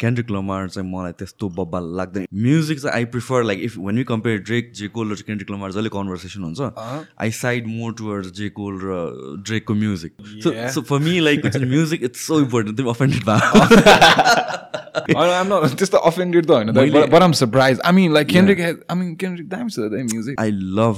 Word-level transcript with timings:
Kendrick 0.00 0.30
Lamar 0.30 0.68
चाहिँ 0.68 0.88
मलाई 0.88 1.12
त्यस्तो 1.18 1.48
बब्बा 1.48 1.80
लाग्दैन। 1.98 2.26
म्युजिक 2.36 2.80
चाहिँ 2.80 2.94
I 2.96 3.04
prefer 3.12 3.44
like 3.44 3.60
if 3.64 3.76
when 3.78 3.98
you 3.98 4.04
compare 4.04 4.38
Drake 4.40 4.72
J 4.76 4.88
Cole 4.96 5.12
र 5.12 5.14
क्यान्ड्रिक 5.26 5.50
लमार 5.50 5.70
जहिले 5.72 5.88
कन्भर्सेसन 5.90 6.42
हुन्छ 6.42 6.60
I 7.20 7.30
side 7.32 7.66
more 7.68 7.92
towards 7.98 8.32
J 8.38 8.48
Cole 8.58 8.74
र 8.82 8.88
ड्रेकको 9.42 9.74
music 9.74 10.12
so. 10.42 10.50
So 10.74 10.80
for 10.82 10.98
me 11.04 11.14
like 11.20 11.46
music 11.56 12.02
it's 12.04 12.26
so 12.26 12.40
important 12.40 12.76
तिमी 12.76 12.90
अफेन्डेड 12.90 13.22
भयो 13.24 13.44
त्यस्तो 15.66 15.98
offended 16.10 16.42
त 16.46 16.50
होइन 16.50 16.68
but 17.06 17.22
um 17.22 17.32
surprise 17.40 17.80
I 17.80 17.92
mean 17.92 18.12
like 18.14 18.26
Kendrick 18.28 18.60
I 18.60 18.96
mean 18.96 19.14
Kendrick 19.14 19.48
दामी 19.48 19.70
छ 19.70 19.78
music 20.10 20.40
I 20.40 20.50
love 20.80 20.96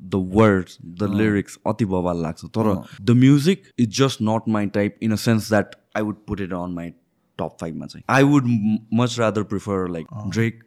the 0.00 0.22
word 0.34 0.66
the 1.00 1.10
lyrics 1.14 1.58
अति 1.66 1.84
बवाल 1.92 2.16
लाग्छ। 2.22 2.40
तर 2.56 2.72
the 3.02 3.16
music 3.18 3.58
is 3.78 3.88
just 3.98 4.22
not 4.22 4.48
my 4.56 4.66
type 4.78 4.96
in 5.02 5.12
a 5.12 5.20
sense 5.26 5.48
that 5.48 5.68
I 5.96 6.02
would 6.02 6.16
put 6.28 6.40
it 6.40 6.52
on 6.52 6.74
my 6.74 6.88
top 7.38 7.56
फाइभमा 7.60 7.86
चाहिँ। 7.86 8.04
I 8.10 8.22
would 8.24 8.44
much 8.94 9.18
rather 9.18 9.42
prefer 9.52 9.88
like 9.92 10.06
Drake 10.28 10.64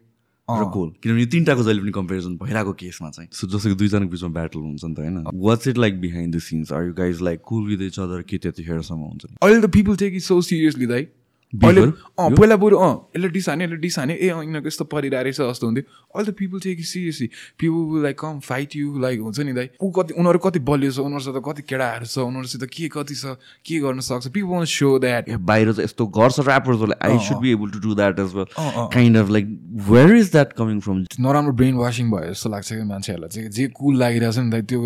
र 0.48 0.64
Cole 0.74 0.88
किनभने 1.02 1.20
यो 1.20 1.26
तिनवटाको 1.32 1.62
जहिले 1.62 1.80
पनि 1.80 1.90
कम्पेरिजन 1.92 2.36
भइरहेको 2.36 2.72
केसमा 2.80 3.10
चाहिँ। 3.10 3.28
सो 3.32 3.46
जस्तो 3.46 3.68
कि 3.68 3.74
दुईजनाको 3.82 4.10
बिचमा 4.10 4.28
ब्याटल 4.36 4.60
हुन्छ 4.60 4.84
नि 4.84 4.94
त 4.94 4.98
होइन? 4.98 5.24
What's 5.48 5.68
it 5.68 5.78
like 5.78 6.00
behind 6.00 6.34
the 6.36 6.38
scenes 6.42 6.72
are 6.72 6.84
you 6.84 6.92
guys 6.94 7.20
like 7.22 7.40
cool 7.46 7.66
with 7.68 7.82
each 7.86 7.98
other 8.00 8.22
के 8.28 8.38
त्यतिखेरसम्म 8.38 9.00
हुन्छ 9.00 9.24
अहिले 9.24 9.60
त 9.60 9.70
people 9.72 9.96
take 9.96 10.14
it 10.14 10.22
so 10.22 10.40
seriously 10.42 10.86
दाइ 10.86 11.06
अहिले? 11.52 11.82
अँ 11.82 12.30
पहिला 12.32 12.56
बरु 12.56 12.76
अँ 12.78 12.92
यसले 13.16 13.28
डिस 13.28 13.48
हाने 13.48 13.64
यसले 13.64 13.76
डिस 13.76 13.98
हाने 13.98 14.14
ए 14.14 14.28
अँ 14.28 14.40
यिनीहरूको 14.40 14.68
यस्तो 14.68 14.84
परिरहेको 14.88 15.24
रहेछ 15.24 15.40
जस्तो 15.52 15.66
हुन्थ्यो। 15.66 15.84
अहिले 16.16 16.32
त 16.32 16.34
people 16.38 16.60
take 16.60 16.78
it 16.78 16.86
seriously 16.86 17.28
people 17.60 18.02
like 18.02 18.18
come 18.20 18.38
fight 18.40 18.76
you 18.76 18.98
like 18.98 19.20
हुन्छ 19.20 19.40
नि 19.40 19.52
दाइ। 19.52 19.68
ऊ 19.82 19.90
कति 19.90 20.14
उनीहरू 20.16 20.38
कति 20.38 20.58
बलियो 20.64 20.92
छ 20.92 20.98
उनीहरूसित 21.04 21.42
कति 21.44 21.62
केटाहरू 21.68 22.06
छ 22.06 22.18
उनीहरूसित 22.24 22.64
के 22.72 22.88
कति 22.88 23.14
छ 23.14 23.36
के 23.68 23.78
गर्न 23.84 24.00
सक्छ। 24.00 24.28
पिपल 24.32 24.64
सो 24.64 24.98
द्याट 24.98 25.30
बाहिर 25.44 25.72
चाहिँ 25.72 25.84
यस्तो 25.84 26.06
गर्छ 26.18 26.40
ऱ्यापर्सहरूले 26.40 26.96
I 27.04 27.18
should 27.28 27.38
be 27.44 27.52
able 27.52 27.70
to 27.70 27.78
do 27.84 27.94
that 27.94 28.18
as 28.20 28.34
well. 28.34 28.48
Kind 28.96 29.16
of 29.16 29.30
like 29.30 29.46
where 29.90 30.16
is 30.16 30.32
that 30.32 30.52
coming 30.58 30.80
from 30.80 31.04
नराम्रो 31.20 31.52
ब्रेन 31.52 31.74
वासिङ 31.76 32.10
भयो 32.10 32.32
जस्तो 32.32 32.50
लाग्छ 32.50 32.68
कि 32.72 32.82
मान्छेहरूलाई 32.82 33.28
चाहिँ। 33.28 33.50
जे 33.50 33.66
कुल 33.76 33.98
लागिरहेछ 33.98 34.38
नि 34.38 34.50
दाइ 34.50 34.62
त्यो 34.62 34.80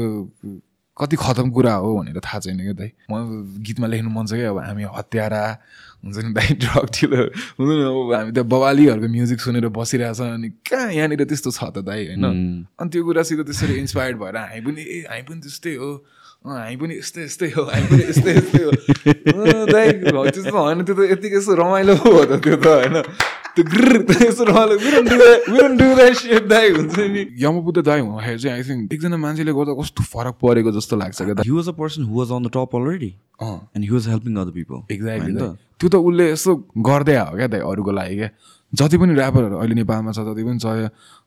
कति 0.96 1.16
खतम 1.20 1.50
कुरा 1.52 1.72
हो 1.74 1.96
भनेर 1.96 2.20
थाहा 2.24 2.38
छैन 2.40 2.58
क्या 2.58 2.72
दाइ। 2.72 2.90
म 3.10 3.14
गीतमा 3.62 3.86
लेख्नु 3.86 4.10
मन 4.10 4.26
छ 4.26 4.32
कि 4.32 4.48
अब 4.48 4.58
हामी 4.58 4.84
हत्यारा 4.96 5.42
हुन्छ 6.06 6.18
नि 6.22 6.32
दाइ 6.38 6.48
ड्रग 6.62 6.86
डिलर 6.96 7.26
हुन्छ 7.58 7.70
नि 7.70 7.84
अब 7.90 8.14
हामी 8.14 8.32
त 8.32 8.46
बवालीहरूको 8.46 9.08
म्युजिक 9.10 9.38
सुनेर 9.42 9.66
बसिरहेछ 9.74 10.20
अनि 10.22 10.48
कहाँ 10.70 10.90
यहाँनिर 10.94 11.26
त्यस्तो 11.26 11.50
छ 11.50 11.60
त 11.74 11.82
दाइ 11.82 12.00
होइन? 12.14 12.24
अनि 12.78 12.88
त्यो 12.90 13.02
कुरासित 13.04 13.40
त्यसरी 13.42 13.74
इन्सपायर्ड 13.82 14.16
भएर 14.22 14.36
हामी 14.38 14.60
पनि 14.62 14.82
ए 14.82 14.98
हामी 15.10 15.22
पनि 15.26 15.40
त्यस्तै 15.42 15.74
हो। 15.82 15.90
हामी 16.46 16.76
पनि 16.78 16.94
यस्तै 17.02 17.22
यस्तै 17.26 17.48
हो 17.58 17.62
हामी 17.66 17.86
पनि 17.90 18.04
यस्तै 18.06 18.32
यस्तै 18.38 18.62
हो। 18.62 18.70
दाइ 19.66 19.86
त्यस्तो 20.06 20.54
होइन 20.54 20.78
त्यो 20.86 20.94
त 20.94 21.00
यतिकै 21.10 21.36
यस्तो 21.42 21.54
रमाइलो 21.58 21.94
हो 22.06 22.22
त 22.22 22.38
त्यो 22.38 22.56
त 22.62 22.66
होइन? 22.70 22.96
यमबुद्ध 27.44 27.78
दाइ 27.78 28.00
हुँदाखेरि 28.00 28.38
चाहिँ 28.38 28.56
आई 28.56 28.62
थिङ्क 28.68 28.92
एकजना 28.92 29.16
मान्छेले 29.16 29.52
गर्दा 29.52 29.72
कस्तो 29.80 30.02
फरक 30.12 30.34
परेको 30.42 30.72
जस्तो 30.78 30.96
लाग्छ 30.96 31.22
क्या 31.22 31.34
दाइ 31.34 31.44
he 31.46 31.54
was 31.56 31.68
a 31.68 31.72
person 31.80 32.02
who 32.10 32.18
was 32.18 32.32
on 32.32 32.42
the 32.46 32.50
top 32.56 32.76
already 32.76 33.10
uh 33.42 33.56
and 33.76 33.84
he 33.84 33.90
was 33.90 34.08
helping 34.08 34.36
other 34.44 34.52
people 34.58 34.92
exactly 34.94 35.32
त्यो 35.80 35.88
त 35.88 35.94
उसले 35.94 36.30
यस्तो 36.32 36.52
गर्दै 36.90 37.16
हो 37.16 37.36
क्या 37.36 37.48
दाइ 37.54 37.60
अरूको 37.72 37.92
लागि 37.92 38.16
क्या 38.16 38.30
जति 38.72 38.98
पनि 38.98 39.14
ऱ्यापरहरू 39.14 39.56
अहिले 39.56 39.74
नेपालमा 39.74 40.12
छ 40.12 40.20
जति 40.26 40.42
पनि 40.44 40.58
छ 40.58 40.66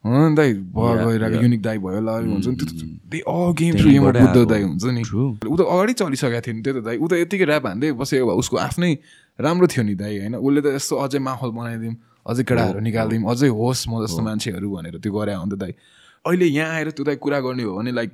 हो 0.05 0.27
नि 0.30 0.35
दाइ 0.35 0.53
भयो 0.75 1.05
गइरहेको. 1.07 1.41
युनिक 1.44 1.61
दाइ 1.61 1.77
भयो 1.85 2.00
ल 2.00 2.09
हुन्छ 2.30 2.47
नि 2.47 2.55
त्यो 2.55 3.53
गेम 3.59 3.73
थ्रु 3.80 3.89
बुद्ध। 4.02 4.50
दाइ 4.50 4.61
हुन्छ 4.63 4.85
नि. 4.85 5.02
ऊ 5.47 5.55
त 5.55 5.61
अगाडि 5.66 5.94
चलिसकेको 6.02 6.41
थियो 6.45 6.55
नि 6.55 6.61
त्यो 6.61 6.73
त 6.73 6.83
दाइ 6.85 6.97
ऊ 6.97 7.07
त 7.07 7.13
यतिकै 7.23 7.45
ऱ्याप 7.45 7.66
हान्दै 7.67 7.91
बसेको 8.02 8.25
भए 8.27 8.35
उसको 8.44 8.57
आफ्नै 8.67 8.91
राम्रो 9.39 9.67
थियो 9.72 9.83
नि 9.88 9.95
दाइ 9.95 10.13
होइन 10.19 10.35
उसले 10.35 10.61
त 10.61 10.67
यस्तो 10.77 10.95
अझै 11.00 11.19
माहौल 11.30 11.52
बनाइदिउँ 11.57 11.95
अझै 12.25 12.44
केटाहरू 12.44 12.80
निकालिदिउँ 12.80 13.30
अझै 13.31 13.50
होस् 13.59 13.84
म 13.89 14.03
जस्तो 14.06 14.22
मान्छेहरू 14.28 14.67
भनेर 14.75 14.98
त्यो 15.00 15.12
गरे 15.14 15.34
हो 15.34 15.45
नि 15.45 15.52
त 15.56 15.59
दाइ 15.59 15.73
अहिले 16.25 16.45
यहाँ 16.45 16.73
आएर 16.75 16.89
त्यो 16.98 17.03
दाइ 17.06 17.16
कुरा 17.23 17.39
गर्ने 17.45 17.64
हो 17.64 17.75
भने 17.80 17.92
लाइक 17.92 18.12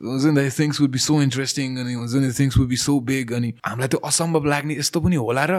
हुन्छ 0.00 0.24
नि 0.24 0.34
दाइ 0.38 0.48
things 0.58 0.80
would 0.80 0.90
be 0.90 1.00
so 1.06 1.14
interesting 1.22 1.68
अनि 1.82 1.94
हुन्छ 1.94 2.14
नि 2.24 2.30
things 2.38 2.54
would 2.58 2.68
be 2.68 2.76
so 2.86 2.92
big 3.10 3.32
अनि 3.38 3.48
हामीलाई 3.66 3.88
त्यो 3.94 4.00
असम्भव 4.10 4.44
लाग्ने 4.52 4.74
यस्तो 4.80 4.98
पनि 5.00 5.16
होला 5.24 5.44
र 5.50 5.54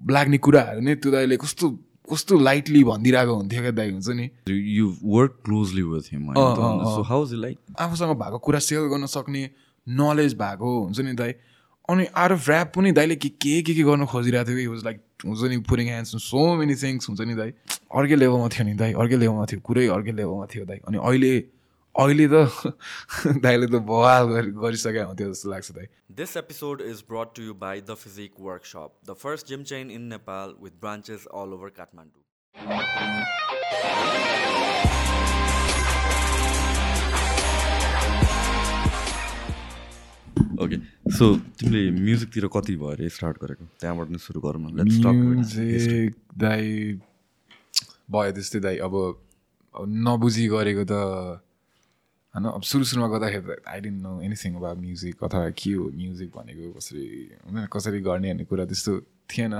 लाग्ने 0.00 0.38
कुराहरू 0.44 0.80
नै 0.80 0.94
त्यो 1.02 1.10
दाइले 1.12 1.36
कस्तो 1.42 1.66
कस्तो 2.10 2.38
लाइटली 2.38 2.82
भनिदिरहेको 2.84 3.34
हुन्थ्यो 3.34 3.60
क्या 3.62 3.70
दाइ 3.78 3.90
हुन्छ 3.90 4.08
नि? 4.18 4.26
You 4.50 4.86
work 5.06 5.32
closely 5.44 5.82
with 5.82 6.06
him. 6.12 6.22
So 6.34 7.02
how 7.10 7.20
is 7.26 7.32
like 7.44 7.58
आफूसँग 7.78 8.12
भएको 8.22 8.38
कुरा 8.46 8.58
सेयर 8.68 8.82
गर्न 8.92 9.06
सक्ने 9.06 9.42
नलेज 9.86 10.34
भएको 10.34 10.68
हुन्छ 10.84 11.00
नि 11.00 11.12
दाइ? 11.22 11.32
अनि 11.90 12.06
आर 12.14 12.32
अफ 12.32 12.50
ऱ्याप 12.50 12.72
पनि 12.76 12.92
दाइले 12.92 13.16
के 13.16 13.28
के 13.28 13.62
के 13.62 13.74
के 13.74 13.82
गर्न 13.82 14.06
खोजिरहेको 14.06 14.50
थियो? 14.50 14.70
वाज 14.70 14.84
लाइक 14.84 15.00
हुन्छ 15.26 15.40
नि 15.50 15.56
pouring 15.68 15.86
hands 15.86 16.10
so 16.24 16.54
many 16.56 16.74
things 16.74 17.08
हुन्छ 17.08 17.20
नि 17.20 17.34
दाइ। 17.34 17.50
अर्कै 17.94 18.16
लेभलमा 18.16 18.48
थियो 18.48 18.64
नि 18.66 18.74
दाइ। 18.74 18.92
अर्कै 18.92 19.16
लेभलमा 19.16 19.46
थियो 19.52 19.60
कुरै 19.60 19.86
अर्कै 19.96 20.12
लेभलमा 20.12 20.46
थियो 20.54 20.64
दाइ। 20.64 20.78
अनि 20.88 20.98
अहिले 20.98 21.32
अहिले 21.94 22.26
त 22.32 22.34
दाइले 23.44 23.66
त 23.66 23.82
बवाल 23.90 24.24
गरि 24.32 24.50
गरिसकेको 24.62 25.06
हुन्थ्यो 25.08 25.32
जस्तो 25.32 25.50
लाग्छ 25.50 25.70
दाइ। 25.78 25.86
This 26.20 26.36
episode 26.36 26.80
is 26.80 27.02
brought 27.02 27.34
to 27.36 27.42
you 27.42 27.54
by 27.54 27.80
The 27.80 27.96
Physique 27.96 28.38
Workshop, 28.38 28.96
the 29.12 29.16
first 29.24 29.52
gym 29.52 29.64
chain 29.64 29.90
in 29.90 30.08
Nepal 30.08 30.54
with 30.58 30.80
branches 30.80 31.26
all 31.26 31.52
over 31.58 31.70
Kathmandu. 31.70 32.20
Okay 40.62 40.78
so 41.10 41.26
तिमीले 41.58 41.80
म्युजिकतिर 41.98 42.46
कति 42.54 42.74
भयो 42.76 42.90
अरे 42.94 43.08
स्टार्ट 43.08 43.36
गरेको? 43.42 43.64
त्यहाँबाट 43.80 44.08
नै 44.10 44.18
सुरु 44.18 44.40
गरौँ 44.40 44.60
न. 44.62 44.86
म्युजिक 44.86 46.12
दाइ 46.38 46.62
भयो 48.10 48.32
त्यस्तै 48.32 48.60
दाइ 48.60 48.76
अब 48.86 48.94
अब 49.74 49.84
नबुझी 50.06 50.44
गरेको 50.48 50.84
त 50.84 50.92
होइन 52.34 52.44
अब 52.48 52.62
सुरु 52.64 52.84
सुरुमा 52.84 53.08
गर्दाखेरि 53.12 53.56
I 53.68 53.78
didn't 53.80 53.98
know 54.02 54.12
anything 54.22 54.52
about 54.56 54.78
music 54.78 55.24
अथवा 55.24 55.48
के 55.52 55.72
हो 55.72 55.84
म्युजिक 55.92 56.28
भनेको 56.36 56.72
कसरी 56.76 57.04
होइन 57.44 57.66
कसरी 57.72 58.00
गर्ने 58.00 58.28
भन्ने 58.32 58.44
कुरा 58.48 58.64
त्यस्तो 58.64 58.92
थिएन। 59.30 59.54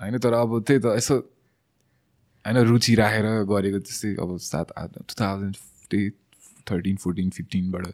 होइन 0.00 0.18
तर 0.18 0.32
अब 0.34 0.50
त्यही 0.66 0.80
त 0.80 0.86
यसो 0.98 1.16
होइन 2.44 2.56
रुचि 2.68 2.92
राखेर 2.94 3.26
गरेको 3.48 3.78
त्यस्तै 3.86 4.10
अब 4.20 4.30
सात 4.42 4.68
आठ 4.76 4.90
टु 5.08 5.14
थाउजन्ड 5.20 5.56
थर्टिन 6.68 6.96
फोर्टिन 6.96 7.28
फिफ्टिनबाट 7.30 7.84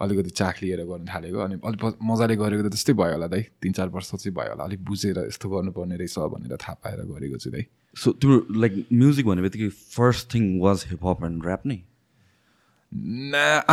अलिकति 0.00 0.30
चाख 0.30 0.62
लिएर 0.62 0.80
गर्नु 0.84 1.06
थालेको 1.06 1.38
अनि 1.38 1.54
अलिक 1.64 1.82
मजाले 2.02 2.34
गरेको 2.36 2.62
त 2.62 2.70
त्यस्तै 2.74 2.92
भयो 2.92 3.12
होला 3.14 3.26
दाइ। 3.30 3.42
तिन 3.62 3.72
चार 3.72 3.88
वर्ष 3.88 4.10
चाहिँ 4.12 4.34
भयो 4.34 4.50
होला। 4.52 4.64
अलिक 4.64 4.80
बुझेर 4.84 5.18
यस्तो 5.28 5.46
गर्नुपर्ने 5.48 5.96
रहेछ 5.96 6.18
भनेर 6.34 6.56
थाहा 6.56 6.74
पाएर 6.82 7.00
गरेको 7.06 7.36
चाहिँ 7.38 7.52
दाइ। 7.54 7.64
सो 7.96 8.10
तिम्रो 8.18 8.36
लाइक 8.60 8.72
म्युजिक 8.92 9.24
भन्ने 9.26 9.42
बित्तिकै 9.42 9.68
first 9.96 10.34
thing 10.34 10.44
was 10.60 10.84
hip 10.90 11.02
hop 11.06 11.24
and 11.24 11.46
rap 11.46 11.62
नै 11.66 11.78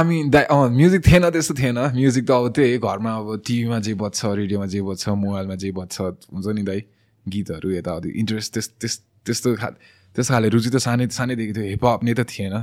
मिन 0.01 0.29
दाइ 0.29 0.43
अँ 0.49 0.69
म्युजिक 0.73 1.01
थिएन 1.07 1.29
त्यस्तो 1.29 1.53
थिएन। 1.53 1.77
म्युजिक 1.93 2.25
त 2.25 2.31
अब 2.31 2.45
त्यही 2.57 2.77
घरमा 2.79 3.11
अब 3.17 3.27
टिभीमा 3.45 3.79
जे 3.85 3.93
बज्छ 3.93 4.19
रेडियोमा 4.25 4.65
जे 4.65 4.81
बज्छ 4.81 5.03
मोबाइलमा 5.09 5.55
जे 5.61 5.71
बज्छ 5.71 5.95
हुन्छ 6.01 6.47
नि 6.57 6.63
दाइ। 6.63 6.79
गीतहरू 7.25 7.69
यताउति 7.71 8.09
इन्ट्रेस्ट 8.19 8.53
त्यस 8.53 8.67
त्यस 8.81 8.95
त्यस्तो 9.25 9.49
खा 9.55 9.69
त्यस्तो 10.15 10.33
खाले 10.33 10.49
रुचि 10.49 10.69
त 10.69 10.77
सानै 10.81 11.05
सानैदेखि 11.13 11.53
थियो। 11.53 11.65
हिपहप 11.69 12.03
नै 12.03 12.13
त 12.13 12.25
थिएन। 12.25 12.55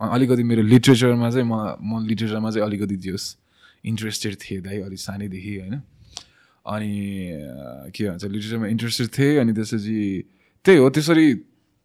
अलिकति 0.00 0.42
मेरो 0.42 0.62
लिट्रेचरमा 0.62 1.30
चाहिँ 1.30 1.46
म 1.46 1.76
म 1.82 2.06
लिट्रेचरमा 2.08 2.50
चाहिँ 2.50 2.66
अलिकति 2.66 2.96
जोस् 2.96 3.26
इन्ट्रेस्टेड 3.84 4.34
थिएँ 4.40 4.60
दाइ 4.62 4.80
अलिक 4.80 4.98
सानैदेखि 4.98 5.56
होइन? 5.60 5.74
अनि 6.66 6.92
के 7.94 8.08
भन्छ 8.08 8.24
लिट्रेचरमा 8.24 8.66
इन्ट्रेस्टेड 8.66 9.08
थिएँ 9.18 9.38
अनि 9.40 9.52
त्यसपछि 9.52 9.98
त्यही 10.64 10.78
हो 10.78 10.88
त्यसरी 10.90 11.26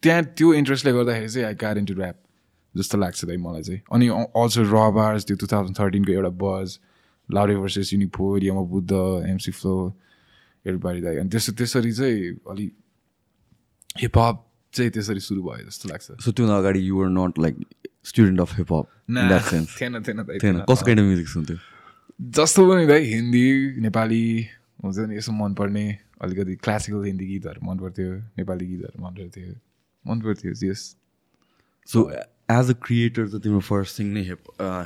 त्यहाँ 0.03 0.23
त्यो 0.37 0.53
इन्ट्रेस्टले 0.53 0.91
गर्दाखेरि 0.93 1.29
चाहिँ 1.29 1.47
आई 1.47 1.55
कार 1.55 1.77
इन्टु 1.77 1.93
ऱ्याप 1.95 2.17
जस्तो 2.75 2.97
लाग्छ 2.97 3.25
दाइ 3.25 3.37
मलाई 3.37 3.63
चाहिँ। 3.63 3.81
अनि 3.91 4.07
अल्सो 4.11 4.61
रबार्स 4.63 5.25
त्यो 5.25 5.35
टु 5.39 5.47
थाउजन्ड 5.47 5.79
थर्टिनको 5.79 6.11
एउटा 6.11 6.31
बज 6.43 6.79
लाउडे 7.29 7.55
भर्सेस 7.55 7.93
युनिफोर 7.93 8.43
यमा 8.43 8.63
बुद्ध 8.69 8.91
एमसी 9.31 9.51
फ्लो 9.51 9.75
एडबारी 10.65 11.01
दाइ। 11.01 11.15
अनि 11.17 11.29
त्यसो 11.29 11.51
त्यसरी 11.55 11.91
चाहिँ 11.91 12.19
अलिक 12.51 12.71
हिपहप 14.01 14.35
चाहिँ 14.73 14.91
त्यसरी 14.91 15.19
सुरु 15.19 15.41
भयो 15.43 15.65
जस्तो 15.67 15.89
लाग्छ। 15.89 16.05
सो 16.19 16.31
त्योभन्दा 16.31 16.57
अगाडि 16.57 16.79
you're 16.89 17.09
not 17.09 17.39
like 17.39 17.55
student 18.09 18.39
of 18.41 18.57
hip 18.57 18.73
hop 18.73 18.87
थिएन 19.81 20.01
थिएन 20.07 20.23
दाइ 20.23 20.37
थिएन 20.43 20.59
कस्तो 20.69 20.85
काइन्ड 20.85 21.01
अफ 21.01 21.07
म्युजिक 21.07 21.27
सुन्थ्यो 21.29 21.57
जस्तो 22.39 22.69
पनि 22.69 22.85
दाइ 22.87 23.05
हिन्दी 23.13 23.45
नेपाली 23.87 24.23
हुन्छ 24.83 24.97
नि 25.09 25.17
यसो 25.17 25.31
मनपर्ने 25.41 25.85
अलिकति 26.23 26.55
क्लासिकल 26.65 27.03
हिन्दी 27.05 27.25
गीतहरू 27.27 27.65
मन 27.69 27.77
पर्थ्यो 27.79 28.11
नेपाली 28.37 28.65
गीतहरू 28.67 29.03
मन 29.05 29.13
पर्थ्यो 29.15 29.53
मन 30.05 30.21
पर्थ्यो 30.21 30.51
yes 30.69 30.83
so 31.89 32.09
as 32.51 32.69
a 32.69 32.73
creator 32.85 33.27
त 33.27 33.41
तिम्रो 33.43 33.59
फर्स्ट 33.67 33.99
थिङ 33.99 34.07
नै 34.13 34.21
हिप 34.29 34.41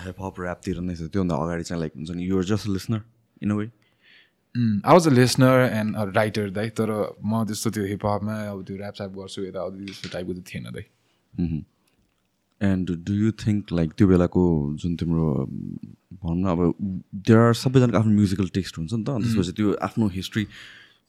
हिप 0.06 0.22
हप 0.22 0.40
ऱ्यापतिर 0.42 0.80
नै 0.82 0.96
छ. 0.96 1.02
त्योभन्दा 1.14 1.36
अगाडि 1.36 1.64
चाहिँ 1.70 1.80
लाइक 1.82 1.94
हुन्छ 1.96 2.12
नि 2.12 2.24
you're 2.28 2.44
just 2.52 2.68
listener 2.68 3.02
in 3.44 3.52
a 3.52 3.56
way 3.56 3.66
I 3.66 4.94
was 4.94 5.08
a 5.08 5.12
listener 5.12 5.56
and 5.74 5.96
a 5.96 6.04
writer 6.16 6.50
दाइ. 6.60 6.70
तर 6.70 6.90
म 7.24 7.44
त्यस्तो 7.48 7.70
त्यो 7.72 7.84
हिपहपमा 7.86 8.36
अब 8.52 8.64
त्यो 8.68 8.78
ऱ्याप 8.78 8.96
स्याप 8.96 9.12
गर्छु 9.18 9.44
यताउति 9.44 9.86
त्यस्तो 9.86 10.10
टाइपको 10.14 10.34
चाहिँ 10.34 10.46
थिएन 10.54 10.72
दाइ. 10.74 10.86
And 12.62 12.92
do 13.06 13.14
you 13.14 13.32
think 13.46 13.72
like 13.74 13.94
त्यो 13.98 14.08
बेलाको 14.08 14.44
जुन 14.82 14.96
तिम्रो 14.96 15.28
भनौँ 15.46 16.36
न 16.36 16.46
अब 16.52 16.60
देयर 17.28 17.40
आर 17.40 17.54
सबैजनाको 17.64 17.98
आफ्नो 17.98 18.14
म्युजिकल 18.14 18.48
टेस्ट 18.60 18.78
हुन्छ 18.78 18.94
नि 18.94 19.04
त। 19.04 19.10
अनि 19.10 19.24
त्यसपछि 19.26 19.52
त्यो 19.58 19.74
आफ्नो 19.90 20.08
हिस्ट्री 20.16 20.46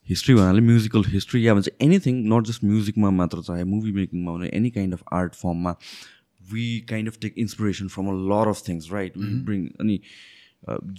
हिस्ट्री 0.09 0.35
भन्नाले 0.35 0.61
म्युजिकल 0.67 1.05
हिस्ट्री 1.09 1.47
या 1.47 1.55
भन्छ 1.55 1.69
एनिथिङ 1.83 2.25
नट 2.33 2.47
जस्ट 2.47 2.65
म्युजिकमा 2.65 3.11
मात्र 3.21 3.43
चाहे 3.49 3.65
मुभी 3.71 3.93
मेकिङमा 3.93 4.33
भने 4.33 4.49
एनी 4.59 4.71
काइन्ड 4.77 4.95
अफ 4.95 5.03
आर्ट 5.13 5.35
फर्ममा 5.43 5.73
we 6.53 6.67
kind 6.89 7.09
of 7.09 7.19
take 7.23 7.35
inspiration 7.39 7.89
from 7.95 8.07
a 8.09 8.15
lot 8.35 8.49
of 8.49 8.63
things 8.69 8.93
right 8.93 9.17
we 9.19 9.35
bring 9.49 9.67
अनि 9.81 10.01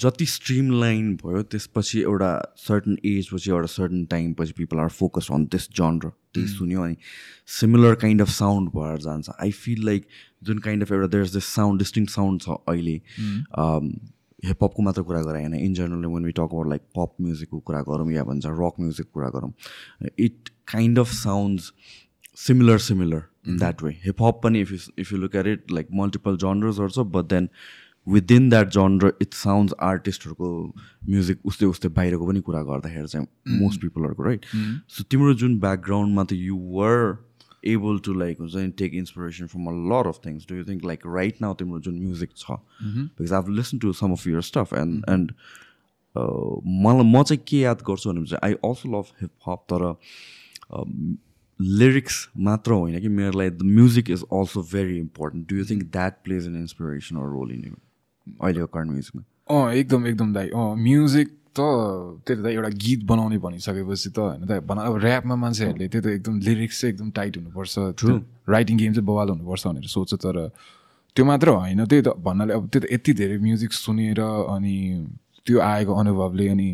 जति 0.03 0.25
स्ट्रिम 0.25 0.71
लाइन 0.79 1.15
भयो 1.15 1.41
त्यसपछि 1.53 1.99
एउटा 2.01 2.29
सर्टन 2.57 2.97
एज 3.05 3.27
पछि 3.33 3.49
एउटा 3.51 3.67
सर्टन 3.73 4.05
टाइम 4.13 4.33
पछि 4.39 4.53
people 4.57 4.79
are 4.79 4.89
focus 4.99 5.27
on 5.31 5.45
this 5.51 5.69
genre 5.79 6.09
त्यही 6.33 6.47
सुन्यो 6.47 6.81
अनि 6.83 6.95
सिमिलर 7.59 7.95
काइन्ड 8.03 8.21
अफ 8.21 8.29
साउन्ड 8.37 8.69
भएर 8.75 8.97
जान्छ। 9.01 9.29
आई 9.39 9.51
फिल 9.51 9.85
लाइक 9.85 10.05
जुन 10.43 10.59
काइन्ड 10.59 10.83
अफ 10.83 10.91
एउटा 10.91 11.07
there 11.07 11.23
is 11.23 11.33
this 11.33 11.45
sound 11.55 11.79
distinct 11.79 12.05
sound 12.15 12.41
छ 12.41 12.57
अहिले। 12.69 12.95
हिपहपको 14.43 14.83
मात्र 14.83 15.01
कुरा 15.09 15.21
गराएन 15.23 15.53
होइन। 15.53 15.65
In 15.65 15.73
general 15.73 16.05
when 16.13 16.25
we 16.25 16.31
talk 16.31 16.53
about 16.53 16.67
like 16.69 16.81
pop 16.97 17.15
म्युजिकको 17.21 17.59
कुरा 17.59 17.81
गरौँ 17.89 18.11
या 18.11 18.23
भन्छ 18.23 18.45
रक 18.61 18.79
म्युजिकको 18.79 19.19
कुरा 19.19 19.29
गरौँ 19.35 19.51
it 20.19 20.49
kind 20.67 20.99
of 20.99 21.11
sounds 21.13 21.71
similar 22.37 22.77
similar 22.87 23.23
in 23.47 23.57
that 23.57 23.83
way 23.83 23.91
hip hop 24.05 24.41
पनि 24.43 24.61
if 24.61 24.71
you 24.71 24.77
if 24.99 25.11
you 25.13 25.17
look 25.19 25.35
at 25.35 25.47
it 25.47 25.71
like 25.71 25.87
multiple 26.01 26.37
जनर्सहरू 26.43 26.89
छ 26.89 27.07
but 27.15 27.25
then 27.29 27.49
within 28.07 28.49
that 28.49 28.69
genre 28.73 29.13
it 29.21 29.33
sounds 29.33 29.73
आर्टिस्टहरूको 29.87 30.47
music 31.09 31.45
उस्तै 31.45 31.65
उस्तै 31.65 31.89
बाहिरको 31.97 32.27
पनि 32.27 32.41
कुरा 32.47 32.61
गर्दाखेरि 32.69 33.07
चाहिँ 33.07 33.59
मोस्ट 33.59 33.81
पिपलहरूको 33.81 34.23
राइट 34.23 34.45
सो 34.95 35.03
तिम्रो 35.11 35.33
जुन 35.43 35.59
ब्याकग्राउन्डमा 35.59 36.23
त 36.23 36.33
you 36.33 36.55
were 36.77 37.13
able 37.63 37.99
to 37.99 38.13
like 38.15 38.39
हुन्छ 38.39 38.55
नि 38.55 38.71
take 38.77 38.93
inspiration 38.95 39.47
from 39.47 39.67
a 39.67 39.73
lot 39.89 40.07
of 40.07 40.19
things 40.25 40.47
do 40.49 40.55
you 40.55 40.63
think 40.65 40.85
like 40.85 41.07
right 41.07 41.41
now 41.41 41.53
तिम्रो 41.53 41.79
जुन 41.79 41.99
म्युजिक 41.99 42.31
छ 42.35 42.59
because 42.81 43.33
I've 43.33 43.49
listen 43.51 43.79
to 43.79 43.93
some 43.95 44.11
of 44.11 44.27
your 44.27 44.41
stuff 44.43 44.73
and 44.75 45.05
and 45.09 45.33
मलाई 46.15 47.05
म 47.05 47.23
चाहिँ 47.23 47.43
के 47.47 47.59
याद 47.59 47.83
गर्छु 47.87 48.09
भने 48.09 48.25
चाहिँ 48.25 48.39
I 48.43 48.53
also 48.65 48.89
love 48.91 49.11
hip 49.21 49.31
hop 49.47 49.65
तर 49.67 49.85
लिरिक्स 51.59 52.27
मात्र 52.39 52.71
होइन 52.73 52.99
कि 53.01 53.07
मेरो 53.11 53.39
लागि 53.39 53.49
the 53.51 53.63
music 53.71 54.09
is 54.09 54.23
also 54.33 54.61
very 54.71 54.97
important 54.99 55.49
do 55.49 55.55
you 55.55 55.65
think 55.65 55.83
that 55.91 56.23
plays 56.23 56.47
an 56.47 56.55
inspiration 56.57 57.17
or 57.17 57.29
role 57.29 57.51
in 57.51 57.75
अहिलेको 58.39 58.67
कर्न 58.69 58.89
म्युजिकमा 58.89 59.23
अँ 59.51 59.73
एकदम 59.73 60.07
एकदम 60.07 60.33
दाइ 60.33 60.49
अँ 60.55 60.75
म्युजिक 60.79 61.37
त 61.55 61.59
त्यही 62.25 62.43
त 62.43 62.45
एउटा 62.47 62.69
गीत 62.77 63.03
बनाउने 63.05 63.37
भनिसकेपछि 63.37 64.09
त 64.09 64.19
होइन 64.19 64.45
त 64.45 64.59
भन 64.63 64.77
अब 64.79 64.95
ऱ्यापमा 64.97 65.35
मान्छेहरूले 65.37 65.87
त्यो 65.87 66.01
त 66.01 66.07
एकदम 66.09 66.39
लिरिक्स 66.39 66.81
चाहिँ 66.81 66.93
एकदम 66.93 67.09
टाइट 67.11 67.37
हुनुपर्छ 67.37 67.73
राइटिङ 68.49 68.77
गेम 68.77 68.93
चाहिँ 68.93 69.05
बवाल 69.05 69.29
हुनुपर्छ 69.29 69.67
भनेर 69.67 69.87
सोच्छ 69.89 70.13
तर 70.15 70.37
त्यो 71.15 71.25
मात्र 71.25 71.49
होइन 71.51 71.85
त्यही 71.85 72.01
त 72.01 72.15
भन्नाले 72.19 72.53
अब 72.53 72.67
त्यो 72.67 72.81
त 72.81 72.85
यति 72.91 73.13
धेरै 73.13 73.37
म्युजिक 73.39 73.71
सुनेर 73.75 74.21
अनि 74.47 74.77
त्यो 75.45 75.59
आएको 75.61 75.93
अनुभवले 75.93 76.47
अनि 76.47 76.69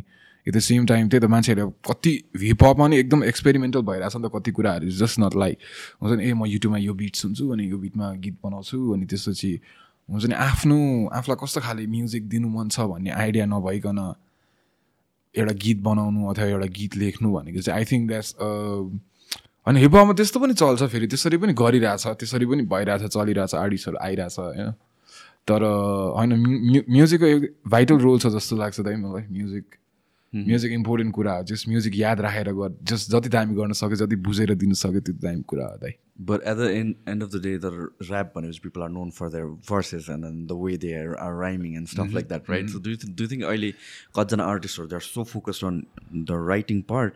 एट 0.47 0.53
द 0.53 0.59
सेम 0.59 0.85
टाइम 0.85 1.09
त्यही 1.09 1.21
त 1.21 1.29
मान्छेहरूले 1.29 1.73
कति 1.83 2.13
हिपहपमा 2.37 2.87
नि 2.87 2.97
एकदम 2.97 3.23
एक्सपेरिमेन्टल 3.25 3.81
भइरहेछ 3.83 4.15
नि 4.15 4.23
त 4.23 4.31
कति 4.35 4.51
कुराहरू 4.51 4.89
जस्ट 4.95 5.19
नट 5.19 5.35
लाइक 5.35 5.57
हुन्छ 6.01 6.13
नि 6.13 6.23
ए 6.23 6.33
म 6.33 6.45
युट्युबमा 6.47 6.77
यो 6.79 6.93
बिट 6.93 7.15
सुन्छु 7.15 7.49
अनि 7.49 7.65
यो 7.65 7.77
बिटमा 7.79 8.11
गीत 8.21 8.37
बनाउँछु 8.43 8.77
अनि 8.93 9.05
त्यसपछि 9.07 9.51
हुन्छ 10.09 10.25
नि 10.25 10.35
आफ्नो 10.43 10.77
आफूलाई 11.13 11.37
कस्तो 11.41 11.61
खाले 11.61 11.87
म्युजिक 11.87 12.29
दिनु 12.29 12.47
मन 12.49 12.69
छ 12.69 12.87
भन्ने 12.87 13.11
आइडिया 13.17 13.45
नभइकन 13.47 13.99
एउटा 15.37 15.53
गीत 15.63 15.79
बनाउनु 15.83 16.29
अथवा 16.31 16.45
एउटा 16.45 16.67
गीत 16.77 16.95
लेख्नु 16.97 17.31
भनेको 17.33 17.61
चाहिँ 17.61 17.79
आई 17.79 17.85
थिङ्क 17.91 18.07
द्याट्स 18.07 18.29
अनि 19.67 19.79
हिपहपमा 19.79 20.13
त्यस्तो 20.13 20.39
पनि 20.39 20.53
चल्छ 20.53 20.83
फेरि। 20.91 21.07
त्यसरी 21.07 21.37
पनि 21.37 21.53
गरिरहेछ 21.53 22.05
त्यसरी 22.19 22.45
पनि 22.45 22.63
भइरहेछ 22.73 23.03
चलिरहेछ 23.15 23.55
आर्टिस्टहरू 23.55 23.97
आइरहेछ 24.01 24.39
होइन। 24.39 24.71
तर 25.47 25.63
होइन 26.17 26.31
म्युजिकको 26.89 27.27
भाइटल 27.69 27.97
रोल 28.05 28.19
छ 28.19 28.27
जस्तो 28.35 28.55
लाग्छ 28.57 28.79
दाइ 28.81 28.95
मलाई 28.95 29.23
म्युजिक 29.31 29.65
म्युजिक 30.33 30.71
इम्पोर्टेन्ट 30.71 31.13
कुरा 31.13 31.33
हो 31.33 31.43
जस 31.49 31.63
म्युजिक 31.67 31.95
याद 31.95 32.21
राखेर 32.21 32.51
गर 32.53 32.75
जस 32.83 33.09
जति 33.11 33.29
दामी 33.29 33.55
गर्न 33.55 33.73
सक्यो 33.79 33.95
जति 33.95 34.15
बुझेर 34.27 34.53
दिन 34.55 34.73
सक्यो 34.81 34.99
त्यो 34.99 35.13
दामी 35.21 35.41
कुरा 35.47 35.65
हो 35.65 35.77
दाइ। 35.83 35.93
But 36.29 36.41
at 36.47 36.57
the 36.57 36.69
end 36.71 36.95
end 37.09 37.23
of 37.23 37.29
the 37.31 37.41
day 37.43 37.57
the 37.57 37.71
rap 38.03 38.33
भनेपछि 38.35 38.59
people 38.63 38.81
are 38.81 38.89
known 38.89 39.09
for 39.17 39.29
their 39.29 39.45
verses 39.69 40.09
and 40.09 40.25
then 40.25 40.45
the 40.47 40.59
way 40.63 40.77
they 40.77 40.93
are 40.99 41.15
are 41.25 41.39
rhyming 41.41 41.75
and 41.77 41.87
stuff 41.87 42.13
like 42.13 42.27
that 42.27 42.49
right 42.49 42.69
so 42.69 42.79
do 42.79 42.95
do 43.13 43.27
think 43.31 43.43
अहिले 43.43 43.71
कतिजना 44.17 44.43
आर्टिस्टहरू 44.55 44.87
they 44.87 44.95
are 44.95 45.07
so 45.07 45.23
focused 45.31 45.65
on 45.65 45.81
the 46.13 46.43
writing 46.49 46.81
part 46.91 47.13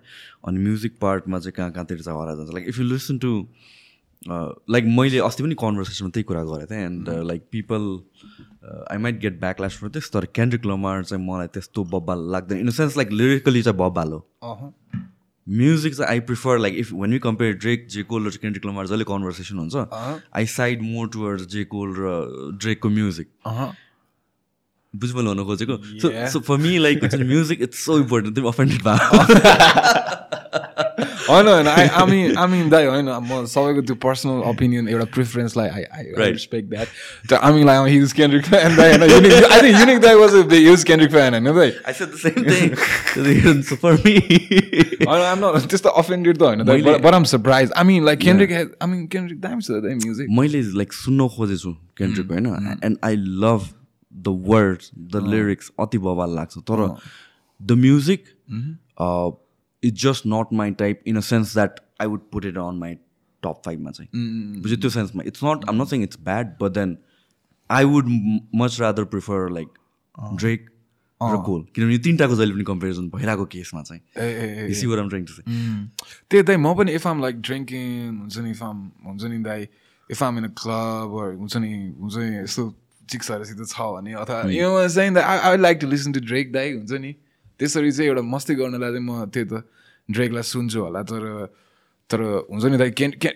अनि 0.48 0.64
music 0.70 0.98
पार्टमा 1.02 1.40
चाहिँ 1.40 1.54
कहाँ 1.58 1.72
कहाँतिर 1.72 2.02
चाहिँ 2.02 2.22
हरा 2.22 2.36
जान्छ 2.36 2.54
like 2.54 2.68
if 2.68 2.80
you 2.80 2.86
listen 2.86 3.18
to 3.18 3.34
like 4.22 4.86
मैले 4.98 5.20
अस्ति 5.20 5.44
पनि 5.44 5.56
कन्भर्सेसनमा 5.60 6.10
त्यही 6.10 6.24
कुरा 6.24 6.44
गरेको 6.44 6.68
थिएँ 6.72 6.86
and 6.86 7.10
like 7.28 7.42
people 7.52 7.82
I 8.92 8.98
might 8.98 9.20
get 9.22 9.40
backlash 9.40 9.78
for 9.82 9.88
this 9.90 10.12
तर 10.14 10.26
क्यान्ड्रिक 10.36 10.66
लमार 10.66 11.04
चाहिँ 11.04 11.24
मलाई 11.28 11.48
त्यस्तो 11.54 11.84
बब्बाल 11.94 12.20
लाग्दैन. 12.32 12.60
In 12.60 12.68
the 12.68 12.72
sense 12.72 12.98
like 12.98 13.12
lyrically 13.12 13.62
चाहिँ 13.62 13.78
बब्बाल 13.80 14.12
हो। 14.12 14.20
म्युजिक 15.48 15.96
चाहिँ 15.96 16.10
I 16.12 16.20
prefer 16.28 16.58
like 16.60 16.76
if 16.78 16.92
when 16.94 17.14
you 17.14 17.20
compare 17.20 17.54
Drake 17.54 17.88
J 17.92 18.04
Cole 18.04 18.28
र 18.28 18.30
क्यान्ड्रिक 18.32 18.66
लमार 18.66 18.88
जहिले 18.88 19.04
कन्भर्सेसन 19.04 19.58
हुन्छ 19.58 19.76
I 20.36 20.46
side 20.48 20.82
more 20.84 21.08
towards 21.14 21.46
J 21.54 21.64
Cole 21.72 21.90
र 21.98 22.02
ड्रेकको 22.62 22.90
म्युजिक 22.90 23.28
बुझ्नु 24.94 25.28
हुन 25.28 25.44
खोजेको? 25.46 25.76
So 26.02 26.08
so 26.32 26.40
for 26.40 26.58
me 26.58 26.78
like 26.78 27.04
music 27.16 27.62
it's 27.62 27.86
so 27.86 27.98
important 28.00 28.36
तिमी 28.36 28.48
अफेन्डेड 28.48 28.82
भयो 28.88 29.00
होइन 31.30 31.48
होइन 31.48 31.68
आई 31.68 31.88
आई 31.88 32.48
मिन 32.48 32.70
दाइ 32.70 32.86
होइन 32.86 33.10
म 33.10 33.46
सबैको 33.46 33.82
त्यो 33.82 33.96
पर्सनल 33.96 34.44
ओपिनियन 34.50 34.88
एउटा 34.90 35.06
प्रिफरेन्सलाई 35.14 35.70
I 35.70 35.84
I 35.84 36.32
respect 36.32 36.70
that 36.70 37.34
I 37.34 37.54
mean 37.54 37.66
like 37.66 37.88
his 37.88 38.14
Kendrick 38.14 38.46
fan 38.46 38.76
दाइ 38.76 38.98
होइन 38.98 39.12
युनिक 39.12 39.34
आई 39.52 39.62
थिङ्क 39.62 39.80
युनिक 39.80 40.00
दाइ 40.00 40.16
वाज 40.16 40.54
युज 40.54 40.84
क्यान्ड्रिक 40.84 41.12
फ्यान 41.12 41.34
होइन 41.34 41.54
दाइ 41.56 41.72
I 41.86 41.94
said 41.94 42.12
the 42.12 42.18
same 42.18 42.44
thing. 42.46 42.76
so 43.64 43.76
for 43.76 43.94
me, 44.06 44.14
होइन 45.08 45.22
आम 45.22 45.40
नट 45.40 45.68
त्यस्तो 45.70 45.90
अफेन्डेड 45.90 46.38
त 46.38 46.42
होइन 46.42 46.64
दाइ 46.64 46.82
but 46.82 47.14
I'm 47.14 47.24
surprise 47.24 47.72
I 47.72 47.84
mean 47.84 48.06
like 48.06 48.20
Kendrick 48.20 48.52
I 48.52 48.90
mean 48.90 49.08
Kendrick 49.08 49.40
दामी 49.42 49.62
छ 49.62 49.72
दाइ 49.72 49.96
म्युजिक 49.96 50.28
मैले 50.40 50.62
लाइक 50.78 50.94
सुन्न 50.94 51.28
खोजेछु 51.28 51.72
केन्ड्रिक 51.98 52.32
होइन? 52.32 52.78
And 52.84 52.98
I 53.04 53.16
love 53.16 53.70
the 54.14 54.36
words 54.48 54.92
the 55.14 55.24
lyrics 55.28 55.72
अति 55.80 55.98
बवाल 55.98 56.36
लाग्छ। 56.36 56.58
तर 56.58 56.86
the 57.62 57.72
music 57.72 58.24
is 59.84 60.02
just 60.02 60.28
not 60.28 60.54
my 60.54 60.72
type 60.80 61.04
in 61.08 61.18
a 61.18 61.26
sense 61.28 61.54
that 61.54 61.80
I 62.02 62.08
would 62.08 62.30
put 62.32 62.46
it 62.46 62.58
on 62.58 62.78
my 62.78 62.96
top 63.44 63.62
फाइभमा 63.66 63.92
चाहिँ 63.92 64.62
बुझ्यो 64.62 64.78
त्यो 64.78 64.90
सेन्समा 64.90 65.24
it's 65.28 65.44
not 65.44 65.70
um 65.70 65.82
not 65.82 65.88
saying 65.88 66.04
it's 66.04 66.20
bad 66.22 66.56
but 66.62 66.72
then 66.72 66.98
I 67.70 67.86
would 67.86 68.10
much 68.56 68.80
rather 68.82 69.04
prefer 69.06 69.50
like 69.52 69.80
Drake 70.36 70.70
र 71.22 71.38
Cole 71.46 71.62
किनभने 71.76 71.98
तिनवटाको 71.98 72.36
जहिले 72.36 72.54
पनि 72.54 72.64
comparison 72.64 73.10
भइरहेको 73.10 73.46
केसमा 73.48 73.82
चाहिँ 73.84 74.02
त्यही 76.30 76.44
दाइ 76.44 76.58
म 76.58 76.74
पनि 76.76 76.94
इफ 76.94 77.08
आम 77.08 77.22
लाइक 77.22 77.42
ड्रिङ्किङ 77.42 78.18
हुन्छ 78.20 78.38
नि 78.38 78.52
इफ 78.52 78.64
आम 78.64 78.80
हुन्छ 79.06 79.24
नि 79.24 79.38
दाइ 79.44 79.68
if 80.10 80.24
um 80.24 80.38
in 80.38 80.44
a 80.44 80.54
club 80.62 81.18
हुन्छ 81.40 81.58
नि 81.58 81.74
हुन्छ 82.00 82.16
नि 82.16 82.38
यस्तो 82.38 82.64
चिक्सहरूसित 83.10 83.66
छ 83.68 83.90
भने 83.92 84.14
अथवा 84.16 84.40
I 85.44 85.58
like 85.58 85.78
to 85.82 85.88
listen 85.88 86.14
to 86.14 86.20
Drake 86.26 86.52
दाइ 86.54 86.74
हुन्छ 86.74 87.02
नि 87.02 87.14
त्यसरी 87.62 87.92
चाहिँ 87.94 88.10
एउटा 88.10 88.24
मस्ती 88.26 88.54
गर्नलाई 88.58 88.90
चाहिँ 88.98 89.06
म 89.06 89.30
त्यही 89.30 89.46
त 89.46 89.62
ड्रेकलाई 90.10 90.44
सुन्छु 90.50 90.80
होला 90.82 91.02
तर 91.06 91.24
तर 92.10 92.20
हुन्छ 92.50 92.66
नि 92.74 92.78
दाइ 92.82 92.92
केन 92.98 93.12
के 93.22 93.30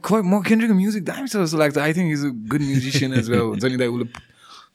खोइ 0.00 0.20
म 0.24 0.40
केन्द्रिकको 0.42 0.74
म्युजिक 0.74 1.04
दामी 1.04 1.28
छ 1.28 1.44
जस्तो 1.44 1.58
लाग्छ। 1.60 1.78
I 1.78 1.92
think 1.94 2.10
is 2.16 2.22
a 2.24 2.30
good 2.50 2.62
musician 2.66 3.10
as 3.20 3.30
well 3.30 3.44
हुन्छ 3.52 3.64
नि 3.64 3.76
दाइ 3.76 3.88
उसले 3.94 4.06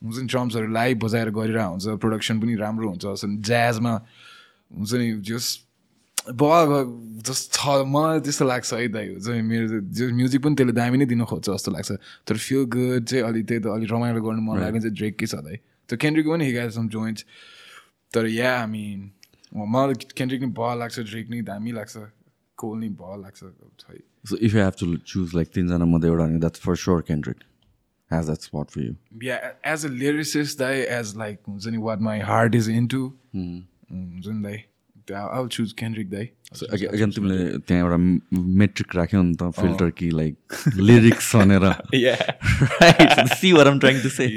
हुन्छ 0.06 0.15
नि 0.22 0.27
ड्रम्सहरू 0.32 0.68
लाइभ 0.72 0.96
बजाएर 1.04 1.30
गरिरहेको 1.36 1.72
हुन्छ 1.75 2.00
प्रोडक्सन 2.00 2.36
पनि 2.39 2.56
राम्रो 2.62 2.88
हुन्छ 2.94 3.04
ज्याजमा 3.50 3.94
हुन्छ 4.77 4.94
नि 5.01 5.08
जस 5.27 5.46
बल 6.42 6.72
जस 7.27 7.39
छ 7.54 7.84
मलाई 7.96 8.20
त्यस्तो 8.25 8.46
लाग्छ 8.46 8.74
है 8.74 8.88
दाइ 8.96 9.06
हुन्छ 9.13 9.27
नि 9.27 9.42
मेरो 9.50 9.65
जो 9.98 10.04
म्युजिक 10.22 10.42
पनि 10.46 10.56
त्यसले 10.56 10.74
दामी 10.80 10.98
नै 10.98 11.06
दिन 11.12 11.24
खोज्छ 11.25 11.50
जस्तो 11.50 11.72
लाग्छ। 11.75 11.92
तर 12.25 12.36
फिल 12.46 12.63
गुड 12.75 13.04
चाहिँ 13.10 13.24
अलिक 13.25 13.44
त्यही 13.46 13.60
त 13.62 13.68
अलिक 13.75 13.89
रमाइलो 13.92 14.22
गर्नु 14.25 14.42
मन 14.42 14.56
लाग्ने 14.63 14.80
चाहिँ 14.86 14.96
ड्रेककै 14.96 15.27
छ 15.27 15.36
दाइ? 15.44 15.58
त्यो 15.89 15.98
केन्द्रिकको 16.01 16.32
पनि 16.32 16.46
हिगाएर 16.46 16.72
सम 16.77 16.88
जोइन्ट्स 16.89 17.22
तर 18.15 18.27
या 18.27 18.57
हामी 18.60 18.86
मलाई 19.55 19.93
केन्द्रिक 20.17 20.41
नि 20.41 20.48
भल 20.60 20.79
लाग्छ 20.79 21.00
ड्रेक 21.00 21.29
नि 21.29 21.41
दामी 21.53 21.72
लाग्छ 21.79 22.05
कोल 22.57 22.77
नि 22.79 22.89
भल 23.01 23.22
लाग्छ 23.22 23.39
So 24.29 24.38
if 24.41 24.53
you 24.53 24.60
have 24.60 24.77
to 24.77 24.98
choose 25.10 25.34
like 25.38 25.51
तिनजना 25.55 25.86
मध्ये 25.86 26.10
एउटा 26.10 26.25
भने 26.25 26.39
that's 26.43 26.62
for 26.67 26.75
sure 26.84 27.01
Kendrick 27.10 27.43
has 28.12 28.27
that 28.27 28.41
spot 28.41 28.72
for 28.72 28.81
you. 28.81 28.95
Yeah, 29.22 29.51
as 29.63 29.84
a 29.86 29.89
lyricist, 29.89 30.57
दाइ 30.60 30.86
as 31.00 31.15
like 31.15 31.43
हुन्छ 31.50 31.67
नि 31.75 31.81
what 31.88 32.01
my 32.07 32.15
heart 32.29 32.55
is 32.55 32.67
into 32.67 33.01
हुन्छ 33.36 34.27
नि 34.27 34.41
दाइ 34.43 34.63
will 35.12 35.50
choose 35.57 35.74
Kendrick 35.84 36.10
दाइ 36.10 36.29
So 36.53 36.67
again, 36.75 36.93
again 36.95 37.12
तिमीले 37.12 37.57
त्यहाँ 37.67 37.81
एउटा 37.84 37.98
मेट्रिक 38.62 38.95
राख्यौ 38.95 39.22
नि 39.24 39.36
त 39.41 39.51
फिल्टर 39.60 39.89
कि 40.00 40.10
लाइक 40.19 40.36
लिरिक्स 40.77 41.36
भनेर। 41.36 41.65
See 43.36 43.51
where 43.53 43.67
I'm 43.67 43.79
trying 43.79 44.01
to 44.03 44.10
say 44.19 44.27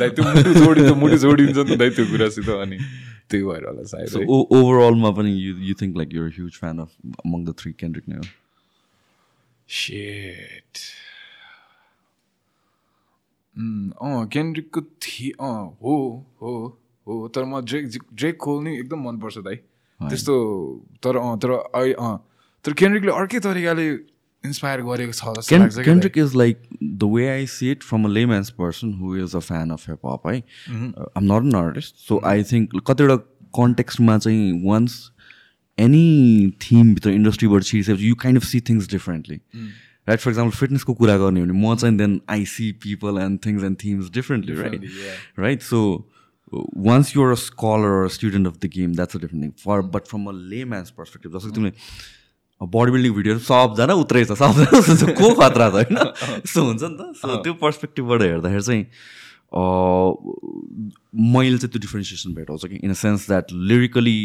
दाइ 0.00 0.10
त्यो 0.10 0.24
मुटु 0.34 0.54
जोडिन्छ 0.60 0.96
मुटु 1.02 1.16
जोडिन्छ 1.26 1.56
नि 1.70 1.76
दाइ 1.76 1.90
त्यो 1.98 2.06
कुरासित 2.12 2.48
अनि। 2.60 2.78
त्यही 3.34 3.44
भएर 3.50 3.68
होला 3.68 3.84
सायद। 3.92 4.16
Overallमा 4.62 5.10
पनि 5.18 5.36
you 5.42 5.58
you 5.68 5.74
think 5.82 6.00
like 6.02 6.16
you're 6.18 6.30
a 6.30 6.36
huge 6.40 6.56
fan 6.62 6.82
of 6.86 6.96
among 7.26 7.50
the 7.50 7.58
three 7.62 7.74
Kendrick 7.84 8.10
नै 8.14 8.22
हो 8.22 8.32
Shit. 9.66 10.80
अँ 13.56 14.26
केन्द्रिकको 14.32 14.80
थिए 15.02 15.30
अँ 15.40 15.52
हो 15.82 15.94
हो 16.42 16.52
हो 17.06 17.28
तर 17.34 17.44
म 17.44 17.60
ड्रेक 17.64 17.84
ड्रेक 18.12 18.36
खोल्ने 18.44 18.72
एकदम 18.78 19.00
मनपर्छ 19.08 19.38
दाइ। 19.46 19.56
त्यस्तो 20.00 20.34
तर 21.02 21.16
अँ 21.16 21.38
तर 21.38 21.50
अँ 21.52 22.16
तर 22.64 22.72
केन्द्रिकले 22.80 23.12
अर्कै 23.12 23.38
तरिकाले 23.46 23.86
इन्सपायर 24.44 24.80
गरेको 24.88 25.12
छ 25.12 25.32
जस्तो 25.38 25.58
लाग्छ 25.62 26.16
is 26.24 26.34
like 26.34 26.60
the 27.02 27.08
way 27.08 27.28
I 27.34 27.44
see 27.46 27.70
it 27.70 27.82
from 27.82 28.04
a 28.04 28.08
layman's 28.08 28.50
person 28.50 28.92
who 29.00 29.14
is 29.24 29.34
a 29.34 29.40
fan 29.40 29.70
of 29.70 29.84
hip 29.86 30.00
hop. 30.02 30.26
I, 30.26 30.42
uh, 30.68 31.06
I'm 31.16 31.26
not 31.26 31.42
an 31.42 31.54
artist, 31.54 32.06
so 32.08 32.20
I 32.22 32.42
think 32.42 32.76
कतिवटा 32.90 33.16
कन्टेक्स्टमा 33.60 34.18
चाहिँ 34.26 34.62
once 34.64 34.98
any 35.86 36.54
theme 36.66 36.94
भित्र 36.94 37.10
इन्डस्ट्रीबाट 37.10 37.62
छिरिसकेपछि 37.70 38.08
you 38.10 38.16
kind 38.26 38.36
of 38.36 38.44
see 38.44 38.60
things 38.60 38.86
differently. 38.86 39.40
Right, 40.06 40.20
for 40.20 40.30
example, 40.30 40.56
फिटनेसको 40.56 40.94
कुरा 40.94 41.16
गर्ने 41.18 41.40
हो 41.40 41.46
भने 41.46 41.60
म 41.60 41.76
चाहिँ 41.76 41.98
then 41.98 42.20
I 42.28 42.44
see 42.44 42.72
people 42.72 43.22
and 43.26 43.40
things 43.40 43.62
and 43.62 43.78
themes 43.78 44.10
differently, 44.10 44.54
right? 44.54 44.84
Right, 45.44 45.62
so 45.62 45.80
uh, 46.52 46.62
once 46.88 47.14
you're 47.14 47.32
a 47.32 47.38
scholar 47.44 47.94
or 47.94 48.04
a 48.04 48.10
student 48.10 48.46
of 48.46 48.60
the 48.60 48.68
game, 48.68 48.92
that's 48.92 49.14
a 49.14 49.18
different 49.18 49.42
thing. 49.46 49.54
For 49.64 49.80
but 49.96 50.06
from 50.06 50.26
a 50.26 50.36
layman's 50.52 50.90
perspective, 51.00 51.32
जस्तो 51.32 51.54
तिमीले 51.58 51.72
body 52.60 52.90
building 52.92 53.12
भिडियोहरू 53.14 53.42
सबजना 53.44 53.94
उत्रेछ 54.00 54.32
सबजना 54.32 55.12
को 55.20 55.28
खतरा 55.34 55.68
छ 55.70 55.72
होइन? 55.74 55.98
यस्तो 56.44 56.64
हुन्छ 56.64 56.82
नि 56.82 56.96
त। 56.96 57.14
सो 57.20 57.36
त्यो 57.44 57.54
पर्सपेक्टिभबाट 57.62 58.22
हेर्दाखेरि 58.22 58.62
चाहिँ 58.62 58.82
मैले 61.34 61.58
चाहिँ 61.58 61.70
त्यो 61.70 61.80
डिफ्रेन्सिएसन 61.80 62.34
भेटाउँछ 62.34 62.66
कि। 62.66 62.76
In 62.84 62.90
a 62.90 62.98
sense 63.02 63.26
that 63.28 63.52
lyrically 63.52 64.18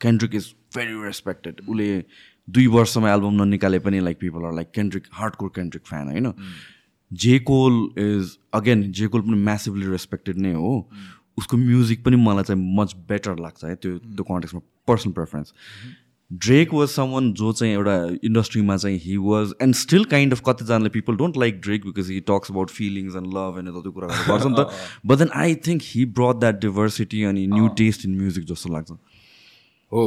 Kendrick 0.00 0.34
is 0.34 0.54
very 0.76 0.94
respected 1.04 1.60
उसले 1.68 1.88
दुई 2.48 2.66
वर्षमा 2.74 3.12
एल्बम 3.12 3.42
ननिकाले 3.42 3.78
पनि 3.86 4.00
like 4.00 4.18
people 4.20 4.44
are 4.46 4.54
like 4.54 4.70
Kendrick 4.74 5.04
hardcore 5.12 5.48
Kendrick 5.54 5.86
fan 5.86 6.08
होइन? 6.08 6.32
जे 7.10 7.38
कोल 7.50 7.72
इज 7.98 8.36
अगेन 8.54 8.90
जे 8.92 9.06
कोल 9.08 9.20
पनि 9.22 9.36
म्यासिभली 9.44 9.86
रेस्पेक्टेड 9.90 10.36
नै 10.38 10.52
हो। 10.52 10.72
उसको 11.38 11.56
म्युजिक 11.56 12.04
पनि 12.04 12.16
मलाई 12.16 12.44
चाहिँ 12.44 12.76
मच 12.76 12.94
बेटर 13.08 13.38
लाग्छ 13.40 13.64
है 13.64 13.74
त्यो 13.74 13.98
त्यो 13.98 14.24
कन्टेक्समा 14.24 14.60
personal 14.88 15.12
preference 15.12 15.52
Drake 16.30 16.72
was 16.74 16.88
someone 16.88 17.32
जो 17.32 17.52
चाहिँ 17.52 17.72
एउटा 17.74 17.94
इन्डस्ट्रीमा 18.24 18.76
चाहिँ 18.76 18.98
he 19.04 19.16
was 19.16 19.52
and 19.62 19.74
still 19.74 20.04
kind 20.04 20.32
of 20.32 20.42
कतिजनाले 20.46 20.88
people 20.96 21.16
don't 21.16 21.36
like 21.38 21.60
Drake 21.60 21.84
because 21.86 22.10
he 22.10 22.20
talks 22.28 22.50
about 22.50 22.70
feelings 22.70 23.16
and 23.16 23.32
love 23.36 23.58
and 23.58 23.82
त्यो 23.82 23.92
कुराहरू 23.92 24.32
गर्छ 24.32 24.46
नि 24.46 24.54
त। 24.58 24.60
But 25.06 25.18
then 25.18 25.30
I 25.34 25.54
think 25.66 25.82
he 25.84 26.04
brought 26.18 26.40
that 26.40 26.60
diversity 26.60 27.22
अनि 27.32 27.46
न्यू 27.54 27.68
टेस्ट 27.80 28.04
इन 28.06 28.16
म्युजिक 28.18 28.44
जस्तो 28.52 28.72
लाग्छ। 28.72 28.90
हो। 29.92 30.04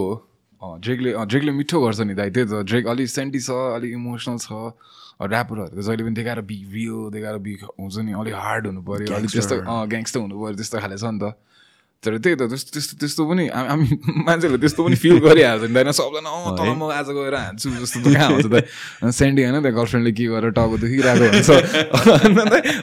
ड्रेकले 0.62 1.14
ड्रेकले 1.26 1.52
मिठो 1.52 1.82
गर्छ 1.82 2.00
नि 2.02 2.14
दाइ 2.14 2.30
त्यही 2.30 2.48
त 2.48 2.64
ड्रेक 2.70 2.88
अलिक 2.88 3.10
सेन्टी 3.10 3.40
छ 3.40 3.50
अलिक 3.82 3.92
इमोसनल 3.92 4.38
छ। 4.38 4.78
ऱ्यापरहरू 5.22 5.74
त 5.74 5.82
जहिले 5.82 6.04
पनि 6.06 6.16
देखाएर 6.22 6.42
बी 6.46 6.58
रियो 6.74 7.10
देखाएर 7.10 7.38
बी 7.42 7.54
हुन्छ 7.66 7.98
नि 7.98 8.14
अलिक 8.14 8.36
हार्ड 8.38 8.68
हुनु 8.68 8.82
पऱ्यो 8.86 9.16
अलिक 9.18 9.32
त्यस्तो 9.32 9.58
ग्याङ्स्टर 9.66 10.20
हुनु 10.20 10.36
पऱ्यो 10.38 10.56
त्यस्तो 10.62 10.78
खाले 10.86 10.98
छ 10.98 11.04
नि 11.10 11.20
त। 11.20 11.34
तर 12.04 12.18
त्यही 12.18 12.36
त 12.36 12.42
त्यस्तो 12.44 12.72
त्यस्तो 12.72 12.96
त्यस्तो 12.98 13.22
पनि 13.24 13.46
हामी 13.48 13.86
मान्छेहरूले 14.26 14.60
त्यस्तो 14.60 14.82
पनि 14.82 14.96
फिल 14.98 15.18
गरिहाल्छ 15.22 15.64
नि 15.64 15.74
होइन 15.76 15.92
सबजना 15.94 16.30
अँ 16.32 16.58
तल 16.58 16.74
म 16.74 16.90
आज 16.92 17.10
गएर 17.12 17.36
हान्छु 17.36 17.70
जस्तो 17.72 18.00
त 18.02 18.06
कहाँ 18.10 18.30
हुन्छ 18.32 18.48
त 18.50 19.14
सेन्डी 19.14 19.42
होइन 19.44 19.62
त्यहाँ 19.62 19.76
गर्लफ्रेन्डले 19.76 20.12
के 20.12 20.26
गरेर 20.28 20.52
टाउको 20.52 20.78
दुखिरहेको 20.80 21.26
हुन्छ 21.30 21.50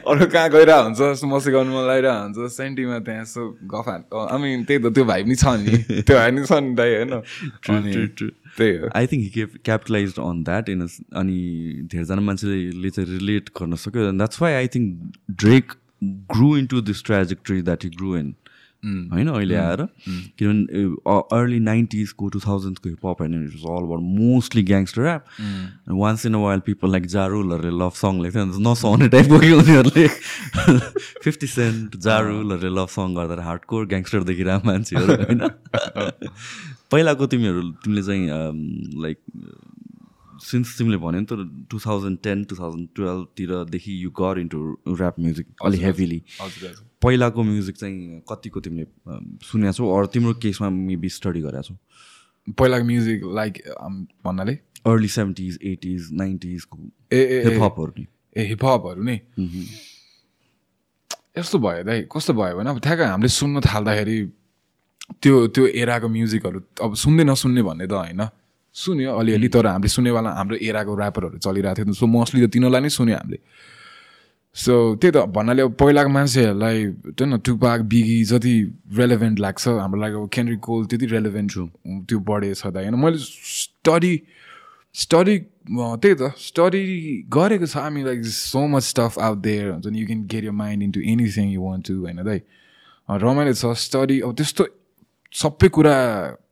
अरू 0.07 0.25
कहाँ 0.25 0.49
गइरहेको 0.49 0.83
हुन्छ 0.85 1.23
मसी 1.25 1.51
गर्नु 1.51 1.71
मन 1.73 1.83
लागिरहेको 1.85 2.39
हुन्छ 2.39 2.53
सेन्टीमा 2.53 2.99
त्यहाँ 3.01 3.21
यसो 3.21 3.43
गफ 3.67 3.87
आई 3.91 4.37
मिन 4.39 4.63
त्यही 4.63 4.79
त 4.79 4.87
त्यो 4.89 5.03
भाइ 5.05 5.21
पनि 5.21 5.35
छ 5.35 5.45
नि 5.57 5.75
त्यो 5.99 6.15
भाइ 6.15 6.31
पनि 6.31 6.45
छ 6.45 6.51
नि 6.57 6.71
दाइ 6.75 6.91
होइन 6.95 7.11
त्यही 8.55 8.73
हो 8.77 8.87
I 8.95 9.05
think 9.07 9.21
he 9.27 9.45
capitalize 9.61 10.15
on 10.21 10.43
that 10.43 10.69
in 10.69 10.87
अनि 11.15 11.37
धेरैजना 11.91 12.23
मान्छेले 12.23 12.89
चाहिँ 12.89 13.09
रिलेट 13.11 13.51
गर्न 13.51 13.83
सक्यो 13.83 14.11
that's 14.13 14.41
why 14.41 14.53
I 14.55 14.67
think 14.71 14.87
Drake 15.43 15.79
grew 16.03 16.55
into 16.57 16.81
this 16.83 17.03
trajectory 17.03 17.61
that 17.61 17.83
he 17.83 17.89
grew 17.91 18.15
in 18.17 18.33
होइन 18.85 19.27
अहिले 19.27 19.55
आएर। 19.55 19.87
किनभने 20.39 20.83
अर्ली 21.37 21.59
नाइन्टिजको 21.59 22.29
टु 22.29 22.39
थाउजन्डको 22.39 22.89
हिपहप 22.89 23.15
होइन 23.19 23.43
it 23.43 23.53
all 23.53 23.83
about 23.83 23.99
mostly 24.01 24.63
gangster 24.63 25.01
rap 25.01 25.25
once 25.89 26.25
in 26.25 26.33
a 26.33 26.37
while 26.37 26.59
people 26.59 26.91
like 26.91 27.05
जारुलहरूले 27.05 27.77
love 27.79 27.91
song 27.91 28.21
लेख्थ्यो 28.21 28.41
अन्त 28.41 28.55
नसुहाउने 28.59 29.09
टाइपको 29.09 29.39
कि 29.39 29.51
उनीहरूले 29.51 30.07
फिफ्टी 31.23 31.47
सेन्ट 31.47 31.97
जारुलहरूले 31.97 32.75
लभ 32.81 32.87
सङ 32.87 33.15
गर्दा 33.15 33.43
हार्ड 33.43 33.61
कोर 33.61 33.85
ग्याङ्स्टर 33.85 34.23
देखिरहेको 34.23 34.67
मान्छेहरू 34.67 35.13
होइन? 35.13 35.49
पहिलाको 36.91 37.25
तिमीहरू 37.27 37.61
तिमीले 37.61 38.03
चाहिँ 38.03 38.27
लाइक 39.01 39.17
सिन्स 40.41 40.77
तिमीले 40.77 40.97
भन्यो 40.97 41.19
नि 41.19 41.27
त 41.29 41.33
two 41.71 41.79
thousand 41.85 42.17
ten 42.23 42.43
two 42.49 42.55
thousand 42.55 42.87
टुवेल्भतिरदेखि 42.95 43.93
you 44.03 44.09
got 44.19 44.39
into 44.39 44.59
rap 44.95 45.19
music 45.19 45.47
अलिक 45.65 45.81
हेभिली 45.81 46.19
पहिलाको 47.01 47.43
म्युजिक 47.43 47.75
चाहिँ 47.77 48.21
कतिको 48.29 48.59
तिमीले 48.59 48.85
सुनेको 49.47 49.73
छौ? 49.73 49.83
अरू 49.97 50.07
तिम्रो 50.15 50.33
केसमा 50.43 50.69
मेबी 50.69 51.09
स्टडी 51.09 51.41
गरेको 51.41 51.63
छौ? 51.63 51.75
पहिलाको 52.57 52.85
म्युजिक 52.85 53.19
लाइक 53.35 53.53
भन्नाले? 54.25 54.53
अर्ली 54.87 55.07
सेभेन्टिज 55.07 55.59
एटिज 55.71 56.09
नाइन्टिजको 56.23 56.77
ए 57.11 57.19
ए 57.19 57.39
हिपहपहरू 57.45 57.91
नि। 57.99 58.05
ए 58.35 58.43
हिपहपहरू 58.49 59.03
नै? 59.03 59.17
यस्तो 61.37 61.57
भयो 61.59 61.83
दाइ 61.83 62.07
कस्तो 62.11 62.33
भयो 62.33 62.57
भने 62.57 62.69
अब 62.69 62.79
ठ्याक्क 62.83 63.01
हामीले 63.01 63.31
सुन्न 63.31 63.61
थाल्दाखेरि 63.63 64.17
त्यो 65.23 65.35
त्यो 65.55 65.65
एराको 65.83 66.07
म्युजिकहरू 66.09 66.59
अब 66.83 66.91
सुन्दै 67.03 67.23
नसुन्ने 67.31 67.61
भन्ने 67.63 67.87
त 67.87 67.93
होइन। 67.95 68.21
सुन्यो 68.75 69.11
अलिअलि 69.19 69.47
तर 69.49 69.65
हामीले 69.67 69.89
सुन्नेवाला 69.89 70.29
हाम्रो 70.39 70.55
एराको 70.61 70.91
ऱ्यापरहरू 70.97 71.37
चलिरहेको 71.37 71.83
थियो। 71.83 71.93
सो 71.93 72.05
मोस्टली 72.05 72.45
त 72.45 72.49
तिनीहरूलाई 72.53 72.81
नै 72.81 72.89
सुन्यो 72.89 73.15
हामीले। 73.17 73.37
सो 74.55 74.73
त्यही 75.01 75.11
त 75.13 75.17
भन्नाले 75.29 75.61
अब 75.61 75.73
पहिलाको 75.79 76.09
मान्छेहरूलाई 76.09 76.77
त्यो 77.17 77.25
न 77.25 77.37
टुपाक 77.45 77.79
बिगी 77.91 78.17
जति 78.31 78.53
रेलेभेन्ट 78.97 79.39
लाग्छ 79.39 79.67
हाम्रो 79.67 79.99
लागि 80.01 80.15
अब 80.15 80.27
केन्द्रिक 80.33 80.59
कोल 80.59 80.85
त्यति 80.89 81.05
रेलेभेन्ट 81.05 81.51
त्यो 82.09 82.19
बढेछ 82.29 82.61
त 82.65 82.75
होइन 82.75 82.95
मैले 82.95 83.17
स्टडी 83.17 84.13
स्टडी 84.95 85.35
त्यही 85.69 86.15
त 86.17 86.33
स्टडी 86.37 86.83
गरेको 87.29 87.65
छ। 87.65 87.77
हामी 87.77 88.01
like 88.03 88.25
so 88.25 88.61
much 88.67 88.83
stuff 88.83 89.19
out 89.21 89.37
there 89.37 89.69
हुन्छ 89.71 89.87
नि 89.87 89.99
you 89.99 90.05
can 90.07 90.25
get 90.25 90.43
your 90.43 90.55
mind 90.61 90.83
into 90.83 90.99
anything 91.13 91.45
you 91.53 91.61
want 91.61 91.87
to 91.87 91.93
होइन 92.01 92.23
दाइ। 92.25 92.39
रमाइलो 93.09 93.53
छ 93.53 93.77
स्टडी 93.77 94.19
अब 94.25 94.33
त्यस्तो 94.33 94.63
सबै 95.33 95.69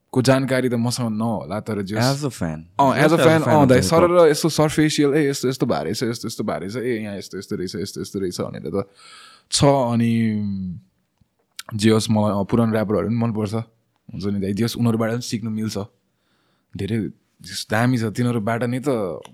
कुराको 0.07 0.21
जानकारी 0.21 0.69
त 0.69 0.73
मसँग 0.73 1.11
नहोला 1.11 1.59
तर 1.59 1.81
जो 1.81 1.97
as 1.97 2.25
a 2.25 2.29
fan 2.29 2.59
uh 2.79 2.95
as 2.95 3.13
a 3.13 3.17
fan 3.17 3.41
uh 3.43 3.67
दाइ 3.67 3.81
सर 3.81 4.07
र 4.07 4.27
यस्तो 4.29 4.49
सर्फेसियल 4.49 5.13
ए 5.13 5.29
यस्तो 5.29 5.49
यस्तो 5.49 5.65
भएको 5.65 5.83
रहेछ 5.83 6.03
यस्तो 6.03 6.27
यस्तो 6.27 6.43
भएको 6.43 6.59
रहेछ 6.59 6.75
ए 6.75 7.03
यहाँ 7.03 7.17
यस्तो 7.17 7.37
यस्तो 7.37 7.55
रहेछ 7.55 7.75
यस्तो 7.75 8.01
यस्तो 8.01 8.19
रहेछ 8.19 8.41
भनेर 8.41 8.71
त 8.71 8.87
छ 9.51 9.65
अनि 9.65 10.11
जे 11.75 11.89
होस् 11.91 12.09
मलाई 12.11 12.45
पुरानो 12.47 12.71
ऱ्यापरहरू 12.73 13.07
पनि 13.07 13.15
मनपर्छ। 13.15 13.53
हुन्छ 13.53 14.25
नि 14.25 14.39
दाइ 14.39 14.53
जे 14.53 14.63
होस् 14.63 14.77
उनीहरूबाट 14.79 15.11
पनि 15.11 15.21
सिक्नु 15.21 15.49
मिल्छ। 15.51 15.77
धेरै 16.77 16.97
दामी 17.71 17.97
छ 17.97 18.03
तिनीहरूबाट 18.15 18.63
नै 18.63 18.79
त 18.79 18.89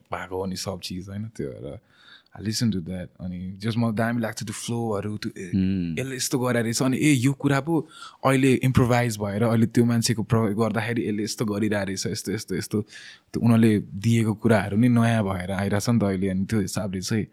भएको 0.10 0.36
हो 0.36 0.46
नि 0.46 0.58
सब 0.58 0.80
चिज 0.82 1.10
होइन? 1.10 1.30
त्यो 1.38 1.50
भएर 1.50 1.77
लिसन 2.42 2.72
टु 2.72 2.80
द्याट 2.82 3.10
अनि 3.22 3.40
जस 3.62 3.78
मलाई 3.78 3.94
दामी 3.94 4.22
लाग्छ 4.22 4.44
त्यो 4.44 4.54
फ्लोहरू 4.54 5.18
त्यो 5.22 5.32
यसले 5.38 6.16
यस्तो 6.16 6.40
गरेर 6.40 6.63
रहेछ। 6.63 6.82
अनि 6.82 6.98
ए 6.98 7.13
यो 7.13 7.34
कुरा 7.38 7.60
पो 7.62 7.74
अहिले 8.25 8.54
इम्प्रोभाइज 8.66 9.18
भएर 9.22 9.44
अहिले 9.44 9.66
त्यो 9.70 9.86
मान्छेको 9.86 10.24
प्रयोग 10.24 10.58
गर्दाखेरि 10.62 11.02
यसले 11.08 11.24
यस्तो 11.24 11.46
गरिरहेको 11.46 11.86
रहेछ 11.88 12.08
यस्तो 12.08 12.32
यस्तो 12.34 12.56
यस्तो। 12.56 12.82
त्यो 12.82 13.42
उनीहरूले 13.42 13.74
दिएको 14.02 14.34
कुराहरू 14.42 14.78
नै 14.78 14.90
नयाँ 14.90 15.24
भएर 15.24 15.52
आइरहेछ 15.52 15.90
नि 15.90 16.00
त 16.00 16.04
अहिले। 16.04 16.28
अनि 16.30 16.46
त्यो 16.50 16.60
हिसाबले 16.60 17.02
चाहिँ 17.02 17.25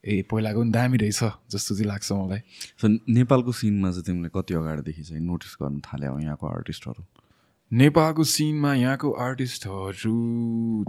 ए 0.00 0.22
पहिलाको 0.30 0.60
पनि 0.60 0.70
दामी 0.72 0.96
रहेछ 0.98 1.20
जस्तो 1.52 1.74
चाहिँ 1.76 1.88
लाग्छ 1.92 2.12
मलाई। 2.12 2.40
सो 2.80 2.88
नेपालको 2.88 3.52
सिनमा 3.52 3.90
चाहिँ 3.90 4.04
तिमीले 4.04 4.30
कति 4.34 4.54
अगाडिदेखि 4.56 5.02
चाहिँ 5.02 5.22
नोटिस 5.22 5.56
गर्न 5.62 5.80
थाल्यौ 5.86 6.18
यहाँको 6.18 6.46
आर्टिस्टहरू 6.46 7.02
नेपालको 7.72 8.24
सिनमा 8.24 8.74
यहाँको 8.74 9.10
आर्टिस्टहरू 9.10 10.14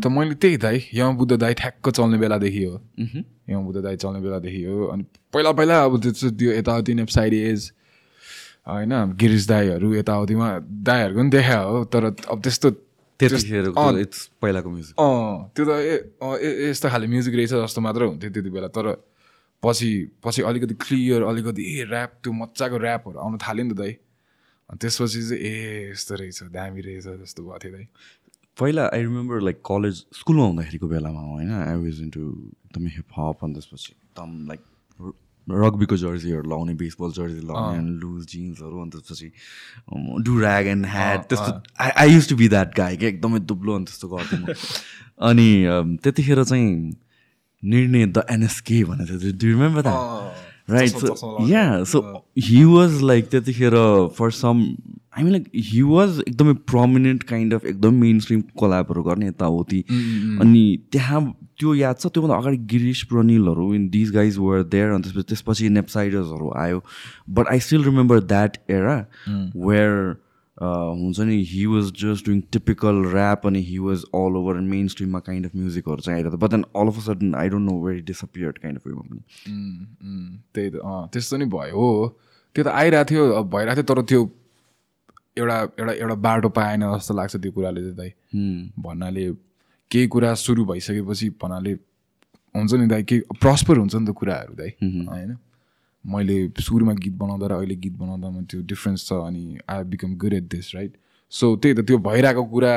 त 0.03 0.07
मैले 0.07 0.35
त्यही 0.35 0.57
दाइ 0.57 0.81
यम 0.93 1.17
बुद्ध 1.17 1.37
दाई 1.37 1.53
ठ्याक्क 1.53 1.89
चल्ने 1.89 2.17
बेलादेखि 2.17 2.63
हो। 2.63 2.81
यम 3.49 3.65
बुद्ध 3.65 3.81
दाई 3.81 3.95
चल्ने 3.95 4.19
बेलादेखि 4.21 4.63
हो। 4.63 4.85
अनि 4.85 5.03
पहिला 5.33 5.51
पहिला 5.51 5.83
अब 5.83 6.01
त्यो 6.01 6.11
चाहिँ 6.11 6.35
त्यो 6.37 6.51
यताउति 6.51 6.93
नेप्साइड 6.93 7.33
एज 7.33 7.71
होइन 8.67 8.93
गिरिस 9.13 9.47
दाईहरू 9.47 9.93
यताउतिमा 9.93 10.47
दाईहरूको 10.89 11.19
पनि 11.19 11.29
देखा 11.29 11.59
हो 11.59 11.83
तर 11.85 12.05
अब 12.05 12.41
त्यस्तो 12.41 12.69
पहिलाको 14.41 14.69
म्युजिक 14.69 14.95
अँ 14.97 15.51
त्यो 15.55 15.65
त 15.65 15.69
ए 16.41 16.69
यस्तो 16.69 16.89
खाले 16.89 17.07
म्युजिक 17.07 17.35
रहेछ 17.35 17.53
जस्तो 17.53 17.81
मात्र 17.81 18.01
हुन्थ्यो 18.03 18.31
त्यति 18.31 18.49
बेला 18.49 18.67
तर 18.67 18.97
पछि 19.63 19.89
पछि 20.25 20.41
अलिकति 20.41 20.73
क्लियर 20.81 21.23
अलिकति 21.23 21.61
ए 21.61 21.85
ऱ्याप 21.85 22.11
त्यो 22.23 22.33
मजाको 22.33 22.77
ऱ्यापहरू 22.81 23.17
आउनु 23.19 23.37
थाल्यो 23.37 23.65
नि 23.65 23.73
त 23.77 23.81
अनि 23.81 23.93
त्यसपछि 24.77 25.21
चाहिँ 25.21 25.41
ए 25.43 25.91
यस्तो 25.91 26.15
रहेछ 26.15 26.43
दामी 26.43 26.81
रहेछ 26.81 27.07
जस्तो 27.21 27.43
भएको 27.43 27.59
थियो 27.59 27.85
पहिला 28.59 28.89
आई 28.93 29.01
रिमेम्बर 29.01 29.41
लाइक 29.41 29.61
कलेज 29.65 30.05
स्कुलमा 30.13 30.43
हुँदाखेरिको 30.43 30.87
बेलामा 30.87 31.21
होइन? 31.21 31.51
आई 31.51 31.75
वाज 31.75 32.01
इन्टु 32.01 32.21
एकदमै 32.21 32.89
हिपहप 32.89 33.43
अनि 33.43 33.53
त्यसपछि 33.53 33.93
एकदम 33.93 34.47
लाइक 34.47 34.61
रग्बीको 35.47 35.97
जर्सीहरू 35.97 36.49
लाउने 36.49 36.73
बेसबल 36.73 37.11
जर्सी 37.11 37.41
लाउने 37.47 37.77
अनि 37.77 37.91
लुज 37.91 38.25
जिन्सहरू 38.25 38.81
अनि 38.81 38.91
त्यसपछि 38.91 39.31
डु 40.23 40.39
ऱ्याग 40.41 40.67
एन्ड 40.67 40.85
ह्याड 40.85 41.23
त्यस्तो 41.23 41.51
I 41.79 41.89
I 41.89 42.13
used 42.13 42.29
to 42.29 42.35
be 42.35 42.47
that 42.49 42.77
guy 42.77 42.97
क्या 42.97 43.09
एकदमै 43.09 43.39
दुब्लो 43.39 43.75
अनि 43.75 43.85
त्यस्तो 43.85 44.07
गर्थेँ 44.07 44.39
म। 44.39 44.53
अनि 45.29 45.49
त्यतिखेर 46.03 46.43
चाहिँ 46.43 46.95
निर्णय 47.63 48.05
द 48.05 48.25
एनएसके 48.31 48.83
भनेको 48.83 49.19
थियो। 49.19 49.33
Do 49.33 49.47
remember 49.47 49.81
that 49.81 50.50
right 50.69 50.89
so 50.89 51.37
yeah 51.49 51.83
so 51.83 52.01
he 52.39 52.63
was 52.65 53.01
like 53.01 53.29
त्यतिखेर 53.29 53.73
for 54.17 54.31
some 54.31 54.63
I 55.17 55.23
mean 55.23 55.31
like 55.31 55.49
he 55.55 55.81
was 55.81 56.19
एकदमै 56.27 56.53
प्रमिनेन्ट 56.71 57.23
काइन्ड 57.23 57.53
अफ 57.53 57.65
एकदम 57.65 57.93
मेन 58.01 58.19
स्ट्रिम 58.19 58.41
कोलाबहरू 58.59 59.03
गर्ने 59.03 59.27
यताउति। 59.27 59.83
अनि 60.41 60.63
त्यहाँ 60.91 61.21
त्यो 61.59 61.73
याद 61.75 61.95
छ 61.99 62.07
त्योभन्दा 62.07 62.37
अगाडि 62.37 62.57
Girish 62.71 63.03
प्रनिलहरू 63.03 63.73
in 63.73 63.89
these 63.89 64.11
guys 64.11 64.37
were 64.37 64.63
there 64.63 64.89
अनि 64.89 65.03
त्यसपछि 65.03 65.23
त्यसपछि 65.29 65.69
नेप्साइडर्सहरू 65.69 66.51
आयो। 66.57 66.83
But 67.29 67.47
I 67.47 67.59
still 67.59 67.83
remember 67.83 68.19
that 68.23 68.57
era 68.69 68.95
where 69.67 70.15
हुन्छ 70.61 71.19
नि 71.19 71.37
he 71.49 71.65
was 71.65 71.91
just 71.99 72.25
doing 72.25 72.41
typical 72.53 73.03
rap 73.13 73.47
अनि 73.47 73.61
he 73.63 73.77
was 73.77 74.03
all 74.15 74.35
over 74.37 74.59
main 74.67 74.87
स्ट्रिममा 74.87 75.19
kind 75.19 75.45
of 75.45 75.55
म्युजिकहरू 75.55 76.01
चाहिँ 76.01 76.17
आइरहेको 76.17 76.37
but 76.37 76.49
then 76.51 76.65
all 76.75 76.87
of 76.87 76.97
a 76.97 77.01
sudden 77.05 77.35
I 77.35 77.49
don't 77.49 77.69
know 77.69 77.77
very 77.85 78.01
disappeared 78.09 78.57
kind 78.57 78.79
of 78.79 78.87
वेमा 78.87 79.01
पनि 79.01 79.21
त्यही 80.55 80.69
त 80.69 80.75
अँ 80.75 81.07
त्यस्तो 81.13 81.37
नि 81.37 81.45
भयो 81.45 81.75
हो। 81.75 81.89
त्यो 82.55 82.63
त 82.63 82.67
आइरहेको 82.67 83.09
थियो 83.11 83.43
भइरहेको 83.43 83.81
थियो 83.81 83.95
तर 83.95 84.01
त्यो 84.13 84.29
एउटा 85.37 85.57
एउटा 85.79 85.93
एउटा 85.93 86.15
बाटो 86.15 86.49
पाएन 86.49 86.81
जस्तो 86.95 87.13
लाग्छ 87.13 87.35
त्यो 87.35 87.51
कुराले 87.51 87.81
चाहिँ 87.81 87.95
दाइ। 87.95 88.09
भन्नाले 88.79 89.29
केही 89.91 90.07
कुरा 90.07 90.33
सुरु 90.39 90.65
भइसकेपछि 90.65 91.29
भन्नाले 91.43 91.73
हुन्छ 92.55 92.73
नि 92.73 92.87
दाइ 92.87 93.03
केही 93.03 93.21
प्रस्पर 93.41 93.77
हुन्छ 93.77 93.95
नि 93.95 94.05
त 94.07 94.13
कुराहरू 94.19 94.53
दाइ। 94.53 94.69
होइन? 94.83 95.37
मैले 96.05 96.37
सुरुमा 96.59 96.93
गीत 96.97 97.13
बनाउँदा 97.13 97.47
र 97.47 97.53
अहिले 97.61 97.75
गीत 97.75 97.95
बनाउँदामा 97.97 98.41
त्यो 98.49 98.61
डिफ्रेन्स 98.65 99.07
छ 99.07 99.13
अनि 99.13 99.57
I 99.69 99.83
become 99.93 100.15
good 100.17 100.33
at 100.33 100.45
this 100.49 100.75
right 100.75 100.97
so 101.31 101.55
त्यही 101.55 101.75
त 101.75 101.85
त्यो 101.87 101.97
भइरहेको 101.97 102.43
कुरा 102.43 102.75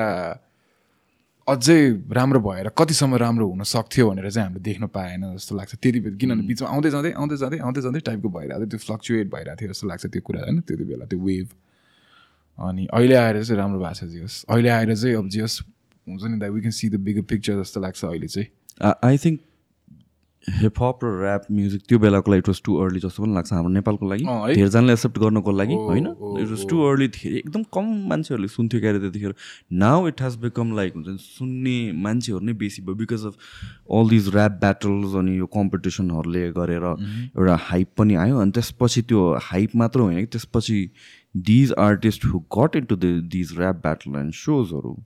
अझै 1.47 1.81
राम्रो 2.09 2.41
भएर 2.41 2.69
कतिसम्म 2.73 3.17
राम्रो 3.21 3.47
हुन 3.49 3.63
सक्थ्यो 3.69 4.09
भनेर 4.11 4.31
चाहिँ 4.31 4.49
हामीले 4.49 4.63
देख्न 4.65 4.87
पाएन 4.89 5.37
जस्तो 5.37 5.57
लाग्छ। 5.57 5.75
त्यति 5.77 6.01
बेला 6.01 6.17
किनभने 6.17 6.47
बिचमा 6.49 6.69
आउँदै 6.69 6.91
जाँदै 6.91 7.11
आउँदै 7.21 7.37
जाँदै 7.37 7.59
आउँदै 7.59 7.81
जाँदै 7.81 8.01
टाइपको 8.01 8.29
भइरहेको 8.29 8.61
थियो 8.61 8.69
त्यो 8.73 8.79
फ्लक्चुएट 8.85 9.27
भइरहेको 9.29 9.61
थियो 9.61 9.69
जस्तो 9.73 9.87
लाग्छ 9.89 10.05
त्यो 10.07 10.23
कुरा 10.25 10.41
होइन? 10.41 10.61
त्यति 10.65 10.85
बेला 10.85 11.05
त्यो 11.05 11.19
वेभ 11.21 11.49
अनि 12.59 12.87
अहिले 12.93 13.15
आएर 13.15 13.45
चाहिँ 13.45 13.59
राम्रो 13.61 13.81
भएको 13.81 13.95
छ 13.95 14.05
जियोस्। 14.05 14.37
अहिले 14.49 14.69
आएर 14.69 14.95
चाहिँ 14.97 15.17
अब 15.17 15.29
जियोस् 15.29 15.57
हुन्छ 16.07 16.23
नि 16.25 16.39
that 16.41 16.47
we 16.49 16.61
can 16.61 16.73
see 16.73 16.89
the 16.89 16.97
bigger 17.05 17.23
picture 17.29 17.61
जस्तो 17.61 17.81
लाग्छ 17.81 18.05
अहिले 18.05 18.29
चाहिँ। 18.29 18.49
आई 19.05 19.17
थिङ्क 19.25 19.41
हिपहप 20.51 21.05
र 21.05 21.09
ऱ्याप 21.23 21.45
म्युजिक 21.53 21.83
त्यो 21.89 21.99
बेलाको 21.99 22.31
लागि 22.31 22.39
इट 22.39 22.49
वाज 22.49 22.61
टु 22.65 22.77
अर्ली 22.85 23.01
जस्तो 23.01 23.23
पनि 23.23 23.35
लाग्छ 23.35 23.53
हाम्रो 23.53 23.73
नेपालको 23.73 24.09
लागि? 24.09 24.25
धेरैजनाले 24.55 24.93
एक्सेप्ट 24.93 25.19
गर्नको 25.19 25.53
लागि 25.53 25.75
होइन? 25.75 26.07
इट 26.43 26.49
वाज 26.51 26.67
टु 26.71 26.81
अर्ली 26.85 27.09
थियो 27.09 27.37
एकदम 27.37 27.63
कम 27.75 27.87
मान्छेहरूले 28.09 28.49
सुन्थ्यो 28.49 28.81
क्यारे 28.81 28.99
त्यतिखेर। 29.01 29.35
Now 29.73 30.09
it 30.09 30.23
has 30.23 30.37
become 30.45 30.75
like 30.77 30.95
हुन्छ 30.95 31.09
नि 31.09 31.17
सुन्ने 31.21 31.77
मान्छेहरू 32.03 32.45
नै 32.45 32.53
बेसी 32.63 32.83
भयो 32.83 32.95
because 32.95 33.27
of 33.27 33.35
all 33.91 34.09
these 34.09 34.29
rap 34.35 34.61
battles 34.61 35.15
अनि 35.17 35.39
यो 35.39 35.47
कम्पिटिसनहरूले 35.57 36.51
गरेर 36.53 36.85
एउटा 36.85 37.59
हाइप 37.63 37.89
पनि 37.99 38.15
आयो। 38.15 38.39
अनि 38.39 38.51
त्यसपछि 38.51 39.03
त्यो 39.03 39.27
हाइप 39.43 39.77
मात्र 39.77 40.01
होइन 40.01 40.21
कि 40.21 40.27
त्यसपछि 40.37 40.79
these 41.37 41.73
artist 41.81 42.25
who 42.27 42.39
got 42.59 42.77
in 42.77 42.85
to 42.85 42.97
the 42.97 43.05
these 43.33 43.59
rap 43.59 43.77
battle 43.83 44.19
and 44.21 44.33
सोजहरू 44.35 44.97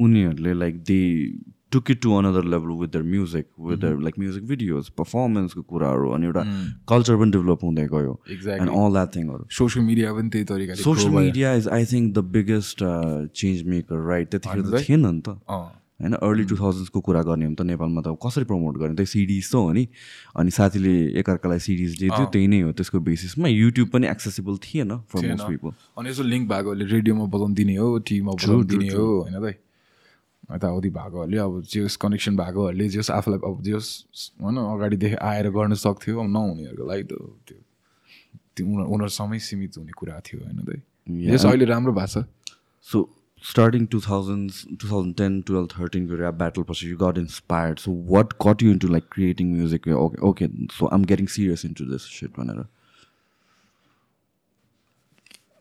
उनीहरूले 0.00 0.52
like 0.54 0.82
they 0.82 1.02
took 1.74 1.90
it 1.90 2.02
to 2.02 2.14
another 2.18 2.44
level 2.54 2.78
with 2.80 2.94
their 2.96 3.02
music 3.12 3.46
with 3.68 3.78
their 3.84 4.00
like 4.06 4.18
music 4.24 4.46
videos 4.48 4.88
पर्फर्मेन्सको 5.02 5.62
कुराहरू 5.74 6.10
अनि 6.16 6.26
एउटा 6.26 6.42
कल्चर 6.88 7.22
पनि 7.22 7.30
डेभलप 7.38 7.64
हुँदै 7.68 7.86
गयो 7.94 8.18
एन्ड 8.30 8.70
अल 8.80 8.92
द्याट 8.98 9.14
थिङहरू 9.16 9.46
social 9.60 9.86
media 9.86 10.12
पनि 10.18 10.28
त्यही 10.34 10.44
तरिकाले 10.50 10.82
social. 10.82 11.12
Media 11.14 11.54
is 11.54 11.68
I 11.78 11.84
think 11.94 12.12
the 12.14 12.28
biggest 12.34 12.84
change 13.40 13.62
maker 13.72 14.04
right 14.10 14.30
त्यतिखेर 14.30 14.62
त? 14.62 14.84
थिएन 14.84 15.06
नि 15.06 15.20
त। 15.20 15.40
होइन 16.02 16.14
अर्ली 16.26 16.44
टु 16.50 16.56
थाउजन्ड्सको 16.56 17.00
कुरा 17.00 17.20
गर्ने 17.22 17.44
हो 17.44 17.50
भने 17.50 17.56
त 17.56 17.66
नेपालमा 17.66 18.00
त 18.02 18.14
कसरी 18.22 18.44
प्रमोट 18.44 18.76
गर्ने? 18.78 18.94
त्यही 18.94 19.06
सिडिज 19.06 19.50
त 19.50 19.54
हो 19.54 19.72
नि। 19.72 19.84
अनि 20.36 20.50
साथीले 20.50 20.94
एकअर्कालाई 21.20 21.60
सिडिज 21.66 21.90
थियो 22.02 22.24
त्यही 22.34 22.46
नै 22.50 22.60
हो 22.60 22.72
त्यसको 22.78 23.00
बेसिसमा 23.08 23.48
युट्युब 23.48 23.88
पनि 23.94 24.06
एक्सेसिबल 24.14 24.56
थिएन 24.64 24.90
फर। 25.10 25.26
मोस्ट 25.26 25.46
पिपल 25.48 25.70
अनि 25.98 26.10
यसो 26.10 26.22
लिङ्क 26.32 26.48
भएकोहरूले 26.50 26.86
रेडियोमा 26.94 27.26
बजाउनु 27.34 27.54
दिने 27.54 27.76
हो 27.76 27.86
टिभीमा 28.10 28.32
बजाउनु 28.34 28.64
दिने 28.74 28.88
हो 28.94 29.06
होइन 29.22 29.54
यताउति 30.52 30.90
भएकोहरूले 30.90 31.38
अब 31.38 31.60
जे 31.72 31.80
होस् 31.80 31.96
कनेक्सन 32.04 32.36
भएकोहरूले 32.36 32.88
जे 32.88 32.98
होस् 32.98 33.10
आफूलाई 33.10 33.40
अब 33.50 33.62
जे 33.62 33.72
जेस् 33.72 33.90
होइन 34.42 34.56
अगाडिदेखि 34.56 35.16
आएर 35.30 35.50
गर्न 35.56 35.74
सक्थ्यो 35.82 36.20
अब 36.20 36.28
नहुनेहरूको 36.36 36.84
लागि 36.90 37.04
त 37.04 37.12
त्यो 37.48 37.58
त्यो 38.56 38.66
उनी 38.66 38.84
उनीहरूसँगै 38.84 39.38
सीमित 39.48 39.78
हुने 39.78 39.92
कुरा 39.98 40.20
थियो 40.26 40.40
होइन 40.44 40.58
त्यही 40.68 41.36
अहिले 41.48 41.64
राम्रो 41.64 41.92
भएको 41.92 42.20
छ? 42.20 42.24
So 42.86 42.98
starting 43.44 43.86
two 43.92 44.00
thousand 44.00 44.78
two 44.80 44.88
thousand 44.88 45.14
ten 45.16 45.40
twelve 45.48 45.68
थर्टिनको 45.72 46.14
rap 46.16 46.34
battle 46.34 46.62
पछि 46.68 46.90
you 46.90 46.96
got 46.98 47.18
inspired 47.18 47.78
so 47.78 47.92
what 48.12 48.32
got 48.42 48.62
you 48.62 48.70
into 48.70 48.88
like 48.88 49.04
creating 49.12 49.46
music 49.56 49.88
okay 49.88 50.20
okay 50.28 50.48
so 50.76 50.88
I'm 50.92 51.04
getting 51.10 51.26
serious 51.34 51.64
into 51.64 51.84
this 51.84 52.08
into it 52.12 52.40
भनेर। 52.40 52.64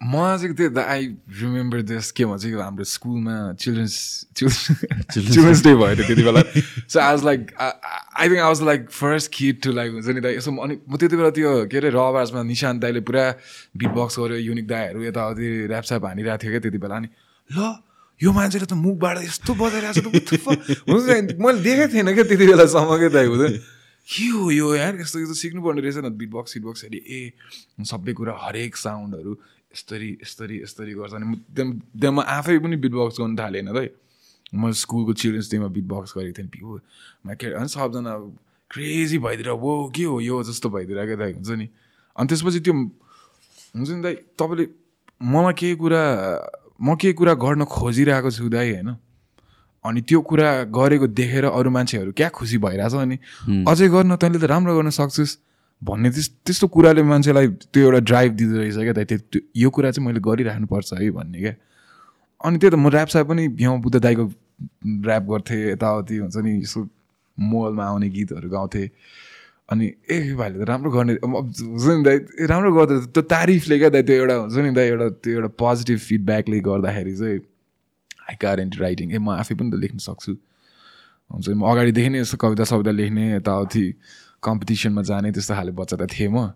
म 0.04 0.36
चाहिँ 0.38 0.56
त्यो 0.56 0.70
the 0.70 0.78
I 0.78 1.06
remember 1.40 1.82
this 1.88 2.12
के 2.12 2.26
भन्छ 2.26 2.44
कि 2.44 2.52
हाम्रो 2.52 2.84
स्कुलमा 2.84 3.36
चिल्ड्रेन्स 3.60 3.96
चिल्ड्रेन्स 4.36 5.64
डे 5.64 5.74
भयो 5.76 5.96
थियो 5.96 6.08
त्यति 6.08 6.24
बेला। 6.24 6.42
So 6.90 7.00
I 7.00 7.12
was 7.14 7.24
like 7.26 7.42
I 7.60 8.28
think 8.30 8.40
I 8.40 8.48
was 8.48 8.62
like 8.70 8.90
first 8.92 9.32
kid 9.34 9.62
to 9.64 9.72
like 9.72 9.92
हुन्छ 9.94 10.08
नि 10.08 10.22
दाइ 10.22 10.36
यसो 10.36 10.52
अनि 10.64 10.76
म 10.90 10.98
त्यति 10.98 11.16
बेला 11.16 11.30
त्यो 11.40 11.52
के 11.72 11.78
अरे 11.78 11.90
रबार्समा 11.96 12.44
निशान्त 12.52 12.82
दाइले 12.82 13.02
पुरा 13.08 13.24
बिट 13.78 13.92
बक्स 13.96 14.20
गऱ्यो 14.20 14.38
युनिक 14.50 14.68
दाइहरू 14.68 15.04
यताउति 15.04 15.48
ऱ्यापस्याप 15.72 16.06
हानिरहेको 16.06 16.44
थियो 16.44 16.52
क्या 16.52 16.62
त्यति 16.68 16.80
बेला। 16.84 16.96
अनि 16.96 17.08
ल 17.50 17.74
यो 18.22 18.32
मान्छेले 18.32 18.66
त 18.66 18.74
मुखबाट 18.78 19.18
यस्तो 19.24 19.52
बजाइरहेको 19.56 20.10
छ 20.20 20.36
त? 20.36 20.84
हुन्छ 20.90 21.40
मैले 21.40 21.60
देखेको 21.64 21.88
थिएन 21.94 22.14
क्या 22.14 22.24
त्यति 22.28 22.46
बेलासम्म 22.52 22.98
क्या 23.00 23.10
दाइ 23.16 23.26
हुँदैन 23.32 23.58
के 24.04 24.28
हो 24.36 24.52
यो 24.52 24.68
यार 24.76 25.00
यस्तो 25.00 25.20
यस्तो 25.20 25.36
सिक्नुपर्ने 25.42 25.82
रहेछ 25.82 25.98
न 26.04 26.12
बिट 26.20 26.30
बक्स 26.30 26.54
सिट 26.54 26.64
बक्सहरूले 26.64 27.00
ए 27.08 27.32
सबै 27.88 28.14
कुरा 28.20 28.34
हरेक 28.44 28.76
साउन्डहरू 28.76 29.32
यस्तरी 29.74 30.10
यस्तरी 30.22 30.62
यस्तरी 30.62 30.94
गर्छ 30.94 31.14
अनि 31.14 31.26
म 31.26 31.34
त्यहाँ 31.56 31.72
त्यहाँ 32.02 32.14
म 32.16 32.20
आफै 32.22 32.58
पनि 32.60 32.76
बिट 32.78 32.94
बक्स 32.94 33.18
गर्नु 33.20 33.38
थालेँ 33.38 33.62
होइन 33.62 33.74
दाइ 33.74 33.90
म 34.54 34.72
स्कुलको 34.72 35.14
चिल्ड्रेन्स 35.14 35.52
डेमा 35.52 35.68
बिट 35.74 35.86
बक्स 35.90 36.14
गरेको 36.18 36.34
थिएँ 36.38 36.80
मा 37.26 37.34
के 37.34 37.54
अनि 37.58 37.68
सबजना 37.68 38.14
क्रेजी 38.70 39.18
भइदिएर 39.18 39.50
वो 39.50 39.72
के 39.96 40.04
हो 40.04 40.20
यो? 40.22 40.44
जस्तो 40.44 40.70
भइदिएर 40.70 41.06
क्या 41.06 41.16
दाइ 41.16 41.32
हुन्छ 41.34 41.50
नि। 41.50 41.68
अनि 42.18 42.28
त्यसपछि 42.28 42.60
त्यो 42.60 42.74
हुन्छ 42.74 43.90
नि 43.90 44.02
दाइ 44.02 44.16
तपाईँले 44.38 44.66
मलाई 45.22 45.54
केही 45.54 45.76
कुरा 45.76 46.04
म 46.82 46.96
केही 46.98 47.14
कुरा 47.14 47.34
गर्न 47.34 47.64
खोजिरहेको 47.66 48.32
छु 48.32 48.50
दाइ 48.50 48.74
होइन। 48.74 48.90
अनि 49.86 50.02
त्यो 50.02 50.22
कुरा 50.22 50.50
गरेको 50.74 51.08
देखेर 51.08 51.46
अरू 51.54 51.70
मान्छेहरू 51.70 52.12
क्या 52.18 52.30
खुसी 52.30 52.58
भइरहेछ 52.58 52.94
अनि। 52.94 53.18
अझै 53.70 53.88
गर्न 53.94 54.16
तैँले 54.18 54.40
त 54.42 54.46
राम्रो 54.50 54.74
गर्न 54.78 54.90
सक्छस्। 54.90 55.38
भन्ने 55.82 56.10
त्यस 56.16 56.28
त्यस्तो 56.46 56.68
कुराले 56.68 57.04
मान्छेलाई 57.04 57.48
त्यो 57.74 57.82
एउटा 57.84 58.00
ड्राइभ 58.10 58.32
दिँदो 58.40 58.56
रहेछ 58.60 58.78
क्या 58.78 58.94
त। 58.94 59.02
त्यो 59.32 59.40
यो 59.56 59.70
कुरा 59.70 59.92
चाहिँ 59.92 60.06
मैले 60.08 60.20
गरिराख्नुपर्छ 60.20 60.94
है 60.94 61.10
भन्ने 61.12 61.40
क्या। 61.40 61.54
अनि 62.46 62.58
त्यही 62.58 62.72
त 62.72 62.76
म 62.76 62.88
ऱ्याप 62.90 63.10
साप 63.10 63.28
पनि 63.28 63.48
भ्याउ 63.60 63.78
बुद्ध 63.84 63.98
दाईको 64.00 64.24
ऱ्याप 65.08 65.24
गर्थेँ 65.32 65.62
यताउति 65.72 66.18
हुन्छ 66.24 66.38
नि 66.44 66.52
यसो 66.64 66.80
मोबाइलमा 67.38 67.84
आउने 67.84 68.10
गीतहरू 68.10 68.50
गाउँथेँ। 68.50 68.88
अनि 69.72 69.86
ए 70.12 70.18
भाइले 70.40 70.60
त 70.60 70.68
राम्रो 70.70 70.90
गर्ने 70.92 71.14
हुन्छ 71.24 71.86
नि 71.88 72.04
दाइ 72.04 72.18
राम्रो 72.52 72.72
गर्दा 72.76 72.96
त्यो 73.16 73.24
तारिफले 73.32 73.76
क्या 73.80 73.90
दाइ 73.96 74.04
त्यो 74.04 74.16
एउटा 74.24 74.36
हुन्छ 74.44 74.56
नि 74.60 74.72
दाइ 74.76 74.88
एउटा 74.88 75.08
त्यो 75.24 75.34
एउटा 75.34 75.50
पोजिटिभ 75.60 76.00
फिडब्याकले 76.00 76.60
गर्दाखेरि 76.68 77.16
चाहिँ 77.16 77.40
आई 78.30 78.36
कार 78.40 78.60
इन्टु 78.60 78.78
राइटिङ 78.84 79.08
ए 79.12 79.18
म 79.18 79.30
आफै 79.40 79.56
पनि 79.56 79.72
त 79.72 79.76
लेख्न 79.84 79.98
सक्छु। 80.04 80.32
हुन्छ 81.32 81.48
नि 81.48 81.56
म 81.56 81.64
अगाडिदेखि 81.64 82.10
नै 82.12 82.20
यस्तो 82.24 82.38
कविता 82.44 82.64
सविता 82.72 82.92
लेख्ने 82.92 83.24
यताउति। 83.36 83.86
कम्पिटिसनमा 84.44 85.02
जाने 85.10 85.32
त्यस्तो 85.32 85.54
खाले 85.56 85.72
बच्चा 85.80 85.96
त 85.98 86.04
थिएँ 86.12 86.30
म। 86.30 86.52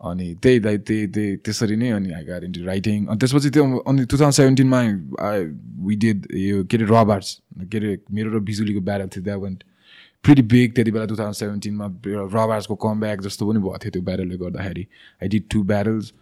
अनि 0.00 0.26
त्यही 0.42 0.58
दाइ 0.64 0.76
त्यही 0.88 1.06
त्यही 1.14 1.36
त्यसरी 1.44 1.76
नै 1.76 1.88
अनि 1.92 2.10
आई 2.16 2.24
कार 2.24 2.44
इन्टु 2.44 2.60
राइटिङ 2.64 2.98
अनि 3.06 3.18
त्यसपछि 3.20 3.50
त्यो 3.52 3.64
अनि 3.84 4.04
टु 4.08 4.16
थाउजन्ड 4.16 4.36
सेभेन्टिनमा 4.40 4.80
वी 5.86 5.94
डिड 6.04 6.18
यो 6.32 6.64
के 6.64 6.76
अरे 6.76 6.86
रबार्ट्स 6.88 7.30
के 7.68 7.76
अरे 7.78 7.90
मेरो 8.08 8.28
र 8.32 8.38
बिजुलीको 8.40 8.80
ब्यारल 8.80 9.08
थियो। 9.12 9.24
द्याट 9.24 9.38
वान्ट 9.44 9.58
प्रिटी 10.24 10.42
बिग 10.52 10.72
त्यति 10.76 10.90
बेला 10.90 11.04
टु 11.04 11.16
थाउजन्ड 11.20 11.36
सेभेन्टिनमा 11.36 11.86
रबार्सको 12.32 12.74
कम 12.80 13.00
ब्याक 13.00 13.20
जस्तो 13.28 13.42
पनि 13.48 13.60
भएको 13.60 13.78
थियो 13.84 13.92
त्यो 13.92 14.02
ब्यारलले 14.08 14.36
गर्दाखेरि। 14.40 14.84
आई 15.20 15.28
डिड 15.28 15.44
टु 15.52 15.62
ब्यारल्स 15.68 16.12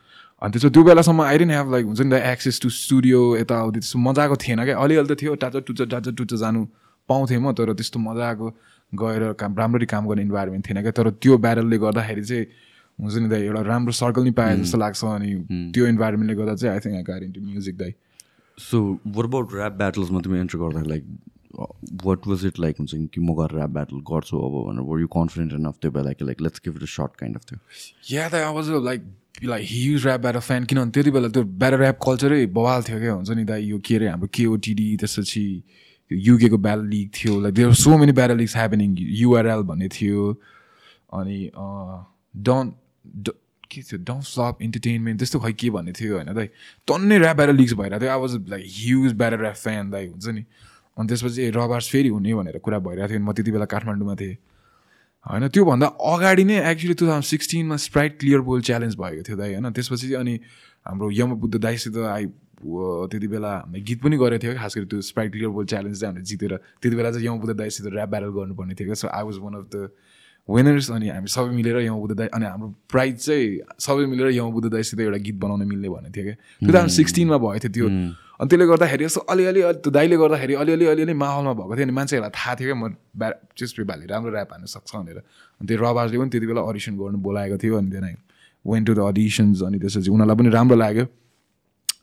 अनि 0.42 0.50
त्यसो 0.52 0.68
त्यो 0.74 0.82
बेलासम्म 0.90 1.22
आई 1.22 1.38
डेन्ट 1.38 1.52
ह्याभ 1.52 1.70
लाइक 1.72 1.84
हुन्छ 1.86 2.00
नि 2.00 2.10
त 2.10 2.22
एक्सेस 2.34 2.60
टु 2.62 2.68
स्टुडियो 2.82 3.20
यताउति 3.36 3.78
त्यस्तो 3.78 3.98
मजाको 3.98 4.36
थिएन 4.42 4.64
क्या। 4.64 4.74
अलिअलि 4.74 5.14
त 5.14 5.18
थियो 5.22 5.34
टाचा 5.38 5.58
टुचा 5.66 5.84
टाचा 5.94 6.10
टुचा 6.18 6.36
जानु 6.42 6.66
पाउँथेँ 7.08 7.38
म 7.38 7.54
तर 7.54 7.72
त्यस्तो 7.78 7.98
मजाको 8.00 8.46
गएर 8.92 9.32
काम 9.40 9.56
राम्ररी 9.58 9.86
काम 9.86 10.08
गर्ने 10.08 10.22
इन्भाइरोमेन्ट 10.22 10.68
थिएन 10.68 10.80
क्या। 10.82 10.90
तर 10.98 11.10
त्यो 11.10 11.38
ब्यारलले 11.38 11.78
गर्दाखेरि 11.78 12.24
चाहिँ 12.24 12.46
हुन्छ 12.98 13.14
नि 13.16 13.28
दाइ 13.28 13.42
एउटा 13.46 13.62
राम्रो 13.62 13.92
सर्कल 13.92 14.22
नि 14.24 14.30
पाएँ 14.42 14.56
जस्तो 14.60 14.78
लाग्छ 14.78 15.04
अनि 15.04 15.32
त्यो 15.74 15.86
इन्भाइरोमेन्टले 15.86 16.36
गर्दा 16.36 16.54
चाहिँ 16.54 16.74
I 16.74 16.80
think 16.84 16.96
I 16.96 17.02
got 17.08 17.24
into 17.24 17.40
music 17.40 17.76
दाइ 17.78 17.94
So 18.58 18.78
what 19.14 19.26
about 19.26 19.52
rap 19.54 19.74
battles? 19.80 20.08
तिमी 20.22 20.38
एन्टर 20.38 20.58
गर्दा 20.58 20.80
like 20.88 21.04
what 22.04 22.26
was 22.26 22.44
it 22.46 22.58
like 22.60 22.76
हुन्छ 22.78 22.94
कि 23.14 23.20
म 23.20 23.34
गएर 23.40 23.54
ऱ्याप 23.56 23.70
ब्याटल 23.70 24.00
गर्छु 24.08 24.38
अब 24.38 24.54
भनेर? 24.68 24.82
वर 24.88 25.00
यु 25.00 25.06
कन्फिडेन्ट 25.14 25.52
एनफ 25.54 25.74
त्यो 25.82 25.90
बेला 25.90 26.12
कि 26.12 26.24
like 26.24 26.40
let's 26.42 26.60
give 26.64 26.76
it 26.76 26.82
a 26.82 26.90
shot 26.94 27.16
kind 27.20 27.36
of 27.36 27.44
थियो 27.50 27.58
या 28.14 28.28
त 28.28 28.34
अब 28.34 28.84
like 28.86 29.02
like 29.44 29.66
huge 29.70 30.06
rap 30.06 30.20
battle 30.20 30.40
fan 30.48 30.64
किनभने 30.64 30.90
त्यति 30.90 31.10
बेला 31.10 31.28
त्यो 31.28 31.42
ब्याटर 31.62 31.82
ऱ्याप 31.82 31.98
कल्चरै 32.06 32.46
बवाल 32.58 32.82
थियो 32.88 32.98
क्या। 32.98 33.12
हुन्छ 33.12 33.30
नि 33.30 33.44
दा 33.44 33.56
यो 33.56 33.78
के 33.86 33.96
अरे 33.96 34.08
हाम्रो 34.08 34.28
केओटिडी 34.34 34.88
त्यसपछि 34.96 35.46
युकेको 36.10 36.58
ब्याल 36.58 36.86
लिग 36.88 37.10
थियो। 37.14 37.40
Like 37.40 37.54
there 37.54 37.72
so 37.74 37.96
many 37.98 38.12
battle 38.12 38.36
leagues 38.36 38.56
happening 38.56 38.96
URL 38.98 39.62
भन्ने 39.68 39.88
थियो। 39.88 40.32
अनि 41.12 41.50
डन 42.34 42.72
के 43.70 43.82
थियो? 43.82 43.98
डोन्ट 44.00 44.24
स्लप 44.24 44.58
इन्टरटेनमेन्ट 44.62 45.18
त्यस्तो 45.20 45.38
खै 45.40 45.52
के 45.52 45.70
भन्ने 45.70 45.92
थियो 45.92 46.14
होइन 46.14 46.32
दाइ 46.34 46.46
टन्नै 46.88 47.18
ऱ्याप 47.18 47.36
ब्याटर 47.36 47.52
लिक्स 47.52 47.72
भइरहेको 47.74 48.00
थियो। 48.00 48.12
I 48.12 48.20
was 48.20 48.32
like 48.48 48.64
huge 48.68 49.12
battle 49.14 49.40
rap 49.42 49.56
fan 49.56 49.90
दाइ 49.90 50.06
हुन्छ 50.08 50.26
नि। 50.28 50.44
अनि 50.96 51.08
त्यसपछि 51.08 51.50
रबार्स 51.54 51.88
फेरि 51.90 52.08
हुने 52.08 52.34
भनेर 52.34 52.58
कुरा 52.58 52.78
भइरहेको 52.78 53.12
थियो। 53.12 53.20
म 53.20 53.32
त्यति 53.32 53.50
बेला 53.52 53.64
काठमाडौँमा 53.68 54.14
थिएँ। 54.16 54.36
होइन 55.26 55.48
त्योभन्दा 55.48 55.86
अगाडि 55.86 56.44
नै 56.44 56.56
एक्चुली 56.70 56.94
टु 56.94 57.06
थाउजन्ड 57.06 57.24
सिक्सटिनमा 57.24 57.76
स्प्राइट 57.76 58.18
क्लियर 58.20 58.40
बोल 58.48 58.60
च्यालेन्ज 58.64 58.94
भएको 58.96 59.22
थियो 59.28 59.36
दाइ 59.36 59.54
होइन। 59.54 59.70
त्यसपछि 59.76 60.12
अनि 60.14 60.34
हाम्रो 60.86 61.10
यमबुद्ध 61.12 61.54
दाइसित 61.60 61.96
आई 62.08 62.26
त्यति 62.58 63.28
बेला 63.28 63.52
गीत 63.88 64.02
पनि 64.02 64.16
गरेको 64.18 64.42
थियो 64.42 64.54
खास 64.58 64.76
गरी 64.76 64.86
त्यो 64.86 65.00
स्प्राइट 65.08 65.32
क्लियर 65.32 65.50
बोल 65.56 65.66
च्यालेन्ज 65.66 66.00
चाहिँ 66.00 66.12
हामीले 66.12 66.24
जितेर 66.26 66.56
त्यति 66.82 66.96
बेला 66.96 67.10
चाहिँ 67.12 67.26
यमबुद्ध 67.26 67.56
दाइसित 67.56 67.86
ऱ्याप 67.86 68.08
ब्याटल 68.08 68.30
गर्नुपर्ने 68.38 68.74
थियो 68.74 68.94
so 68.94 69.08
I 69.08 69.22
was 69.24 69.38
one 69.42 69.54
of 69.54 69.66
the 69.74 69.90
winners 70.48 70.90
अनि 70.90 71.08
हामी 71.08 71.28
सबै 71.28 71.50
मिलेर 71.54 71.78
यमबुद्ध 71.86 72.16
दाई 72.18 72.28
अनि 72.34 72.44
हाम्रो 72.44 72.68
प्राइज 72.90 73.16
चाहिँ 73.24 73.46
सबै 73.86 74.06
मिलेर 74.12 74.28
यमबुद्ध 74.32 74.68
दाइसित 74.72 75.00
एउटा 75.00 75.18
गीत 75.26 75.36
बनाउन 75.44 75.62
मिल्ने 75.68 75.88
भन्ने 75.88 76.10
थियो 76.10 76.24
क्या। 76.24 76.34
टु 76.34 76.72
थाउजन्ड 76.72 76.92
सिक्सटिनमा 76.98 77.38
भएको 77.38 77.58
थियो 77.60 77.72
त्यो। 77.74 77.86
अनि 78.40 78.48
त्यसले 78.48 78.66
गर्दाखेरि 78.66 79.04
यसो 79.04 79.20
अलिअलि 79.28 79.60
अलि 79.68 79.78
त्यो 79.84 79.90
दाइले 79.92 80.16
गर्दाखेरि 80.16 80.54
अलिअलि 80.62 80.86
अलिअलि 80.92 81.14
माहौलमा 81.22 81.52
भएको 81.52 81.74
थियो। 81.76 81.84
अनि 81.84 81.94
मान्छेहरूलाई 82.00 82.32
थाहा 82.38 82.54
थियो 82.58 82.66
क्या 82.72 82.78
म 82.80 82.96
ब्या 83.12 83.84
भाइले 83.84 84.06
राम्रो 84.08 84.32
ऱ्याप 84.32 84.52
हान्न 84.52 84.66
सक्छ 84.72 84.90
भनेर। 84.96 85.18
अनि 85.60 85.66
त्यो 85.68 85.76
रबाजले 85.84 86.16
पनि 86.18 86.30
त्यति 86.32 86.46
बेला 86.48 86.62
अडिसन 86.64 86.96
गर्नु 86.96 87.18
बोलाएको 87.28 87.56
थियो 87.62 87.74
अनि 87.78 87.90
त्यहाँ 87.92 88.16
वेन 88.64 88.82
टु 88.88 88.92
द 88.96 89.00
अडिसन्स 89.12 89.62
अनि 89.68 89.78
त्यसपछि 89.84 90.10
उनीहरूलाई 90.10 90.36
पनि 90.40 90.50
राम्रो 90.56 90.76
लाग्यो। 90.80 91.04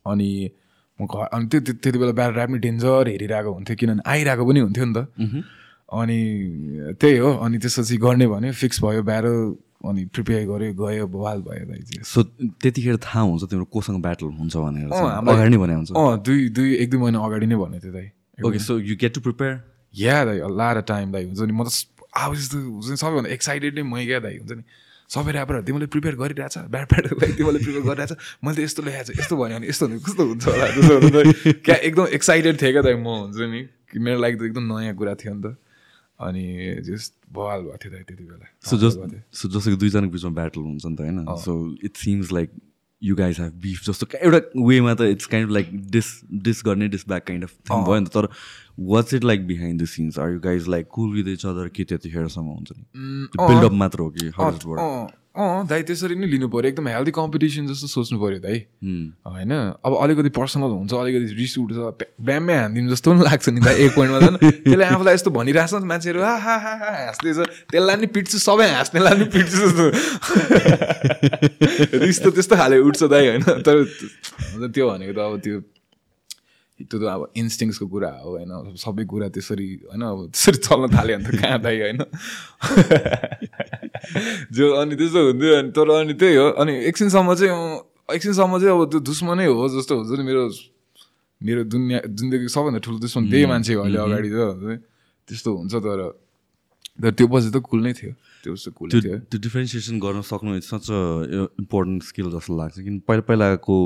अनि 0.06 0.30
म 1.00 1.06
घर 1.06 1.28
अनि 1.36 1.46
त्यो 1.52 1.60
त्यो- 1.66 1.78
त्यति 1.84 1.98
बेला 2.00 2.12
ब्याट 2.20 2.34
ऱ्याप 2.38 2.50
नि 2.50 2.58
डेन्जर 2.66 3.08
हेरिरहेको 3.12 3.52
हुन्थ्यो 3.54 3.76
किनभने 3.80 4.02
आइरहेको 4.12 4.44
पनि 4.48 4.60
हुन्थ्यो 4.66 4.86
नि 4.86 4.94
त। 4.96 5.00
अनि 5.92 6.20
त्यही 7.00 7.18
हो 7.24 7.30
अनि 7.46 7.58
त्यसपछि 7.62 7.98
गर्ने 8.06 8.26
भन्यो 8.28 8.52
फिक्स 8.62 8.78
भयो 8.84 9.02
ब्यारो 9.10 9.34
अनि 9.86 10.02
प्रिपेयर 10.14 10.42
गऱ्यो 10.50 10.74
गयो 10.82 11.06
बवाल 11.14 11.42
भयो 11.46 11.66
दाइ 11.70 11.82
चाहिँ 11.86 12.04
सो 12.10 12.24
त्यतिखेर 12.64 12.98
थाहा 13.06 13.22
हुन्छ 13.22 13.44
तिम्रो 13.52 13.66
कोसँग 13.76 14.02
ब्याटल 14.02 14.30
हुन्छ 14.40 14.56
भनेर 14.56 14.90
अगाडि 14.90 15.50
नै 15.54 15.58
भने 15.62 15.74
हुन्छ। 15.78 15.92
अँ 15.94 16.18
दुई 16.26 16.50
दुई 16.58 16.70
एक 16.82 16.90
दुई 16.90 17.00
महिना 17.00 17.20
अगाडि 17.22 17.46
नै 17.46 17.56
भनेको 17.56 17.84
थियो 17.86 17.94
दाइ। 17.94 18.08
Okay 18.48 18.60
so 18.60 18.80
you 18.80 18.96
get 18.98 19.14
to 19.14 19.22
prepare 19.22 19.54
yeah 19.94 20.16
दाइ 20.26 20.38
लाएर 20.58 20.82
टाइम 20.90 21.12
दाइ 21.12 21.24
हुन्छ 21.30 21.40
नि 21.46 21.54
म 21.54 21.64
त 21.68 21.70
अब 22.16 22.34
यस्तो 22.34 22.58
हुन्छ 22.58 22.90
नि 22.90 22.98
सबैभन्दा 22.98 23.30
एक्साइटेड 23.36 23.76
नै 23.76 23.84
मै 23.84 24.06
क्या 24.06 24.20
दाइ 24.26 24.38
हुन्छ 24.42 24.52
नि। 24.58 24.64
सबै 25.10 25.32
ऱ्यापरहरू 25.32 25.64
तिमीले 25.66 25.88
प्रिपेयर 25.94 26.16
गरिरहेछ 26.16 26.58
ब्याट 26.74 26.86
ब्याटलाई 26.94 27.32
तिमीले 27.38 27.60
प्रिपेयर 27.62 27.84
गरिरहेछ। 27.86 28.12
मैले 28.44 28.56
त 28.56 28.60
यस्तो 28.66 28.82
लेखाएको 28.84 29.14
छु 29.14 29.20
यस्तो 29.22 29.36
भन्यो 29.38 29.58
भने 29.58 29.68
यस्तो 29.70 29.86
भने 29.88 30.00
कस्तो 30.02 30.24
हुन्छ 30.26 30.44
होला 30.50 30.68
त 30.74 31.58
क्या 31.66 31.76
एकदम 31.76 32.06
एक्साइटेड 32.18 32.62
थिएँ 32.62 32.72
क्या 32.72 32.82
दाइ 32.82 32.96
म 32.96 33.08
हुन्छ 33.30 33.38
नि? 33.54 33.62
कि 33.92 34.00
मेरो 34.00 34.20
लागि 34.20 34.36
त 34.36 34.42
एकदम 34.50 34.64
नयाँ 34.66 34.96
कुरा 34.96 35.14
थियो 35.22 35.34
नि 35.34 35.42
त। 35.46 35.48
अनि 36.16 36.46
जस्ट 36.90 37.14
बवाल 37.32 37.60
भएको 37.62 37.78
थियो 37.78 37.92
त्यति 38.08 38.24
बेला। 38.24 38.48
सो 38.66 38.76
जस्ट 38.82 38.98
सो 39.36 39.46
जस्तो 39.52 39.70
कि 39.72 39.78
दुईजनाको 39.78 40.12
बिचमा 40.16 40.32
ब्याटल 40.32 40.62
हुन्छ 40.64 40.86
नि 40.86 40.96
त 40.96 41.02
होइन? 41.06 41.18
So 41.44 41.52
it 41.84 41.94
seems 42.02 42.32
like 42.32 42.50
you 43.04 43.16
guys 43.16 43.40
have 43.40 43.54
beef 43.62 43.84
जस्तो 43.86 44.08
एउटा 44.18 44.38
वेमा 44.68 44.94
त 44.94 45.02
it's 45.02 45.26
kind 45.26 45.52
like 45.52 45.70
diss 45.92 46.08
diss 46.34 46.62
गर्ने 46.66 46.88
diss 46.88 47.08
back 47.08 47.24
kind 47.28 47.44
of 47.44 47.52
thing 47.72 47.84
भयो 47.86 48.00
नि 48.00 48.06
त। 48.06 48.10
तर 48.10 48.28
what's 48.80 49.14
it 49.14 49.24
like 49.24 49.48
behind 49.48 49.82
the 49.82 49.86
scenes 49.86 50.20
are 50.20 50.32
you 50.32 50.40
guys 50.40 50.68
like 50.68 50.88
cool 50.88 51.14
with 51.14 51.28
each 51.34 51.46
other 51.46 51.68
के 51.76 51.84
त्यतिखेरसम्म 51.84 52.48
हुन्छ 52.48 52.72
नि? 52.72 52.84
बिल्डअप 53.38 53.72
मात्र 53.72 54.00
हो 54.00 54.10
कि 54.10 54.30
अँ 55.36 55.68
दाइ 55.68 55.82
त्यसरी 55.84 56.16
नै 56.16 56.28
लिनु 56.32 56.48
पऱ्यो 56.48 56.70
एकदम 56.72 56.88
हेल्दी 56.88 57.12
कम्पिटिसन 57.12 57.68
जस्तो 57.68 57.88
सोच्नु 57.92 58.18
पऱ्यो 58.20 58.40
दाइ। 58.40 58.58
होइन? 59.28 59.52
अब 59.84 59.92
अलिकति 60.04 60.30
पर्सनल 60.32 60.72
हुन्छ 60.80 60.94
अलिकति 60.96 61.28
रिस 61.36 61.54
उठ्छ 61.60 61.76
ब्या- 61.76 62.08
ब्याममै 62.26 62.56
हानिदिनु 62.56 62.88
जस्तो 62.96 63.08
पनि 63.12 63.22
लाग्छ 63.28 63.50
नि 63.52 63.60
दाइ 63.60 63.76
एक 63.84 63.92
पोइन्टमा 63.96 64.20
झन्। 64.24 64.38
त्यसले 64.40 64.86
आफूलाई 64.86 65.14
यस्तो 65.14 65.30
भनिरहेछ 65.36 65.74
नि 65.76 65.80
त 65.80 65.84
मान्छेहरू 65.92 66.20
हा 66.24 66.36
हा 66.40 66.56
हा 66.56 66.74
हा 66.80 66.92
हाँस्दैछ। 67.04 67.38
त्यसलाई 67.68 67.96
नि 68.00 68.08
पिट्छु 68.16 68.38
सबै 68.40 68.68
हाँस्नेलाई 68.72 69.16
नि 69.20 69.26
पिट्छु 69.36 69.58
जस्तो। 69.60 69.86
रिस 72.06 72.18
त 72.24 72.26
त्यस्तो 72.32 72.56
खाले 72.56 72.78
उठ्छ 72.88 73.04
दाइ 73.12 73.24
होइन? 73.28 73.44
तर 73.68 73.76
त्यो 74.72 74.86
भनेको 74.90 75.14
त 75.14 75.20
अब 75.20 75.34
त्यो 75.44 75.56
त्यो 76.76 77.00
त 77.00 77.04
अब 77.08 77.32
इन्स्टिङ्सको 77.40 77.86
कुरा 77.88 78.12
हो 78.20 78.30
होइन? 78.36 78.52
सबै 78.76 79.04
कुरा 79.08 79.28
त्यसरी 79.32 79.68
होइन? 79.88 80.02
अब 80.04 80.20
त्यसरी 80.36 80.58
चल्न 80.60 80.84
थाल्यो 80.92 81.16
भने 81.18 81.32
त 81.32 81.40
कहाँ 81.40 81.60
दाइ 81.64 81.78
होइन? 81.82 82.00
जो 84.56 84.66
अनि 84.76 84.94
त्यस्तो 84.96 85.20
हुन्थ्यो 85.24 85.54
अनि 85.56 85.72
तर 85.72 85.90
अनि 85.90 86.14
त्यही 86.20 86.36
हो। 86.36 86.48
अनि 86.60 86.74
एकछिनसम्म 86.92 87.30
चाहिँ 87.40 87.56
एकछिनसम्म 88.12 88.54
चाहिँ 88.60 88.74
अब 88.76 88.82
त्यो 88.92 89.00
दुश्मनै 89.00 89.46
हो 89.48 89.64
जस्तो 89.72 89.94
हुन्छ 89.96 90.20
नि 90.20 90.24
मेरो 90.28 90.44
मेरो 91.42 91.62
दुनियाँ 91.64 92.02
जिन्दगी 92.12 92.48
सबभन्दा 92.52 92.80
ठुलो 92.84 92.98
दुश्मन 93.00 93.24
त्यही 93.32 93.46
मान्छे 93.46 93.74
हो 93.74 93.82
अहिले 93.88 94.00
अगाडि 94.00 94.30
त। 94.30 94.84
त्यस्तो 95.28 95.50
हुन्छ 95.56 95.74
तर 95.80 96.00
तर 97.02 97.12
त्यो 97.12 97.28
पछि 97.28 97.50
त 97.56 97.58
कुल 97.64 97.80
नै 97.88 97.94
थियो। 97.96 98.12
त्यो 98.46 98.56
चाहिँ 98.56 98.74
कुल 98.78 98.90
त्यो 98.94 99.02
थियो। 99.02 99.18
त्यो 99.26 99.40
डिफ्रेन्सिएसन 99.42 100.00
गर्न 100.00 100.22
सक्नु 100.30 100.56
it's 100.56 100.70
such 100.74 100.86
a 100.92 101.00
important 101.62 102.04
skill 102.10 102.30
जस्तो 102.32 102.58
लाग्छ। 102.58 102.80
किन 102.88 103.00
पहिला 103.08 103.24
पहिलाको 103.30 103.78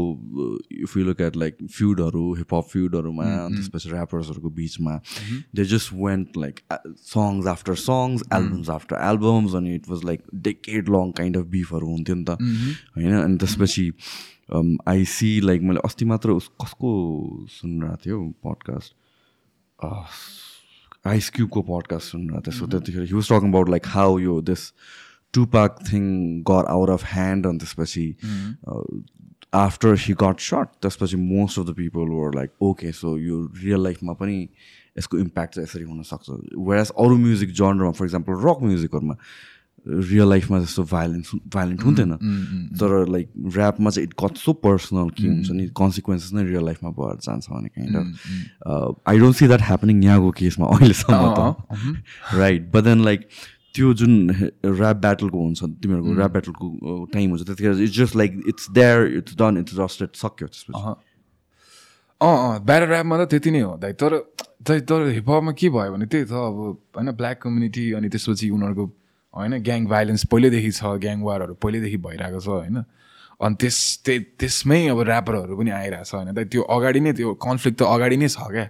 if 0.83 0.97
you 0.97 1.03
look 1.05 1.21
at 1.27 1.35
like 1.43 1.53
फ्युडहरू 1.75 2.23
hip hop 2.35 2.65
फ्युडहरूमा 2.71 3.25
त्यसपछि 3.55 3.89
ऱ्यापर्सहरूको 3.89 4.49
बिचमा 4.59 4.95
they 5.55 5.65
just 5.73 5.93
went 5.93 6.37
like 6.37 6.59
songs 7.13 7.47
after 7.53 7.75
songs 7.83 8.27
albums 8.33 8.69
after 8.69 8.95
albums 9.11 9.55
अनि 9.61 9.75
it 9.75 9.89
was 9.89 10.03
like 10.11 10.27
decade 10.49 10.89
long 10.97 11.11
kind 11.21 11.37
of 11.37 11.45
बिफहरू 11.55 11.87
हुन्थ्यो 11.87 12.15
नि 12.15 12.25
त। 12.29 12.37
होइन? 12.97 13.13
अनि 13.21 13.37
त्यसपछि 13.37 13.87
आई 14.89 15.05
सी 15.05 15.29
लाइक 15.41 15.61
मैले 15.61 15.79
अस्ति 15.85 16.05
मात्र 16.11 16.37
उस 16.41 16.47
कसको 16.61 16.91
सुनिरहेको 17.51 18.05
थियो 18.05 18.19
पडकास्ट 18.45 18.93
आइस 21.07 21.29
क्युबको 21.29 21.61
पडकास्ट 21.61 22.11
सुनिरहेको 22.11 22.41
थिएँ 22.41 22.59
सो 22.59 22.67
त्यतिखेर 22.67 23.03
he 23.03 23.13
was 23.13 23.29
talking 23.29 23.49
about 23.49 23.69
like 23.69 23.83
how 23.85 24.17
यो 24.19 24.41
this 24.41 24.73
Tupac 25.45 25.79
thing 25.93 26.03
got 26.41 26.65
out 26.65 26.89
of 26.89 27.03
hand 27.05 27.47
अनि 27.47 27.57
त्यसपछि 27.57 28.15
आफ्टर 29.53 29.95
हि 29.99 30.13
गट 30.13 30.39
सर्ट 30.39 30.69
त्यसपछि 30.81 31.17
most 31.17 31.59
of 31.59 31.65
the 31.65 31.73
people 31.73 32.09
were 32.09 32.35
like 32.35 32.51
okay 32.61 32.91
so 32.91 33.17
यो 33.17 33.51
रियल 33.63 33.83
लाइफमा 33.83 34.13
पनि 34.13 34.49
यसको 34.97 35.17
इम्प्याक्ट 35.17 35.55
चाहिँ 35.55 35.63
यसरी 35.63 35.83
हुनसक्छ। 35.83 36.29
वेयरएज 36.57 36.91
अरू 36.99 37.17
म्युजिक 37.17 37.51
जनरमा 37.51 37.91
फर 37.91 38.05
इक्जाम्पल 38.05 38.33
रक 38.33 38.57
म्युजिकहरूमा 38.63 39.15
रियल 39.87 40.29
लाइफमा 40.29 40.59
जस्तो 40.59 40.83
भाइलेन्स 40.83 41.31
भाइलेन्ट 41.53 41.83
हुन्थेन 41.83 42.13
तर 42.79 43.05
लाइक 43.09 43.29
ऱ्यापमा 43.57 43.89
चाहिँ 43.89 44.07
इट 44.07 44.13
गट 44.23 44.37
सो 44.37 44.53
पर्सनल 44.65 45.09
के 45.19 45.27
हुन्छ 45.27 45.51
नि 45.51 45.67
कन्सिक्वेन्सेस 45.77 46.33
नै 46.33 46.43
रियल 46.45 46.65
लाइफमा 46.65 46.89
भएर 46.99 47.15
जान्छ 47.21 47.49
भने 47.49 47.69
kind 47.69 47.97
of 47.97 49.01
I 49.07 49.19
don't 49.19 49.35
see 49.35 49.47
that 49.47 49.61
happening 49.61 50.03
यहाँको 50.03 50.31
केसमा 50.39 50.67
अहिलेसम्म 50.75 51.33
त। 51.37 52.35
राइट 52.35 52.71
बट 52.71 52.83
देन 52.83 53.03
लाइक 53.05 53.27
त्यो 53.75 53.93
जुन 53.93 54.13
ऱ्याप 54.31 54.95
ब्याटलको 54.97 55.43
हुन्छ 55.43 55.63
तिमीहरूको 55.63 56.15
ऱ्याप 56.15 56.31
ब्याटलको 56.31 57.05
टाइम 57.13 57.29
हुन्छ 57.29 57.43
त्यतिखेर 57.47 57.81
it's 57.83 57.97
just 57.97 58.15
like 58.15 58.41
it's 58.47 58.69
there 58.71 59.07
it's 59.17 59.35
done 59.37 59.57
it's 59.57 59.75
just 59.75 60.15
सक्यो 60.17 60.47
त्यसपछि 60.47 60.83
अँ 62.21 62.35
अँ 62.45 62.59
ब्याटर 62.65 62.91
ऱ्यापमा 62.91 63.23
त 63.23 63.29
त्यति 63.29 63.51
नै 63.51 63.59
हो 63.61 63.75
दाइ 63.77 63.93
तर 63.95 64.15
दाइ 64.67 64.79
तर 64.83 65.07
हिपहपमा 65.09 65.51
के 65.55 65.69
भयो 65.69 65.91
भने 65.93 66.05
त्यही 66.05 66.25
त 66.25 66.31
अब 66.33 66.57
होइन 66.97 67.11
ब्ल्याक 67.15 67.41
कम्युनिटी 67.43 67.91
अनि 67.93 68.09
त्यसपछि 68.09 68.49
उनीहरूको 68.49 68.85
होइन 69.33 69.57
ग्याङ 69.63 69.85
भाइलेन्स 69.87 70.25
पहिल्यैदेखि 70.25 70.71
छ 70.71 70.81
ग्याङ 71.05 71.21
वारहरू 71.21 71.53
पहिल्यैदेखि 71.63 71.97
भइरहेको 72.05 72.39
छ 72.39 72.47
होइन। 72.47 72.83
अनि 73.39 73.55
त्यस 73.55 73.77
त्यही 74.05 74.19
त्यसमै 74.39 74.79
अब 74.89 74.99
ऱ्यापरहरू 75.01 75.57
पनि 75.57 75.71
आइरहेछ 75.71 76.13
होइन। 76.13 76.33
दाइ 76.33 76.45
त्यो 76.51 76.61
अगाडि 76.75 76.99
नै 76.99 77.13
त्यो 77.13 77.33
कन्फ्लिक्ट 77.39 77.77
त 77.79 77.83
अगाडि 77.87 78.17
नै 78.17 78.27
छ 78.27 78.39
क्या। 78.51 78.67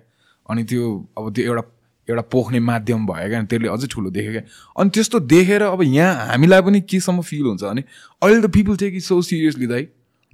अनि 0.50 0.64
त्यो 0.70 0.84
अब 1.18 1.34
त्यो 1.34 1.46
एउटा 1.46 1.64
एउटा 2.08 2.22
पोख्ने 2.34 2.60
माध्यम 2.60 3.06
भयो 3.06 3.28
क्या 3.30 3.42
त्यसले 3.50 3.68
अझै 3.70 3.88
ठुलो 3.88 4.10
देख्यो 4.10 4.32
क्या। 4.32 4.44
अनि 4.78 4.90
त्यस्तो 4.90 5.20
देखेर 5.30 5.62
अब 5.64 5.82
यहाँ 5.84 6.28
हामीलाई 6.28 6.62
पनि 6.62 6.82
केसम्म 6.92 7.22
फिल 7.22 7.46
हुन्छ 7.46 7.64
भने 7.64 7.84
अहिले 8.22 8.42
त 8.42 8.52
people 8.52 8.76
take 8.78 8.94
it 8.96 9.04
so 9.04 9.22
seriously 9.22 9.68
दाइ। 9.68 9.84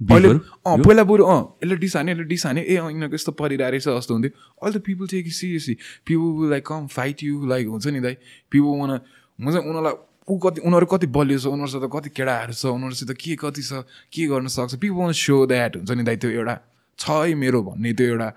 अहिले 0.00 0.28
अँ 0.28 0.76
पहिला 0.84 1.04
बरु 1.04 1.24
अँ 1.24 1.40
यसले 1.64 1.76
डिस 1.76 1.96
हाने 1.96 2.12
यसले 2.12 2.24
डिस 2.32 2.46
हाने 2.46 2.60
ए 2.60 2.76
अँ 2.76 2.90
यिनीहरूको 2.90 3.14
यस्तो 3.14 3.32
परिरहेको 3.32 3.70
रहेछ 3.72 3.88
जस्तो 3.88 4.12
हुन्थ्यो। 4.14 4.32
अहिले 4.60 4.78
त 4.78 4.82
people 4.84 5.06
take 5.08 5.32
seriously 5.32 5.74
people 6.04 6.50
like 6.50 6.66
come 6.66 6.86
fight 6.92 7.22
you 7.22 7.46
like 7.46 7.66
हुन्छ 7.68 7.86
नि 7.88 8.00
दाइ। 8.00 8.14
पिपल 8.52 8.84
उना 8.84 8.96
हुन्छ 9.38 9.56
उनीहरूलाई 9.56 9.96
ऊ 10.28 10.38
कति 10.38 10.60
उनीहरू 10.66 10.86
कति 10.86 11.06
बलियो 11.06 11.38
छ 11.38 11.46
उनीहरूसित 11.46 11.90
कति 11.92 12.08
केटाहरू 12.10 12.52
छ 12.52 12.66
उनीहरूसित 12.66 13.10
के 13.20 13.36
कति 13.38 13.62
छ 13.62 13.84
के 14.12 14.26
गर्न 14.26 14.46
सक्छ। 14.48 14.74
पिपल 14.82 15.12
सो 15.14 15.46
द्याट 15.46 15.76
हुन्छ 15.76 15.90
नि 15.90 16.02
दाइ 16.02 16.16
त्यो 16.16 16.30
एउटा 16.30 16.54
छ 16.98 17.10
है 17.10 17.34
मेरो 17.34 17.62
भन्ने 17.62 17.92
त्यो 17.94 18.06
एउटा 18.06 18.28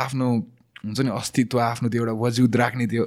आफ्नो 0.00 0.28
हुन्छ 0.84 1.00
नि 1.00 1.10
अस्तित्व 1.10 1.60
आफ्नो 1.60 1.88
त्यो 1.88 2.02
एउटा 2.02 2.14
वजुद 2.22 2.56
राख्ने 2.56 2.86
त्यो 2.86 3.04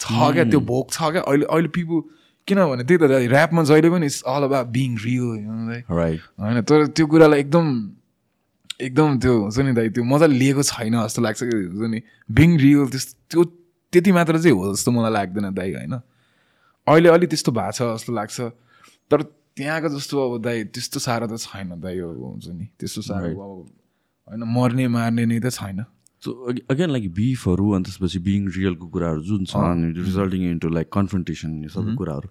छ 0.00 0.32
क्या 0.34 0.44
त्यो 0.50 0.60
भोक 0.70 0.90
छ 0.92 1.10
क्या। 1.12 1.22
अहिले 1.22 1.46
अहिले 1.46 1.68
पिपल 1.76 2.00
किनभने 2.48 2.84
त्यही 2.88 2.98
त 2.98 3.10
दाइ 3.12 3.26
ऱ्यापमा 3.28 3.62
जहिले 3.70 3.88
पनि 3.90 4.06
it's 4.06 4.22
all 4.26 4.42
about 4.48 4.66
being 4.74 4.90
real 5.04 5.82
होइन 6.40 6.60
तर 6.64 6.86
त्यो 6.96 7.06
कुरालाई 7.06 7.40
एकदम 7.40 7.66
एकदम 8.80 9.18
त्यो 9.18 9.34
हुन्छ 9.38 9.58
नि 9.58 9.72
दाइ 9.78 9.88
त्यो 9.94 10.04
मजाले 10.04 10.34
लिएको 10.38 10.62
छैन 10.62 10.94
जस्तो 11.04 11.22
लाग्छ 11.22 11.40
कि 11.44 11.56
हुन्छ 11.56 11.90
नि। 11.92 12.00
बिङ 12.30 12.50
रियल 12.58 12.88
त्यस 12.90 13.06
त्यो 13.30 13.44
त्यति 13.92 14.12
मात्र 14.12 14.38
चाहिँ 14.38 14.56
हो 14.56 14.74
जस्तो 14.74 14.90
मलाई 14.90 15.12
लाग्दैन 15.12 15.54
दाइ 15.54 15.72
होइन। 15.74 15.94
अहिले 16.88 17.08
अलि 17.08 17.26
त्यस्तो 17.28 17.52
भएको 17.52 17.72
छ 17.76 17.80
जस्तो 17.94 18.12
लाग्छ। 18.18 18.36
तर 19.10 19.22
त्यहाँको 19.58 19.88
जस्तो 19.94 20.14
अब 20.24 20.32
दाइ 20.42 20.64
त्यस्तो 20.74 20.98
साह्रो 21.00 21.26
त 21.28 21.36
छैन 21.44 21.80
दाइ 21.84 21.98
अब 21.98 22.22
हुन्छ 22.24 22.46
नि। 22.56 22.66
त्यस्तो 22.80 23.02
साह्रो 23.08 23.28
अब 23.36 23.58
होइन 24.28 24.42
मर्ने 24.56 24.86
मार्ने 24.96 25.24
नै 25.26 25.38
त 25.40 25.50
छैन। 25.52 25.84
सो 26.22 26.28
अगेन 26.70 26.90
लाइक 26.90 27.04
बिफहरू 27.14 27.66
अनि 27.74 27.84
त्यसपछि 27.86 28.18
बिङ 28.26 28.40
रियलको 28.50 28.86
कुराहरू 28.90 29.22
जुन 29.22 29.44
छ 29.46 29.54
अनि 29.54 29.92
रिजल्टिङ 29.94 30.42
इन्टु 30.50 30.68
लाइक 30.68 30.88
कन्फ्रन्टेसन 30.90 31.50
यो 31.62 31.70
सबै 31.70 31.94
कुराहरू। 31.94 32.28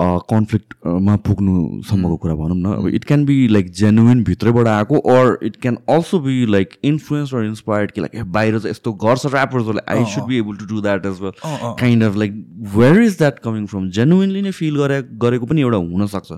कन्फ्लिक्टमा 0.00 1.14
पुग्नुसम्मको 1.26 2.16
कुरा 2.16 2.34
भनौँ 2.34 2.56
न। 2.56 2.72
अब 2.74 2.86
it 2.88 3.04
can 3.04 3.24
be 3.24 3.36
like 3.48 3.70
genuine 3.80 4.22
भित्रैबाट 4.24 4.68
आएको 4.68 4.98
or 5.14 5.38
it 5.46 5.56
can 5.62 5.76
also 5.90 6.18
be 6.20 6.46
like 6.52 6.76
influence 6.90 7.34
or 7.34 7.44
inspired 7.44 7.90
कि 7.90 8.00
लाइक 8.00 8.22
बाहिर 8.32 8.58
चाहिँ 8.58 8.70
यस्तो 8.70 8.92
गर्छ 9.04 9.26
ऱ्यापर्सहरूले 9.26 9.82
I 9.94 10.04
should 10.14 10.24
be 10.28 10.38
able 10.38 10.56
to 10.56 10.66
do 10.74 10.80
that 10.80 11.06
as 11.06 11.20
well 11.22 11.32
kind 11.80 12.04
of 12.04 12.16
like 12.16 12.44
where 12.76 13.02
is 13.02 13.18
that 13.18 13.38
coming 13.44 13.66
from 13.66 13.88
genuinely 13.98 14.42
नै 14.42 14.50
feel 14.60 14.76
गरे 14.76 15.02
गरेको 15.24 15.46
पनि 15.46 15.60
एउटा 15.60 15.76
हुनसक्छ। 15.76 16.32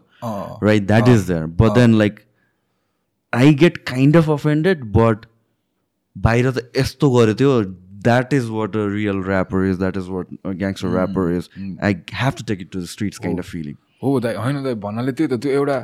Right 0.65 0.87
that 0.87 1.09
is 1.09 1.27
there 1.29 1.47
but 1.61 1.79
then 1.79 1.99
like 1.99 2.21
I 3.33 3.55
get 3.63 3.77
kind 3.89 4.17
of 4.17 4.31
offended 4.31 4.85
but 4.97 5.27
बाहिर 6.17 6.51
त 6.51 6.71
यस्तो 6.77 7.11
गऱ्यो 7.11 7.35
त्यो 7.35 7.53
that 8.03 8.35
is 8.35 8.49
what 8.51 8.77
a 8.77 8.87
real 8.95 9.25
rapper 9.29 9.65
is 9.71 9.79
that 9.79 9.97
is 9.97 10.09
what 10.09 10.27
gangster 10.47 10.89
rapper 10.89 11.33
is 11.37 11.49
I 11.83 11.97
have 12.15 12.33
to 12.39 12.45
take 12.45 12.61
it 12.61 12.71
to 12.73 12.85
streets 12.87 13.19
kind 13.19 13.39
of 13.39 13.51
feeling 13.51 13.75
हो 14.03 14.19
दाइ 14.21 14.35
होइन 14.35 14.63
दाइ 14.63 14.75
भन्नाले 14.87 15.13
त्यही 15.13 15.37
त 15.37 15.41
त्यो 15.43 15.53
एउटा 15.53 15.79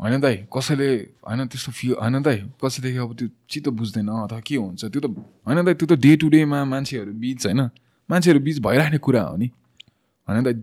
होइन 0.00 0.20
दाइ 0.20 0.36
कसैले 0.56 0.88
होइन 1.28 1.46
त्यस्तो 1.46 1.72
फिल 1.72 1.92
होइन 2.00 2.22
दाइ 2.22 2.36
कसैदेखि 2.64 2.98
अब 2.98 3.14
त्यो 3.14 3.28
चित्त 3.50 3.68
बुझ्दैन 3.68 4.08
अथवा 4.08 4.40
के 4.40 4.56
हुन्छ 4.56 4.84
त्यो 4.84 5.00
त 5.00 5.06
होइन 5.46 5.64
दाइ 5.64 5.74
त्यो 5.74 5.86
त 5.86 6.00
डे 6.00 6.16
टु 6.16 6.28
डेमा 6.28 6.64
मान्छेहरू 6.64 7.12
बिच 7.12 7.46
होइन 7.46 7.68
मान्छेहरू 8.10 8.40
बिच 8.40 8.58
भइराख्ने 8.60 8.98
कुरा 8.98 9.22
हो 9.22 9.36
नि। 9.36 9.50
होइन 10.28 10.44
दाइ 10.44 10.54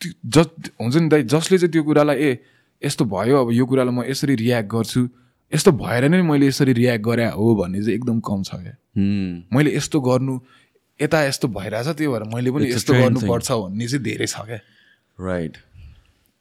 त्यो 0.00 0.12
जस 0.26 0.70
हुन्छ 0.80 0.96
नि 0.96 1.08
दाइ 1.08 1.22
जसले 1.22 1.58
चाहिँ 1.58 1.72
त्यो 1.72 1.82
कुरालाई 1.82 2.16
ए 2.16 2.38
यस्तो 2.82 3.04
भयो 3.04 3.36
अब 3.36 3.52
यो 3.52 3.66
कुरालाई 3.66 3.94
म 3.94 4.02
यसरी 4.04 4.34
रियाक्ट 4.34 4.68
गर्छु। 4.70 5.02
यस्तो 5.54 5.72
भएर 5.72 6.08
नै 6.08 6.22
मैले 6.22 6.46
यसरी 6.46 6.72
रियाक्ट 6.80 7.04
गरे 7.04 7.26
हो 7.30 7.54
भन्ने 7.54 7.82
चाहिँ 7.82 7.94
एकदम 7.94 8.20
कम 8.28 8.42
छ 8.42 8.60
क्या। 8.62 8.74
मैले 9.54 9.76
यस्तो 9.76 10.00
गर्नु 10.00 10.34
यता 11.00 11.22
यस्तो 11.24 11.48
भइरहेछ 11.54 11.88
त्यही 11.88 12.10
भएर 12.10 12.24
मैले 12.34 12.50
पनि 12.50 12.66
यस्तो. 12.70 12.92
गर्नुपर्छ 12.94 13.50
भन्ने 13.52 13.86
चाहिँ 13.86 14.02
धेरै 14.04 14.26
छ 14.26 14.36
क्या। 14.50 14.60
राइट 15.20 15.56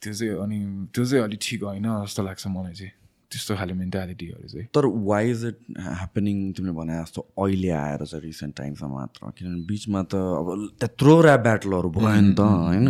त्यो 0.02 0.14
चाहिँ 0.14 0.34
अनि 0.44 0.60
त्यो 0.94 1.06
चाहिँ 1.06 1.24
अलिक 1.24 1.40
ठिक 1.42 1.64
होइन 1.64 1.88
जस्तो 2.04 2.24
लाग्छ 2.24 2.48
मलाई 2.48 2.74
चाहिँ 2.74 2.94
त्यस्तो 3.32 3.56
खाले 3.58 3.74
मेन्टालिटीहरू 3.74 4.48
चाहिँ। 4.48 4.66
तर 4.76 4.86
वाइ 4.86 5.30
इज 5.32 5.46
इट 5.46 5.58
ह्यापनिङ 5.80 6.38
तिमीले 6.54 6.74
भने 6.78 6.94
जस्तो 7.02 7.22
अहिले 7.38 7.70
आएर 7.70 8.06
चाहिँ 8.06 8.22
रिसेन्ट 8.26 8.54
टाइममा 8.58 8.88
मात्र? 8.94 9.20
किनभने 9.38 9.66
बिचमा 9.66 10.02
त 10.06 10.14
अब 10.14 10.78
त्यत्रो 10.82 11.14
ऱ्याप 11.22 11.40
ब्याटलहरू 11.40 11.90
भयो 11.90 12.10
नि 12.14 12.34
त 12.38 12.46
होइन? 12.46 12.88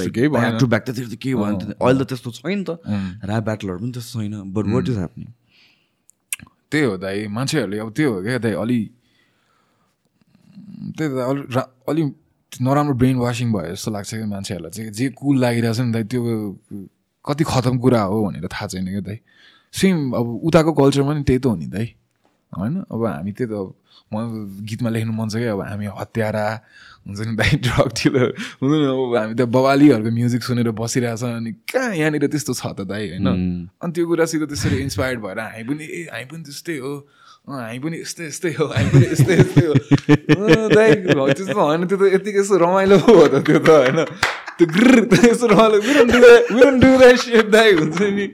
लाइक। 0.00 0.16
ब्याक 0.32 0.56
टु 0.60 0.66
ब्याक 0.72 0.82
त 0.88 0.96
केही 0.96 1.34
भयो 1.34 1.76
अहिले 1.76 2.04
त 2.04 2.08
त्यस्तो 2.08 2.30
छैन 2.40 2.64
त। 2.64 2.80
ऱ्याप 3.28 3.42
ब्याटलहरू 3.44 3.78
पनि 3.84 3.92
त्यस्तो 3.92 4.20
छैन 4.20 4.34
बट 4.52 4.64
वाट 4.72 4.88
इज 4.88 4.96
ह्यापनिङ 4.96 5.28
त्यही 6.72 6.84
हो 6.84 6.96
दाइ 6.96 7.26
मान्छेहरूले 7.28 7.78
अब 7.78 7.92
त्यो 7.92 8.08
हो 8.12 8.18
क्या 8.24 8.38
दाइ 8.40 8.54
अलि 8.64 8.80
त्यही 10.96 11.08
त 11.12 11.16
अलि 11.20 11.42
रा 11.52 11.62
अलि 11.88 12.02
नराम्रो 12.52 12.94
ब्रेन 13.00 13.16
वासिङ 13.16 13.52
भयो 13.52 13.72
जस्तो 13.72 13.90
लाग्छ 13.92 14.10
क्या 14.14 14.26
मान्छेहरूलाई 14.26 14.70
चाहिँ। 14.72 14.90
जे 14.92 15.08
कुल 15.16 15.36
लागिरहेछ 15.40 15.80
नि 15.80 15.92
दाइ 15.92 16.04
त्यो 16.04 16.20
कति 17.24 17.44
खतम 17.44 17.78
कुरा 17.78 18.02
हो 18.02 18.16
भनेर 18.24 18.46
थाहा 18.48 18.66
छैन 18.72 18.86
क्या 18.88 19.00
दाइ। 19.08 19.18
सेम 19.74 20.12
अब 20.12 20.26
उताको 20.48 20.72
कल्चरमा 20.72 21.12
नि 21.14 21.22
त्यही 21.24 21.38
त 21.38 21.46
हो 21.46 21.56
नि 21.56 21.66
दाइ। 21.66 21.86
होइन? 22.58 22.74
अब 22.92 23.00
हामी 23.06 23.32
त्यही 23.32 23.48
त 23.50 23.54
म 24.12 24.14
गीतमा 24.68 24.90
लेख्नु 24.92 25.12
मन 25.12 25.28
छ 25.28 25.40
क्या 25.40 25.52
अब 25.52 25.60
हामी 25.64 25.86
हत्यारा 26.00 26.46
हुन्छ 27.08 27.20
नि 27.26 27.34
दाइ 27.36 27.50
ड्रग 27.64 27.88
डिलर 27.98 28.28
हुन्छ 28.60 28.72
नि 28.72 28.86
अब 28.92 29.16
हामी 29.16 29.34
त 29.34 29.42
बवालीहरूको 29.48 30.10
म्युजिक 30.12 30.42
सुनेर 30.42 30.70
बसिरहेछ 30.76 31.22
अनि 31.24 31.52
कहाँ 31.72 31.96
यहाँनिर 31.96 32.26
त्यस्तो 32.28 32.52
छ 32.52 32.76
त 32.76 32.84
दाइ 32.92 33.16
होइन? 33.16 33.26
अनि 33.80 33.92
त्यो 33.92 34.04
कुरासित 34.06 34.42
त्यसरी 34.52 34.76
इन्सपायर्ड 34.84 35.18
भएर 35.24 35.38
हामी 35.40 35.64
पनि 35.64 35.84
ए 35.84 36.00
हामी 36.12 36.24
पनि 36.28 36.42
त्यस्तै 36.44 36.76
हो। 36.84 36.92
हामी 37.42 37.78
पनि 37.82 37.96
यस्तै 38.00 38.24
यस्तै 38.28 38.52
हो 38.58 38.64
हामी 38.70 38.90
पनि 38.92 39.06
यस्तै 39.12 39.34
यस्तै 39.40 39.64
हो। 39.66 39.74
दाइ 40.76 40.90
त्यस्तो 41.10 41.58
होइन 41.58 41.82
त्यो 41.90 41.96
त 41.98 42.02
यतिकै 42.14 42.40
यस्तो 42.44 42.56
रमाइलो 42.62 42.96
हो 43.02 43.26
त 43.32 43.42
त्यो 43.48 43.58
त 43.66 43.70
होइन? 43.82 43.98
त्यो 44.58 44.66
ग्र 44.76 44.96
यस्तो 45.26 45.46
रमाइलो 45.50 45.78
हुन्छ 47.80 47.98
नि। 48.14 48.26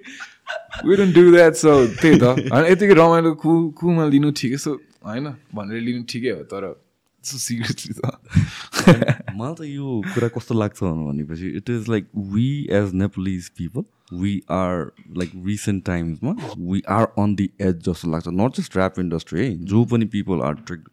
We 0.85 0.97
don't 0.97 1.15
do 1.21 1.25
that 1.37 1.55
so 1.63 1.73
त्यही 2.03 2.19
त। 2.19 2.51
होइन 2.53 2.65
यतिकै 2.73 2.95
रमाइलो 2.99 3.35
कु 3.45 3.55
कुमा 3.81 4.05
लिनु 4.15 4.31
ठिकै 4.41 4.59
सो 4.65 4.73
होइन? 5.07 5.27
भनेर 5.55 5.81
लिनु 5.89 6.03
ठिकै 6.13 6.31
हो 6.31 6.43
तर 6.53 6.65
सिरियसली 7.25 7.95
त। 7.99 8.03
मलाई 9.37 9.55
त 9.55 9.61
यो 9.69 10.01
कुरा 10.15 10.29
कस्तो 10.35 10.55
लाग्छ 10.55 10.79
भनेपछि 10.83 11.49
it 11.61 11.71
is 11.71 11.89
like 11.95 12.05
we 12.35 12.49
as 12.81 12.95
Nepalese 13.03 13.49
people 13.61 13.85
we 14.21 14.35
are 14.57 14.85
like 15.21 15.33
recent 15.47 15.85
टाइम्समा 15.87 16.33
we 16.59 16.83
are 16.97 17.05
on 17.23 17.35
the 17.41 17.49
edge 17.61 17.75
जस्तो 17.89 18.11
लाग्छ। 18.11 18.29
नट 18.43 18.61
जस्ट 18.61 18.77
ऱ्याप 18.77 18.99
इन्डस्ट्री 19.01 19.41
है 19.45 19.51
जो 19.73 19.85
पनि 19.93 20.07
people 20.15 20.43
are 20.49 20.55
trigger 20.67 20.87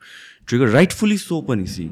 trigger 0.48 0.68
rightfully 0.76 1.18
so 1.18 1.42
पनि 1.52 1.68
see 1.76 1.86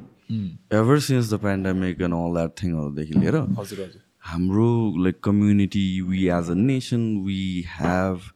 ever 0.80 1.00
since 1.06 1.34
the 1.34 1.40
pandemic 1.44 2.02
and 2.02 2.16
all 2.16 2.34
that 2.36 2.52
थिङहरूदेखि 2.64 3.20
लिएर 3.20 3.36
हजुर 3.36 3.80
हजुर। 3.86 4.03
हाम्रो 4.24 4.70
like 5.04 5.20
community 5.24 5.86
we 6.02 6.28
as 6.38 6.50
a 6.50 6.54
nation 6.54 7.04
we 7.26 7.44
have 7.80 8.32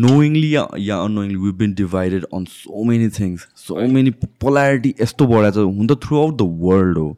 knowingly 0.00 0.50
या 0.80 0.96
unknowingly 1.04 1.38
we've 1.44 1.56
been 1.60 1.72
divided 1.78 2.24
on 2.36 2.44
so 2.50 2.82
many 2.90 3.08
things 3.14 3.46
so 3.62 3.86
many 3.94 4.12
polarity 4.44 4.92
यस्तो 5.00 5.26
बढाएको 5.26 5.54
छ 5.54 5.76
हुन 5.78 5.86
त 5.86 5.96
थ्रु 6.04 6.18
आउट 6.18 6.36
द 6.36 6.46
वर्ल्ड 6.60 6.98
हो. 6.98 7.16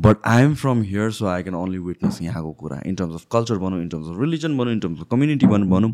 But 0.00 0.16
I 0.26 0.42
am 0.42 0.54
from 0.54 0.82
here 0.82 1.10
so 1.10 1.26
I 1.26 1.42
can 1.42 1.54
only 1.54 1.78
witness 1.78 2.18
यहाँको 2.22 2.52
कुरा. 2.52 2.80
In 2.86 2.94
terms 2.94 3.14
of 3.14 3.26
culture 3.32 3.58
भनौँ 3.58 3.80
इन 3.82 3.88
टर्म्स 3.88 4.08
अफ 4.08 4.20
रिलिजन 4.20 4.56
भनौँ 4.58 4.72
इन 4.72 4.80
टर्म्स 4.80 5.00
अफ 5.00 5.06
कम्युनिटी 5.10 5.46
भनौँ 5.46 5.68
भनौँ 5.68 5.90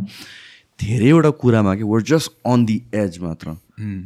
धेरैवटा 0.80 1.30
कुरामा 1.42 1.74
कि 1.74 1.82
were 1.82 2.02
just 2.12 2.32
on 2.46 2.64
the 2.64 2.80
edge 2.94 3.18
मात्र. 3.22 3.56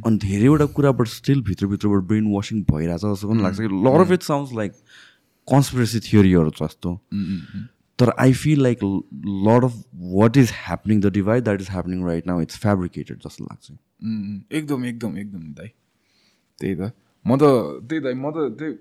अनि 0.06 0.16
धेरैवटा 0.18 0.66
कुराबाट 0.76 1.08
स्टिल 1.08 1.42
भित्रभित्रबाट 1.48 2.02
ब्रेन 2.08 2.32
वासिङ 2.34 2.62
भइरहेछ 2.72 3.00
जस्तो 3.00 3.28
पनि 3.28 3.42
लाग्छ 3.42 3.58
कि. 3.60 3.68
Lot 3.86 4.00
of 4.00 4.12
it 4.12 4.22
sounds 4.22 4.54
like 4.56 4.72
conspiracy 5.48 6.00
थियोरीहरू 6.00 6.50
जस्तो। 6.50 6.94
तर 7.98 8.12
I 8.18 8.32
feel 8.32 8.62
like 8.62 8.78
lot 9.46 9.64
of 9.64 9.74
what 9.94 10.36
is 10.36 10.50
happening 10.66 11.00
the 11.00 11.12
divide 11.12 11.44
that 11.44 11.60
is 11.60 11.70
happening 11.70 12.04
right 12.06 12.26
now 12.26 12.40
it's 12.40 12.58
fabricated 12.58 13.18
जस्तो 13.18 13.44
लाग्छ। 13.44 13.70
एकदम 14.52 14.84
एकदम 14.84 15.18
एकदम 15.18 15.42
दाइ। 15.52 15.68
त्यही 16.58 16.74
त। 16.74 16.92
म 17.24 17.36
त 17.36 17.42
त्यही 17.88 18.00
दाइ 18.00 18.14
म 18.14 18.30
त 18.30 18.36
त्यही 18.58 18.72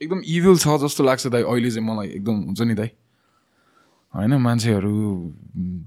एकदम 0.00 0.20
इभिल 0.26 0.56
छ 0.56 0.76
जस्तो 0.80 1.04
लाग्छ 1.04 1.26
दाइ। 1.26 1.42
अहिले 1.42 1.70
चाहिँ 1.70 1.86
मलाई 1.86 2.08
एकदम 2.08 2.36
हुन्छ 2.44 2.60
नि 2.60 2.74
दाइ। 2.74 2.90
होइन 4.14 4.34
मान्छेहरू 4.34 4.92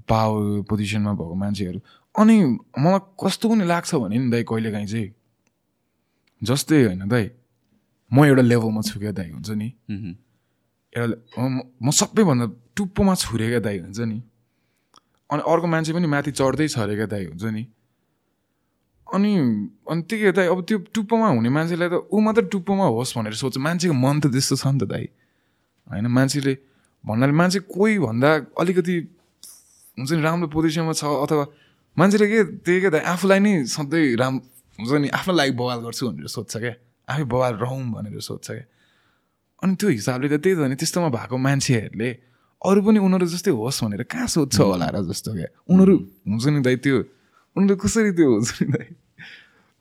पावर 0.08 0.62
पोजिसनमा 0.68 1.12
भएको 1.12 1.34
मान्छेहरू। 1.34 1.80
अनि 2.14 2.36
मलाई 2.78 3.00
कस्तो 3.24 3.48
पनि 3.48 3.64
लाग्छ 3.64 3.94
भने 3.94 4.18
नि 4.18 4.30
दाइ 4.30 4.42
कहिलेकाहीँ 4.42 4.86
चाहिँ। 4.86 5.08
जस्तै 6.42 6.84
होइन 6.84 7.08
दाइ। 7.08 7.30
म 8.14 8.24
एउटा 8.24 8.42
लेभलमा 8.42 8.80
छु 8.88 8.98
क्या 9.00 9.12
दाइ 9.18 9.28
हुन्छ 9.34 9.50
नि? 9.60 9.68
एउटा 10.92 11.16
म- 11.82 11.90
सबैभन्दा 11.90 12.46
टुप्पोमा 12.76 13.14
छुरे 13.14 13.46
क्या 13.48 13.60
दाइ 13.66 13.78
हुन्छ 13.78 13.98
नि? 14.10 14.18
अनि 15.30 15.42
अर्को 15.42 15.66
मान्छे 15.66 15.92
पनि 15.92 16.06
माथि 16.06 16.30
चढ्दै 16.38 16.66
छ 16.68 16.78
अरे 16.86 16.94
क्या 16.94 17.06
दाइ 17.10 17.24
हुन्छ 17.26 17.44
नि? 17.56 17.62
अनि 19.06 19.30
अनि 19.90 20.02
त्यही 20.08 20.32
दाइ 20.38 20.46
अब 20.46 20.58
त्यो 20.68 20.78
टुप्पोमा 20.94 21.28
हुने 21.34 21.48
मान्छेलाई 21.56 21.88
त 21.90 21.94
ऊ 22.14 22.16
मात्र 22.20 22.42
टुप्पोमा 22.54 22.86
होस् 22.94 23.14
भनेर 23.18 23.34
सोच्छ। 23.42 23.56
मान्छेको 23.58 23.94
मन 23.94 24.16
त 24.22 24.26
त्यस्तो 24.34 24.56
छ 24.62 24.64
नि 24.74 24.78
त 24.78 24.84
दाइ 24.94 25.04
होइन 25.86 26.06
मान्छेले 26.06 26.54
भन्नाले 27.04 27.34
मान्छे 27.40 27.58
कोही 27.74 27.98
भन्दा 27.98 28.30
अलिकति 28.60 28.94
हुन्छ 29.98 30.10
नि 30.12 30.22
राम्रो 30.22 30.46
पोजिसनमा 30.54 30.92
छ 30.94 31.04
अथवा 31.24 31.44
मान्छेले 31.96 32.26
के 32.30 32.38
त्यही 32.64 32.78
क्या 32.80 32.90
दाइ 32.94 33.02
आफूलाई 33.12 33.38
नै 33.44 33.52
सधैँ 33.74 34.16
राम 34.16 34.34
हुन्छ 34.78 34.90
नि 35.02 35.08
आफ्नो 35.18 35.32
लागि 35.34 35.52
बवाल 35.58 35.78
गर्छु 35.86 36.02
भनेर 36.10 36.26
सोध्छ 36.26 36.52
क्या। 36.56 36.74
आफै 37.08 37.24
बवाल 37.24 37.54
रहौँ 37.60 37.82
भनेर 37.92 38.20
सोध्छ 38.20 38.46
क्या। 38.50 38.66
अनि 39.62 39.74
त्यो 39.80 39.88
हिसाबले 39.88 40.28
त 40.28 40.36
त्यही 40.40 40.54
त 40.56 40.60
नि 40.68 40.76
त्यस्तोमा 40.76 41.08
भएको 41.08 41.36
मान्छेहरूले 41.36 42.10
अरू 42.62 42.80
पनि 42.80 42.98
उनीहरू 42.98 43.26
जस्तै 43.28 43.52
होस् 43.52 43.80
भनेर 43.84 44.02
कहाँ 44.08 44.26
सोध्छ 44.26 44.56
होला 44.60 44.88
र 44.88 44.96
जस्तो 45.08 45.30
क्या? 45.36 45.48
उनीहरू 45.68 45.94
हुन्छ 46.28 46.44
नि 46.48 46.60
दाइ 46.64 46.76
त्यो 46.84 46.96
उनीहरू 47.56 47.76
कसरी 47.76 48.10
त्यो 48.18 48.28
हुन्छ 48.32 48.50
नि 48.60 48.66
दाइ? 48.72 48.86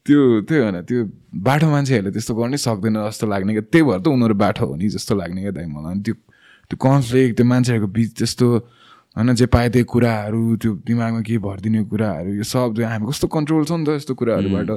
त्यो 0.05 0.19
त्यही 0.47 0.61
होइन 0.61 0.77
त्यो 0.83 0.99
बाठो 1.47 1.67
मान्छेहरूले 1.71 2.11
त्यस्तो 2.11 2.33
गर्नै 2.35 2.57
सक्दैन 2.59 2.95
जस्तो 3.07 3.25
लाग्ने 3.27 3.51
क्या। 3.55 3.63
त्यही 3.71 3.83
भएर 3.87 3.99
त 4.03 4.07
उनीहरू 4.11 4.35
बाठो 4.35 4.63
हो 4.67 4.75
नि 4.75 4.87
जस्तो 4.91 5.15
लाग्ने 5.15 5.41
क्या 5.41 5.53
दाइ 5.57 5.65
मलाई। 5.71 5.91
अनि 5.95 6.01
त्यो 6.03 6.15
त्यो 6.69 6.77
कन्फ्लिक्ट 6.79 7.33
त्यो 7.39 7.45
मान्छेहरूको 7.47 7.87
बिच 7.87 8.09
त्यस्तो 8.19 8.47
होइन 9.15 9.29
जे 9.39 9.45
पाए 9.47 9.67
त्यही 9.69 9.85
कुराहरू 9.87 10.41
त्यो 10.59 10.71
दिमागमा 10.83 11.21
के 11.23 11.37
भरिदिने 11.39 11.81
कुराहरू 11.87 12.29
यो 12.35 12.43
सब 12.43 12.79
हामी 12.83 13.05
कस्तो 13.07 13.27
कन्ट्रोल 13.31 13.63
छ 13.63 13.71
नि 13.79 13.85
त 13.87 13.89
यस्तो 13.95 14.13
कुराहरूबाट। 14.15 14.71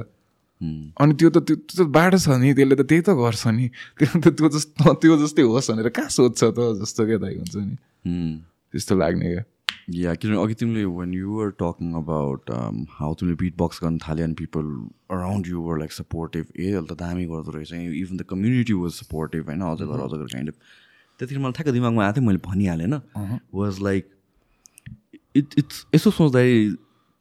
अनि 0.60 1.12
त्यो 1.20 1.28
त 1.30 1.38
त्यो 1.48 1.56
त 1.56 1.88
बाटो 1.92 2.18
छ 2.18 2.28
नि 2.40 2.54
त्यसले 2.54 2.76
त 2.76 2.82
त्यही 2.88 3.02
त 3.04 3.10
गर्छ 3.16 3.46
नि। 3.52 3.66
त्यो 3.98 4.20
त 4.20 4.26
त्यो 4.36 4.48
जस्तो 4.56 4.94
त्यो 5.02 5.16
जस्तै 5.22 5.42
होस् 5.42 5.70
भनेर 5.70 5.88
कहाँ 5.92 6.08
सोध्छ 6.08 6.40
त 6.56 6.58
जस्तो 6.80 7.06
क्या 7.06 7.18
दाइ 7.24 7.34
हुन्छ 7.36 7.56
नि। 7.56 7.76
त्यस्तो 8.72 8.94
लाग्ने 8.96 9.28
क्या। 9.32 9.44
या 9.94 10.14
किनभने 10.14 10.42
अघि 10.42 10.54
तिमीले 10.60 10.84
when 10.96 11.12
you 11.14 11.28
were 11.32 11.50
talking 11.60 11.92
about 12.00 12.50
how 12.98 13.14
तिमीले 13.20 13.36
बिट 13.42 13.54
बक्स 13.58 13.80
गर्न 13.82 13.98
थाल्यो 14.02 14.24
अनि 14.26 14.34
people 14.40 14.64
around 15.16 15.46
you 15.46 15.60
were 15.62 15.78
like 15.78 15.92
supportive 15.92 16.44
ए 16.56 16.72
अहिले 16.72 16.88
त 16.88 16.98
दामी 17.04 17.24
गर्दो 17.30 17.50
रहेछ। 17.56 17.72
Even 17.72 18.16
the 18.16 18.22
community 18.32 18.72
was 18.80 18.92
supportive 19.04 19.46
होइन? 19.46 19.62
अझ 19.62 19.80
गर 19.82 20.00
अझ 20.06 20.12
गर 20.16 20.26
काइन्ड 20.32 20.48
अफ 20.50 20.56
त्यतिखेर 21.20 21.42
मलाई 21.42 21.52
ठ्याक्क 21.52 21.70
दिमागमा 21.76 22.04
आएको 22.06 22.16
थियो 22.16 22.26
मैले 22.26 22.40
भनिहालेँ 22.48 22.88
होइन? 22.88 23.38
वाज 23.54 23.80
लाइक 23.82 24.04
इट 25.36 25.54
इट्स 25.58 25.86
यसो 25.94 26.10
सोच्दाखेरि 26.10 26.64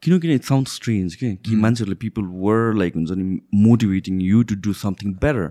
किनकि 0.02 0.34
इट 0.34 0.44
साउन्ड 0.44 0.68
स्ट्रेन्ज 0.68 1.14
के 1.14 1.34
कि 1.44 1.56
मान्छेहरूले 1.56 1.96
पिपल 2.00 2.24
वर 2.46 2.74
लाइक 2.78 2.96
हुन्छ 2.96 3.10
नि 3.10 3.38
motivating 3.68 4.20
you 4.22 4.42
to 4.42 4.54
do 4.66 4.72
something 4.80 5.14
better 5.22 5.48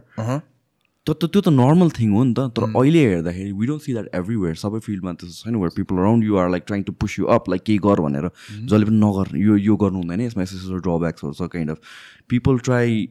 त 1.07 1.13
त 1.21 1.27
त्यो 1.33 1.41
त 1.41 1.49
नर्मल 1.53 1.89
थिङ 1.97 2.11
हो 2.11 2.23
नि 2.23 2.33
त 2.33 2.45
तर 2.57 2.63
अहिले 2.69 3.01
हेर्दाखेरि 3.07 3.51
we 3.57 3.65
don't 3.67 3.81
see 3.81 3.93
that 3.93 4.07
everywhere 4.19 4.55
सबै 4.61 4.79
फिल्डमा 4.85 5.11
त्यस्तो 5.13 5.35
छैन 5.43 5.55
where 5.63 5.73
people 5.75 5.95
around 5.97 6.23
you 6.25 6.37
are 6.43 6.49
like 6.49 6.63
trying 6.67 6.83
to 6.83 6.93
push 7.03 7.17
you 7.19 7.25
up 7.35 7.49
like 7.49 7.63
केही 7.65 7.77
गर 7.85 8.01
भनेर। 8.05 8.29
जसले 8.53 8.85
पनि 8.85 8.97
नगर 9.03 9.37
यो 9.37 9.57
यो 9.65 9.75
गर्नु 9.83 10.01
हुँदैन 10.01 10.21
यसमा 10.21 10.43
यस्तो 10.43 10.79
ड्रब्याक्सहरू 10.87 11.33
छ 11.33 11.49
kind 11.53 11.71
of 11.71 11.93
people 12.29 12.59
try 12.69 13.05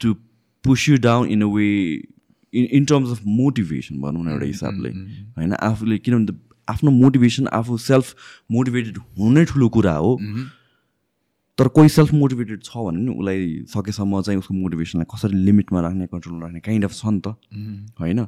to 0.00 0.14
push 0.64 0.88
you 0.88 0.98
down 1.08 1.28
in 1.36 1.42
a 1.42 1.50
way 1.54 1.68
in 2.52 2.64
in 2.76 2.84
terms 2.92 3.10
of 3.10 3.20
motivation 3.38 4.00
भनौँ 4.00 4.24
न 4.24 4.28
एउटा 4.28 4.46
हिसाबले। 4.46 4.90
होइन 5.38 5.52
आफूले 5.70 5.98
किनभने 5.98 6.36
आफ्नो 6.68 6.90
मोटिभेसन 6.90 7.46
आफू 7.54 7.76
सेल्फ 7.88 8.14
मोटिभेटेड 8.52 8.98
हुनु 9.18 9.44
ठुलो 9.44 9.68
कुरा 9.76 9.94
हो। 9.94 10.12
तर 11.58 11.68
कोही 11.74 11.88
सेल्फ 11.90 12.12
मोटिभेटेड 12.14 12.62
छ 12.62 12.76
भने 12.86 13.00
नि 13.02 13.10
उसलाई 13.18 13.38
सकेसम्म 13.74 14.20
चाहिँ 14.22 14.38
उसको 14.38 14.54
मोटिभेसनलाई 14.54 15.06
कसरी 15.14 15.36
लिमिटमा 15.44 15.80
राख्ने 15.80 16.06
कन्ट्रोलमा 16.06 16.42
राख्ने 16.46 16.60
काइन्ड 16.66 16.84
अफ 16.84 16.92
छ 16.94 17.06
नि 17.06 17.20
त। 17.20 17.34
होइन? 18.00 18.20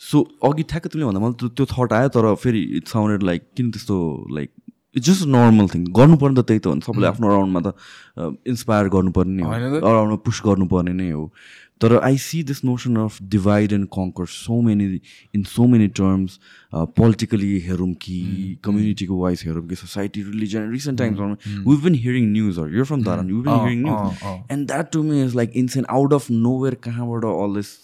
सो 0.00 0.16
अघि 0.42 0.62
ठ्याक्कै 0.66 0.88
तिमीले 0.90 1.06
भन्दा 1.06 1.20
मलाई 1.20 1.48
त्यो 1.54 1.66
थट 1.70 1.92
आयो 1.92 2.08
तर 2.10 2.34
फेरि 2.42 2.60
इट 2.80 2.88
साउन्डेड 2.88 3.22
लाइक 3.22 3.42
किन 3.56 3.70
त्यस्तो 3.70 3.96
like 4.34 4.50
it's 4.96 5.06
just 5.06 5.26
normal 5.30 5.66
thing 5.70 5.84
गर्नुपर्ने 5.94 6.34
त 6.40 6.46
त्यही 6.50 6.60
त 6.60 6.66
हो 6.66 6.74
नि। 6.74 6.82
सबैले 6.82 7.06
आफ्नो 7.06 7.26
अराउन्डमा 7.30 7.60
त 7.62 7.68
इन्सपायर 8.50 8.88
गर्नुपर्ने 8.90 9.42
हो। 9.42 9.50
अराउन्डमा 9.86 10.16
पुस 10.26 10.40
गर्नुपर्ने 10.46 10.92
नै 10.98 11.10
हो। 11.10 11.24
तर 11.80 11.96
I 11.98 12.16
see 12.18 12.42
this 12.42 12.64
notion 12.64 12.96
of 12.96 13.22
divide 13.30 13.72
and 13.72 13.86
conquer 13.88 14.26
so 14.28 14.60
many 14.62 15.00
in 15.34 15.42
so 15.44 15.66
many 15.66 15.86
terms 16.00 16.38
politically 16.72 17.58
हेरौँ 17.60 17.92
कि 18.02 18.18
कम्युनिटीको 18.64 19.20
वाइज 19.20 19.42
हेरौँ 19.46 19.66
कि 19.68 19.74
सोसाइटी 19.76 20.22
रिलिजन 20.22 20.70
रिसेन्ट 20.70 20.98
टाइम्समा 20.98 21.62
वी 21.66 21.76
बिन 21.82 21.94
हियरिङ 21.96 22.30
न्युजहरू 22.32 22.76
युर 22.76 22.84
फ्रम 22.84 23.04
धारण 23.04 23.30
you 23.30 23.42
been 23.42 23.54
hearing 23.54 23.82
news 23.84 24.50
and 24.52 24.66
that 24.66 24.92
to 24.92 25.02
me 25.02 25.22
is 25.24 25.36
like 25.36 25.56
instant 25.56 25.86
out 25.90 26.12
of 26.12 26.30
nowhere 26.62 26.74
कहाँबाट 26.84 27.24
all 27.32 27.56
this 27.56 27.76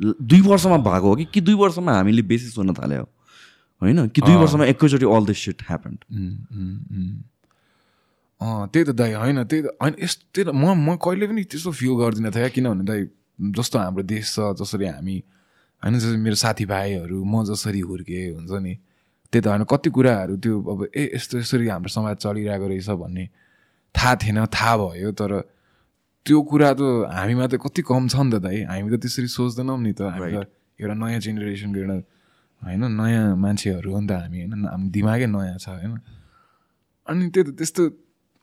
दुई 0.00 0.40
वर्षमा 0.42 0.76
भएको 0.80 1.08
हो 1.08 1.14
कि 1.16 1.24
कि 1.32 1.40
दुई 1.42 1.54
वर्षमा 1.56 1.92
हामीले 1.92 2.22
बेसी 2.24 2.48
सुन्न 2.48 2.74
थाल्यो 2.74 3.02
होइन 3.82 4.06
कि 4.08 4.20
दुई 4.20 4.34
वर्षमा 4.36 4.64
एकैचोटि 4.66 5.06
अल 5.10 5.26
दिस 5.26 5.44
सिट 5.44 5.62
ह्यापन्ड 5.68 6.04
अँ 8.40 8.66
त्यही 8.68 8.84
त 8.84 8.90
दाइ 8.94 9.12
होइन 9.14 9.42
त्यही 9.44 9.62
त 9.62 9.76
होइन 9.76 9.94
यस्तो 10.00 10.26
त्यही 10.34 10.46
त 10.46 10.54
म 10.54 10.74
म 10.80 10.96
कहिले 10.98 11.26
पनि 11.26 11.42
त्यस्तो 11.44 11.70
फिल 11.74 11.94
गर्दिनँ 11.98 12.30
थिएँ 12.32 12.50
किनभने 12.50 12.84
दाइ 12.84 13.06
जस्तो 13.40 13.78
हाम्रो 13.78 14.02
देश 14.02 14.34
छ 14.34 14.52
जसरी 14.54 14.86
हामी 14.86 15.16
होइन 15.82 15.98
जसरी 15.98 16.16
मेरो 16.16 16.34
साथीभाइहरू 16.34 17.24
म 17.24 17.44
जसरी 17.44 17.80
हुर्केँ 17.80 18.34
हुन्छ 18.34 18.52
नि 18.62 18.74
त्यही 19.32 19.42
त 19.42 19.46
होइन 19.46 19.64
कति 19.64 19.90
कुराहरू 19.90 20.36
त्यो 20.36 20.54
अब 20.62 20.80
ए 20.96 21.10
यस्तो 21.14 21.38
यसरी 21.38 21.68
हाम्रो 21.68 21.88
समाज 21.88 22.16
चलिरहेको 22.16 22.66
रहेछ 22.66 22.90
भन्ने 22.96 23.24
थाहा 23.94 24.14
थिएन 24.14 24.46
थाहा 24.46 24.76
भयो 24.76 25.12
तर 25.12 25.32
त्यो 26.26 26.42
कुरा 26.42 26.72
त 26.72 26.80
हामीमा 27.10 27.46
त 27.46 27.54
कति 27.56 27.82
कम 27.82 28.08
छ 28.08 28.16
नि 28.16 28.30
त 28.32 28.42
दाइ 28.42 28.62
हामी 28.62 28.88
त 28.90 29.00
त्यसरी 29.00 29.28
सोच्दैनौँ 29.28 29.78
नि 29.80 29.92
त 29.92 30.02
हामी 30.08 30.32
त 30.32 30.46
एउटा 30.78 30.94
नयाँ 30.94 31.20
जेनेरेसनको 31.20 31.78
एउटा 31.78 31.96
होइन 32.62 32.84
नयाँ 32.92 33.36
मान्छेहरू 33.36 33.92
हो 33.92 34.00
नि 34.00 34.06
त 34.06 34.12
हामी 34.12 34.38
होइन 34.40 34.64
हाम्रो 34.64 34.90
दिमागै 34.90 35.26
नयाँ 35.26 35.58
छ 35.58 35.68
होइन। 35.68 35.94
अनि 37.06 37.24
त्यही 37.30 37.44
त 37.46 37.50
त्यस्तो 37.54 37.82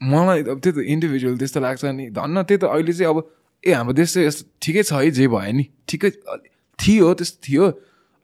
मलाई 0.02 0.40
अब 0.44 0.60
त्यही 0.60 0.74
त 0.76 0.80
इन्डिभिजुअल 0.88 1.36
त्यस्तो 1.38 1.60
लाग्छ 1.60 1.86
नि 1.86 2.10
धन्न 2.10 2.44
त्यही 2.44 2.60
त 2.62 2.64
अहिले 2.66 2.94
चाहिँ 2.94 3.10
अब 3.12 3.18
ए 3.68 3.72
हाम्रो 3.74 3.94
देश 3.94 4.14
चाहिँ 4.14 4.28
यस्तो 4.28 4.46
ठिकै 4.62 4.84
छ 4.84 4.94
है 4.94 5.12
जे 5.18 5.28
भयो 5.28 5.52
नि। 5.58 5.66
ठिकै 5.90 6.10
थियो 6.80 7.14
त्यस्तो 7.20 7.40
थियो। 7.48 7.64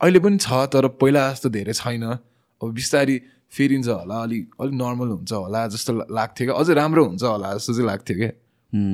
अहिले 0.01 0.19
पनि 0.25 0.37
छ 0.37 0.65
तर 0.73 0.87
पहिला 1.01 1.23
जस्तो 1.31 1.49
धेरै 1.57 1.73
छैन। 1.81 2.03
अब 2.03 2.71
बिस्तारी 2.79 3.15
फेरिन्छ 3.57 3.87
होला 3.87 4.21
अलिक 4.23 4.55
अलिक 4.61 4.75
नर्मल 4.81 5.07
हुन्छ 5.17 5.31
होला 5.33 5.67
जस्तो 5.75 5.91
लाग्थ्यो 6.19 6.47
क्या। 6.47 6.55
अझै 6.61 6.73
राम्रो 6.81 7.05
हुन्छ 7.05 7.23
होला 7.23 7.53
जस्तो 7.57 7.73
चाहिँ 7.73 7.87
लाग्थ्यो 7.91 8.17
क्या। 8.17 8.31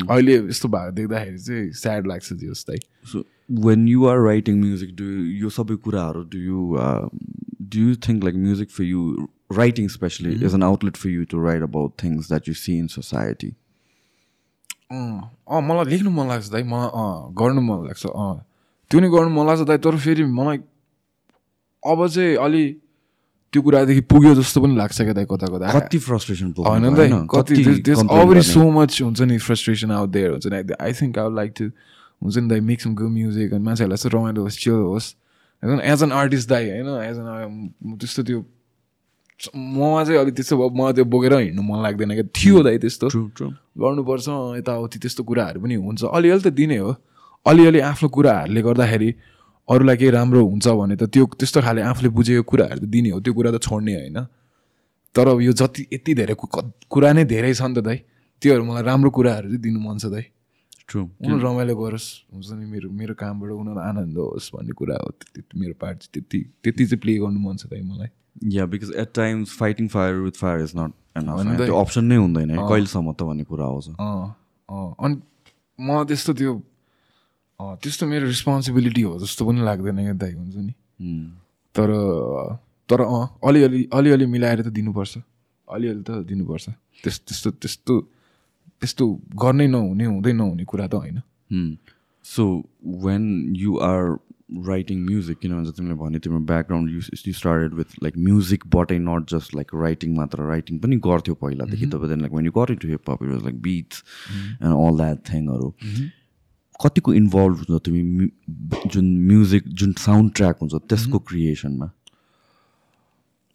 अहिले 0.10 0.34
यस्तो 0.50 0.68
भएको 0.76 0.92
देख्दाखेरि 1.00 1.40
चाहिँ 1.48 1.72
स्याड 1.82 2.08
लाग्छ 2.08 2.34
जस्तै। 2.44 2.80
So 3.12 3.24
when 3.68 3.88
you 3.88 4.06
are 4.12 4.18
writing 4.26 4.60
music 4.66 4.96
do 5.02 5.08
यो 5.46 5.50
सबै 5.62 5.76
कुराहरू 5.88 6.24
do 6.36 6.40
you 6.52 6.60
do 7.74 7.80
you 7.88 7.96
think 8.08 8.24
like 8.24 8.36
music 8.46 8.70
for 8.78 8.84
you 8.84 9.02
writing 9.56 9.86
especially 9.90 10.32
is 10.48 10.56
an 10.56 10.64
outlet 10.68 10.98
for 11.02 11.10
you 11.10 11.26
to 11.34 11.38
write 11.44 11.62
about 11.66 11.94
things 12.02 12.28
that 12.32 12.48
you 12.50 12.54
see 12.62 12.74
in 12.78 12.90
society? 12.94 13.52
अँ। 14.90 15.62
मलाई 15.62 15.86
लेख्नु 15.86 16.10
मन 16.12 16.28
लाग्छ 16.28 16.48
दाइ 16.52 16.64
मलाई 16.64 16.90
अँ 16.94 17.34
गर्नु 17.36 17.62
मन 17.62 17.86
लाग्छ 17.88 18.06
अँ। 18.06 18.36
त्यो 18.92 19.00
नि 19.00 19.08
गर्नु 19.10 19.30
मन 19.36 19.46
लाग्छ 19.48 19.62
दाइ 19.68 19.78
तर 19.78 19.96
फेरि 20.00 20.24
मलाई 20.24 20.58
अब 21.84 22.08
चाहिँ 22.08 22.36
अलि 22.40 22.64
त्यो 23.54 23.62
कुरादेखि 23.64 24.02
पुग्यो 24.12 24.34
जस्तो 24.36 24.62
पनि 24.62 24.76
लाग्छ 24.76 25.02
क्या 25.02 25.14
दाइ 25.14 25.26
कता 25.32 25.48
कता। 25.48 25.72
कति 25.80 25.98
फ्रस्ट्रेसन 25.98 26.54
होइन 26.58 26.96
दाइ 26.96 27.10
कति 27.32 27.56
अलरेडी 27.96 28.42
सो 28.44 28.64
मच 28.72 29.02
हुन्छ 29.02 29.22
नि 29.22 29.38
फ्रस्ट्रेसन 29.40 29.92
आउट 29.92 30.10
देयर 30.10 30.30
हुन्छ 30.32 30.48
नि? 30.48 30.58
I 30.80 30.94
think 30.94 31.20
I 31.20 31.30
like 31.36 31.52
to 31.58 31.66
हुन्छ 32.24 32.38
नि 32.38 32.48
दाइ 32.50 32.60
मेक 32.60 32.82
सम 32.82 32.96
गो 32.96 33.08
म्युजिक 33.08 33.54
अनि 33.54 33.64
मान्छेहरूलाई 33.64 34.00
यस्तो 34.00 34.10
रमाइलो 34.18 34.42
होस् 34.44 34.58
चिल 34.60 34.74
होस्। 34.74 35.08
होइन 35.64 35.80
एज 35.80 36.04
एन 36.04 36.12
आर्टिस्ट 36.12 36.50
दाइ 36.50 36.64
होइन? 36.70 36.88
एज 37.08 37.18
एन 37.18 37.28
त्यस्तो 38.00 38.24
त्यो 38.24 38.40
ममा 39.38 40.04
चाहिँ 40.04 40.20
अलिक 40.20 40.36
त्यस्तो 40.36 40.56
मलाई 40.58 40.94
त्यो 40.98 41.06
बोकेर 41.06 41.34
हिँड्नु 41.34 41.62
मन 41.62 41.78
लाग्दैन 41.86 42.12
क्या। 42.18 42.26
थियो 42.34 42.58
दाइ 42.66 42.78
त्यस्तो। 42.82 43.08
गर्नुपर्छ 43.78 44.28
यताउति 44.60 44.98
त्यस्तो 45.00 45.24
कुराहरू 45.24 45.62
पनि 45.62 45.76
हुन्छ। 45.78 46.04
अलिअलि 46.10 46.42
त 46.42 46.48
दिने 46.58 46.78
हो। 46.82 46.96
अलिअलि 47.46 47.80
आफ्नो 47.80 48.08
कुराहरूले 48.10 48.62
गर्दाखेरि 48.62 49.10
अरूलाई 49.70 49.98
केही 49.98 50.12
राम्रो 50.12 50.42
हुन्छ 50.42 50.68
भने 50.68 50.96
त 50.98 51.04
त्यो 51.14 51.26
त्यस्तो 51.38 51.62
खाले 51.62 51.82
आफूले 51.86 52.10
बुझेको 52.18 52.44
कुराहरू 52.50 52.80
त 52.82 52.90
दिने 52.90 53.10
हो। 53.14 53.20
त्यो 53.22 53.34
कुरा 53.38 53.52
त 53.54 53.58
छोड्ने 53.62 53.94
होइन। 53.94 54.18
तर 55.16 55.28
यो 55.42 55.54
जति 55.54 55.82
यति 55.94 56.12
धेरै 56.18 56.36
कुरा 56.90 57.10
नै 57.14 57.24
धेरै 57.26 57.54
छ 57.54 57.62
नि 57.62 57.74
त 57.78 57.80
दाइ। 57.86 57.98
त्योहरू 58.42 58.64
मलाई 58.66 58.84
राम्रो 58.90 59.10
कुराहरू 59.14 59.48
चाहिँ 59.54 59.62
दिनु 59.62 59.80
मन 59.80 59.98
छ 60.02 60.10
दाइ। 60.10 60.26
ट्रु 60.90 61.00
उनीहरू 61.04 61.40
रमाइलो 61.46 61.76
गरोस्। 61.78 62.08
हुन्छ 62.34 62.50
नि 62.58 62.66
मेरो 62.66 62.90
मेरो 62.90 63.14
कामबाट 63.14 63.50
उनीहरू 63.54 63.82
आनन्द 63.86 64.18
होस् 64.18 64.50
भन्ने 64.56 64.74
कुरा 64.74 64.96
हो। 64.98 65.10
मेरो 65.62 65.74
पार्ट 65.78 65.98
चाहिँ 66.00 66.26
त्यति 66.26 66.40
त्यति 66.64 66.84
चाहिँ 66.90 67.02
प्ले 67.02 67.14
गर्नु 67.22 67.40
मन 67.40 67.56
छ 67.62 67.70
दाइ 67.70 67.82
मलाई। 67.86 68.10
Yeah 68.54 68.66
because 68.66 68.92
at 69.04 69.10
times 69.16 69.58
fighting 69.58 69.88
fire 69.96 70.14
with 70.16 70.36
fire 70.42 70.64
is 70.64 70.72
not 70.78 70.92
त्यो 71.66 71.76
अप्सन 71.76 72.04
नै 72.06 72.16
हुँदैन 72.16 72.50
है 72.52 72.58
कहिलेसम्म 72.58 73.12
त 73.14 73.24
भन्ने 73.24 73.44
कुरा 73.44 73.66
आउँछ। 73.66 73.88
अनि 74.70 75.16
म 75.80 76.04
त्यस्तो 76.08 76.34
त्यो 76.34 76.54
त्यस्तो 77.60 78.06
मेरो 78.08 78.26
रेस्पोन्सिबिलिटी 78.26 79.02
हो 79.02 79.18
जस्तो 79.20 79.46
पनि 79.46 79.62
लाग्दैन 79.66 79.98
क्या 80.04 80.14
दाइ 80.14 80.34
हुन्छ 80.34 80.56
नि? 80.56 80.74
तर 81.76 81.90
तर 82.90 83.02
अँ 83.02 83.26
अलिअलि 83.44 83.88
अलिअलि 83.94 84.26
मिलाएर 84.26 84.62
त 84.62 84.70
दिनुपर्छ। 84.74 85.18
अलिअलि 85.68 86.02
त 86.08 86.12
दिनुपर्छ। 86.30 86.70
त्यस 87.04 87.20
त्यस्तो 87.28 87.50
त्यस्तो 87.52 87.94
त्यस्तो 88.82 89.06
गर्नै 89.42 89.68
नहुने 89.68 90.06
हुँदै 90.06 90.34
नहुने 90.34 90.64
कुरा 90.70 90.88
त 90.88 90.94
होइन। 90.94 91.18
So 92.26 92.44
when 93.04 93.24
you 93.58 93.78
are 93.90 94.04
writing 94.50 95.00
music 95.06 95.38
किनभने 95.40 95.72
तिमीले 95.78 95.96
भने 95.96 96.20
तिम्रो 96.20 96.40
background 96.50 96.92
you 96.92 97.00
you 97.28 97.34
started 97.34 97.74
with 97.74 97.96
like 98.04 98.18
म्युजिकबाटै 98.18 98.98
not 99.00 99.30
just 99.30 99.56
like 99.56 99.72
writing 99.76 100.16
मात्र 100.16 100.48
राइटिङ 100.50 100.78
पनि 100.80 100.96
गर्थ्यो 101.08 101.34
पहिलादेखि 101.42 101.86
तपाईँ 101.86 102.10
then 102.10 102.22
like 102.22 102.34
when 102.34 102.46
you 102.46 102.52
got 102.58 102.72
in 102.72 102.78
to 102.78 102.88
hip 102.88 103.10
hop 103.10 103.24
it 103.24 103.30
was 103.30 103.44
like 103.44 103.62
beats 103.62 104.04
and 104.62 104.74
all 104.74 104.98
that 104.98 105.18
थिङहरू 105.32 105.74
कतिको 106.84 107.14
इन्भल्भ 107.14 107.64
हुन्छ 107.64 107.82
तिमी 107.86 108.30
जुन 108.94 109.06
म्युजिक 109.28 109.68
जुन 109.82 109.94
साउन्ड 110.06 110.34
ट्र्याक 110.36 110.58
हुन्छ 110.62 110.74
त्यसको 110.90 111.20
क्रिएसनमा 111.32 111.92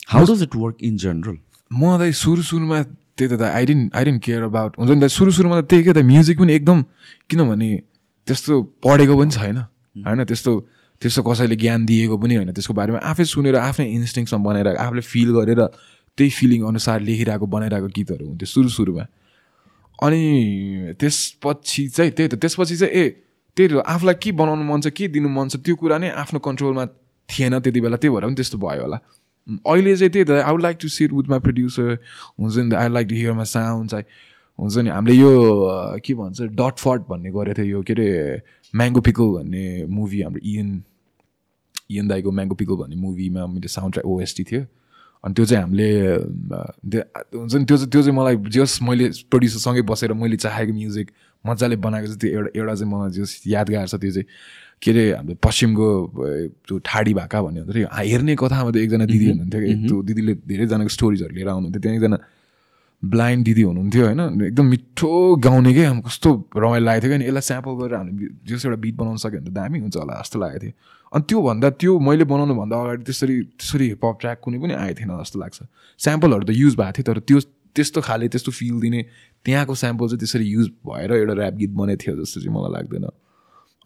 how 0.08 0.32
does 0.32 0.42
it 0.42 0.56
work 0.56 0.76
in 0.82 0.96
general 1.06 1.38
म 1.70 1.96
त 1.98 2.10
सुरु 2.20 2.42
सुरुमा 2.42 2.82
त्यही 2.82 3.36
त 3.36 3.42
I 3.42 3.66
didn't 3.66 3.96
I 3.96 4.04
didn't 4.04 4.22
care 4.24 4.42
about 4.42 4.78
हुन्छ 4.78 4.90
नि 4.90 5.00
त 5.00 5.10
सुरु 5.16 5.30
सुरुमा 5.38 5.60
त 5.60 5.64
त्यही 5.72 5.82
क्या 5.82 5.94
त 5.94 6.04
म्युजिक 6.12 6.38
पनि 6.38 6.52
एकदम 6.52 6.84
किनभने 7.30 7.70
त्यस्तो 8.28 8.62
पढेको 8.84 9.18
पनि 9.18 9.30
छैन। 9.30 9.56
होइन 10.06 10.24
त्यस्तो 10.24 10.52
त्यस्तो 11.02 11.22
कसैले 11.22 11.56
ज्ञान 11.56 11.86
दिएको 11.86 12.16
पनि 12.18 12.34
होइन। 12.34 12.52
त्यसको 12.54 12.74
बारेमा 12.74 12.98
आफै 13.10 13.24
सुनेर 13.26 13.56
आफ्नै 13.58 13.86
इन्स्टिङसम्म 13.98 14.42
बनाएर 14.44 14.68
आफूले 14.78 15.02
फिल 15.02 15.30
गरेर 15.34 15.60
त्यही 16.18 16.30
फिलिङ 16.30 16.60
अनुसार 16.70 17.00
लेखिरहेको 17.02 17.46
बनाइरहेको 17.46 17.88
गीतहरू 17.98 18.24
हुन्थ्यो 18.28 18.46
सुरु 18.46 18.68
सुरुमा। 18.78 19.04
अनि 19.98 20.22
त्यसपछि 21.00 21.82
चाहिँ 21.88 22.10
त्यही 22.16 22.28
त 22.28 22.34
त्यसपछि 22.42 22.76
चाहिँ 22.76 22.92
ए 22.94 23.04
त्यही 23.56 23.80
आफूलाई 23.84 24.14
के 24.22 24.30
बनाउनु 24.32 24.64
मन 24.64 24.80
छ 24.80 24.94
के 24.96 25.08
दिनु 25.08 25.28
मन 25.28 25.48
छ 25.48 25.56
त्यो 25.64 25.74
कुरा 25.76 25.98
नै 25.98 26.08
आफ्नो 26.22 26.38
कन्ट्रोलमा 26.38 26.84
थिएन 27.28 27.58
त्यति 27.60 27.80
बेला 27.80 27.96
त्यही 27.96 28.14
भएर 28.14 28.24
पनि 28.26 28.34
त्यस्तो 28.38 28.58
भयो 28.58 28.82
होला। 28.82 28.98
अहिले 29.66 29.96
चाहिँ 29.96 30.12
त्यही 30.12 30.24
त 30.24 30.30
I 30.42 30.52
would 30.52 30.62
like 30.62 30.76
to 30.82 30.88
sit 30.88 31.12
with 31.12 31.26
my 31.30 31.40
producer 31.46 31.90
हुन्छ 32.38 32.56
नि 32.56 32.74
I 32.76 32.88
like 32.88 33.06
to 33.08 33.14
hear 33.14 33.32
my 33.32 33.48
sound 33.52 33.90
चाहिँ 33.90 34.06
हुन्छ 34.58 34.76
नि 34.78 34.90
हामीले 34.90 35.16
यो 35.16 35.30
के 36.04 36.14
भन्छ 36.14 36.42
डट 36.60 36.74
फट 36.78 37.00
भन्ने 37.10 37.30
गरेको 37.30 37.58
थियो 37.58 37.66
यो 37.66 37.82
के 37.82 37.92
अरे 37.92 38.08
म्याङ्गो 38.74 39.00
पिकल 39.06 39.28
भन्ने 39.36 39.64
मुभी 39.90 40.22
हाम्रो 40.22 40.40
इयन 40.44 40.68
इयन 41.92 42.08
दाईको 42.08 42.30
म्याङ्गो 42.32 42.54
पिकल 42.60 42.76
भन्ने 42.82 42.96
मुभीमा 42.96 43.46
मेरो 43.46 43.68
साउन्ड 43.68 43.92
ट्र्याक 43.94 44.06
ओएसटी 44.06 44.44
थियो। 44.50 44.62
अनि 45.24 45.34
त्यो 45.34 45.44
चाहिँ 45.44 45.62
हामीले 45.62 45.88
हुन्छ 47.38 47.54
नि 47.54 47.64
त्यो 47.64 47.76
चाहिँ 47.76 47.90
त्यो 47.90 48.02
चाहिँ 48.02 48.16
मलाई 48.18 48.36
जस 48.50 48.78
मैले 48.82 49.06
प्रड्युसरसँगै 49.30 49.82
बसेर 49.86 50.12
मैले 50.18 50.36
चाहेको 50.44 50.72
म्युजिक 50.72 51.10
मजाले 51.44 51.76
बनाएको 51.78 52.06
चाहिँ 52.06 52.20
त्यो 52.20 52.30
एउटा 52.30 52.50
एउटा 52.58 52.74
चाहिँ 52.74 52.92
मलाई 52.92 53.10
जस 53.18 53.30
यादगार 53.46 53.86
छ 53.86 53.94
त्यो 54.02 54.10
चाहिँ 54.18 54.26
के 54.82 54.90
अरे 54.90 55.04
हाम्रो 55.14 55.34
पश्चिमको 55.46 55.86
त्यो 56.66 56.78
ठाडी 56.82 57.12
भाका 57.14 57.38
भन्ने 57.42 57.60
हुन्थ्यो 57.60 57.74
थियो 57.78 57.88
हेर्ने 58.10 58.34
कथामा 58.34 58.70
त 58.74 58.76
एकजना 58.82 59.06
दिदी 59.06 59.26
हुनुहुन्थ्यो 59.30 59.60
कि 59.62 59.74
त्यो 59.86 59.96
दिदीले 60.10 60.34
धेरैजनाको 60.50 60.90
स्टोरिजहरू 60.98 61.34
लिएर 61.38 61.48
आउनुहुन्थ्यो 61.54 61.82
त्यहाँ 61.82 61.96
एकजना 61.98 62.18
ब्लाइन्ड 63.02 63.44
दिदी 63.46 63.62
हुनुहुन्थ्यो 63.62 64.02
होइन। 64.06 64.20
एकदम 64.42 64.66
मिठो 64.74 65.10
गाउने 65.46 65.72
क्या 65.74 65.90
कस्तो 66.06 66.30
रमाइलो 66.56 66.84
लागेको 66.86 67.06
थियो 67.06 67.18
क्या। 67.18 67.28
यसलाई 67.30 67.46
स्याम्पल 67.50 67.72
गरेर 67.78 67.94
हामीले 67.94 68.26
जस 68.46 68.66
एउटा 68.66 68.78
बिट 68.82 68.94
बनाउन 68.98 69.16
सक्यो 69.22 69.38
भने 69.38 69.50
त 69.50 69.54
दामी 69.54 69.78
हुन्छ 69.86 69.96
होला 70.02 70.14
जस्तो 70.22 70.38
लागेको 70.42 70.62
थियो। 70.66 70.74
अनि 71.12 71.24
त्योभन्दा 71.28 71.68
त्यो 71.80 71.98
मैले 71.98 72.24
बनाउनु 72.24 72.54
भन्दा 72.54 72.76
अगाडि 72.82 73.02
त्यसरी 73.04 73.36
त्यसरी 73.60 73.86
हिपहप 73.88 74.16
ट्र्याक 74.20 74.38
कुनै 74.44 74.58
पनि 74.58 74.74
आएको 74.74 74.98
थिएन 75.00 75.10
जस्तो 75.20 75.38
लाग्छ। 75.40 75.58
स्याम्पलहरू 76.00 76.44
त 76.44 76.50
युज 76.56 76.74
भएको 76.76 76.92
थियो 76.96 77.04
तर 77.08 77.18
त्यो 77.28 77.38
त्यस्तो 77.76 78.00
खाले 78.00 78.28
त्यस्तो 78.28 78.52
फिल 78.52 78.80
दिने 78.80 79.00
त्यहाँको 79.44 79.74
स्याम्पल 79.74 80.06
चाहिँ 80.08 80.20
त्यसरी 80.20 80.44
युज 80.44 80.68
भएर 80.86 81.12
एउटा 81.12 81.34
ऱ्याप 81.36 81.54
गीत 81.60 81.72
बनेको 81.80 82.00
थियो 82.02 82.14
जस्तो 82.20 82.40
चाहिँ 82.40 82.54
मलाई 82.56 82.72
लाग्दैन। 82.72 83.06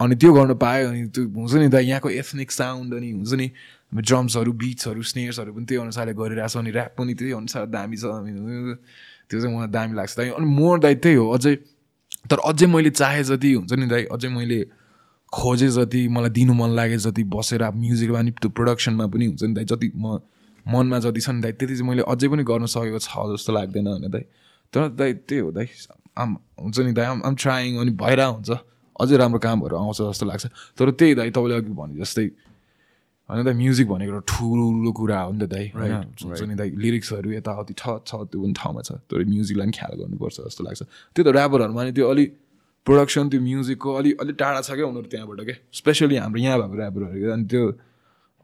अनि 0.01 0.15
त्यो 0.23 0.33
गर्नु 0.35 0.55
पायो 0.55 0.89
अनि 0.89 1.03
त्यो 1.15 1.23
हुन्छ 1.35 1.55
नि 1.55 1.69
त 1.69 1.75
यहाँको 1.83 2.09
एथनिक 2.11 2.51
साउन्ड 2.53 2.95
अनि 2.95 3.11
हुन्छ 3.11 3.33
नि 3.35 3.47
ड्रम्सहरू 3.95 4.53
बिट्सहरू 4.53 5.03
स्नेयर्सहरू 5.03 5.51
पनि 5.55 5.65
त्यही 5.67 5.81
अनुसारले 5.83 6.13
गरिरहेको 6.15 6.53
छ 6.53 6.57
अनि 6.63 6.71
ऱ्याप 6.71 6.93
पनि 6.99 7.15
त्यही 7.15 7.33
अनुसार 7.33 7.67
दामी 7.75 7.97
छ 7.97 8.05
अनि 8.05 8.31
त्यो 9.31 9.41
चाहिँ 9.41 9.57
मलाई 9.57 9.71
दामी 9.73 9.95
लाग्छ। 9.97 10.19
अनि 10.37 10.47
मोर 10.47 10.79
दाइ 10.85 10.95
त्यही 11.03 11.17
हो 11.17 11.27
अझै 11.33 11.55
तर 12.31 12.39
अझै 12.45 12.67
मैले 12.67 12.91
चाहे 12.91 13.23
जति 13.25 13.53
हुन्छ 13.55 13.73
नि 13.73 13.87
दाइ 13.87 14.05
अझै 14.13 14.29
मैले 14.29 14.61
खोजे 15.33 15.69
जति 15.69 16.07
मलाई 16.09 16.31
दिनु 16.31 16.55
मन 16.55 16.71
लागे 16.77 16.97
जति 16.99 17.25
बसेर 17.35 17.63
म्युजिकमा 17.75 18.21
नि 18.23 18.31
त्यो 18.33 18.51
प्रडक्सनमा 18.51 19.07
पनि 19.07 19.27
हुन्छ 19.27 19.43
नि 19.43 19.55
दाइ 19.55 19.65
जति 19.65 19.93
म 19.97 20.19
मनमा 20.67 20.99
जति 20.99 21.21
छ 21.21 21.29
नि 21.31 21.41
दाइ 21.43 21.53
त्यति 21.53 21.75
चाहिँ 21.77 21.89
मैले 21.89 22.03
अझै 22.03 22.29
पनि 22.29 22.43
गर्न 22.45 22.67
सकेको 22.67 22.99
छ 22.99 23.11
जस्तो 23.35 23.53
लाग्दैन 23.53 23.87
होइन 23.87 24.11
दाइ। 24.11 24.25
तर 24.73 24.89
दाइ 24.99 25.13
त्यही 25.27 25.41
हो 25.41 25.51
दाइ 25.53 25.67
आम 26.19 26.37
हुन्छ 26.63 26.79
नि 26.79 26.93
दाइ 26.93 27.07
आम 27.07 27.23
आम 27.27 27.35
ट्राइङ 27.35 27.77
अनि 27.79 27.91
भइरहेको 28.03 28.33
हुन्छ। 28.33 28.51
अझै 28.97 29.17
राम्रो 29.17 29.39
कामहरू 29.39 29.77
आउँछ 29.77 30.01
जस्तो 30.03 30.27
लाग्छ। 30.27 30.47
तर 30.79 30.91
त्यही 30.91 31.15
दाइ 31.15 31.31
तपाईँले 31.31 31.55
अघि 31.57 31.73
भने 31.75 31.95
जस्तै 32.01 32.27
होइन 33.29 33.45
त 33.45 33.49
म्युजिक 33.59 33.87
भनेको 33.89 34.13
एउटा 34.13 34.27
ठुलो 34.31 34.91
कुरा 34.95 35.21
हो 35.21 35.33
नि 35.33 35.39
त 35.39 35.51
दाइ 35.51 35.65
हुन्छ 36.23 36.43
नि 36.43 36.55
दाइ 36.55 36.69
लिरिक्सहरू 36.83 37.31
यताउति 37.33 37.75
छ 37.75 37.85
छ 38.07 38.11
त्यो 38.31 38.39
पनि 38.43 38.55
ठाउँमा 38.55 38.81
छ 38.83 38.91
तर 39.07 39.23
म्युजिकलाई 39.27 39.67
पनि 39.67 39.75
ख्याल 39.79 39.93
गर्नुपर्छ 40.01 40.37
जस्तो 40.47 40.63
लाग्छ। 40.65 40.83
त्यो 41.15 41.23
त 41.23 41.29
ऱ्यापरहरूमा 41.31 41.83
नि 41.85 41.93
त्यो 41.93 42.07
अलिक 42.11 42.29
प्रोडक्सन 42.87 43.29
त्यो 43.31 43.41
म्युजिकको 43.41 43.95
अलिक 43.99 44.21
अलिक 44.23 44.37
टाढा 44.39 44.61
छ 44.61 44.71
क्या 44.79 44.87
उनीहरू 44.87 45.09
त्यहाँबाट 45.13 45.41
क्या? 45.47 45.57
स्पेसली 45.73 46.17
हाम्रो 46.17 46.41
यहाँ 46.41 46.59
भएको 46.61 46.77
ऱ्यापरहरू 46.79 47.33
अनि 47.33 47.45
त्यो 47.53 47.63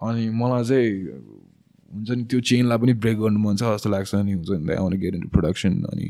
अनि 0.00 0.28
मलाई 0.40 0.64
चाहिँ 0.64 0.88
हुन्छ 1.94 2.10
नि 2.10 2.24
त्यो 2.30 2.40
चेनलाई 2.50 2.78
पनि 2.78 2.92
ब्रेक 3.02 3.18
गर्नु 3.18 3.38
मन 3.38 3.56
छ 3.56 3.62
जस्तो 3.74 3.90
लाग्छ 3.90 4.14
अनि 4.14 4.32
हुन्छ 4.32 4.50
नि 4.50 4.66
दाइ 4.66 4.76
आउने 4.76 4.96
गेट 5.04 5.14
इन्टु 5.14 5.28
प्रोडक्सन 5.36 5.72
अनि 5.92 6.06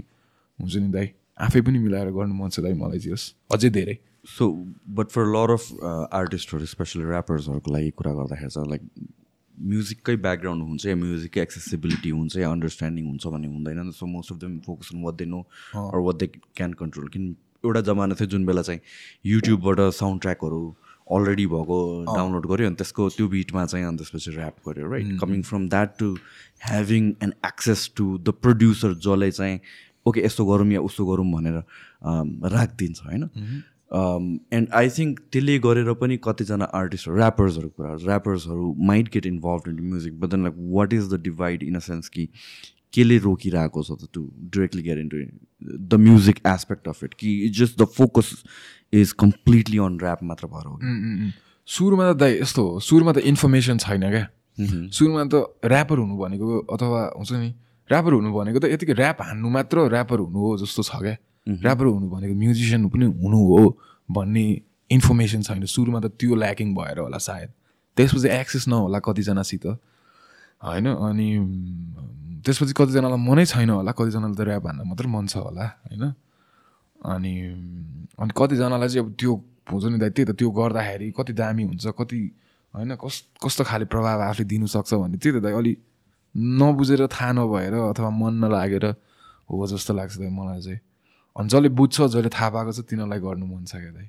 हुन्छ 0.59 0.77
नि 0.77 0.89
दाइ 0.97 1.07
आफै 1.47 1.61
पनि 1.67 1.79
मिलाएर 1.79 2.11
गर्नु 2.17 2.35
मन 2.35 2.49
छ 2.49 2.61
दाइ 2.65 2.75
मलाई 2.81 2.99
चाहिँ 2.99 3.13
होस् 3.13 3.27
अझै 3.53 3.71
धेरै। 3.77 3.99
So 4.37 4.49
but 4.97 5.07
for 5.11 5.25
lot 5.37 5.51
of 5.53 5.65
आर्टिस्टहरू 6.21 6.67
specially 6.73 7.05
ऱ्यापर्सहरूको 7.05 7.73
लागि 7.73 7.91
कुरा 8.01 8.13
गर्दाखेरि 8.15 8.51
चाहिँ 8.51 8.69
लाइक 8.71 8.83
म्युजिककै 9.55 10.17
ब्याकग्राउन्ड 10.25 10.63
हुन्छ 10.65 10.87
या 10.87 10.97
म्युजिककै 10.97 11.41
एक्सेसिबिलिटी 11.43 12.11
हुन्छ 12.11 12.37
या 12.37 12.51
अन्डरस्ट्यान्डिङ 12.51 13.07
हुन्छ 13.07 13.27
भन्ने 13.35 13.49
हुँदैन। 13.55 13.91
So 13.93 14.07
most 14.07 14.33
of 14.33 14.39
them 14.41 14.59
focus 14.67 14.91
on 14.95 15.03
what 15.03 15.15
they 15.15 15.25
know 15.35 15.41
or 15.75 15.99
what 16.07 16.17
they 16.17 16.27
can 16.57 16.73
control 16.81 17.09
किन 17.09 17.35
एउटा 17.65 17.81
जमाना 17.83 18.15
थियो 18.15 18.29
जुन 18.29 18.47
बेला 18.47 18.63
चाहिँ 18.63 18.81
युट्युबबाट 19.25 19.81
साउन्ड 19.95 20.21
ट्र्याकहरू 20.21 20.63
अलरेडी 21.09 21.47
भएको 21.47 21.79
डाउनलोड 22.07 22.47
गऱ्यो 22.47 22.67
अनि 22.67 22.77
त्यसको 22.77 23.09
त्यो 23.17 23.29
बिटमा 23.29 23.65
चाहिँ 23.67 23.87
अनि 23.87 23.97
त्यसपछि 23.97 24.31
ऱ्याप 24.33 24.69
गऱ्यो 24.69 24.91
right 24.93 25.19
coming 25.21 25.43
from 25.43 25.69
that 25.69 25.99
to 25.99 26.13
having 26.63 27.13
an 27.23 27.33
access 27.47 27.91
to 27.97 28.07
the 28.19 28.35
producer 28.43 28.95
जसले 29.01 29.31
चाहिँ 29.33 29.59
ओके 30.07 30.25
यस्तो 30.25 30.45
गरौँ 30.47 30.67
या 30.73 30.81
उस्तो 30.83 31.07
गरौँ 31.07 31.27
भनेर 31.33 31.63
राखिदिन्छ 32.53 33.03
होइन? 33.03 33.29
एन्ड 34.53 34.69
आई 34.75 34.89
थिङ्क 34.91 35.19
त्यसले 35.33 35.59
गरेर 35.59 35.93
पनि 35.95 36.17
कतिजना 36.25 36.65
आर्टिस्टहरू 36.75 37.17
ऱ्यापर्सहरू 37.19 37.69
कुरा 37.69 37.95
ऱ्यापर्सहरू 37.97 38.75
might 38.87 39.09
get 39.13 39.27
involve 39.27 39.69
in 39.69 39.81
music 39.89 40.19
but 40.21 40.31
then 40.31 40.43
like 40.43 40.55
what 40.77 40.93
is 40.93 41.09
the 41.15 41.21
divide 41.23 41.63
in 41.63 41.75
a 41.75 41.85
sense 41.89 42.09
कि 42.09 42.29
केले 42.95 43.19
रोकिरहेको 43.25 43.83
छ 43.83 43.91
त 43.93 44.09
to 44.15 44.21
directly 44.53 44.83
get 44.83 44.99
into 44.99 45.17
the 45.89 45.95
music 46.01 46.41
aspect 46.47 46.89
of 46.89 47.05
it 47.05 47.15
कि 47.15 47.31
it's 47.47 47.59
just 47.59 47.79
the 47.83 47.85
focus 47.97 48.29
is 48.93 49.13
completely 49.25 49.79
on 49.79 49.99
rap 50.03 50.23
मात्र 50.31 50.47
भएर 50.47 50.67
हो। 50.67 50.77
सुरुमा 51.69 52.13
त 52.13 52.17
दाइ 52.17 52.41
यस्तो 52.41 52.63
हो 52.69 52.81
सुरुमा 52.81 53.13
त 53.13 53.19
इन्फर्मेसन 53.33 53.79
छैन 53.79 54.05
क्या। 54.11 54.27
सुरुमा 54.93 55.25
त 55.33 55.35
ऱ्यापर 55.65 55.99
हुनु 55.99 56.17
भनेको 56.19 56.59
अथवा 56.75 57.01
हुन्छ 57.17 57.33
नि 57.33 57.51
ऱ्यापर 57.91 58.13
हुनु 58.13 58.33
भनेको 58.33 58.59
त 58.59 58.65
यतिकै 58.75 58.95
ऱ्याप 58.99 59.23
हान्नु 59.23 59.49
मात्र 59.49 59.77
ऱ्यापर 59.89 60.19
हुनु 60.27 60.39
हो 60.39 60.51
जस्तो 60.61 60.83
छ 60.83 60.93
क्या। 61.01 61.17
ऱ्यापर 61.49 61.85
हुनु 61.87 62.07
भनेको 62.11 62.35
म्युजिसियन 62.35 62.89
पनि 62.93 63.07
हुनु 63.23 63.39
हो 63.49 63.63
भन्ने 64.09 64.45
इन्फर्मेसन 64.91 65.43
छैन। 65.49 65.65
सुरुमा 65.67 66.01
त 66.05 66.13
त्यो 66.21 66.35
ल्याकिङ 66.37 66.75
भएर 66.75 66.99
होला 67.07 67.19
सायद। 67.19 67.51
त्यसपछि 67.97 68.29
एक्सेस 68.29 68.69
नहोला 68.69 68.99
कतिजनासित। 69.07 69.67
होइन 70.63 70.87
अनि 70.87 71.29
त्यसपछि 72.45 72.73
कतिजनालाई 72.79 73.21
मनै 73.29 73.45
छैन 73.47 73.71
होला 73.71 73.93
कतिजनालाई 73.99 74.37
त 74.37 74.41
ऱ्याप 74.47 74.67
हान्न 74.67 74.81
मात्रै 74.91 75.09
मन 75.11 75.27
छ 75.27 75.37
होला 75.47 75.67
होइन? 75.87 76.05
अनि 77.13 77.33
अनि 78.19 78.33
कतिजनालाई 78.37 78.89
चाहिँ 78.89 79.05
अब 79.07 79.15
त्यो 79.19 79.33
हुन्छ 79.71 79.85
नि 79.93 79.99
दाइ 79.99 80.11
त्यही 80.11 80.27
त 80.31 80.33
त्यो 80.39 80.51
गर्दाखेरि 80.51 81.07
कति 81.19 81.33
दामी 81.33 81.63
हुन्छ 81.71 81.87
कति 81.99 82.21
होइन 82.75 82.95
कस 83.03 83.15
कस्तो 83.43 83.63
खाले 83.65 83.85
प्रभाव 83.93 84.21
आफूले 84.23 84.45
दिनुसक्छ 84.49 84.95
भन्ने 84.95 85.19
त्यही 85.19 85.39
त 85.39 85.43
दाइ 85.43 85.53
अलिक 85.53 85.79
नबुझेर 86.61 87.07
थाहा 87.07 87.33
नभएर 87.33 87.75
अथवा 87.91 88.11
मन 88.11 88.35
नलागेर 88.45 88.87
हो 89.51 89.67
जस्तो 89.67 89.95
लाग्छ 89.95 90.15
दाइ 90.19 90.31
मलाई 90.31 90.61
चाहिँ। 90.63 90.81
अनि 91.37 91.49
जसले 91.49 91.69
बुझ्छ 91.69 91.97
जसले 92.03 92.29
थाहा 92.29 92.49
पाएको 92.55 92.73
छ 92.73 92.81
तिनीहरूलाई 92.89 93.21
गर्नु 93.21 93.47
मन 93.47 93.65
छ 93.65 93.73
क्या 93.77 93.93
दाइ। 93.93 94.09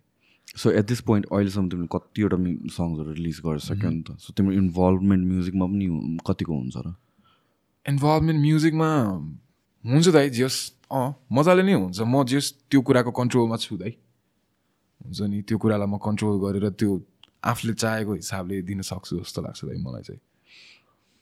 सो 0.56 0.72
एट 0.72 0.86
दिस 0.88 1.02
पोइन्ट 1.02 1.26
अहिलेसम्म 1.32 1.70
तिमीले 1.70 1.88
कतिवटा 1.96 2.38
सङ्ग्सहरू 2.78 3.12
रिलिज 3.20 3.40
गरिसक्यो 3.46 3.90
नि 3.90 4.02
त. 4.02 4.18
सो 4.24 4.34
तिम्रो 4.38 4.54
इन्भल्भमेन्ट 4.54 5.24
म्युजिकमा 5.28 5.66
पनि 5.66 5.86
कतिको 6.28 6.54
हुन्छ 6.54 6.78
र? 6.78 6.94
इन्भल्भमेन्ट 7.86 8.40
म्युजिकमा 8.42 8.90
हुन्छ 9.84 10.08
दाइ 10.18 10.30
जस 10.40 10.56
अँ 10.92 11.08
मजाले 11.32 11.64
नै 11.64 11.74
हुन्छ। 11.74 12.00
म 12.02 12.24
जस 12.24 12.46
त्यो 12.70 12.82
कुराको 12.82 13.12
कन्ट्रोलमा 13.12 13.58
छु 13.58 13.78
दाइ। 13.78 13.94
हुन्छ 15.02 15.20
नि 15.32 15.42
त्यो 15.42 15.58
कुरालाई 15.58 15.88
म 15.90 15.98
कन्ट्रोल 15.98 16.36
गरेर 16.44 16.70
त्यो 16.80 16.92
आफूले 17.44 17.74
चाहेको 17.74 18.14
हिसाबले 18.14 18.62
दिन 18.70 18.82
सक्छु 18.88 19.20
जस्तो 19.20 19.42
लाग्छ 19.42 19.60
दाइ 19.66 19.78
मलाई 19.84 20.04
चाहिँ। 20.08 20.22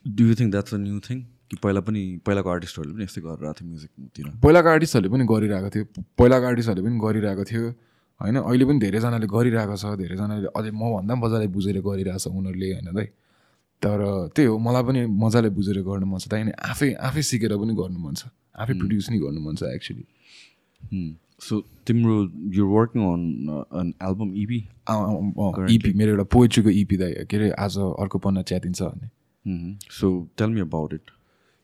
Do 0.05 0.23
you 0.27 0.35
think 0.35 0.51
that's 0.51 0.73
a 0.73 0.77
new 0.77 0.99
thing 1.07 1.17
कि 1.49 1.55
पहिला 1.63 1.81
पनि 1.87 2.01
पहिलाको 2.25 2.49
आर्टिस्टहरूले 2.49 2.93
पनि 2.95 3.03
यस्तै 3.07 3.21
गरिरहेको 3.21 3.53
थियो 3.59 3.67
म्युजिकतिर 3.69 4.25
पहिलाको 4.43 4.69
आर्टिस्टहरूले 4.75 5.11
पनि 5.15 5.25
गरिरहेको 5.31 5.69
थियो। 5.71 5.85
पहिलाको 6.19 6.45
आर्टिस्टहरूले 6.51 6.83
पनि 6.89 6.99
गरिरहेको 7.05 7.43
थियो। 7.51 7.65
होइन? 8.21 8.37
अहिले 8.37 8.65
पनि 8.65 8.79
धेरैजनाले 8.85 9.27
गरिरहेको 9.35 9.75
छ। 9.81 9.85
धेरैजनाले 10.01 10.47
अझै 10.57 10.71
मभन्दा 10.71 11.13
पनि 11.13 11.21
मजाले 11.23 11.47
बुझेर 11.55 11.77
गरिरहेको 11.87 12.21
छ 12.23 12.27
उनीहरूले 12.31 12.67
होइन 12.73 12.89
दाइ? 12.93 13.07
तर 13.81 13.99
त्यही 14.35 14.47
हो 14.47 14.57
मलाई 14.61 14.83
पनि 14.87 15.01
मजाले 15.23 15.49
बुझेर 15.57 15.77
गर्नु 15.89 16.05
मन 16.05 16.19
छ 16.21 16.29
त्यही 16.29 16.43
अनि 16.45 16.53
आफै 16.69 16.89
आफै 17.07 17.21
सिकेर 17.29 17.53
पनि 17.61 17.73
गर्नु 17.81 17.99
मन 17.99 18.13
छ। 18.13 18.29
आफै 18.61 18.73
प्रड्युस 18.79 19.09
नै 19.11 19.17
गर्नु 19.25 19.39
मन 19.41 19.55
छ 19.57 19.63
एक्चुली 19.73 20.05
सो 21.41 21.53
तिम्रो 21.87 22.15
you 22.53 22.63
working 22.69 23.01
on 23.03 23.21
an 23.81 23.87
album 24.07 24.29
EP 24.41 24.59
EP 25.75 25.93
मेरो 25.99 26.11
एउटा 26.11 26.25
पोइट्रीको 26.35 26.69
इपी 26.81 26.97
दाइ। 26.97 27.25
के 27.25 27.37
अरे 27.37 27.49
आज 27.57 27.77
अर्को 27.81 28.17
पन्ना 28.25 28.41
च्यातिन्छ 28.49 28.81
भन्ने। 28.81 29.09
So 29.91 30.07
tell 30.37 30.49
me 30.49 30.61
about 30.61 30.93
it 30.93 31.05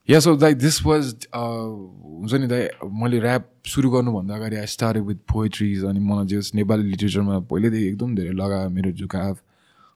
yeah 0.10 0.20
so 0.20 0.36
दाइ 0.36 0.54
दिस 0.54 0.86
वाज 0.86 1.28
हुन्छ 1.36 2.34
नि 2.34 2.48
दाइ 2.48 2.68
मैले 2.92 3.20
ऱ्याप 3.20 3.50
सुरु 3.66 3.90
गर्नुभन्दा 3.92 4.36
अगाडि 4.36 4.56
आई 4.56 4.66
स्टार्ट 4.66 4.98
विथ 4.98 5.16
पोइट्रिज 5.34 5.84
अनि 5.84 6.00
मलाई 6.00 6.26
जस 6.26 6.52
नेपाली 6.56 6.84
लिटरेचरमा 6.84 7.40
पहिल्यैदेखि 7.40 7.88
एकदम 7.88 8.16
धेरै 8.16 8.34
लगायो 8.34 8.70
मेरो 8.70 8.92
झुकाव 8.92 9.34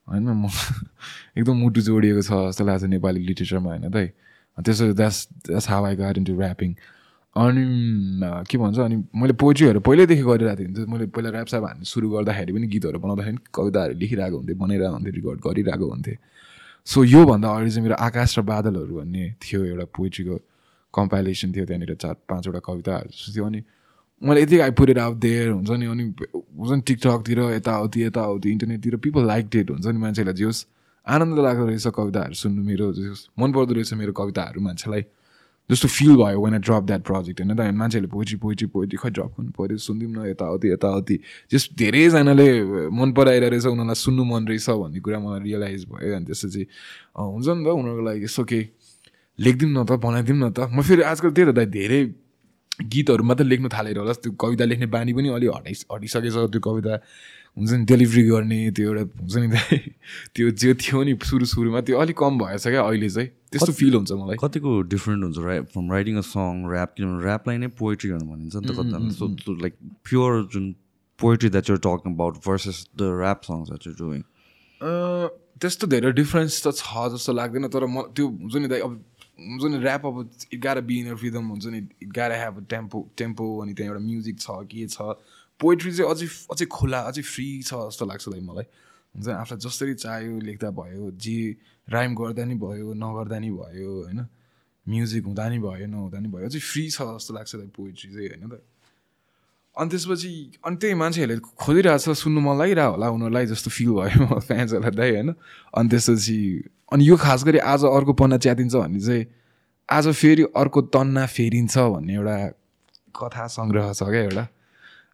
होइन 0.07 0.24
म 0.24 0.49
एकदम 1.38 1.55
मुटु 1.55 1.82
जोडिएको 1.82 2.22
छ 2.22 2.32
जस्तो 2.47 2.66
लाग्छ 2.66 2.84
नेपाली 2.84 3.20
लिटरेचरमा 3.20 3.70
होइन 3.70 3.89
दाइ 3.89 4.07
त्यसो 4.57 4.91
that's 4.93 5.28
that's 5.47 5.70
how 5.70 5.86
I 5.86 5.95
got 5.95 6.18
into 6.18 6.36
rapping 6.41 6.74
अनि 7.36 7.64
के 8.51 8.57
भन्छ 8.57 8.80
अनि 8.80 8.95
मैले 9.16 9.34
पोइट्रीहरू 9.34 9.80
पहिल्यैदेखि 9.80 10.24
गरिरहेको 10.24 10.74
थिएँ 10.76 10.88
मैले 10.88 11.05
पहिला 11.07 11.30
ऱ्याप 11.30 11.47
स्याप 11.47 11.64
हान्नु 11.64 11.86
सुरु 11.86 12.09
गर्दाखेरि 12.09 12.53
पनि 12.53 12.68
गीतहरू 12.68 12.99
बनाउँदाखेरि 12.99 13.38
कविताहरू 13.53 13.93
लेखिरहेको 13.93 14.38
हुन्थेँ 14.38 14.57
बनाइरहेको 14.57 14.93
हुन्थेँ 14.93 15.14
रिकर्ड 15.14 15.39
गरिरहेको 15.47 15.89
हुन्थेँ। 15.89 16.18
सो 16.88 17.04
योभन्दा 17.04 17.50
अगाडि 17.50 17.70
चाहिँ 17.72 17.84
मेरो 17.84 17.96
आकाश 17.96 18.38
र 18.40 18.42
बादलहरू 18.42 18.96
भन्ने 18.98 19.24
थियो 19.42 19.64
एउटा 19.66 19.86
पोइट्रीको 19.96 20.38
कम्पाइलेसन 20.94 21.52
थियो 21.56 21.66
त्यहाँनिर 21.66 21.94
चार 21.96 22.16
पाँचवटा 22.30 22.60
कविताहरू 22.60 23.10
जस्तो 23.10 23.34
थियो 23.36 23.46
अनि 23.46 23.62
मैले 24.22 24.42
यति 24.42 24.60
आइपुरेर 24.60 25.00
आउट 25.00 25.18
देयर 25.18 25.50
हुन्छ 25.50 25.70
नि 25.72 25.86
अनि 25.86 26.04
हुन्छ 26.60 26.72
नि 26.72 26.82
टिकटकतिर 26.88 27.40
यताउति 27.52 28.04
यताउति 28.04 28.52
इन्टरनेटतिर 28.52 28.96
पिपल 29.06 29.28
लाइक 29.28 29.46
डेट 29.54 29.70
हुन्छ 29.72 29.86
नि 29.88 30.00
मान्छेलाई 30.00 30.34
जे 30.34 30.46
होस्। 30.46 30.66
आनन्द 31.08 31.40
लाग्दो 31.40 31.66
रहेछ 31.66 31.88
कविताहरू 31.88 32.34
सुन्नु 32.34 32.64
मेरो 32.64 32.92
जे 32.94 33.08
होस् 33.08 33.28
मनपर्दो 33.40 33.74
रहेछ 33.74 33.94
मेरो 33.94 34.14
कविताहरू 34.14 34.62
मान्छेलाई। 34.62 35.02
जस्तो 35.70 35.88
फिल 35.88 36.16
भयो 36.18 36.39
when 36.43 36.53
I 36.53 36.59
drop 36.59 36.84
that 36.84 37.01
project 37.07 37.41
होइन? 37.41 37.55
त 37.55 37.62
मान्छेहरूले 37.62 38.12
पोइट्री 38.12 38.38
पोइट्री 38.43 38.68
पोइट्री 38.74 38.97
खै 38.97 39.09
ड्रप 39.09 39.32
गर्नु 39.38 39.51
पऱ्यो 39.55 39.78
सुनिदिउँ 39.78 40.12
न 40.12 40.30
यताउति 40.30 40.68
यताउति। 40.72 41.16
जस 41.51 41.64
धेरैजनाले 41.80 42.47
मन 42.91 43.09
पराएर 43.16 43.43
रहेछ 43.51 43.66
उनीहरूलाई 43.72 43.99
सुन्नु 44.03 44.24
मन 44.26 44.47
रहेछ 44.47 44.70
भन्ने 44.70 44.99
कुरा 44.99 45.20
मलाई 45.20 45.39
रियलाइज 45.47 45.86
भयो। 45.91 46.16
अनि 46.16 46.26
त्यसपछि 46.28 46.62
हुन्छ 47.16 47.47
नि 47.47 47.64
त 47.64 47.68
उनीहरूको 47.72 48.03
लागि 48.03 48.24
यसो 48.24 48.43
केही 48.43 48.64
लेखिदिउँ 49.39 49.72
न 49.72 49.80
त 49.88 49.91
बनाइदिउँ 50.01 50.38
न 50.38 50.51
त। 50.51 50.68
म 50.76 50.82
फेरि 50.84 51.01
आजकल 51.07 51.32
त्यही 51.32 51.47
त 51.47 51.55
दाइ 51.55 51.68
धेरै 51.72 52.01
गीतहरू 52.82 53.24
मात्रै 53.24 53.47
लेख्नु 53.47 53.70
थालेर 53.70 53.97
होला। 54.01 54.14
त्यो 54.20 54.32
कविता 54.36 54.66
लेख्ने 54.66 54.88
बानी 54.91 55.14
पनि 55.14 55.30
अलि 55.32 55.47
हटाइ 55.47 55.74
हटिसकेछ। 55.88 56.36
त्यो 56.51 56.62
कविता 56.68 56.93
हुन्छ 57.58 57.72
नि 57.72 57.86
डेलिभरी 57.86 58.24
गर्ने 58.28 58.60
त्यो 58.72 58.86
एउटा 58.91 59.04
हुन्छ 59.22 59.36
नि 59.36 59.47
दाइ 59.54 59.78
त्यो 60.36 60.52
जो 60.62 60.74
थियो 60.82 61.04
नि 61.04 61.14
सुरु 61.30 61.45
सुरुमा 61.54 61.82
त्यो 61.88 61.97
अलिक 61.99 62.18
कम 62.18 62.38
भएछ 62.39 62.64
क्या 62.68 62.82
अहिले 62.82 63.10
चाहिँ। 63.10 63.30
त्यस्तो 63.52 63.72
फिल 63.80 63.93
हुन्छ 63.95 64.12
मलाई। 64.12 64.38
कतिको 64.39 64.72
डिफ्रेन्ट 64.93 65.22
हुन्छ 65.24 65.38
रा 65.47 65.56
from 65.74 65.91
writing 65.91 66.16
a 66.18 66.26
song 66.32 66.64
rap 66.72 66.89
किनभने 66.97 67.20
ऱ्यापलाई 67.28 67.58
नै 67.58 67.68
पोएट्री 67.82 68.10
गर्नु 68.12 68.26
भनिन्छ 68.32 68.56
नि 68.56 68.66
त 68.68 68.72
कतिजना। 68.80 69.12
सो 69.20 69.56
लाइक 69.64 69.74
प्योर 70.08 70.32
जुन 70.54 70.66
poetry 71.20 71.49
that 71.54 71.70
you're 71.70 71.80
talking 71.86 72.14
about 72.14 72.36
versus 72.47 72.78
the 72.97 73.02
rap 73.20 73.39
songs 73.49 73.68
that 73.70 73.88
you're 73.88 73.95
doing 73.99 74.22
त्यस्तो 75.62 75.88
धेरै 75.93 76.12
डिफ्रेन्स 76.18 76.62
त 76.64 76.72
छ 76.80 77.08
जस्तो 77.14 77.32
लाग्दैन 77.39 77.68
तर 77.76 77.86
म 77.86 78.08
त्यो 78.16 78.26
हुन्छ 78.32 78.56
नि 78.64 78.68
दाइ 78.72 78.80
अब 78.88 78.95
हुन्छ 79.41 79.64
नि 79.74 79.78
ऱ्याप 79.84 80.06
अब 80.06 80.16
it 80.54 80.60
gotta 80.64 80.82
be 80.88 80.95
in 81.04 81.14
rhythm 81.20 81.45
हुन्छ 81.52 81.66
नि 81.76 81.80
it 82.02 82.12
gotta 82.16 82.39
have 82.41 82.66
tempo 82.72 82.99
tempo 83.20 83.45
अनि 83.62 83.74
त्यहाँ 83.74 83.93
एउटा 83.93 84.04
म्युजिक 84.08 84.39
छ 84.39 84.58
के 84.72 84.88
छ। 84.88 85.14
पोइट्री 85.62 85.91
चाहिँ 85.93 86.12
अझै 86.12 86.28
अझै 86.51 86.66
खुला 86.66 86.99
अझै 87.09 87.22
फ्री 87.22 87.47
छ 87.62 87.74
जस्तो 87.88 88.05
लाग्छ 88.05 88.26
दाइ 88.30 88.41
मलाई। 88.41 88.66
हुन्छ 89.16 89.28
आफूलाई 89.30 89.59
जसरी 89.66 89.93
चाह्यो 90.03 90.39
लेख्दा 90.49 90.70
भयो 90.72 91.12
जे 91.24 91.38
राइम 91.88 92.12
गर्दा 92.16 92.43
नि 92.45 92.55
भयो 92.55 92.93
नगर्दा 92.97 93.38
नि 93.39 93.49
भयो 93.51 93.91
होइन? 94.03 94.20
म्युजिक 94.86 95.24
हुँदा 95.26 95.47
नि 95.49 95.59
भयो 95.59 95.88
नहुँदा 95.88 96.20
नि 96.20 96.30
भयो 96.34 96.45
अझै 96.45 96.59
फ्री 96.59 96.84
छ 96.89 97.01
जस्तो 97.16 97.34
लाग्छ 97.34 97.55
दाइ 97.55 97.68
पोइट्री 97.78 98.09
चाहिँ 98.14 98.30
होइन 98.30 98.49
त? 98.49 98.62
अनि 99.76 99.89
त्यसपछि 99.89 100.32
अनि 100.66 100.76
त्यही 100.76 100.93
मान्छेहरूले 100.93 101.43
खोजिरहेको 101.64 102.03
छ 102.03 102.18
सुन्नु 102.22 102.39
मन 102.41 102.55
लागिरहेको 102.57 102.91
होला 102.91 103.07
उनीहरूलाई 103.16 103.45
जस्तो 103.45 103.70
फिल 103.72 103.91
भयो 103.99 104.39
फ्यान्सहरूलाई 104.49 104.95
दाइ 104.97 105.12
होइन? 105.12 105.30
अनि 105.78 105.88
त्यसपछि 105.89 106.38
अनि 106.91 107.03
यो 107.07 107.16
खास 107.18 107.43
गरी 107.43 107.59
आज 107.74 107.82
अर्को 107.88 108.14
पन्ना 108.20 108.38
च्यातिन्छ 108.38 108.76
भन्ने 108.76 108.99
चाहिँ 108.99 109.26
आज 109.89 110.07
फेरि 110.12 110.43
अर्को 110.55 110.82
तन्ना 110.95 111.26
फेरिन्छ 111.36 111.78
भन्ने 111.78 112.14
एउटा 112.14 112.38
कथा 113.16 113.47
सङ्ग्रह 113.47 113.93
छ 113.93 114.03
क्या 114.12 114.24
एउटा। 114.24 114.43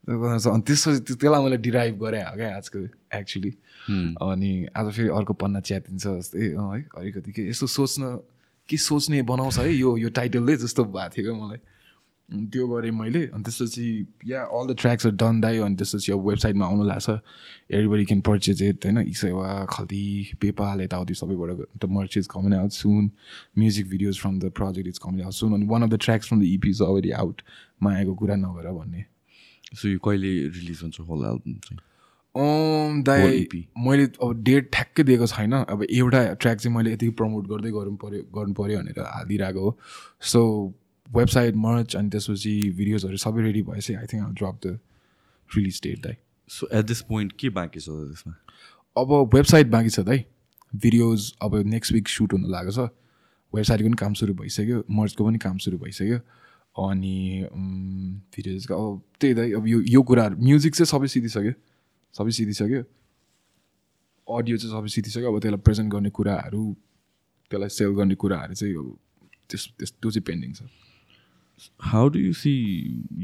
अनि 0.08 0.62
त्यसपछि 0.68 1.00
त्यो- 1.04 1.20
त्यसलाई 1.20 1.44
मैले 1.44 1.58
डिराइभ 1.58 1.96
गरेँ 2.04 2.24
हो 2.24 2.36
क्या 2.36 2.56
आजको 2.58 2.80
एक्चुली 3.20 3.52
अनि 4.24 4.52
आज 4.76 4.92
फेरि 4.96 5.10
अर्को 5.10 5.34
पन्ना 5.34 5.60
च्यातिन्छ 5.60 6.08
जस्तै 6.08 6.40
है 6.40 6.82
अलिकति 6.98 7.32
के 7.32 7.50
यस्तो 7.50 7.68
सोच्न 7.68 8.20
के 8.70 8.78
सोच्ने 8.78 9.22
बनाउँछ 9.22 9.58
है 9.60 9.74
यो 9.74 9.98
यो 9.98 10.10
टाइटलले 10.10 10.56
जस्तो 10.58 10.84
भएको 10.84 11.10
थियो 11.18 11.34
क्या 11.34 11.44
मलाई। 11.44 11.60
त्यो 12.52 12.68
गरेँ 12.68 12.92
मैले। 12.92 13.24
अनि 13.32 13.44
त्यसपछि 13.44 13.88
yeah 14.28 14.42
all 14.44 14.68
the 14.68 14.76
tracks 14.80 15.08
done 15.08 15.40
दाइ। 15.42 15.58
अनि 15.58 15.76
त्यसपछि 15.76 16.12
अब 16.12 16.28
वेबसाइटमा 16.28 16.66
आउनु 16.66 16.84
लाग्छ। 16.84 17.10
एभ्रिबडी 17.72 18.06
क्यान 18.06 18.22
पर्चेज 18.22 18.64
इट 18.64 18.86
होइन 18.86 18.98
इसेवा 19.08 19.66
खल्ती 19.72 20.04
पेपाल 20.42 20.82
यताउति 20.82 21.14
सबैबाट 21.14 21.80
the 21.80 21.90
merch 21.90 22.18
is 22.18 22.28
coming 22.28 22.54
out 22.60 22.72
soon 22.72 23.12
music 23.58 23.90
videos 23.90 24.20
from 24.20 24.40
the 24.40 24.52
project 24.56 24.88
is 24.88 24.98
coming 24.98 25.24
out 25.24 25.34
soon 25.34 25.54
अनि 25.54 25.66
one 25.68 25.84
of 25.84 25.90
the 25.90 26.00
tracks 26.04 26.28
from 26.28 26.42
the 26.42 26.44
EP 26.44 26.70
is 26.70 26.82
already 26.82 27.12
out 27.12 27.42
मायाको 27.84 28.16
कुरा 28.16 28.36
नगर 28.36 28.72
भन्ने। 28.72 29.06
सो 29.76 29.90
यो 29.90 30.00
कहिले 30.00 30.32
रिलिज 30.56 30.80
हुन्छ 30.84 31.00
होल 31.00 31.26
एल्बम 31.26 31.60
चाहिँ? 31.66 31.80
दाइ 33.04 33.22
EP. 33.38 33.54
मैले 33.86 34.04
अब 34.24 34.44
डेट 34.44 34.70
ठ्याक्कै 34.74 35.04
दिएको 35.04 35.28
छैन। 35.28 35.54
अब 35.54 35.84
एउटा 35.84 36.22
ट्र्याक 36.34 36.58
चाहिँ 36.58 36.76
मैले 36.76 36.94
यतिकै 36.94 37.14
प्रमोट 37.18 37.48
गर्दै 37.48 37.72
गरौँ 37.72 37.96
पऱ्यो 38.04 38.22
गर्नु 38.36 38.54
पऱ्यो 38.54 38.80
भनेर 38.80 39.00
हालिदिइरहेको 39.02 39.62
हो। 39.62 39.78
सो 40.22 40.42
वेबसाइट 41.08 41.56
मर्च 41.56 41.96
अनि 41.96 42.10
त्यसपछि 42.10 42.54
भिडियोजहरू 42.78 43.18
सबै 43.18 43.42
रेडी 43.42 43.62
भएपछि 43.64 43.94
I 43.94 44.06
think 44.14 44.34
drop 44.40 44.60
the 44.66 44.80
release 45.52 45.82
date 45.84 46.00
दाइ। 46.04 46.16
सो 46.50 46.68
एट 46.74 46.86
दिस 46.86 47.02
पोइन्ट 47.10 47.34
के 47.40 47.50
बाँकी 47.58 47.80
छ 47.80 47.90
त्यसमा? 47.90 48.34
अब 48.96 49.14
वेबसाइट 49.36 49.68
बाँकी 49.68 49.90
छ 49.90 50.00
दाइ। 50.08 50.24
भिडियोज 50.74 51.34
अब 51.42 51.56
नेक्स्ट 51.68 51.94
विक 51.94 52.08
सुट 52.08 52.34
हुनु 52.34 52.48
लागेको 52.50 52.72
छ 52.72 52.90
वेबसाइटको 53.54 53.88
पनि 53.88 53.98
काम 54.00 54.14
सुरु 54.14 54.34
भइसक्यो 54.34 54.84
मर्चको 54.92 55.26
पनि 55.26 55.38
काम 55.40 55.58
सुरु 55.58 55.78
भइसक्यो। 55.80 56.20
अनि 56.78 57.18
भिडियोजको 58.36 58.74
अब 58.78 59.02
त्यही 59.20 59.34
दाइ 59.34 59.52
अब 59.60 59.68
यो 59.68 59.82
यो 59.90 60.02
कुराहरू 60.10 60.36
म्युजिक 60.44 60.76
चाहिँ 60.76 60.90
सबै 60.94 61.08
सिधिसक्यो 61.14 61.54
सबै 62.16 62.32
सिधिसक्यो 62.38 62.82
अडियो 64.28 64.58
चाहिँ 64.58 64.74
सबै 64.74 64.90
सिधिसक्यो 64.96 65.34
अब 65.34 65.40
त्यसलाई 65.42 65.62
प्रेजेन्ट 65.68 65.92
गर्ने 65.94 66.10
कुराहरू 66.18 66.64
त्यसलाई 67.52 67.70
सेल 67.78 67.96
गर्ने 68.00 68.16
कुराहरू 68.24 68.54
चाहिँ 68.54 68.76
अब 68.76 68.98
त्यस 69.50 69.68
त्यस 69.80 69.92
त्यो 69.92 70.12
चाहिँ 70.12 70.26
पेन्डिङ 70.28 70.52
छ। 70.54 70.70
हाउ 71.92 72.10
डु 72.10 72.20
यु 72.20 72.34
सी 72.34 72.52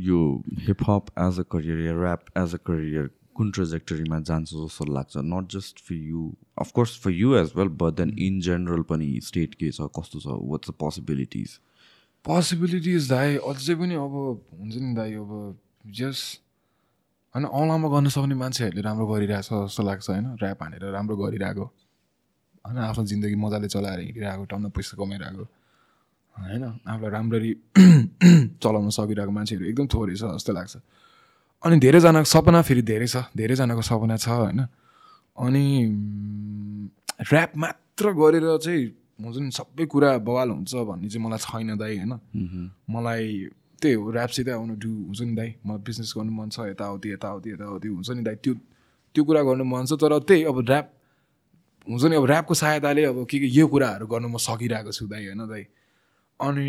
यो 0.05 0.21
हिपहप 0.67 1.11
एज 1.25 1.39
अ 1.39 1.43
करियर 1.51 1.79
या 1.85 1.93
ऱ्याप 1.99 2.31
एज 2.37 2.55
अ 2.55 2.57
करियर 2.69 3.09
कुन 3.35 3.51
ट्रेजेक्टरीमा 3.51 4.19
जान्छ 4.29 4.49
जस्तो 4.53 4.85
लाग्छ? 4.93 5.17
Not 5.17 5.51
just 5.51 5.79
for 5.85 5.95
you 5.95 6.21
of course 6.63 6.97
for 7.03 7.11
you 7.11 7.35
as 7.35 7.51
well 7.57 7.67
but 7.83 7.93
then 7.99 8.15
in 8.27 8.39
general 8.47 8.81
पनि 8.89 9.09
स्टेट 9.23 9.53
के 9.61 9.71
छ 9.71 9.89
कस्तो 9.99 10.19
छ 10.19 10.39
वाट्स 10.53 10.69
द 10.69 10.73
पोसिबिलिटिज 10.79 11.59
पोसिबिलिटिज 12.25 13.09
दाइ 13.09 13.37
अझै 13.43 13.75
पनि 13.75 13.95
अब 13.95 14.13
हुन्छ 14.53 14.75
नि 14.75 14.93
दाइ 14.95 15.13
अब 15.13 15.31
जस्ट 15.91 16.41
होइन 17.35 17.45
औँलामा 17.51 17.87
गर्न 17.89 18.07
सक्ने 18.07 18.35
मान्छेहरूले 18.35 18.81
राम्रो 18.81 19.05
गरिरहेछ 19.07 19.49
जस्तो 19.51 19.83
लाग्छ 19.83 20.09
होइन 20.09 20.25
ऱ्याप 20.39 20.63
हानेर 20.63 20.83
राम्रो 20.91 21.15
गरिरहेको 21.17 21.65
होइन 22.65 22.77
आफ्नो 22.79 23.03
जिन्दगी 23.05 23.35
मजाले 23.35 23.67
चलाएर 23.67 23.99
हिँडिरहेको 23.99 24.45
टन्न 24.45 24.69
पैसा 24.69 24.93
कमाइरहेको 24.95 25.45
होइन 26.35 26.63
आफूलाई 26.63 27.11
राम्ररी 27.11 27.51
चलाउन 28.63 28.89
सकिरहेको 28.89 29.31
मान्छेहरू 29.31 29.65
एकदम 29.65 29.87
थोरै 29.87 30.15
छ 30.15 30.23
जस्तो 30.31 30.53
लाग्छ। 30.53 30.73
अनि 31.63 31.75
धेरैजनाको 31.79 32.29
सपना 32.29 32.61
फेरि 32.61 32.81
धेरै 32.81 33.07
छ 33.07 33.27
धेरैजनाको 33.37 33.83
सपना 33.83 34.15
छ 34.17 34.27
होइन 34.29 34.59
अनि 35.37 35.65
ऱ्याप 37.19 37.51
मात्र 37.57 38.05
गरेर 38.13 38.47
चाहिँ 38.57 38.83
हुन्छ 39.25 39.37
नि 39.39 39.51
सबै 39.51 39.85
कुरा 39.85 40.09
बवाल 40.27 40.49
हुन्छ 40.49 40.73
भन्ने 40.89 41.07
चाहिँ 41.09 41.23
मलाई 41.25 41.39
छैन 41.45 41.77
दाइ 41.77 41.93
होइन? 41.97 42.13
मलाई 42.89 43.23
त्यही 43.81 43.95
हो 43.95 44.11
ऱ्यापसितै 44.11 44.51
आउनु 44.51 44.73
डु 44.79 44.91
हुन्छ 45.07 45.21
नि 45.21 45.35
दाइ। 45.35 45.49
मलाई 45.65 45.81
बिजनेस 45.87 46.13
गर्नु 46.17 46.31
मन 46.31 46.49
छ 46.49 46.57
यताउति 46.71 47.07
यताउति 47.13 47.49
यताउति 47.51 47.87
हुन्छ 47.87 48.09
नि 48.11 48.23
दाइ। 48.23 48.35
त्यो 48.43 48.53
त्यो 49.15 49.23
कुरा 49.23 49.41
गर्नु 49.43 49.63
मन 49.63 49.85
छ 49.85 49.93
तर 50.01 50.19
त्यही 50.27 50.43
अब 50.51 50.57
ऱ्याप 50.63 50.85
हुन्छ 51.87 52.03
नि 52.03 52.15
अब 52.15 52.25
ऱ्यापको 52.25 52.53
सहायताले 52.53 53.03
अब 53.05 53.17
के 53.29 53.39
के 53.39 53.47
यो 53.51 53.67
कुराहरू 53.67 54.05
गर्नु 54.07 54.27
म 54.27 54.37
सकिरहेको 54.39 54.91
छु 54.91 55.07
दाइ 55.07 55.25
होइन 55.27 55.43
दाइ? 55.47 55.63
अनि 56.39 56.65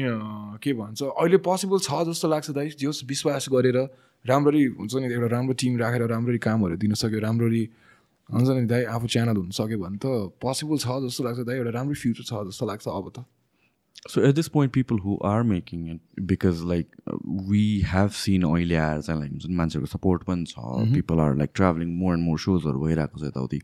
के 0.63 0.73
भन्छ 0.75 1.03
अहिले 1.03 1.39
पोसिबल 1.47 1.79
छ 1.87 1.91
जस्तो 2.11 2.29
लाग्छ 2.29 2.51
दाइ। 2.51 2.69
जस 2.83 3.01
विश्वास 3.07 3.47
गरेर 3.55 3.79
राम्ररी 4.25 4.65
हुन्छ 4.81 4.95
नि 4.95 5.07
एउटा 5.13 5.29
राम्रो 5.31 5.55
टिम 5.55 5.79
राखेर 5.79 6.03
राम्ररी 6.11 6.39
कामहरू 6.39 6.77
दिन 6.77 6.95
सक्यो 6.99 7.21
राम्ररी 7.21 7.63
हुन्छ 8.31 8.49
नि 8.49 8.67
दाइ 8.67 8.85
आफू 8.97 9.07
च्यानल 9.15 9.37
हुन 9.37 9.51
सक्यो 9.61 9.79
भने 9.79 9.99
त 10.03 10.07
पोसिबल 10.41 10.79
छ 10.85 10.99
जस्तो 11.07 11.25
लाग्छ 11.25 11.41
दाइ 11.53 11.57
एउटा 11.57 11.73
राम्रो 11.79 11.95
फ्युचर 12.03 12.25
छ 12.25 12.33
जस्तो 12.51 12.67
लाग्छ 12.67 12.89
अब 12.89 13.09
त। 13.17 13.25
At 14.29 14.35
this 14.37 14.49
point, 14.55 14.71
people 14.73 14.99
who 15.03 15.13
are 15.29 15.43
making 15.51 15.85
it, 15.89 16.01
because 16.31 16.63
like 16.63 16.89
uh, 17.11 17.17
we 17.51 17.61
have 17.91 18.17
seen 18.23 18.43
अहिले 18.45 18.77
आएर 18.77 19.01
चाहिँ 19.03 19.21
लाइक 19.21 19.31
हुन्छ 19.33 19.47
नि 19.47 19.55
मान्छेहरूको 19.61 19.91
सपोर्ट 19.93 20.25
पनि 20.25 20.45
छ 20.51 20.57
people 20.95 21.21
are 21.27 21.37
like 21.37 21.51
travelling 21.55 21.95
more 22.01 22.13
and 22.15 22.25
more 22.25 22.39
सोजहरू 22.45 22.83
भइरहेको 22.85 23.19
छ 23.19 23.25
यताउति। 23.25 23.61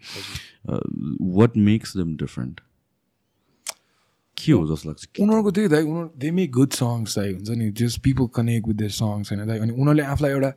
वाट 1.39 1.57
मेक्स 1.67 1.97
देम 1.97 2.17
डिफरेन्ट 2.23 2.61
के 4.37 4.53
हो 4.53 4.63
जस्तो 4.73 4.89
लाग्छ? 4.89 5.03
उनीहरूको 5.21 5.51
त्यही 5.59 5.69
दाइ 5.75 5.83
उनीहरू 5.83 6.09
दे 6.25 6.31
मेक 6.41 6.51
गुड 6.53 6.73
सङ्ग्स 6.81 7.19
दाइ 7.19 7.33
हुन्छ 7.33 7.51
नि 7.61 7.71
just 7.83 8.03
people 8.09 8.27
connect 8.41 8.69
with 8.69 8.77
their 8.81 8.97
songs 9.03 9.33
होइन 9.33 9.47
दाइ 9.47 9.59
अनि 9.59 9.73
उनीहरूले 9.73 10.05
आफूलाई 10.15 10.33
एउटा 10.39 10.53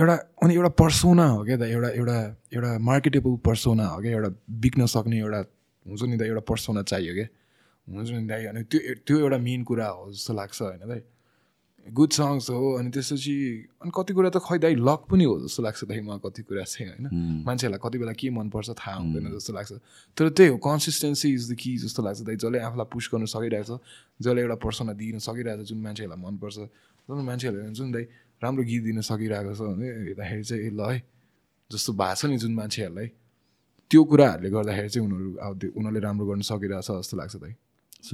एउटा 0.00 0.14
अनि 0.42 0.54
एउटा 0.54 0.68
पर्सोना 0.76 1.26
हो 1.26 1.44
क्या 1.44 1.56
दाइ 1.56 1.70
एउटा 1.72 1.88
एउटा 1.88 2.16
एउटा 2.54 2.70
मार्केटेबल 2.84 3.36
पर्सोना 3.44 3.86
हो 3.88 4.00
क्या 4.02 4.12
एउटा 4.12 4.30
बिक्न 4.64 4.86
सक्ने 4.94 5.18
एउटा 5.18 5.40
हुन्छ 5.86 6.02
नि 6.02 6.16
दाइ 6.16 6.28
एउटा 6.28 6.44
पर्सोना 6.44 6.82
चाहियो 6.82 7.14
क्या। 7.14 7.28
हुन्छ 7.88 8.10
नि 8.10 8.26
दाइ 8.28 8.44
अनि 8.52 8.62
त्यो 8.70 8.80
त्यो 9.06 9.18
एउटा 9.18 9.38
मेन 9.38 9.62
कुरा 9.64 9.88
हो 9.88 10.10
जस्तो 10.12 10.32
लाग्छ 10.34 10.62
होइन 10.62 10.88
दाइ 10.88 11.02
गुड 11.86 12.10
सङ्ग्स 12.10 12.50
हो 12.50 12.72
अनि 12.76 12.90
त्यसपछि 12.90 13.34
अनि 13.82 13.90
कति 13.94 14.12
कुरा 14.12 14.30
त 14.34 14.42
खै 14.42 14.58
दाइ 14.58 14.74
लक 14.74 15.00
पनि 15.06 15.24
हो 15.24 15.34
जस्तो 15.46 15.62
लाग्छ 15.62 15.84
दाइ 15.86 16.00
म 16.02 16.18
कति 16.18 16.42
कुरा 16.42 16.64
चाहिँ 16.66 16.86
होइन। 16.90 17.06
मान्छेहरूलाई 17.46 17.80
कति 17.80 17.98
बेला 17.98 18.12
के 18.18 18.30
मनपर्छ 18.34 18.70
थाहा 18.74 18.96
हुँदैन 18.98 19.30
जस्तो 19.32 19.52
लाग्छ। 19.54 19.72
तर 20.18 20.28
त्यही 20.34 20.50
हो 20.50 20.56
कन्सिस्टेन्सी 20.66 21.28
इज 21.32 21.42
द 21.46 21.54
कि 21.54 21.76
जस्तो 21.86 22.02
लाग्छ 22.02 22.20
दाइ 22.26 22.36
जसले 22.42 22.58
आफूलाई 22.58 22.86
पुस 22.90 23.06
गर्न 23.14 23.24
सकिरहेको 23.30 23.78
छ 23.78 23.80
जसले 24.18 24.40
एउटा 24.42 24.56
पर्सनलाई 24.66 24.96
दिन 24.98 25.18
सकिरहेको 25.22 25.62
छ 25.62 25.66
जुन 25.70 25.78
मान्छेहरूलाई 25.86 26.20
मनपर्छ। 26.26 26.56
जुन 27.08 27.22
मान्छेहरूले 27.22 27.64
हुन्छ 27.70 27.80
नि 27.80 27.92
दाइ 27.94 28.04
राम्रो 28.42 28.64
गीत 28.64 28.82
दिन 28.88 29.00
सकिरहेको 29.10 29.54
छ 29.54 29.60
भने 29.60 29.86
हेर्दाखेरि 30.08 30.44
चाहिँ 30.44 30.62
ए 30.62 30.70
ल 30.70 30.90
है 30.90 30.98
जस्तो 31.70 31.92
भएको 31.92 32.14
छ 32.14 32.32
नि 32.32 32.36
जुन 32.38 32.54
मान्छेहरूलाई 32.54 33.08
त्यो 33.90 34.04
कुराहरूले 34.10 34.50
गर्दाखेरि 34.50 34.88
चाहिँ 34.88 35.08
उनीहरू 35.08 35.30
अब 35.46 35.54
उनीहरूले 35.76 36.00
राम्रो 36.08 36.26
गर्न 36.26 36.42
सकिरहेछ 36.50 36.90
जस्तो 36.90 37.16
लाग्छ 37.16 37.36
दाइ 37.36 37.54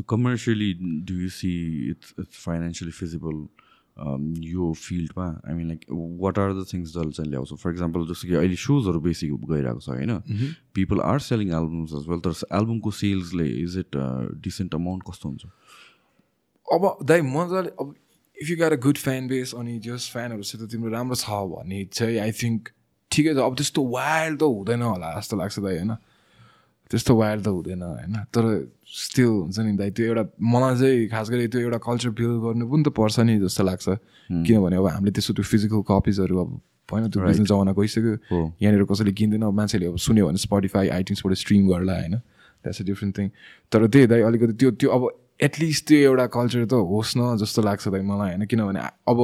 commercially, 0.07 0.75
do 1.05 1.15
you 1.15 1.29
see 1.29 1.91
it's 1.91 2.15
it's 2.19 2.37
financially 2.37 2.93
feasible? 2.93 3.49
Um, 4.03 4.33
यो 4.41 4.73
फिल्डमा 4.73 5.25
I 5.49 5.55
mean 5.55 5.67
like 5.69 5.85
what 6.21 6.39
are 6.39 6.53
the 6.53 6.65
things 6.73 6.93
जसले 6.93 7.13
चाहिँ 7.13 7.31
ल्याउँछ? 7.31 7.53
फर 7.61 7.71
इक्जाम्पल 7.71 8.07
जस्तो 8.09 8.29
कि 8.29 8.35
अहिले 8.35 8.57
सोजहरू 8.57 9.01
बेसी 9.01 9.29
गइरहेको 9.29 9.81
छ 9.81 9.89
होइन? 9.89 10.13
People 10.75 11.01
are 11.01 11.19
selling 11.21 11.49
albums 11.59 11.93
as 12.01 12.09
well 12.09 12.21
तर 12.27 12.33
एल्बमको 12.61 12.91
सेल्सले 13.01 13.49
इज 13.63 13.77
इट 13.79 13.97
डिसेन्ट 14.47 14.75
अमाउन्ट 14.75 15.03
कस्तो 15.11 15.29
हुन्छ? 15.29 15.45
अब 16.73 17.05
दाइ 17.05 17.21
मजाले 17.21 17.75
अब 17.81 17.95
if 18.43 18.51
you 18.51 18.57
got 18.59 18.73
a 18.73 18.81
good 18.81 18.99
fan 19.01 19.29
base 19.29 19.55
अनि 19.55 19.79
जस 19.81 20.09
फ्यानहरूसित 20.13 20.63
तिम्रो 20.69 20.91
राम्रो 20.91 21.17
छ 21.17 21.43
भने 21.49 21.85
चाहिँ 21.93 22.19
आई 22.21 22.33
थिङ्क 22.37 22.69
ठिकै 23.11 23.35
छ 23.35 23.39
अब 23.41 23.55
त्यस्तो 23.57 23.85
वाइल्ड 23.91 24.39
त 24.39 24.51
हुँदैन 24.51 24.83
होला 24.85 25.13
जस्तो 25.15 25.37
लाग्छ 25.37 25.59
दाइ 25.61 25.77
होइन 25.77 25.95
त्यस्तो 26.91 27.15
वायर 27.15 27.41
त 27.41 27.49
हुँदैन 27.49 27.83
होइन 27.85 28.17
तर 28.29 28.45
स्टिल 28.95 29.27
हुन्छ 29.27 29.59
नि 29.61 29.73
दाइ 29.75 29.91
त्यो 29.93 30.07
एउटा 30.07 30.25
मलाई 30.47 30.75
चाहिँ 30.77 31.09
खास 31.09 31.31
गरी 31.31 31.49
त्यो 31.49 31.61
एउटा 31.63 31.79
कल्चर 31.81 32.11
बिल्ड 32.13 32.43
गर्नु 32.43 32.67
पनि 32.67 32.83
त 32.83 32.89
पर्छ 32.93 33.19
नि 33.23 33.39
जस्तो 33.41 33.65
लाग्छ 33.65 33.87
किनभने 34.43 34.77
अब 34.77 34.87
हामीले 34.89 35.13
त्यस्तो 35.13 35.35
त्यो 35.35 35.45
फिजिकल 35.47 35.81
कपिजहरू 35.87 36.37
अब 36.39 36.51
होइन 36.89 37.09
त्यो 37.09 37.23
बिजनेस 37.23 37.49
जमाना 37.49 37.73
गइसक्यो 37.73 38.13
यहाँनिर 38.61 38.85
कसैले 38.85 39.13
किन्दैन 39.15 39.43
अब 39.43 39.55
मान्छेले 39.55 39.87
अब 39.87 39.97
सुन्यो 39.99 40.27
भने 40.27 40.41
स्पोटिफाई 40.43 40.89
आइटिन्सबाट 40.91 41.33
स्ट्रिम 41.39 41.69
गर्ला 41.69 41.97
होइन 41.97 42.17
द्याट्स 42.65 42.81
अ 42.81 42.85
डिफ्रेन्ट 42.85 43.19
थिङ 43.19 43.29
तर 43.73 43.87
त्यही 43.89 44.07
दाइ 44.09 44.21
अलिकति 44.23 44.53
त्यो 44.55 44.71
त्यो 44.77 44.91
अब 44.91 45.03
एटलिस्ट 45.43 45.87
त्यो 45.89 45.99
एउटा 46.09 46.27
कल्चर 46.37 46.65
त 46.65 46.75
होस् 46.93 47.17
न 47.19 47.37
जस्तो 47.43 47.63
लाग्छ 47.63 47.89
दाइ 47.89 48.03
मलाई 48.03 48.29
होइन? 48.31 48.45
किनभने 48.47 48.81
अब 49.11 49.19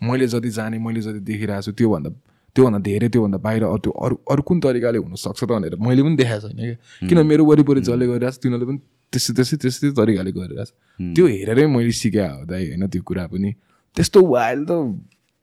मैले 0.00 0.26
जति 0.26 0.50
जाने 0.50 0.78
मैले 0.78 1.00
जति 1.02 1.20
देखिरहेको 1.26 1.62
छु 1.62 1.72
त्योभन्दा 1.72 2.10
त्योभन्दा 2.56 2.78
धेरै 2.88 3.08
त्योभन्दा 3.12 3.38
बाहिर 3.44 3.62
अरू 3.64 3.78
त्यो 3.84 3.92
अरू 3.92 4.16
अरू 4.32 4.42
कुन 4.48 4.60
तरिकाले 4.60 4.98
हुनसक्छ 4.98 5.40
त 5.44 5.50
भनेर 5.50 5.74
मैले 5.76 6.02
पनि 6.02 6.16
देखाएको 6.16 6.48
छैन 6.48 6.60
क्या। 6.60 7.08
किन 7.08 7.18
मेरो 7.26 7.44
वरिपरि 7.44 7.80
जसले 7.84 8.06
गरिरहेको 8.06 8.32
छ 8.32 8.42
तिनीहरूले 8.42 8.66
पनि 8.70 8.78
त्यस्तै 9.12 9.32
त्यस्तै 9.36 9.56
त्यस्तै 9.62 9.90
तरिकाले 10.00 10.30
गरिरहेको 10.32 10.64
छ। 10.64 10.72
त्यो 11.16 11.24
हेरेरै 11.26 11.66
मैले 11.66 11.92
सिकेँ 11.92 12.28
हो 12.32 12.44
दाइ 12.48 12.62
होइन? 12.72 12.82
त्यो 12.88 13.02
कुरा 13.08 13.24
पनि। 13.32 13.50
त्यस्तो 13.96 14.18
वाइल 14.24 14.60
त 14.64 14.72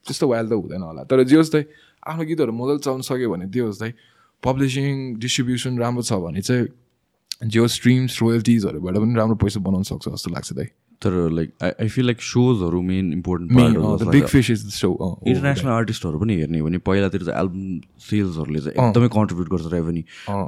त्यस्तो 0.05 0.25
वाइल 0.31 0.45
त 0.49 0.53
हुँदैन 0.57 0.81
होला। 0.89 1.01
तर 1.05 1.23
जे 1.29 1.35
होस् 1.37 1.51
दाइ 1.53 1.63
आफ्नो 2.01 2.23
गीतहरू 2.29 2.51
मजाले 2.53 2.79
चलाउनु 2.85 3.05
सक्यो 3.09 3.27
भने 3.33 3.45
त्यो 3.53 3.65
होस् 3.69 3.79
दाइ 3.83 3.91
पब्लिसिङ 4.43 4.93
डिस्ट्रिब्युसन 5.21 5.73
राम्रो 5.79 6.01
छ 6.01 6.13
भने 6.17 6.41
चाहिँ 6.41 6.65
जे 7.43 7.59
होस् 7.59 7.75
स्ट्रिम्स 7.75 8.21
रोयल्टिजहरूबाट 8.21 8.95
पनि 8.95 9.15
राम्रो 9.15 9.35
पैसा 9.43 9.59
बनाउनु 9.59 9.83
सक्छ 9.83 10.09
जस्तो 10.09 10.31
लाग्छ 10.31 10.53
दाइ। 10.53 10.65
तर 11.01 11.11
like 11.35 11.49
I 11.63 11.71
I 11.81 11.87
feel 11.89 12.05
like 12.05 12.21
सोजहरू 12.21 12.81
main 12.81 13.11
important 13.13 14.07
big 14.11 14.25
fish 14.33 14.49
is 14.51 14.65
so 14.73 14.89
international 15.27 15.71
आर्टिस्टहरू 15.71 16.19
पनि 16.19 16.35
हेर्ने 16.39 16.59
हो 16.59 16.65
भने 16.65 16.77
पहिलातिर 16.89 17.23
चाहिँ 17.23 17.39
एल्बम 17.39 17.79
सेल्सहरूले 18.09 18.59
चाहिँ 18.59 18.87
एकदमै 18.87 19.09
कन्ट्रिब्युट 19.17 19.49
गर्छ 19.53 19.73
रेभेन्यू 19.73 20.03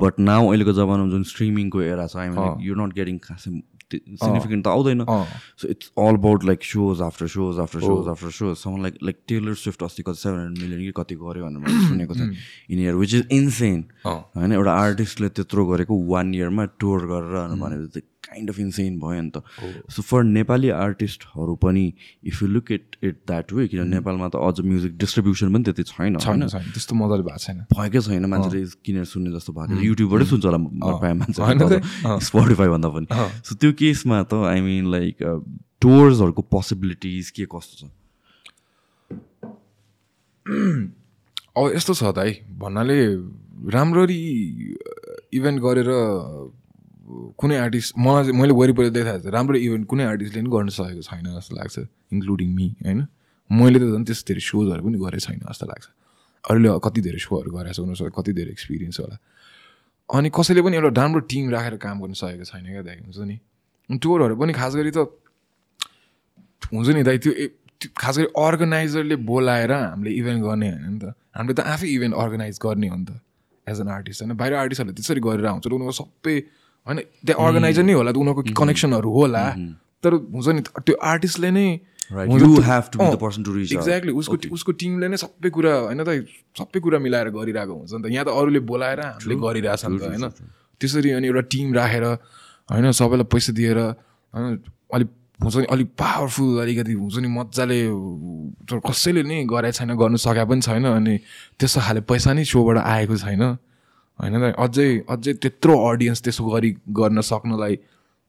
बट 0.05 0.19
नाउ 0.31 0.47
अहिलेको 0.47 0.73
जमानामा 0.79 1.11
जुन 1.11 1.23
स्ट्रिमिङको 1.31 1.81
एरा 1.81 2.07
छ 2.07 2.23
आइम 2.25 2.61
यु 2.67 2.75
नट 2.81 2.93
गेटिङ 2.99 3.17
खासै 3.27 3.51
सिग्निफिकेन्ट 3.93 4.65
त 4.65 4.67
आउँदैन 4.69 5.05
so 5.55 5.67
it's 5.67 5.91
all 5.97 6.15
about 6.15 6.43
like 6.45 6.63
shows 6.63 7.01
after 7.01 7.27
shows 7.27 7.59
after 7.59 7.79
shows 7.81 8.07
after 8.07 8.31
shows 8.31 8.57
some 8.57 8.81
like 8.81 8.97
like 9.03 9.17
Taylor 9.27 9.53
Swift 9.55 9.83
अस्ति 9.83 10.03
कति 10.03 10.19
सेभेन 10.19 10.39
हन्ड्रेड 10.39 10.63
मिलियन 10.63 10.81
कि 10.83 10.91
कति 10.95 11.15
गऱ्यो 11.15 11.45
भनेर 11.45 11.59
मैले 11.59 11.87
सुनेको 11.89 12.15
थिएँ 12.15 12.31
in 12.69 12.79
year 12.79 12.95
which 12.95 13.13
is 13.13 13.27
insane 13.31 13.85
होइन 14.05 14.51
एउटा 14.53 14.73
आर्टिस्टले 14.79 15.29
त्यत्रो 15.31 15.65
गरेको 15.65 16.01
वान 16.05 16.33
इयरमा 16.35 16.65
टुर 16.79 17.05
गरेर 17.05 17.55
भनेपछि 17.55 18.01
काइन्ड 18.25 18.49
अफ 18.49 18.59
इन्सेन 18.59 18.99
भयो 18.99 19.21
नि 19.21 19.31
त। 19.35 19.41
सो 19.91 20.01
फर 20.01 20.23
नेपाली 20.23 20.69
आर्टिस्टहरू 20.77 21.55
पनि 21.63 21.85
if 22.31 22.41
you 22.41 22.47
look 22.49 22.71
it 22.71 22.95
it 23.03 23.15
that 23.27 23.53
way 23.53 23.67
किन 23.67 23.87
नेपालमा 23.89 24.27
त 24.29 24.35
अझ 24.35 24.65
म्युजिक 24.65 24.97
डिस्ट्रिब्युसन 24.97 25.53
पनि 25.53 25.63
त्यति 25.63 25.83
छैन 25.91 26.17
छैन 26.17 26.47
छैन। 26.47 26.63
त्यस्तो 26.73 26.95
मजाले 26.95 27.23
भएको 27.23 27.43
छैन। 27.45 27.59
भएकै 27.73 28.01
छैन 28.07 28.25
मान्छेले 28.25 28.65
किनेर 28.85 29.05
सुन्ने 29.13 29.31
जस्तो 29.37 29.53
भएको 29.53 29.81
युट्युबबाटै 29.81 30.25
सुन्छ 30.31 30.45
होला 30.45 30.59
प्रायः 30.97 31.15
मान्छे। 31.21 31.79
स्पोटिफाई 32.25 32.67
भन्दा 32.75 32.89
पनि। 32.89 33.07
सो 33.45 33.55
त्यो 33.55 33.71
केसमा 33.83 34.23
त 34.23 34.33
आई 34.49 34.59
मिन 34.61 34.91
लाइक 34.91 35.15
टुर्सहरूको 35.81 36.41
पोसिबिलिटिज 36.51 37.29
के 37.37 37.45
कस्तो 37.55 37.73
छ? 37.79 37.89
अब 41.57 41.71
यस्तो 41.75 41.93
छ 41.93 42.03
त 42.11 42.17
है। 42.19 42.31
भन्नाले 42.59 42.99
राम्ररी 43.73 44.21
इभेन्ट 45.33 45.59
गरेर 45.61 45.89
कुनै 47.05 47.55
आर्टिस्ट 47.57 47.97
मलाई 47.97 48.31
मैले 48.33 48.53
वरिपरि 48.53 48.89
देखाएको 48.89 49.29
राम्रो 49.29 49.57
इभेन्ट 49.57 49.85
कुनै 49.87 50.03
आर्टिस्टले 50.05 50.41
पनि 50.41 50.49
गर्न 50.55 50.69
सकेको 50.73 51.01
छैन 51.05 51.25
जस्तो 51.37 51.55
लाग्छ 51.55 51.75
इन्क्लुडिङ 52.13 52.49
मी 52.55 52.67
होइन? 52.85 52.99
मैले 53.49 53.77
त 53.79 53.85
झन् 53.93 54.05
त्यस्तो 54.05 54.25
धेरै 54.25 54.41
सोजहरू 54.41 54.81
पनि 54.85 54.97
गरेको 54.97 55.25
छैन 55.25 55.39
जस्तो 55.45 55.65
लाग्छ। 55.69 55.85
अरूले 56.43 56.69
कति 56.81 57.01
धेरै 57.05 57.19
सोहरू 57.21 57.49
गरेको 57.53 57.73
छ 57.73 57.79
उनीहरूसँग 57.85 58.13
कति 58.17 58.31
धेरै 58.33 58.51
एक्सपिरियन्स 58.57 58.99
होला। 58.99 59.17
अनि 60.09 60.29
कसैले 60.33 60.61
पनि 60.65 60.75
एउटा 60.77 60.91
राम्रो 60.97 61.19
टिम 61.29 61.49
राखेर 61.53 61.75
काम 61.85 61.95
गर्न 62.01 62.13
सकेको 62.13 62.45
छैन 62.49 62.65
क्या 62.73 62.81
दाइ 62.89 62.97
हुन्छ 63.05 63.17
नि? 63.29 63.37
टुरहरू 63.89 64.35
पनि 64.41 64.53
खास 64.53 64.73
गरी 64.75 64.91
त 64.97 65.05
हुन्छ 66.73 66.89
नि 66.89 67.03
दाइ 67.05 67.17
त्यो 67.21 67.31
खास 67.93 68.17
गरी 68.17 68.27
अर्गनाइजरले 68.33 69.15
बोलाएर 69.29 69.71
हामीले 69.71 70.11
इभेन्ट 70.11 70.41
गर्ने 70.41 70.69
होइन 70.73 70.89
नि 70.89 70.99
त। 71.05 71.13
हामीले 71.37 71.53
त 71.53 71.59
आफै 71.69 71.87
इभेन्ट 71.87 72.13
अर्गनाइज 72.17 72.59
गर्ने 72.65 72.87
हो 72.89 72.97
नि 72.97 73.05
त 73.05 73.21
एज 73.67 73.77
एन 73.81 73.89
आर्टिस्ट 73.93 74.21
होइन? 74.21 74.33
बाहिर 74.37 74.53
आर्टिस्टहरूले 74.53 74.95
त्यसरी 74.97 75.21
गरेर 75.21 75.45
आउँछ 75.45 75.65
र 75.67 75.73
उनीहरूको 75.73 75.97
सबै 76.01 76.35
होइन 76.85 76.99
त्यो 77.25 77.35
अर्गनाइजर 77.45 77.83
नै 77.83 77.93
होला 77.99 78.11
त 78.11 78.17
उनीहरूको 78.23 78.53
कनेक्सनहरू 78.61 79.09
होला। 79.17 79.43
तर 80.03 80.13
हुन्छ 80.33 80.47
नि 80.55 80.61
त्यो 80.85 80.95
आर्टिस्टले 81.01 81.49
नै 81.57 81.67
एक्ज्याक्टली 83.73 84.13
उसको 84.21 84.35
उसको 84.53 84.71
टिमले 84.81 85.07
नै 85.09 85.17
सबै 85.17 85.49
कुरा 85.49 85.73
होइन 85.89 86.01
त 86.05 86.09
सबै 86.53 86.79
कुरा 86.85 86.97
मिलाएर 87.01 87.29
गरिरहेको 87.33 87.73
हुन्छ 87.73 87.93
नि 87.97 88.01
त। 88.05 88.13
यहाँ 88.13 88.25
त 88.25 88.29
अरूले 88.29 88.61
बोलाएर 88.69 88.99
हामीले 89.01 89.35
गरिरहेछ 89.45 89.85
नि 89.89 89.97
त 89.97 90.03
होइन। 90.13 90.25
त्यसरी 90.81 91.09
अनि 91.17 91.27
एउटा 91.27 91.41
टिम 91.49 91.73
राखेर 91.73 92.05
होइन 92.69 92.91
सबैलाई 93.01 93.27
पैसा 93.33 93.51
दिएर 93.57 93.77
होइन 94.33 94.45
अलिक 94.93 95.09
हुन्छ 95.41 95.55
नि 95.57 95.65
अलिक 95.73 95.89
पावरफुल 95.97 96.61
अलिकति 96.61 96.93
हुन्छ 96.93 97.15
नि 97.25 97.29
मजाले 97.33 97.79
कसैले 98.69 99.21
नै 99.25 99.41
गरेको 99.49 99.77
छैन 99.77 99.91
गर्नु 99.97 100.17
सके 100.21 100.45
पनि 100.45 100.61
छैन 100.61 100.85
अनि 100.85 101.13
त्यस्तो 101.57 101.81
खाले 101.81 102.01
पैसा 102.05 102.29
नै 102.37 102.45
सोबाट 102.45 102.77
आएको 102.77 103.17
छैन। 103.17 103.57
होइन 104.19 104.33
त? 104.41 104.53
अझै 104.57 104.87
अझै 105.09 105.33
त्यत्रो 105.43 105.73
अडियन्स 105.89 106.21
त्यसो 106.23 106.43
गरी 106.45 106.69
गर्न 106.93 107.21
सक्नलाई 107.31 107.75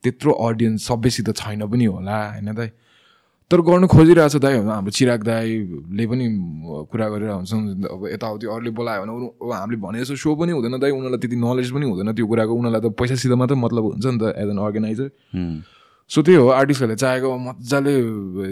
त्यत्रो 0.04 0.32
अडियन्स 0.46 0.86
सबैसित 0.88 1.28
छैन 1.36 1.62
पनि 1.66 1.84
होला 1.86 2.16
होइन 2.32 2.52
दाइ 2.54 2.70
तर 3.50 3.60
गर्नु 3.62 3.86
खोजिरहेको 3.86 4.28
छ 4.28 4.36
दाइ 4.42 4.54
हाम्रो 4.60 4.90
चिराग 4.90 5.22
दाईले 5.22 6.04
पनि 6.10 6.24
कुरा 6.90 7.06
गरेर 7.08 7.30
हुन्छ 7.30 7.52
अब 7.86 8.00
यताउति 8.12 8.46
अरूले 8.50 8.70
बोलायो 8.74 9.02
भने 9.02 9.12
अब 9.38 9.52
हामीले 9.52 9.78
भने 9.78 9.98
जस्तो 10.02 10.16
सो 10.18 10.34
पनि 10.34 10.52
हुँदैन 10.52 10.74
दाइ 10.82 10.90
उनीहरूलाई 10.90 11.20
त्यति 11.22 11.36
नलेज 11.38 11.70
पनि 11.70 11.86
हुँदैन 11.86 12.10
त्यो 12.12 12.26
कुराको 12.26 12.52
उनीहरूलाई 12.52 12.82
त 12.82 12.92
पैसासित 12.98 13.32
मात्रै 13.38 13.56
मतलब 13.56 13.84
हुन्छ 13.86 14.06
नि 14.06 14.18
त 14.18 14.34
एज 14.34 14.48
एन 14.50 14.58
अर्गनाइजर 14.58 15.08
सो 16.10 16.22
त्यही 16.22 16.38
हो 16.38 16.48
आर्टिस्टहरूले 16.58 16.96
चाहेको 16.98 17.28
मजाले 17.46 17.94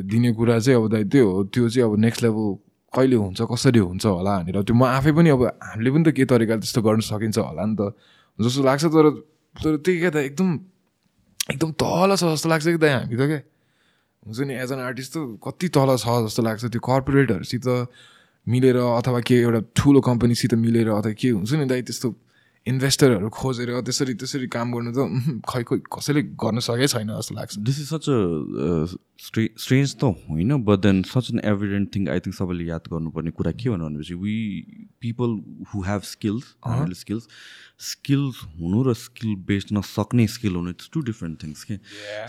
दिने 0.06 0.30
कुरा 0.38 0.58
चाहिँ 0.62 0.78
अब 0.78 0.86
दाइ 0.94 1.04
त्यो 1.10 1.26
हो 1.26 1.42
त्यो 1.50 1.68
चाहिँ 1.68 1.84
अब 1.90 1.98
नेक्स्ट 1.98 2.22
लेभल 2.22 2.46
कहिले 2.94 3.16
हुन्छ 3.16 3.40
कसरी 3.50 3.78
हुन्छ 3.78 4.04
होला 4.06 4.32
भनेर। 4.40 4.62
त्यो 4.62 4.74
म 4.74 4.82
आफै 4.86 5.12
पनि 5.12 5.28
अब 5.34 5.42
हामीले 5.58 5.90
पनि 5.90 6.04
त 6.06 6.08
के 6.16 6.24
तरिकाले 6.24 6.60
त्यस्तो 6.62 6.80
गर्न 6.82 7.00
सकिन्छ 7.10 7.38
होला 7.38 7.64
नि 7.66 7.74
त। 7.76 7.82
जस्तो 8.38 8.62
लाग्छ 8.62 8.84
तर 8.94 9.06
तर 9.54 9.72
त्यही 9.82 9.98
क्या 10.00 10.10
त 10.10 10.16
एकदम 10.30 10.48
एकदम 11.54 11.70
तल 11.76 12.10
छ 12.16 12.22
जस्तो 12.34 12.48
लाग्छ 12.48 12.64
कि 12.66 12.78
त 12.78 12.84
हामी 12.94 13.16
त 13.16 13.22
क्या 13.30 13.40
हुन्छ 14.24 14.38
नि 14.48 14.54
एज 14.56 14.72
एन 14.72 14.80
आर्टिस्ट 14.80 15.12
त 15.14 15.18
कति 15.44 15.68
तल 15.76 15.90
छ 16.00 16.06
जस्तो 16.26 16.42
लाग्छ 16.42 16.62
त्यो 16.72 16.80
कर्पोरेटहरूसित 16.80 17.66
मिलेर 18.46 18.76
अथवा 18.76 19.20
के 19.28 19.36
एउटा 19.40 19.60
ठुलो 19.76 20.00
कम्पनीसित 20.00 20.54
मिलेर 20.64 20.88
अथवा 20.96 21.12
के 21.12 21.28
हुन्छ 21.30 21.52
नि 21.60 21.66
दाइ 21.68 21.82
त्यस्तो 21.88 22.08
इन्भेस्टरहरू 22.66 23.28
खोजेर 23.28 23.70
त्यसरी 23.84 24.14
त्यसरी 24.20 24.46
काम 24.48 24.72
गर्नु 24.72 24.90
त 24.96 24.98
खै 25.44 25.62
खै 25.68 25.76
कसैले 25.94 26.20
गर्न 26.42 26.58
सकेकै 26.64 26.86
छैन 26.92 27.08
जस्तो 27.12 27.34
लाग्छ। 27.36 27.52
This 27.60 27.76
is 27.80 27.88
such 27.92 28.04
a 28.08 28.16
strange 29.64 29.90
त 30.00 30.04
होइन 30.28 30.56
but 30.64 30.78
then 30.86 31.02
such 31.10 31.26
an 31.32 31.40
evident 31.50 31.94
thing 31.94 32.08
I 32.14 32.20
think 32.24 32.36
सबैले 32.36 32.64
याद 32.68 32.88
गर्नुपर्ने 32.92 33.30
कुरा 33.36 33.52
के 33.60 33.68
भन्नु 33.70 33.84
भनेपछि 33.88 34.14
we 34.22 34.36
people 35.04 35.36
who 35.72 35.82
have 35.88 36.02
skills 36.10 36.44
skills 37.00 37.28
skills 37.88 38.40
हुनु 38.60 38.82
र 38.86 38.94
स्किल 39.00 39.34
बेच्न 39.50 39.80
सक्ने 39.88 40.26
स्किल 40.36 40.56
हुनु 40.56 40.70
इट्स 40.76 40.90
टु 40.94 41.02
डिफ्रेन्ट 41.10 41.42
थिङ्स 41.42 41.64
के 41.70 41.76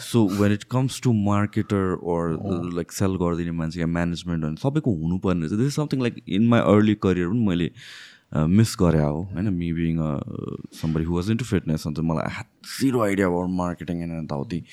so 0.07 0.25
when 0.41 0.51
it 0.57 0.63
comes 0.75 0.99
to 1.05 1.13
marketer 1.29 1.95
or 2.15 2.35
like 2.81 2.91
sell 2.97 3.15
गरिदिने 3.23 3.55
मान्छे 3.61 3.79
या 3.79 3.87
म्यानेजमेन्ट 3.99 4.59
सबैको 4.65 4.95
हुनुपर्ने 5.05 5.47
रहेछ। 5.47 5.59
This 5.61 5.67
is 5.67 5.75
something 5.79 6.01
like 6.07 6.21
in 6.39 6.47
my 6.55 6.67
early 6.75 6.95
career 7.07 7.27
पनि 7.29 7.47
मैले 7.47 7.69
मिस 8.31 8.75
गरे 8.79 9.01
हो 9.01 9.21
होइन? 9.33 9.49
Me 9.53 9.71
being 9.73 9.97
somebody 10.81 11.03
who 11.03 11.15
was 11.15 11.29
into 11.37 11.45
fitness 11.45 11.87
अन्त 11.87 11.99
मलाई 12.11 12.31
had 12.33 12.49
zero 12.79 13.03
idea 13.03 13.27
about 13.27 13.49
marketing 13.57 14.01
and 14.03 14.23
यताउति 14.23 14.63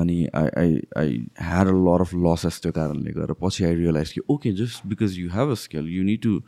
अनि 0.00 0.18
I 0.34 0.48
I 0.58 0.80
I 0.98 1.16
had 1.40 1.68
a 1.68 1.72
lot 1.86 2.00
of 2.00 2.14
losses 2.26 2.60
त्यो 2.62 2.72
कारणले 2.72 3.12
गर्दा। 3.12 3.34
पछि 3.42 3.64
आई 3.64 3.74
रियलाइज 3.74 4.12
कि 4.12 4.20
okay 4.30 4.52
just 4.62 4.86
because 4.86 5.18
you 5.18 5.28
have 5.30 5.50
a 5.50 5.54
skill 5.64 5.88
you 5.96 6.02
need 6.04 6.22
to 6.22 6.40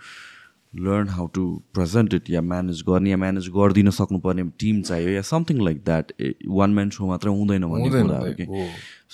learn 0.86 1.08
how 1.08 1.26
to 1.34 1.42
present 1.74 2.14
it 2.14 2.30
yeah 2.30 2.40
manage 2.42 2.82
गर्ने 2.88 3.10
या 3.10 3.16
manage 3.16 3.48
गरिदिन 3.56 3.90
सक्नुपर्ने 3.98 4.42
टिम 4.60 4.80
चाहियो 4.82 5.10
या 5.10 5.22
something 5.28 5.64
like 5.64 5.84
that 5.84 6.12
one 6.60 6.74
man 6.74 6.90
so 6.90 7.06
मात्रै 7.06 7.32
हुँदैन 7.32 7.64
भन्ने 7.64 7.90
कुरा 7.90 8.18
हो 8.18 8.32
कि? 8.40 8.46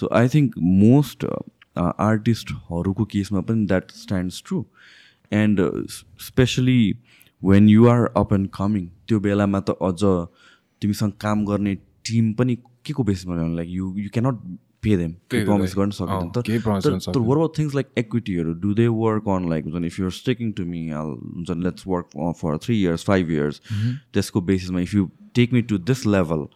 सो 0.01 0.09
आई 0.21 0.29
थिङ्क 0.35 0.55
मोस्ट 0.59 1.27
आर्टिस्टहरूको 1.79 3.05
केसमा 3.13 3.41
पनि 3.51 3.67
that 3.67 3.91
stands 3.97 4.43
true 4.47 4.65
and 5.33 5.61
especially 6.21 6.81
when 7.43 7.69
you 7.69 7.87
are 7.89 8.07
up 8.23 8.33
and 8.33 8.49
coming 8.55 8.87
त्यो 9.09 9.21
बेलामा 9.27 9.61
त 9.69 9.77
अझ 9.91 10.01
तिमीसँग 10.83 11.13
काम 11.21 11.45
गर्ने 11.53 11.75
टिम 12.11 12.33
पनि 12.41 12.57
के 12.85 12.93
को 12.93 13.03
बेसिसमा 13.13 13.47
like 13.61 13.69
you 13.71 13.95
you 13.99 14.11
cannot 14.13 14.37
pay 14.83 14.97
them 14.97 15.13
promise 15.33 15.75
गर्न 15.77 15.91
सक्दैन। 15.97 16.31
तर 16.37 17.19
were 17.19 17.37
about 17.37 17.59
things 17.59 17.75
like 17.75 17.87
इक्विटीहरू 17.99 18.53
do 18.61 18.75
they 18.75 18.87
work 19.01 19.29
on 19.29 19.49
like 19.51 19.65
हुन्छ 19.65 19.85
if 19.87 19.99
you're 20.01 20.15
staking 20.19 20.53
to 20.61 20.65
me 20.71 20.89
all 21.01 21.11
हुन्छ 21.25 21.57
let's 21.65 21.87
work 21.87 22.07
for 22.41 22.59
three 22.67 22.81
years 22.83 23.05
five 23.11 23.31
years 23.31 23.61
त्यसको 24.15 24.41
बेसिसमा 24.53 24.81
if 24.87 24.95
you 24.95 25.09
take 25.35 25.53
me 25.53 25.63
to 25.73 25.79
this 25.91 26.07
level 26.07 26.47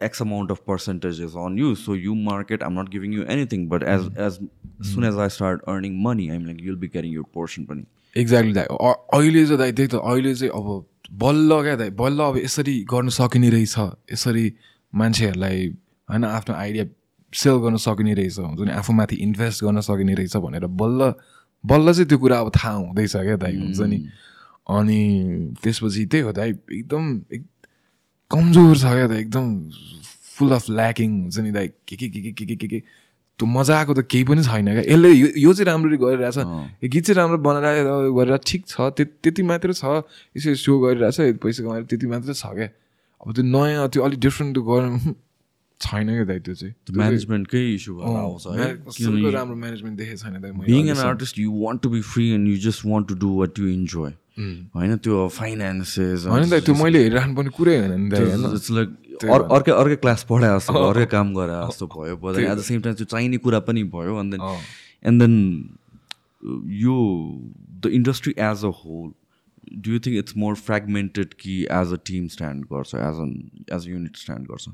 X 0.00 0.22
amount 0.24 0.50
of 0.52 0.60
percentages 0.68 1.34
on 1.36 1.56
you. 1.60 1.70
So 1.78 1.94
you 2.02 2.12
market, 2.18 2.62
I'm 2.66 2.74
not 2.74 2.90
giving 2.92 3.16
you 3.16 3.24
anything, 3.32 3.64
but 3.72 3.82
as 3.94 4.06
as 4.26 4.38
soon 4.90 5.04
as 5.08 5.18
I 5.24 5.26
start 5.34 5.66
earning 5.72 5.98
money, 6.06 6.28
I'm 6.36 6.46
like 6.50 6.62
you'll 6.66 6.78
be 6.84 6.88
getting 6.94 7.12
your 7.16 7.24
portion 7.38 7.66
money. 7.72 7.84
Exactly 8.16 8.52
दाइ 8.52 8.66
अहिले 8.66 9.44
चाहिँ 9.46 9.58
दाइ 9.58 9.72
त्यही 9.72 9.88
त 9.88 9.94
अहिले 9.94 10.34
चाहिँ 10.34 10.52
अब 10.52 10.86
बल्ल 11.22 11.62
क्या 11.62 11.76
दाइ 11.76 11.90
बल्ल 11.98 12.20
अब 12.20 12.36
यसरी 12.36 12.74
गर्नु 12.90 13.10
सकिने 13.10 13.50
रहेछ। 13.50 13.76
यसरी 14.12 14.52
मान्छेहरूलाई 14.92 15.66
होइन 16.08 16.24
आफ्नो 16.24 16.54
आइडिया 16.54 16.84
सेल 17.32 17.56
गर्न 17.64 17.76
सकिने 17.76 18.14
रहेछ। 18.14 18.38
हुन्छ 18.38 18.60
नि 18.60 18.72
आफूमाथि 18.72 19.16
इन्भेस्ट 19.16 19.64
गर्न 19.64 19.80
सकिने 19.80 20.14
रहेछ 20.14 20.36
भनेर 20.36 20.66
बल्ल 20.66 21.12
बल्ल 21.64 21.92
चाहिँ 21.92 22.08
त्यो 22.08 22.18
कुरा 22.18 22.38
अब 22.40 22.50
थाहा 22.56 22.74
हुँदैछ 22.74 23.16
क्या 23.16 23.36
दाइ 23.36 23.56
हुन्छ 23.56 23.80
नि। 23.80 23.98
अनि 24.70 25.00
त्यसपछि 25.62 26.04
त्यही 26.06 26.22
हो 26.24 26.32
दाइ 26.32 26.50
एकदम 26.50 27.04
एक 27.34 27.42
कमजोर 28.30 28.76
छ 28.78 28.82
क्या 28.94 29.06
दाइ 29.06 29.20
एकदम 29.20 29.46
फुल 30.34 30.50
अफ 30.54 30.70
ल्याकिङ 30.70 31.10
हुन्छ 31.20 31.38
नि 31.38 31.50
दाइ। 31.52 31.68
के 31.68 31.96
के 31.96 32.08
के 32.08 32.20
के 32.20 32.32
के 32.32 32.44
के 32.46 32.56
के 32.56 32.66
के 32.68 32.82
त्यो 33.40 33.48
मजाको 33.48 33.92
त 33.96 34.04
केही 34.04 34.24
पनि 34.28 34.42
छैन 34.44 34.68
क्या। 34.68 34.84
यसले 34.84 35.10
यो 35.16 35.28
यो 35.40 35.50
चाहिँ 35.56 35.66
राम्ररी 35.72 35.96
गरिरहेछ। 36.04 36.38
यो 36.84 36.88
गीत 36.92 37.04
चाहिँ 37.08 37.16
राम्रो 37.16 37.38
बनाएर 37.40 37.88
गरेर 38.12 38.36
ठिक 38.44 38.62
छ 38.68 38.92
त्यति 39.00 39.42
मात्र 39.48 39.72
छ। 39.72 40.04
यसो 40.36 40.54
सो 40.60 40.78
गरिरहेछ 40.84 41.40
पैसा 41.40 41.64
कमाएर 41.64 41.84
त्यति 41.88 42.06
मात्र 42.12 42.36
छ 42.36 42.52
क्या। 42.60 42.68
अब 43.24 43.32
त्यो 43.32 43.44
नयाँ 43.48 43.88
त्यो 43.88 44.00
अलिक 44.04 44.20
डिफ्रेन्ट 44.20 44.58
गर्नु 44.68 45.16
छैन 45.84 46.08
क्या 46.12 46.24
दाइ 46.28 46.38
त्यो 46.44 46.54
चाहिँ। 46.60 46.72
म्यानेजमेन्टकै 46.92 47.62
इस्यु 47.74 47.92
भएर 47.96 48.16
आउँछ 48.20 48.44
है। 48.60 48.68
कस्तो 48.84 49.30
राम्रो 49.32 49.56
म्यानेजमेन्ट 49.56 49.96
देखेको 49.98 50.18
छैन 50.20 50.34
being 50.68 50.88
an 50.92 51.00
artist 51.08 51.38
you 51.40 51.50
want 51.64 51.82
to 51.82 51.88
be 51.90 52.00
free 52.12 52.24
and 52.36 52.48
you 52.48 52.56
just 52.68 52.84
want 52.86 53.08
to 53.08 53.14
do 53.24 53.28
what 53.40 53.58
you 53.58 53.68
enjoy 53.68 54.12
होइन 54.76 54.96
त्यो 55.04 55.16
फाइनेन्सेस 55.36 56.26
होइन 56.28 56.50
दाइ 56.50 56.60
त्यो 56.68 56.74
मैले 56.82 56.98
हेरिराख्नु 57.02 57.34
पर्ने 57.36 57.50
कुरै 57.56 57.76
होइन 57.78 57.92
नि 58.00 58.08
दाइ 58.10 58.20
होइन। 58.24 58.44
इट्स 58.56 58.70
लाइक 58.76 58.88
अर्कै 59.28 59.72
अर्कै 59.72 59.96
क्लास 59.96 60.24
पढाए 60.30 60.58
जस्तो 60.58 60.82
अर्कै 60.88 61.06
काम 61.06 61.34
गरे 61.34 61.60
जस्तो 61.68 61.86
भयो 61.86 62.16
but 62.16 62.38
at 62.38 62.56
the 62.56 62.62
same 62.62 62.80
time 62.80 62.94
त्यो 62.94 63.06
चाहिने 63.06 63.38
कुरा 63.38 63.60
पनि 63.60 63.82
भयो 63.84 64.20
एन्ड 64.20 64.34
देन 64.34 64.42
एन्ड 65.04 65.22
देन 65.22 65.34
यो 66.80 66.98
the 67.80 67.86
industry 67.92 68.34
as 68.38 68.64
a 68.64 68.72
whole 68.84 69.10
do 69.72 69.92
you 69.92 69.98
think 69.98 70.16
it's 70.18 70.36
more 70.36 70.54
fragmented 70.54 71.34
कि 71.34 71.56
एज 71.70 71.92
अ 71.92 71.96
टिम 72.04 72.28
स्ट्यान्ड 72.28 72.64
गर्छ 72.64 72.94
as 72.94 73.20
on 73.26 73.34
as 73.72 73.86
a 73.86 73.90
unit 73.90 74.16
stand 74.16 74.46
गर्छ? 74.46 74.68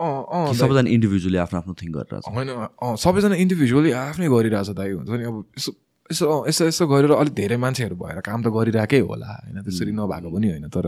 अँ 0.00 0.22
अँ 0.30 0.46
कि 0.50 0.56
सबैजना 0.56 0.88
इन्डिभिजुअली 0.90 1.36
आफ्नो 1.36 1.58
आफ्नो 1.58 1.74
थिङ 1.74 1.92
गरिरहेछ? 1.92 2.24
होइन 2.34 2.48
अँ 2.48 2.96
सबैजना 2.96 3.34
इन्डिभिजुअली 3.34 3.90
आफ्नै 3.90 4.28
गरिरहेछ 4.28 4.70
दाइ 4.70 4.92
हुन्छ 4.92 5.10
नि? 5.10 5.24
अब 5.24 5.44
यसो 5.58 5.72
यसो 6.10 6.46
यसो 6.48 6.66
यसो 6.66 6.86
गरेर 6.86 7.12
अलिक 7.12 7.34
धेरै 7.34 7.56
मान्छेहरू 7.56 7.96
भएर 7.96 8.20
काम 8.20 8.42
त 8.42 8.48
गरिरहेकै 8.48 9.00
होला 9.00 9.26
होइन 9.26 9.62
त्यसरी 9.62 9.92
नभएको 9.92 10.30
पनि 10.30 10.48
होइन 10.50 10.68
तर 10.68 10.86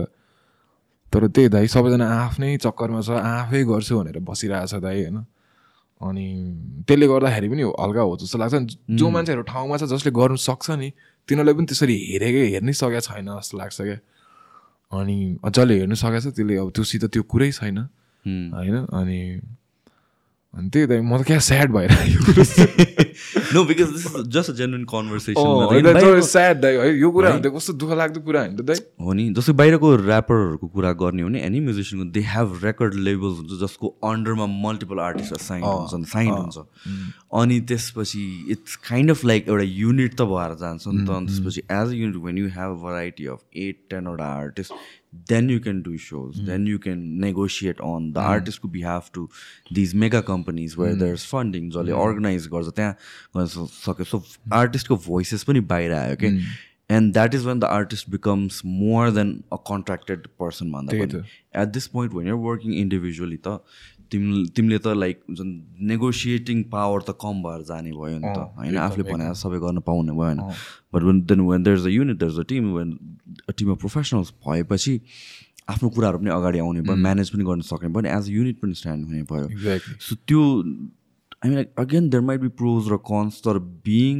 तर 1.13 1.27
त्यही 1.27 1.49
दाइ 1.49 1.67
सबैजना 1.67 2.05
आफ्नै 2.07 2.57
चक्करमा 2.57 3.01
छ 3.01 3.09
आफै 3.11 3.63
गर्छु 3.63 3.93
भनेर 3.99 4.19
बसिरहेछ 4.23 4.73
दाइ 4.79 4.97
होइन? 5.03 5.17
अनि 6.01 6.27
त्यसले 6.87 7.07
गर्दाखेरि 7.07 7.47
पनि 7.49 7.63
हल्का 7.81 8.01
हो 8.01 8.13
जस्तो 8.17 8.37
लाग्छ 8.39 8.55
जो 8.97 9.09
मान्छेहरू 9.09 9.41
ठाउँमा 9.43 9.77
छ 9.77 9.83
जसले 9.93 10.11
गर्नु 10.11 10.37
सक्छ 10.39 10.67
नि 10.81 10.89
तिनीहरूले 11.29 11.53
पनि 11.53 11.65
त्यसरी 11.69 11.95
हेरेकै 12.11 12.45
हेर्नै 12.53 12.73
सकेको 12.73 13.01
छैन 13.07 13.27
जस्तो 13.37 13.57
लाग्छ 13.57 13.77
क्या 13.81 13.97
अनि 14.91 15.17
जसले 15.45 15.73
हेर्नु 15.79 15.95
सकेको 15.95 16.19
छ 16.25 16.33
त्यसले 16.35 16.55
अब 16.57 16.69
त्योसित 16.75 17.03
त्यो 17.13 17.23
कुरै 17.23 17.51
छैन 17.51 17.77
होइन? 18.55 18.75
अनि 18.89 19.19
अनि 20.53 20.69
त्यही 20.69 20.85
त 20.87 20.91
म 21.01 21.17
त 21.17 21.23
क्या 21.23 21.39
स्याड 21.41 21.71
भएर 21.71 21.91
no 23.55 23.63
because 23.63 23.91
this 23.91 24.05
is 24.07 24.27
just 24.27 24.49
a 24.49 24.53
genuine 24.53 24.83
conversation 24.83 26.19
sad 26.27 26.59
दाइ 26.61 26.75
है 26.77 26.89
यो 26.93 27.11
कुरा 27.11 27.29
त 27.37 27.51
कस्तो 27.55 27.73
दुःख 27.73 27.91
लाग्दो 27.93 28.21
कुरा 28.21 28.41
होइन 28.41 28.55
दाइ 28.61 28.81
हो 29.01 29.13
नि 29.13 29.29
जस्तै 29.31 29.53
बाहिरको 29.53 29.93
ऱ्यापरहरूको 29.95 30.67
कुरा 30.69 30.91
गर्ने 30.99 31.21
हो 31.21 31.29
भने 31.29 31.41
एनी 31.41 31.59
म्युजिसियनको 31.61 32.11
दे 32.11 32.23
हेभ 32.27 32.59
रेकर्ड 32.63 32.99
लेभल्स 33.01 33.37
हुन्छ 33.37 33.61
जसको 33.61 33.93
अन्डरमा 34.03 34.47
मल्टिपल 34.57 34.99
आर्टिस्ट 35.01 35.39
साइन 35.41 35.63
हुन्छ 35.63 36.11
साइन 36.11 36.31
हुन्छ 36.31 36.65
अनि 37.35 37.59
त्यसपछि 37.71 38.23
इट्स 38.51 38.75
काइन्ड 38.89 39.11
अफ 39.11 39.25
लाइक 39.25 39.47
एउटा 39.47 39.69
युनिट 39.79 40.15
त 40.15 40.29
भएर 40.33 40.57
जान्छ 40.59 40.87
नि 40.89 41.05
त 41.05 41.09
अनि 41.11 41.27
त्यसपछि 41.27 41.63
as 41.71 41.87
a 41.87 42.01
unit 42.01 42.23
when 42.25 42.37
you 42.37 42.51
have 42.57 42.75
variety 42.83 43.31
of 43.35 43.63
at 43.63 43.79
टेनवटा 43.89 44.33
artist 44.35 44.73
then 45.13 45.49
you 45.49 45.59
can 45.59 45.81
do 45.81 45.97
shows 45.97 46.39
then 46.45 46.65
you 46.65 46.79
can 46.79 47.19
negotiate 47.19 47.79
on 47.81 48.11
the 48.13 48.19
artistको 48.21 48.71
behalf 48.71 49.11
to 49.11 49.29
these 49.71 49.93
mega 49.93 50.21
companies 50.23 50.77
where 50.77 50.95
there's 50.95 51.25
funding 51.25 51.69
जसले 51.71 51.91
अर्गनाइज 52.03 52.47
गर्छ 52.53 52.75
त्यहाँ 52.75 52.95
गर्न 53.37 53.45
सक्यो 53.67 54.05
सो 54.05 54.23
आर्टिस्टको 54.59 54.97
भोइसेस 55.07 55.43
पनि 55.43 55.59
बाहिर 55.73 55.93
आयो 55.93 56.15
कि 56.23 56.27
and 56.89 57.13
that 57.13 57.35
is 57.35 57.45
when 57.45 57.59
the 57.59 57.63
artist 57.79 58.09
becomes 58.09 58.61
more 58.65 59.11
than 59.19 59.33
a 59.53 59.57
contracted 59.71 60.27
person 60.39 60.71
भन्दा 60.71 61.23
at 61.61 61.67
this 61.79 61.87
point 61.97 62.13
when 62.13 62.27
you're 62.27 62.39
working 62.49 62.73
individually 62.73 63.37
त 63.47 63.59
तिम 64.11 64.23
तिमीले 64.55 64.77
त 64.77 64.93
लाइक 65.01 65.19
हुन्छ 65.29 65.41
नेगोसिएटिङ 65.91 66.63
पावर 66.71 67.01
त 67.01 67.15
कम 67.21 67.43
भएर 67.43 67.61
जाने 67.69 67.91
भयो 67.91 68.17
नि 68.17 68.27
त। 68.27 68.39
होइन? 68.57 68.77
आफूले 68.85 69.03
भने 69.11 69.33
सबै 69.43 69.59
गर्न 69.65 69.79
पाउने 69.87 70.13
भएन 70.19 70.41
but 70.93 71.03
when 71.03 71.21
then 71.31 71.41
when 71.49 71.63
there 71.63 71.77
is 71.77 71.85
a 71.85 71.93
unit 71.95 72.17
there 72.23 72.31
is 72.31 72.39
a 72.39 72.47
team 72.49 72.73
when 72.73 72.89
team 73.57 73.71
of 73.71 73.77
professionals 73.85 74.33
भएपछि 74.47 74.93
आफ्नो 75.69 75.89
कुराहरू 75.95 76.17
पनि 76.17 76.29
अगाडि 76.37 76.59
आउने 76.59 76.81
भयो 76.81 76.95
म्यानेज 77.07 77.29
पनि 77.35 77.43
गर्न 77.51 77.61
सक्ने 77.69 77.89
भयो 77.95 78.17
एज 78.17 78.29
अ 78.29 78.33
युनिट 78.33 78.59
पनि 78.61 78.73
स्ट्यान्ड 78.81 79.05
हुने 79.05 79.23
भयो। 79.31 79.79
सो 80.07 80.15
त्यो 80.27 80.43
I 81.43 81.49
mean 81.49 81.55
like 81.55 81.73
again 81.85 82.09
there 82.09 82.23
might 82.29 82.41
be 82.41 82.53
pros 82.61 82.91
र 82.91 82.97
कन्स 83.09 83.41
तर 83.47 83.59
बिङ 83.87 84.15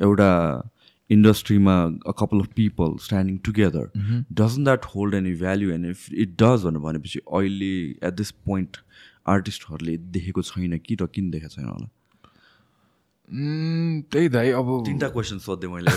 एउटा 0.00 0.30
इन्डस्ट्रीमा 1.10 1.74
a 1.84 2.12
couple 2.18 2.40
of 2.40 2.46
people 2.56 2.94
standing 3.04 3.36
together 3.46 3.90
doesn't 4.40 4.64
that 4.64 4.84
hold 4.94 5.14
any 5.14 5.32
value 5.40 5.70
and 5.72 5.86
if 5.86 6.12
it 6.12 6.30
does 6.42 6.64
भनेर 6.66 6.80
भनेपछि 6.86 7.18
अहिले 7.18 7.74
एट 8.08 8.14
दिस 8.20 8.30
पोइन्ट 8.46 8.76
आर्टिस्टहरूले 9.26 9.96
देखेको 10.14 10.42
छैन 10.42 10.78
कि 10.86 10.94
र 11.00 11.06
किन 11.14 11.30
देखेको 11.30 11.54
छैन 11.54 11.68
होला? 11.68 11.88
त्यही 14.12 14.28
दाइ 14.28 14.50
अब 14.60 14.68
तिनवटा 14.86 15.08
क्वेसन 15.08 15.38
सोधेँ 15.44 15.70
मैले 15.70 15.90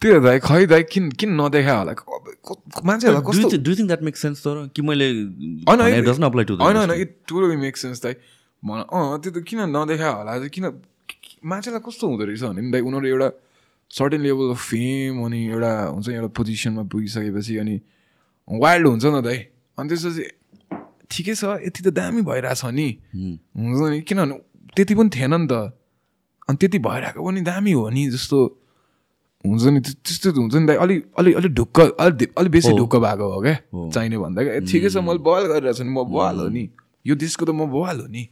त्यो 0.00 0.20
दाइ 0.20 0.38
खै 0.44 0.66
दाइ 0.66 0.82
किन 0.92 1.10
किन 1.18 1.30
नदेखा 1.40 1.74
होला? 1.78 1.92
मान्छेहरूलाई 2.84 3.24
कस्तो 3.26 3.56
do 3.66 3.74
think 3.74 3.88
that 3.88 4.02
make 4.08 4.16
sense 4.16 4.38
तर 4.46 4.56
कि 4.76 4.82
मैले 4.82 5.06
होइन 5.66 6.22
अप्लाई 6.30 6.44
टु 6.44 6.56
होइन 6.60 6.76
होइन 6.76 6.90
इट 7.00 7.16
टोटली 7.28 7.56
मेक 7.56 7.76
सेन्स 7.76 8.02
दाइ। 8.02 8.14
भन 8.62 8.78
अँ 8.84 9.18
त्यो 9.22 9.30
त 9.32 9.34
किन 9.48 9.60
नदेखा 9.76 10.10
होला? 10.10 10.38
किन 10.54 10.64
मान्छेलाई 11.44 11.80
कस्तो 11.88 12.08
हुँदो 12.08 12.24
रहेछ 12.24 12.42
भने 12.44 12.60
नि 12.62 12.70
दाइ 12.70 12.80
उनीहरू 12.84 13.06
एउटा 13.08 13.28
सर्टेन 13.90 14.20
लेभल 14.22 14.50
अफ 14.50 14.60
फेम 14.70 15.24
अनि 15.24 15.40
एउटा 15.48 15.72
हुन्छ 15.94 16.08
एउटा 16.08 16.28
पोजिसनमा 16.36 16.82
पुगिसकेपछि 16.92 17.56
अनि 17.64 17.80
वाइल्ड 18.48 18.86
हुन्छ 18.86 19.04
न 19.04 19.20
दाइ। 19.24 19.38
अनि 19.78 19.88
त्यसपछि 19.88 20.24
ठिकै 21.10 21.34
छ 21.34 21.44
यति 21.66 21.80
त 21.84 21.88
दामी 21.92 22.22
भइरहेछ 22.22 22.64
नि। 22.64 22.88
हुन्छ 23.14 23.80
नि। 23.90 24.00
किनभने 24.08 24.34
त्यति 24.76 24.94
पनि 24.94 25.10
थिएन 25.14 25.34
नि 25.34 25.46
त। 25.46 25.54
अनि 26.48 26.56
त्यति 26.60 26.78
भइरहेको 26.78 27.20
पनि 27.24 27.40
दामी 27.40 27.72
हो 27.72 27.88
नि 27.90 28.02
जस्तो 28.10 28.38
हुन्छ 29.44 29.64
नि 29.74 29.80
त्यो- 29.80 29.98
त्यस्तो 30.04 30.28
त 30.32 30.36
हुन्छ 30.36 30.54
नि 30.54 30.66
दाइ। 30.66 30.76
अलिक 30.76 31.00
अलिक 31.18 31.34
अलिक 31.36 31.52
ढुक्क 31.54 31.78
अलिक 32.00 32.30
अलिक 32.38 32.52
बेसी 32.52 32.72
ढुक्क 32.76 32.94
भएको 32.96 33.24
हो 33.32 33.40
क्या 33.42 33.56
चाहिने 33.92 34.16
भन्दा 34.18 34.40
क्या। 34.42 34.52
ठिकै 34.64 34.88
छ 34.90 34.96
मैले 35.04 35.20
बवाल 35.20 35.44
गरिरहेको 35.52 35.78
छु 35.78 35.84
नि 35.84 35.92
म 35.92 36.04
बवाल 36.08 36.36
हो 36.40 36.48
नि। 36.48 36.64
यो 37.06 37.14
देशको 37.14 37.44
त 37.44 37.50
म 37.52 37.68
बवाल 37.68 38.00
हो 38.00 38.06
नि। 38.08 38.24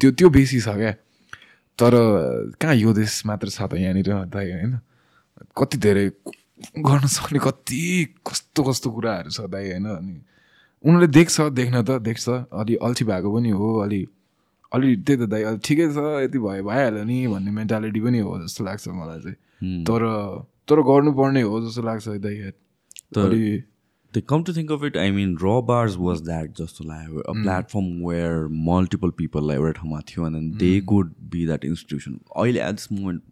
त्यो 0.00 0.10
त्यो 0.18 0.28
बेसी 0.30 0.60
छ 0.60 0.68
क्या। 0.74 0.92
तर 1.78 1.92
कहाँ 2.60 2.74
यो 2.74 2.92
देश 2.92 3.22
मात्र 3.26 3.48
छ 3.48 3.62
त 3.70 3.74
यहाँनिर 3.78 4.10
दाइ 4.28 4.46
होइन? 4.52 4.72
कति 5.56 5.76
धेरै 5.78 6.06
गर्न 6.76 7.06
सक्ने 7.08 7.38
कति 7.40 7.80
कस्तो 8.20 8.60
कस्तो 8.62 8.88
कुराहरू 8.90 9.30
छ 9.30 9.40
दाइ 9.48 9.64
होइन? 9.70 9.86
अनि 9.86 10.14
उनीहरूले 10.84 11.06
देख्छ 11.18 11.40
देख्न 11.60 11.82
त 11.82 11.98
देख्छ। 12.08 12.28
अलि 12.52 12.74
अल्छी 12.88 13.04
भएको 13.04 13.28
पनि 13.36 13.50
हो 13.50 13.68
अलि 13.86 14.00
अलि 14.72 14.96
त्यही 14.96 15.18
त 15.18 15.28
दाइ 15.30 15.42
अलि 15.50 15.58
ठिकै 15.64 15.88
छ 15.94 15.98
यति 16.24 16.38
भयो 16.38 16.62
भइहाल्यो 16.68 17.04
नि 17.04 17.16
भन्ने 17.32 17.50
मेन्टालिटी 17.60 18.00
पनि 18.00 18.18
हो 18.28 18.38
जस्तो 18.44 18.64
लाग्छ 18.64 18.88
मलाई 18.88 19.20
चाहिँ। 19.20 19.84
तर 19.88 20.00
तर 20.68 20.80
गर्नुपर्ने 20.92 21.42
हो 21.42 21.60
जस्तो 21.66 21.82
लाग्छ 21.82 22.08
दाइ। 22.28 22.52
अलि 23.24 23.64
They 24.12 24.20
come 24.20 24.42
to 24.46 24.52
think 24.52 24.70
of 24.74 24.82
it, 24.82 24.96
I 24.96 25.12
mean, 25.16 25.36
Raw 25.40 25.60
Bars 25.62 25.96
was 25.96 26.22
that 26.28 26.54
just 26.60 26.80
like 26.84 27.10
a 27.32 27.34
platform 27.34 28.00
where 28.02 28.48
multiple 28.48 29.12
people 29.12 29.44
like 29.50 29.60
were 29.64 29.72
ठाउँमा 29.72 30.00
थियो 30.08 30.24
and 30.28 30.34
then 30.34 30.48
they 30.62 30.80
could 30.92 31.12
be 31.34 31.44
that 31.50 31.66
institution. 31.68 32.16
अहिले 32.36 32.60
at 32.68 32.80
this 32.80 32.90
moment, 32.90 33.22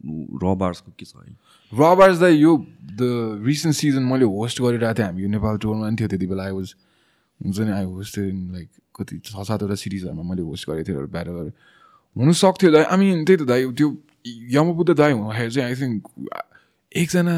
Raw 0.44 0.54
Bars 0.54 0.80
को 0.80 0.92
के 1.00 1.04
छ 1.04 1.16
अहिले? 1.16 1.34
रबर्स 1.72 2.18
the 2.20 2.30
यो 2.34 2.56
the 3.00 3.42
recent 3.46 3.76
season 3.76 4.02
मैले 4.12 4.24
होस्ट 4.36 4.62
गरिरहेको 4.62 4.98
थिएँ 4.98 5.06
हामी 5.06 5.22
यो 5.22 5.28
नेपाल 5.28 5.58
टुरमा 5.64 5.86
पनि 5.86 5.96
थियो 5.96 6.08
त्यति 6.08 6.26
बेला 6.26 6.44
आई 6.44 6.52
वाज 6.52 6.74
हुन्छ 7.40 7.58
नि 7.58 7.72
आई 7.72 7.84
होस्ट 7.84 8.18
इन 8.18 8.38
लाइक 8.52 8.68
कति 8.96 9.18
छ 9.24 9.28
सातवटा 9.46 9.74
सिरिजहरूमा 9.74 10.22
मैले 10.22 10.42
होस्ट 10.42 10.70
गरेको 10.70 10.84
थिएँ 10.88 11.06
बाहिर 11.06 11.28
गरेर 11.28 11.52
हुनु 12.16 12.32
सक्थ्यो 12.32 12.70
दाइ। 12.70 12.84
आई 12.84 12.96
मिन 12.98 13.24
त्यही 13.24 13.38
त 13.38 13.42
दाइ 13.46 13.62
त्यो 13.72 13.88
यमबुद्ध 14.50 14.90
दाइ 14.94 15.12
हुँदाखेरि 15.12 15.50
चाहिँ 15.50 15.68
आई 15.68 15.76
थिङ्क 15.80 16.02
एकजना 16.92 17.34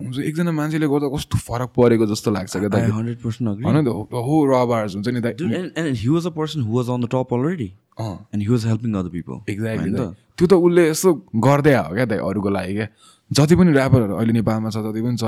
हुन्छ 0.00 0.18
एकजना 0.18 0.52
मान्छेले 0.52 0.86
गर्दा 0.90 1.08
कस्तो 1.14 1.38
फरक 1.38 1.70
परेको 1.76 2.06
जस्तो 2.12 2.30
लाग्छ 2.36 2.56
क्या 2.56 2.68
दाइ 2.68 2.90
100% 2.90 3.50
agree. 3.52 3.64
होइन 3.66 3.84
त 3.84 3.88
हो 4.28 4.36
रबर्स 4.50 4.94
हुन्छ 4.94 5.08
नि 5.08 5.20
दाइ 5.20 5.32
Dude, 5.40 5.54
and, 5.58 5.70
and 5.78 5.96
he 6.02 6.08
was 6.10 6.24
a 6.26 6.32
person 6.38 6.66
who 6.66 6.72
was 6.78 6.88
on 6.94 7.00
the 7.00 7.10
top 7.16 7.32
already. 7.32 7.68
अँ 7.98 8.14
And 8.32 8.42
he 8.42 8.48
was 8.54 8.64
helping 8.70 8.94
other 9.00 9.12
people. 9.16 9.36
Exactly 9.48 9.90
होइन? 9.90 10.14
त्यो 10.38 10.46
त 10.46 10.52
उसले 10.52 10.88
यस्तो 10.90 11.12
गर्दै 11.46 11.74
हो 11.74 11.94
क्या 11.94 12.06
दाइ 12.12 12.18
अरूको 12.30 12.50
लागि 12.58 12.74
क्या 12.74 12.88
जति 13.30 13.54
पनि 13.56 13.70
ऱ्यापरहरू 13.72 14.14
अहिले 14.14 14.32
नेपालमा 14.32 14.70
छ 14.70 14.82
जति 14.86 15.00
पनि 15.04 15.16
छ 15.16 15.24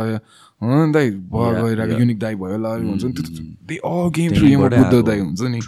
हो 0.63 0.87
नि 0.87 0.93
दाइ 0.93 1.11
भयो 1.31 1.63
गइरहेको. 1.67 2.01
युनिक 2.03 2.19
दाइ 2.19 2.35
भयो 2.35 2.59
ल 2.59 2.67
हुन्छ 2.91 3.05
नि 3.05 3.13
त्यो 3.13 3.23
they 3.71 3.77
all 3.93 4.11
came 4.19 4.31
through 4.35 4.47
Buddha. 4.67 5.07
दाइ 5.07 5.19
हुन्छ 5.21 5.43
नि. 5.55 5.61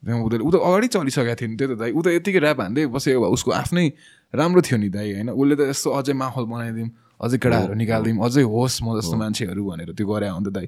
त्यहाँ 0.00 0.20
बुद्धले 0.24 0.40
ऊ 0.40 0.50
त 0.50 0.56
अगाडि 0.64 0.88
चलिसकेको 0.96 1.34
थियो 1.36 1.48
नि 1.50 1.56
त्यो 1.60 1.68
त 1.68 1.76
दाइ 1.76 1.90
ऊ 1.92 2.00
त 2.00 2.06
यतिकै 2.16 2.40
ऱ्याप 2.40 2.60
हान्दै 2.64 2.86
बसेको 2.88 3.20
भए 3.20 3.30
उसको 3.36 3.50
आफ्नै 3.52 3.86
राम्रो 4.32 4.60
थियो 4.64 4.78
नि 4.80 4.88
दाइ 4.96 5.08
होइन 5.12 5.28
उसले 5.36 5.54
त 5.60 5.62
यस्तो 5.76 5.88
अझै 5.92 6.14
माहौल 6.16 6.44
बनाइदिउँ 6.48 6.88
अझै 7.20 7.38
केटाहरू 7.38 7.74
निकालिदिउँ 7.74 8.24
अझै 8.24 8.42
होस् 8.42 8.82
म 8.82 8.98
जस्तो 8.98 9.16
मान्छेहरू 9.22 9.62
भनेर 9.64 9.92
त्यो 9.92 10.06
गरे 10.06 10.28
हो 10.28 10.38
नि 10.40 10.44
त 10.46 10.52
दाइ। 10.56 10.66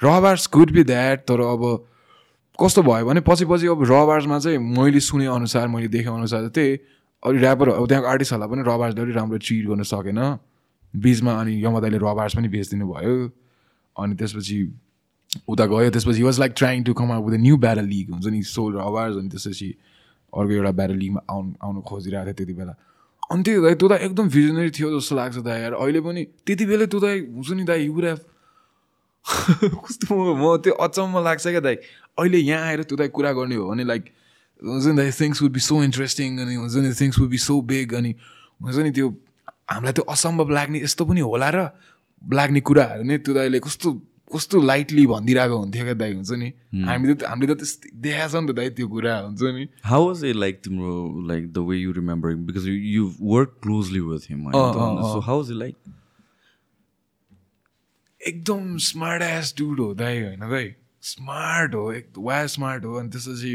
रबार्स 0.00 0.46
कुड 0.54 0.70
बी 0.72 0.82
द्याट 0.84 1.18
तर 1.28 1.40
अब 1.40 1.62
कस्तो 2.58 2.82
भयो 2.82 3.06
भने 3.06 3.20
पछि 3.26 3.44
पछि 3.50 3.66
अब 3.66 3.82
रबार्समा 3.86 4.38
चाहिँ 4.38 4.58
मैले 4.58 5.00
सुने 5.00 5.26
अनुसार 5.26 5.68
मैले 5.68 5.88
देखे 5.88 6.10
अनुसार 6.10 6.48
त्यही 6.54 6.70
अलिक 7.22 7.42
ऱ्यापर 7.42 7.68
अब 7.68 7.86
त्यहाँको 7.88 8.08
आर्टिस्टहरूलाई 8.08 8.48
पनि 8.50 8.62
रबार्सले 8.66 9.00
अलिक 9.02 9.16
राम्रो 9.16 9.38
ट्रिट 9.42 9.66
गर्न 9.66 9.82
सकेन। 9.90 10.20
बिचमा 10.94 11.32
अनि 11.40 11.52
यमा 11.64 11.80
दाइले 11.80 11.98
रबार्स 11.98 12.36
पनि 12.36 12.48
बेचिदिनु 12.48 12.86
भयो 12.88 13.14
अनि 13.96 14.14
त्यसपछि 14.16 14.58
उता 15.50 15.64
गयो 15.66 15.90
त्यसपछि 15.90 16.22
was 16.22 16.38
like 16.40 16.52
trying 16.56 16.82
to 16.84 16.92
come 16.94 17.12
out 17.12 17.24
with 17.28 17.38
new 17.38 17.56
battle 17.58 17.84
league 17.84 18.10
हुन्छ 18.12 18.26
नि 18.26 18.42
सोल 18.42 18.78
रबार्स 18.78 19.16
अनि 19.18 19.28
त्यसपछि 19.28 19.68
अर्को 20.32 20.52
एउटा 20.52 20.72
ब्यारल 20.78 20.96
लिगमा 20.96 21.20
आउनु 21.30 21.52
आउनु 21.62 21.80
खोजिरहेको 21.90 22.24
थियो 22.26 22.34
त्यति 22.38 22.54
बेला। 22.54 22.74
अनि 23.30 23.42
त्यो 23.42 23.62
दाइ 23.62 23.74
त 23.74 23.92
एकदम 24.08 24.26
भिजनरी 24.28 24.70
थियो 24.72 24.88
जस्तो 24.96 25.14
लाग्छ 25.16 25.36
दाइ 25.44 25.60
यार। 25.60 25.72
अहिले 25.76 26.00
पनि 26.00 26.22
त्यति 26.46 26.64
बेला 26.66 26.86
त्यो 26.88 27.00
दाइ 27.00 27.16
हुन्छ 27.36 27.50
नि 27.52 27.64
दाइ 27.64 27.80
युरा 27.84 28.12
कस्तो 29.84 30.12
म 30.14 30.56
त्यो 30.64 30.72
अचम्म 30.72 31.14
लाग्छ 31.24 31.44
क्या 31.48 31.60
दाइ। 31.60 31.76
अहिले 32.18 32.38
यहाँ 32.38 32.66
आएर 32.66 32.82
त्यो 32.88 32.96
दाइ 32.96 33.08
कुरा 33.12 33.32
गर्ने 33.32 33.54
हो 33.54 33.68
भने 33.68 33.84
लाइक 33.84 34.04
हुन्छ 34.62 34.86
नि 34.86 34.96
दाइ 34.96 35.10
things 35.12 35.42
would 35.42 35.52
be 35.52 35.60
so 35.60 35.82
interesting 35.84 36.38
अनि 36.40 36.54
हुन्छ 36.54 36.74
नि 36.82 36.90
things 36.94 37.18
would 37.18 37.30
be 37.30 37.38
so 37.38 37.60
big 37.62 37.94
अनि 37.94 38.14
हुन्छ 38.60 38.76
नि 38.76 38.90
त्यो 38.90 39.08
हामीलाई 39.70 39.92
त्यो 39.92 40.04
असम्भव 40.08 40.48
लाग्ने 40.50 40.78
यस्तो 40.82 41.04
पनि 41.04 41.20
होला 41.20 41.48
र 41.54 41.58
लाग्ने 42.24 42.60
कुराहरू 42.64 43.02
नै 43.04 43.18
त्यो 43.22 43.32
दाइले 43.34 43.58
कस्तो 43.60 43.88
कस्तो 44.32 44.60
लाइटली 44.62 45.06
भनिदिरहेको 45.06 45.56
हुन्थ्यो 45.58 45.84
क्या 45.84 45.94
दाइ 46.00 46.12
हुन्छ 46.14 46.30
नि? 46.40 46.48
हामीले 46.88 47.14
त 47.14 47.22
हामीले 47.28 47.54
त 47.54 47.58
त्यस्तो 47.58 47.92
देखाएको 48.06 48.32
छ 48.32 48.42
नि 48.42 48.48
त 48.48 48.56
दाइ 48.56 48.70
त्यो 48.78 48.88
कुरा 48.88 49.14
हुन्छ 49.18 49.42
नि? 49.56 49.64
How 49.84 50.00
was 50.06 50.22
it 50.22 50.36
like 50.36 50.58
तिम्रो 50.62 50.92
you 52.64 52.74
you 52.96 53.04
work 53.20 53.60
closely 53.60 54.00
with 54.00 54.26
him 54.26 54.44
होइन 54.44 54.54
अँ, 54.54 54.72
त? 54.74 54.76
अँ, 54.76 55.12
so 55.12 55.20
how 55.20 55.38
was 55.38 55.50
it 55.50 55.58
like? 55.62 55.76
एकदम 58.20 58.76
स्मार्ट 58.90 59.22
एस 59.22 59.54
डुड 59.58 59.80
हो 59.80 59.94
दाइ 59.94 60.22
होइन 60.22 60.40
दाइ? 60.50 60.74
स्मार्ट 61.02 61.74
हो 61.74 61.92
एक 61.92 62.06
वा 62.18 62.46
स्मार्ट 62.46 62.84
हो। 62.84 62.94
अनि 63.00 63.08
त्यसपछि 63.08 63.54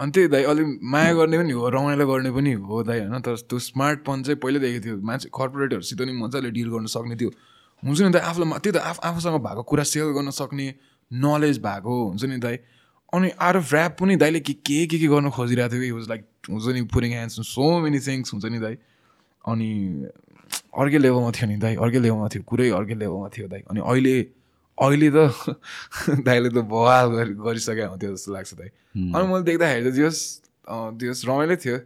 अनि 0.00 0.10
त्यही 0.12 0.28
दाइ 0.28 0.42
अलिक 0.44 0.78
माया 0.82 1.12
गर्ने 1.14 1.38
पनि 1.38 1.52
हो 1.52 1.68
रमाइलो 1.70 2.06
गर्ने 2.06 2.30
पनि 2.30 2.52
हो 2.52 2.82
दाइ 2.82 3.00
होइन? 3.00 3.20
तर 3.20 3.36
त्यो 3.36 3.58
स्मार्टपन 3.58 4.22
चाहिँ 4.22 4.38
पहिल्यैदेखि 4.42 4.80
थियो 4.86 4.96
मान्छे 5.10 5.28
कर्पोरेटहरूसित 5.38 6.00
नि 6.00 6.12
मजाले 6.22 6.50
डिल 6.50 6.68
गर्न 6.70 6.86
सक्ने 6.86 7.16
थियो। 7.20 7.30
हुन्छ 7.82 8.00
नि 8.00 8.10
दाइ 8.10 8.22
आफूलाई 8.22 8.58
त्यही 8.58 8.72
त 8.74 8.82
आफ 8.82 8.98
आफूसँग 9.04 9.38
भएको 9.46 9.62
कुरा 9.62 9.84
सेयर 9.92 10.12
गर्न 10.16 10.30
सक्ने 10.30 10.66
नलेज 11.10 11.58
भएको 11.58 11.94
हुन्छ 12.08 12.24
नि 12.24 12.38
दाइ? 12.38 12.56
अनि 13.12 13.30
आर 13.40 13.56
अफ 13.56 13.74
ऱ्याप 13.74 13.96
पनि 14.00 14.16
दाइले 14.16 14.40
के 14.40 14.52
के 14.52 14.86
के 14.86 14.98
के 14.98 15.06
गर्न 15.08 15.30
खोजिरहेको 15.30 15.74
थियो 15.74 15.94
वाज 15.96 16.08
लाइक 16.08 16.22
हुन्छ 16.50 16.74
नि 16.74 16.82
pouring 16.94 17.12
hands 17.12 17.40
so 17.48 17.66
many 17.80 18.00
things 18.00 18.32
हुन्छ 18.34 18.44
नि 18.44 18.58
दाइ? 18.58 18.74
अनि 19.44 19.70
अर्कै 20.74 20.98
लेभलमा 20.98 21.30
थियो 21.30 21.46
नि 21.48 21.56
दाइ 21.62 21.74
अर्कै 21.76 22.00
लेभलमा 22.04 22.28
थियो 22.34 22.42
कुरै 22.42 22.68
अर्कै 22.80 22.94
लेभलमा 22.94 23.28
थियो 23.36 23.48
दाइ। 23.48 23.62
अनि 23.70 23.80
अहिले 23.80 24.16
अहिले 24.78 25.08
त 25.14 25.18
दाइले 26.26 26.50
त 26.50 26.58
बवाल 26.66 27.06
गरि 27.14 27.32
गरिसकेको 27.46 27.88
हुन्थ्यो 27.94 28.10
जस्तो 28.14 28.32
लाग्छ 28.34 28.54
दाइ। 28.54 28.68
अनि 29.14 29.24
मैले 29.30 29.44
देख्दाखेरि 29.48 29.92
चाहिँ 29.92 30.10
जस 30.10 30.18
जस 31.00 31.22
रमाइलो 31.28 31.56
थियो। 31.64 31.78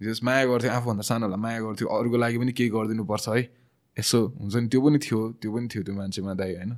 जस 0.00 0.20
माया 0.24 0.44
गर्थ्यो 0.50 0.70
आफूभन्दा 0.70 1.04
सानोलाई 1.06 1.40
माया 1.40 1.60
गर्थ्यो। 1.60 1.86
अरूको 1.88 2.16
लागि 2.16 2.38
पनि 2.38 2.52
केही 2.52 2.70
गरिदिनुपर्छ 2.76 3.28
है। 3.28 3.42
यसो 3.96 4.18
हुन्छ 4.40 4.54
नि 4.56 4.68
त्यो 4.68 4.80
पनि 4.80 4.98
थियो 4.98 5.20
त्यो 5.40 5.50
पनि 5.54 5.68
थियो 5.74 5.82
त्यो 5.82 5.94
मान्छेमा 5.94 6.34
दाइ 6.34 6.54
होइन? 6.54 6.72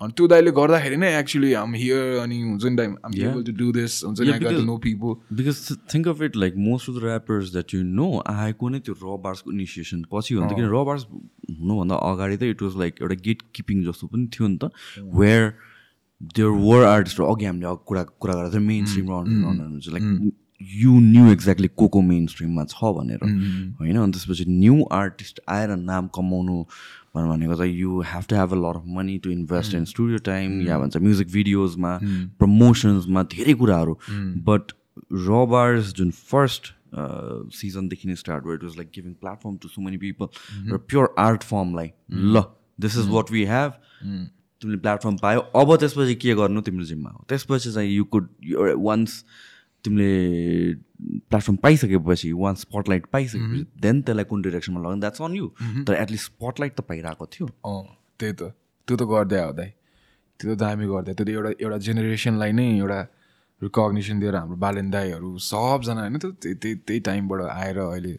अनि 0.00 0.12
त्यो 0.18 0.26
दाइले 0.26 0.50
गर्दाखेरि 0.50 0.96
नै 0.96 1.08
एक्चुली 1.18 1.52
हाम 1.52 1.74
हियर 1.74 2.18
अनि 2.22 2.36
हुन्छ 2.42 2.64
नि 2.64 2.76
दाइ 2.76 2.86
I'm. 2.86 3.12
Able 3.24 3.42
to 3.44 3.52
do 3.58 3.72
this 3.72 3.92
हुन्छ 4.04 4.20
नि 4.20 4.64
no 4.66 4.76
people 4.86 5.12
th- 5.58 5.78
think 5.92 6.06
of 6.12 6.22
it 6.28 6.38
like 6.44 6.56
most 6.68 6.88
of 6.88 6.94
the 6.96 7.04
rappers 7.06 7.52
that 7.56 7.74
you 7.76 7.82
know 7.98 8.10
आएको 8.34 8.68
नै 8.68 8.80
त्यो 8.88 8.94
र 9.02 9.18
बार्सको 9.26 9.52
इनिसिएसन 9.52 10.04
पछि 10.12 10.34
हो 10.34 10.40
नि 10.42 10.48
त 10.48 10.56
किन 10.56 10.68
र 10.74 10.84
बार्स 10.84 11.06
हुनुभन्दा 11.10 12.00
अगाडि 12.10 12.36
त 12.36 12.50
इट 12.54 12.62
वाज 12.62 12.76
लाइक 12.84 13.02
एउटा 13.02 13.20
गेट 13.28 13.42
किपिङ 13.54 13.84
जस्तो 13.84 14.06
पनि 14.14 14.26
थियो 14.36 14.48
नि 14.48 14.58
त 14.58 14.72
वेयर 15.20 15.52
देयर 16.34 16.48
वर 16.66 16.84
आर्टिस्टहरू 16.86 17.34
अघि 17.34 17.44
हामीले 17.44 17.74
कुरा 17.86 18.02
कुरा 18.26 18.34
थियो 18.50 18.60
mainstream 18.86 19.06
like 19.96 20.32
you 20.76 20.98
knew 21.00 21.30
exactly 21.32 21.68
को 21.76 21.88
को 21.88 22.00
मेन 22.02 22.26
स्ट्रिममा 22.26 22.64
छ 22.64 22.92
भनेर। 22.96 23.24
होइन 23.80 23.96
अनि 23.98 24.12
त्यसपछि 24.12 24.44
न्यू 24.48 24.82
आर्टिस्ट 24.92 25.40
आएर 25.50 25.76
नाम 25.78 26.08
कमाउनु 26.14 26.64
भनेको 27.16 27.54
चाहिँ 27.54 27.74
you 27.78 28.00
have 28.08 28.24
to 28.28 28.36
have 28.36 28.52
a 28.52 28.56
lot 28.56 28.76
of 28.76 28.84
money 28.96 29.18
to 29.24 29.30
invest 29.30 29.74
in 29.74 29.84
studio 29.86 30.18
time 30.26 30.60
या 30.68 30.78
भन्छ 30.78 30.96
म्युजिक 30.98 31.32
भिडियोजमा 31.32 31.98
प्रमोसन्समा 32.38 33.22
धेरै 33.32 33.54
कुराहरू। 33.54 33.98
बट 34.46 34.72
रबार्स 35.28 35.92
जुन 35.94 36.10
फर्स्ट 36.30 36.72
सिजनदेखि 37.56 38.08
नै 38.08 38.14
स्टार्ट 38.16 38.44
भयो 38.44 38.54
it 38.54 38.64
was 38.64 38.76
like 38.76 38.88
giving 38.94 39.12
platform 39.14 39.56
to 39.56 39.68
so 39.68 39.82
many 39.82 39.96
people 39.98 40.26
र 40.72 40.78
प्योर 40.88 41.14
आर्ट 41.18 41.42
फर्मलाई 41.44 41.90
ल 42.10 42.42
this 42.80 42.98
is 42.98 43.08
what 43.10 43.30
we 43.32 43.44
have 43.46 43.70
तिमीले 44.02 44.78
प्लेटफर्म 44.78 45.16
पायो। 45.22 45.40
अब 45.40 45.76
त्यसपछि 45.76 46.14
के 46.16 46.34
गर्नु 46.34 46.60
तिम्रो 46.62 46.84
जिम्मा 46.86 47.10
हो? 47.10 47.24
त्यसपछि 47.28 47.72
चाहिँ 47.72 47.94
यु 47.94 48.04
कुड 48.04 48.28
वान्स 48.78 49.24
तिमीले 49.84 50.10
प्लेटफर्म 51.30 51.56
पाइसकेपछि 51.56 52.32
वान 52.32 52.54
स्पटलाइट 52.54 53.06
पाइसकेपछि 53.12 53.80
देन 53.80 54.02
त्यसलाई 54.02 54.24
कुन 54.24 54.42
डिरेक्सनमा 54.42 54.80
लगाउनु? 54.80 55.00
द्याट्स 55.00 55.22
अन 55.22 55.34
यु 55.36 55.46
तर 55.86 55.94
एटलिस्ट 55.94 56.24
स्पटलाइट 56.32 56.72
त 56.76 56.80
पाइरहेको 56.80 57.26
थियो। 57.26 57.46
अँ 57.46 57.82
त्यही 58.18 58.32
त। 58.32 58.42
त्यो 58.88 58.96
त 58.96 59.02
गर्दै 59.02 59.40
दाइ। 59.52 59.70
त्यो 60.40 60.54
त 60.54 60.58
दामी 60.58 60.86
गर्दै। 60.86 61.14
त्यो 61.14 61.24
त 61.26 61.28
एउटा 61.28 61.50
एउटा 61.60 61.78
जेनेरेसनलाई 61.86 62.52
नै 62.52 62.66
एउटा 62.78 63.00
रिकग्निसन 63.62 64.20
दिएर 64.20 64.36
हाम्रो 64.36 64.56
बालेन 64.56 64.90
दाईहरू 64.90 65.38
सबजना 65.38 66.00
होइन 66.00 66.18
त्यो 66.18 66.30
त्यही 66.30 66.54
त्यही 66.54 66.74
त्यही 66.86 67.00
टाइमबाट 67.00 67.40
आएर 67.40 67.78
अहिले 67.78 68.14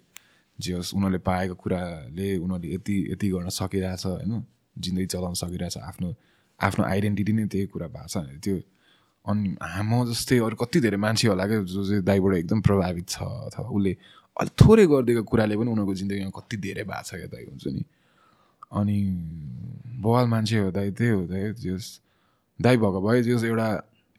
जे 0.60 0.74
होस् 0.74 0.94
उनीहरूले 0.96 1.20
पाएको 1.20 1.56
कुराले 1.56 2.28
उनीहरूले 2.38 2.76
यति 2.76 2.96
यति 3.12 3.28
गर्न 3.30 3.50
सकिरहेछ 3.50 4.06
होइन? 4.06 4.34
जिन्दगी 4.78 5.06
चलाउन 5.06 5.34
सकिरहेछ। 5.34 5.78
आफ्नो 5.78 6.08
आफ्नो 6.60 6.84
आइडेन्टिटी 6.86 7.34
नै 7.34 7.46
त्यही 7.48 7.66
कुरा 7.68 7.88
भएको 7.88 8.08
छ। 8.08 8.18
भने 8.18 8.40
त्यो 8.40 8.56
अनि 9.26 9.56
म 9.60 10.04
जस्तै 10.10 10.38
अरू 10.44 10.56
कति 10.60 10.80
धेरै 10.84 10.98
मान्छे 10.98 11.28
होला 11.28 11.46
क्या 11.48 11.62
जो 11.64 11.84
चाहिँ 11.88 12.04
दाइबाट 12.04 12.34
एकदम 12.36 12.62
प्रभावित 12.62 13.10
छ 13.10 13.24
अथवा 13.48 13.68
उसले 13.72 13.92
अलिक 14.38 14.54
थोरै 14.62 14.86
गरिदिएको 14.88 15.24
कुराले 15.24 15.56
पनि 15.58 15.70
उनीहरूको 15.72 15.96
जिन्दगीमा 15.96 16.32
कति 16.36 16.58
धेरै 16.58 16.84
भएको 16.84 17.04
छ 17.08 17.12
क्या 17.16 17.28
दाइ 17.32 17.44
हुन्छ 17.46 17.68
नि। 17.68 17.84
अनि 18.74 18.98
बवाल 20.04 20.26
मान्छे 20.28 20.58
हो 20.60 20.72
दाइ 20.72 20.92
त्यही 20.92 21.12
हो 21.12 21.22
दाइ 21.32 21.54
जस 21.64 21.86
दाइ 22.60 22.78
भएको 22.78 23.00
भए 23.08 23.22
जस 23.24 23.44
एउटा 23.44 23.68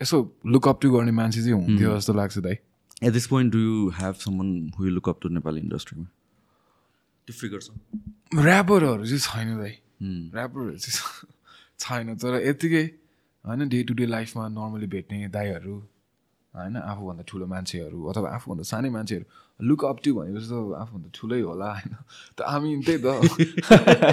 यसो 0.01 0.17
लुकअप 0.47 0.81
टु 0.81 0.91
गर्ने 0.91 1.13
मान्छे 1.21 1.41
चाहिँ 1.43 1.53
हुन्थ्यो 1.53 1.97
जस्तो 1.97 2.13
लाग्छ 2.15 2.39
दाइ। 2.39 2.57
At 3.03 3.13
this 3.13 3.27
point 3.27 3.53
do 3.53 3.59
you 3.59 3.89
have 4.01 4.15
someone 4.25 4.49
who 4.79 4.85
look 4.89 5.09
up 5.09 5.19
to 5.23 5.29
Nepali 5.37 5.61
इन्डस्ट्रीमा 5.61 6.07
त्यो 7.29 7.35
फिगर 7.41 7.61
छ 7.61 7.69
ऱ्यापरहरू 8.41 9.05
चाहिँ 9.05 9.19
छैन 9.21 9.57
दाइ। 9.59 9.73
ऱ्यापरहरू 10.33 10.77
चाहिँ 10.79 11.29
छैन 11.85 12.17
तर 12.17 12.41
यत्तिकै 12.47 12.85
होइन 13.45 13.69
डे 13.69 13.83
टु 13.83 13.95
डे 13.95 14.07
लाइफमा 14.07 14.49
नर्मली 14.49 14.87
भेट्ने 14.87 15.29
दाईहरू 15.29 15.77
होइन 16.55 16.77
आफूभन्दा 16.77 17.23
ठुलो 17.27 17.47
मान्छेहरू 17.47 17.99
अथवा 18.05 18.29
आफूभन्दा 18.31 18.65
सानै 18.65 18.91
मान्छेहरू 18.91 19.27
लुक 19.61 19.85
अप 19.85 19.99
टु 20.05 20.15
भनेपछि 20.15 20.49
त 20.49 20.55
आफूभन्दा 20.75 21.09
ठुलै 21.15 21.41
होला 21.41 21.69
होइन? 21.73 21.95
त 22.37 22.41
हामी 22.43 22.71
त्यही 22.87 22.99
त 22.99 23.07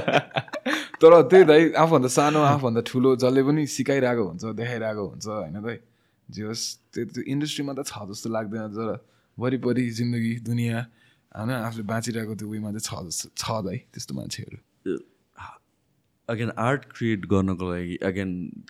तर 1.02 1.14
त्यही 1.22 1.44
दाइ 1.44 1.62
आफूभन्दा 1.74 2.10
सानो 2.10 2.42
आफूभन्दा 2.46 2.82
ठुलो 2.82 3.16
जसले 3.16 3.42
पनि 3.44 3.62
सिकाइरहेको 3.68 4.24
हुन्छ 4.28 4.44
देखाइरहेको 4.54 5.04
हुन्छ 5.08 5.28
होइन 5.28 5.58
दाइ 5.62 5.78
जे 6.30 6.42
होस् 6.44 6.66
त्यो 6.94 7.06
त्यो 7.06 7.24
इन्डस्ट्रीमा 7.28 7.74
त 7.74 7.82
छ 7.86 7.94
जस्तो 8.10 8.28
लाग्दैन 8.30 8.68
तर 8.74 8.90
वरिपरि 9.38 9.86
जिन्दगी 9.92 10.34
दुनियाँ 10.42 10.82
होइन 11.32 11.50
आफूले 11.52 11.84
बाँचिरहेको 11.84 12.34
त्यो 12.36 12.48
उयोमा 12.50 12.70
चाहिँ 12.72 12.86
छ 12.88 12.92
जस्तो 13.08 13.28
छ 13.38 13.46
दाइ 13.66 13.78
त्यस्तो 13.94 14.14
मान्छेहरू। 14.16 14.58
अगेन 16.32 16.52
आर्ट 16.60 16.86
क्रिएट 16.92 17.26
गर्नको 17.32 17.72
लागि 17.72 17.96
अगेन 18.06 18.30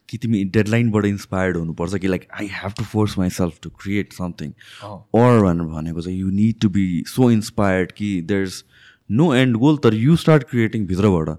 कि 0.10 0.18
तिमी 0.18 0.44
डेडलाइनबाट 0.58 1.06
इन्सपायर्ड 1.06 1.58
हुनुपर्छ 1.58 1.96
कि 1.96 2.08
like 2.08 2.28
I 2.40 2.48
have 2.54 2.74
to 2.78 2.84
force 2.94 3.18
myself 3.40 3.60
to 3.64 3.70
create 3.82 4.14
something. 4.14 4.52
Or 4.84 5.42
भनेर 5.42 5.68
भनेको 5.74 6.02
चाहिँ 6.02 6.20
you 6.20 6.30
need 6.30 6.60
to 6.62 6.70
be 6.70 6.86
so 7.08 7.30
inspired 7.32 7.92
कि 7.92 8.10
there 8.22 8.44
is 8.44 8.64
no 9.10 9.34
end 9.36 9.58
goal 9.58 9.78
तर 9.84 9.94
यु 9.94 10.16
स्टार्ट 10.16 10.44
क्रिएटिङ 10.50 10.86
भित्रबाट. 10.88 11.30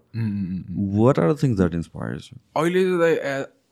What 1.00 1.18
are 1.18 1.32
the 1.32 1.42
things 1.42 1.56
that 1.56 1.74
inspires 1.74 2.30
अहिले 2.56 2.84
चाहिँ 2.84 3.16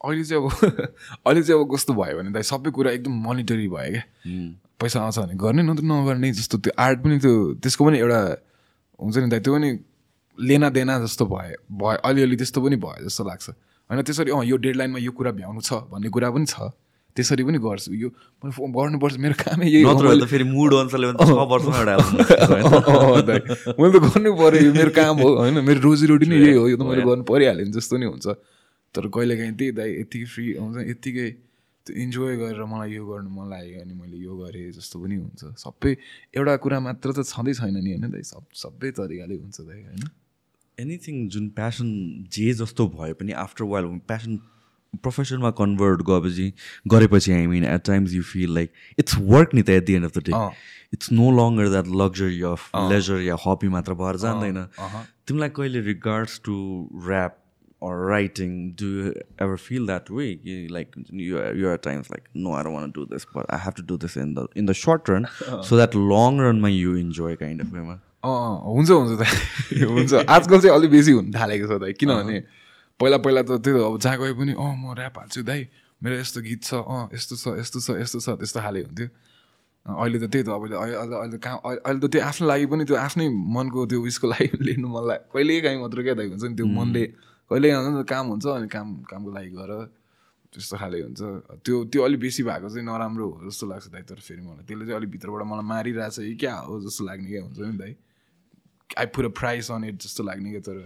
अहिले 0.04 0.24
चाहिँ 0.24 0.44
अब 0.44 0.50
अहिले 1.26 1.42
चाहिँ 1.42 1.60
अब 1.60 1.74
कस्तो 1.74 1.94
भयो 1.94 2.18
भने 2.18 2.30
दाइ 2.32 2.42
सबै 2.50 2.70
कुरा 2.70 2.90
एकदम 2.90 3.12
मोनिटरी 3.24 3.68
भयो 3.68 3.90
क्या। 3.92 4.02
पैसा 4.80 5.00
आउँछ 5.00 5.18
भने 5.18 5.34
गर्ने 5.36 5.62
न 5.62 5.74
त 5.76 5.80
नगर्ने 5.84 6.32
जस्तो 6.32 6.58
त्यो 6.58 6.72
आर्ट 6.78 6.98
पनि 7.04 7.18
त्यो 7.20 7.32
त्यसको 7.60 7.84
पनि 7.84 7.98
एउटा 7.98 8.20
हुन्छ 9.02 9.16
नि 9.16 9.28
दाइ 9.30 9.40
त्यो 9.40 9.54
पनि 9.54 9.70
लेना 10.40 10.68
देना 10.70 10.98
जस्तो 11.04 11.26
भयो 11.26 11.56
भयो 11.78 11.98
अलिअलि 12.08 12.36
त्यस्तो 12.36 12.60
पनि 12.64 12.76
भयो 12.76 13.04
जस्तो 13.04 13.24
लाग्छ। 13.24 13.48
होइन 13.90 14.02
त्यसरी 14.02 14.30
अँ 14.30 14.44
यो 14.44 14.56
डेडलाइनमा 14.56 14.98
यो 14.98 15.12
कुरा 15.12 15.30
भ्याउनु 15.32 15.60
छ 15.60 15.72
भन्ने 15.92 16.08
कुरा 16.08 16.30
पनि 16.30 16.46
छ। 16.46 16.72
त्यसरी 17.16 17.42
पनि 17.44 17.58
गर्छु। 17.58 17.90
यो 17.92 18.08
मैले 18.40 18.52
गर्नुपर्छ 18.72 19.16
मेरो 19.18 19.34
कामै 19.34 19.66
यही 19.66 19.84
मैले- 20.08 20.24
त 20.24 20.30
गर्नु 24.00 24.30
पऱ्यो 24.38 24.60
यो 24.62 24.72
मेरो 24.72 24.90
काम 24.94 25.14
हो 25.20 25.28
होइन 25.42 25.60
मेरो 25.60 25.80
रोजी 25.80 26.06
रोटी 26.06 26.26
नै 26.30 26.36
यही 26.38 26.54
हो। 26.54 26.68
यो 26.68 26.76
त 26.76 26.82
मैले 26.86 27.02
गर्नु 27.02 27.24
परिहाल्यो 27.26 27.64
नि 27.66 27.72
जस्तो 27.74 27.96
नि 27.98 28.06
हुन्छ। 28.06 28.26
तर 28.94 29.06
कहिलेकाहीँ 29.06 29.54
त्यही 29.58 29.72
दाइ 29.72 29.88
यत्तिकै 30.00 30.26
फ्री 30.34 30.44
हुन्छ 30.54 30.76
यत्तिकै 30.90 31.28
त्यो 31.86 31.92
इन्जोय 31.96 32.36
गरेर 32.36 32.64
मलाई 32.64 32.90
यो 32.94 33.02
गर्नु 33.06 33.30
मन 33.30 33.46
लाग्यो 33.50 33.80
अनि 33.82 33.94
मैले 33.94 34.16
यो 34.22 34.32
गरेँ 34.38 34.70
जस्तो 34.78 34.96
पनि 35.02 35.16
हुन्छ। 35.18 35.42
सबै 35.58 35.92
एउटा 36.36 36.56
कुरा 36.62 36.78
मात्र 36.80 37.08
त 37.10 37.18
छँदै 37.26 37.52
छैन 37.58 37.76
नि 37.82 37.90
होइन 37.98 38.06
दाइ? 38.10 38.22
सब 38.22 38.44
सबै 38.54 38.90
तरिकाले 38.94 39.34
हुन्छ 39.34 39.58
दाइ 39.66 39.80
होइन? 39.82 40.02
एनिथिङ 40.80 41.28
जुन 41.28 41.48
प्यासन 41.58 41.90
जे 42.32 42.52
जस्तो 42.62 42.86
भए 42.96 43.12
पनि 43.20 43.32
आफ्टर 43.44 43.64
वाइल 43.74 43.86
प्यासन 44.12 44.40
प्रोफेसनमा 45.02 45.50
कन्भर्ट 45.58 46.02
गएपछि 46.10 46.52
गरेपछि 46.94 47.32
I 47.32 47.46
mean 47.46 47.64
at 47.64 47.82
times 47.86 48.12
you 48.12 48.22
feel 48.22 48.54
like 48.54 48.72
it's 48.98 49.18
work 49.18 49.54
नि 49.54 49.62
त 49.62 49.76
at 49.80 49.84
the 49.86 49.94
end 49.94 50.04
of 50.04 50.18
the 50.18 50.24
day. 50.30 50.32
It's 50.94 51.12
no 51.12 51.30
longer 51.40 51.68
that 51.68 51.92
luxury 52.02 52.40
of 52.52 52.70
leisure 52.92 53.20
yeah 53.26 53.36
hobby 53.46 53.68
मात्र 53.76 53.94
भएर 54.02 54.16
जाँदैन। 54.24 54.64
तिमीलाई 55.26 55.48
कहिले 55.60 55.80
regards 55.92 56.40
to 56.44 56.56
rap 57.08 57.36
or 57.82 58.06
writing 58.06 58.72
do 58.80 58.88
you 58.94 59.12
ever 59.38 59.56
feel 59.56 59.86
that 59.86 60.10
way? 60.10 60.38
you, 60.42 60.68
like 60.68 60.96
you, 61.10 61.38
you're 61.54 61.72
at 61.72 61.82
times 61.82 62.10
like 62.10 62.28
no 62.34 62.52
i 62.52 62.62
don't 62.62 62.74
want 62.74 62.92
to 62.94 63.00
do 63.00 63.06
this 63.12 63.24
but 63.24 63.46
i 63.48 63.56
have 63.56 63.74
to 63.74 63.82
do 63.82 63.96
this 63.96 64.16
in 64.16 64.34
the 64.34 64.46
in 64.54 64.66
the 64.66 64.74
short 64.74 65.08
run 65.08 65.26
so 65.62 65.76
that 65.76 65.94
long 65.94 66.38
run 66.38 66.60
अँ 68.24 68.32
हुन्छ 68.68 68.90
हुन्छ 68.90 69.12
दाइ 69.20 69.32
हुन्छ। 69.92 70.12
आजकल 70.36 70.60
चाहिँ 70.60 70.74
अलिक 70.76 70.90
बेसी 70.90 71.12
हुन 71.12 71.32
थालेको 71.32 71.66
छ 71.68 71.80
दाइ 71.80 71.92
किनभने 71.96 72.38
पहिला 73.00 73.18
पहिला 73.24 73.42
त 73.48 73.50
त्यो 73.64 73.80
अब 73.80 73.98
जहाँ 74.00 74.16
गए 74.20 74.32
पनि 74.36 74.52
अँ 74.52 74.72
म 74.76 74.92
ऱ्याप 74.92 75.18
हाल्छु 75.18 75.42
दाइ 75.42 75.60
मेरो 76.04 76.14
यस्तो 76.20 76.40
गीत 76.44 76.60
छ 76.64 76.74
अँ 76.84 77.08
यस्तो 77.16 77.34
छ 77.36 77.44
यस्तो 77.60 77.78
छ 77.80 77.88
यस्तो 78.00 78.18
छ 78.20 78.28
त्यस्तो 78.40 78.60
खाले 78.60 78.80
हुन्थ्यो। 78.84 79.08
अहिले 79.86 80.18
त 80.20 80.24
त्यही 80.28 80.44
त 80.44 80.48
अब 80.52 80.62
अहिले 80.68 80.96
अहिले 81.00 81.38
कहाँ 81.40 81.58
अहिले 81.64 82.00
त 82.00 82.12
त्यो 82.12 82.20
आफ्नो 82.20 82.44
लागि 82.48 82.66
पनि 82.68 82.84
त्यो 82.84 82.96
आफ्नै 83.00 83.26
मनको 83.56 83.86
त्यो 83.88 83.98
उयसको 84.04 84.26
लागि 84.36 84.48
लेख्नु 84.68 84.88
मन 84.92 85.02
लाग्यो 85.08 85.32
कहिले 85.32 85.54
काहीँ 85.64 85.78
मात्र 85.80 85.98
क्या 86.04 86.14
दाइ 86.20 86.26
हुन्छ 86.28 86.44
नि 86.44 86.54
त्यो 86.60 86.66
मनले 86.76 87.04
कहिले 87.48 87.68
हुन्छ 87.72 88.04
काम 88.04 88.24
हुन्छ 88.36 88.46
अनि 88.60 88.68
काम 88.68 88.86
कामको 89.08 89.30
लागि 89.32 89.50
गर 89.56 89.72
त्यस्तो 90.52 90.76
खाले 90.76 90.98
हुन्छ। 91.08 91.20
त्यो 91.64 91.76
त्यो 91.88 92.00
अलिक 92.04 92.20
बेसी 92.20 92.42
भएको 92.44 92.68
चाहिँ 92.68 92.84
नराम्रो 92.84 93.26
हो 93.32 93.48
जस्तो 93.48 93.64
लाग्छ 93.72 93.86
दाइ 93.96 94.02
तर 94.04 94.20
फेरि 94.20 94.42
मलाई 94.44 94.64
त्यसले 94.68 94.84
चाहिँ 94.84 94.98
अलिक 95.00 95.10
भित्रबाट 95.16 95.42
मलाई 95.48 95.66
मारिरहेछ 95.72 96.16
कि 96.20 96.34
क्या 96.36 96.54
हो 96.68 96.80
जस्तो 96.84 97.02
लाग्ने 97.08 97.28
क्या 97.32 97.42
हुन्छ 97.48 97.58
नि 97.64 97.76
दाइ। 97.80 97.92
I 98.98 99.06
put 99.16 99.24
a 99.24 99.28
price 99.40 99.70
on 99.70 99.84
it 99.84 100.02
जस्तो 100.02 100.24
लाग्ने 100.24 100.50
क्या 100.50 100.60
तर 100.68 100.78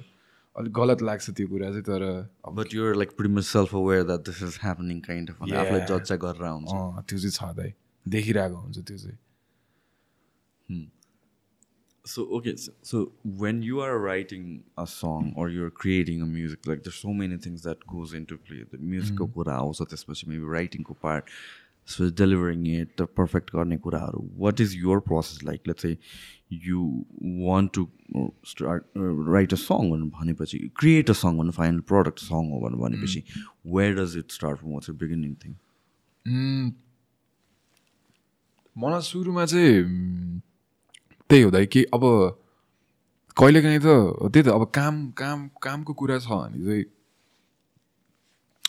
अलिक 0.57 0.73
गलत 0.79 1.03
लाग्छ 1.03 1.31
त्यो 1.31 1.49
कुरा 1.49 1.71
चाहिँ 1.71 1.83
तर 1.91 2.03
अब 2.47 2.55
but 2.61 2.73
you're 2.79 2.95
like 3.03 3.17
pretty 3.21 3.35
much 3.37 3.47
self-aware 3.51 4.05
that 4.13 4.25
this 4.31 4.41
is 4.49 4.57
happening 4.69 5.01
kind 5.11 5.31
of 5.35 5.43
Yeah. 5.49 5.61
आफूलाई 5.61 5.87
जज 5.93 6.09
चाहिँ 6.09 6.21
गरेर 6.25 6.49
आउँछ 6.55 6.71
त्यो 7.13 7.19
चाहिँ 7.19 7.37
छ 7.39 7.53
दाइ 7.61 7.73
देखिरहेको 8.17 8.57
हुन्छ 8.65 8.79
त्यो 8.91 8.99
चाहिँ 9.05 9.19
So 12.07 12.23
okay, 12.37 12.53
so, 12.63 12.73
so 12.83 12.99
when 13.43 13.61
you 13.63 13.79
are 13.81 13.99
writing 13.99 14.49
a 14.81 14.87
song 14.87 15.29
or 15.43 15.45
you're 15.53 15.71
creating 15.71 16.21
a 16.25 16.27
music, 16.33 16.67
like 16.71 16.83
there's 16.83 16.99
so 17.05 17.15
many 17.21 17.39
things 17.45 17.63
that 17.63 17.87
goes 17.93 18.13
into 18.19 18.37
play. 18.49 18.59
The 18.73 18.81
music 18.95 19.17
को 19.21 19.27
कुरा 19.37 19.55
आउँछ 19.61 19.81
त्यसपछि 19.93 20.29
maybe 20.33 20.51
writing 20.55 20.85
part, 21.05 21.31
so 21.89 22.11
delivering 22.19 22.67
it 22.67 23.03
perfect 23.17 23.51
गर्ने 23.57 23.77
कुराहरू 23.77 24.29
what 24.37 24.61
is 24.61 24.75
your 24.77 25.01
process 25.09 25.45
like 25.45 25.69
let 25.69 25.81
चाहिँ 25.81 25.97
you 26.67 26.81
want 27.47 27.67
to 27.75 27.87
start 28.47 28.85
write 29.29 29.53
a 29.53 29.57
सङहरू 29.57 30.07
भनेपछि 30.21 30.59
create 30.77 31.11
a 31.11 31.13
song 31.13 31.39
भन्नु 31.39 31.53
फाइनल 31.53 31.81
प्रडक्ट 31.93 32.19
सङ 32.19 32.51
हो 32.51 32.61
भन्नु 32.61 32.79
भनेपछि 32.79 33.25
where 33.67 33.95
does 33.95 34.17
it 34.19 34.31
start 34.31 34.59
from 34.59 34.73
what's 34.73 34.91
beginning 35.03 35.35
thing 35.45 35.55
मलाई 38.77 39.01
सुरुमा 39.01 39.45
चाहिँ 39.47 40.41
त्यही 41.31 41.43
हुँदै 41.43 41.67
कि 41.67 41.85
अब 41.95 42.05
कहिलेकाहीँ 43.37 43.79
त 43.79 43.87
त्यही 44.33 44.43
त 44.43 44.49
अब 44.49 44.65
काम 44.75 45.11
काम 45.19 45.49
कामको 45.63 45.93
कुरा 45.95 46.19
छ 46.19 46.29
भने 46.29 46.65
चाहिँ 46.65 46.85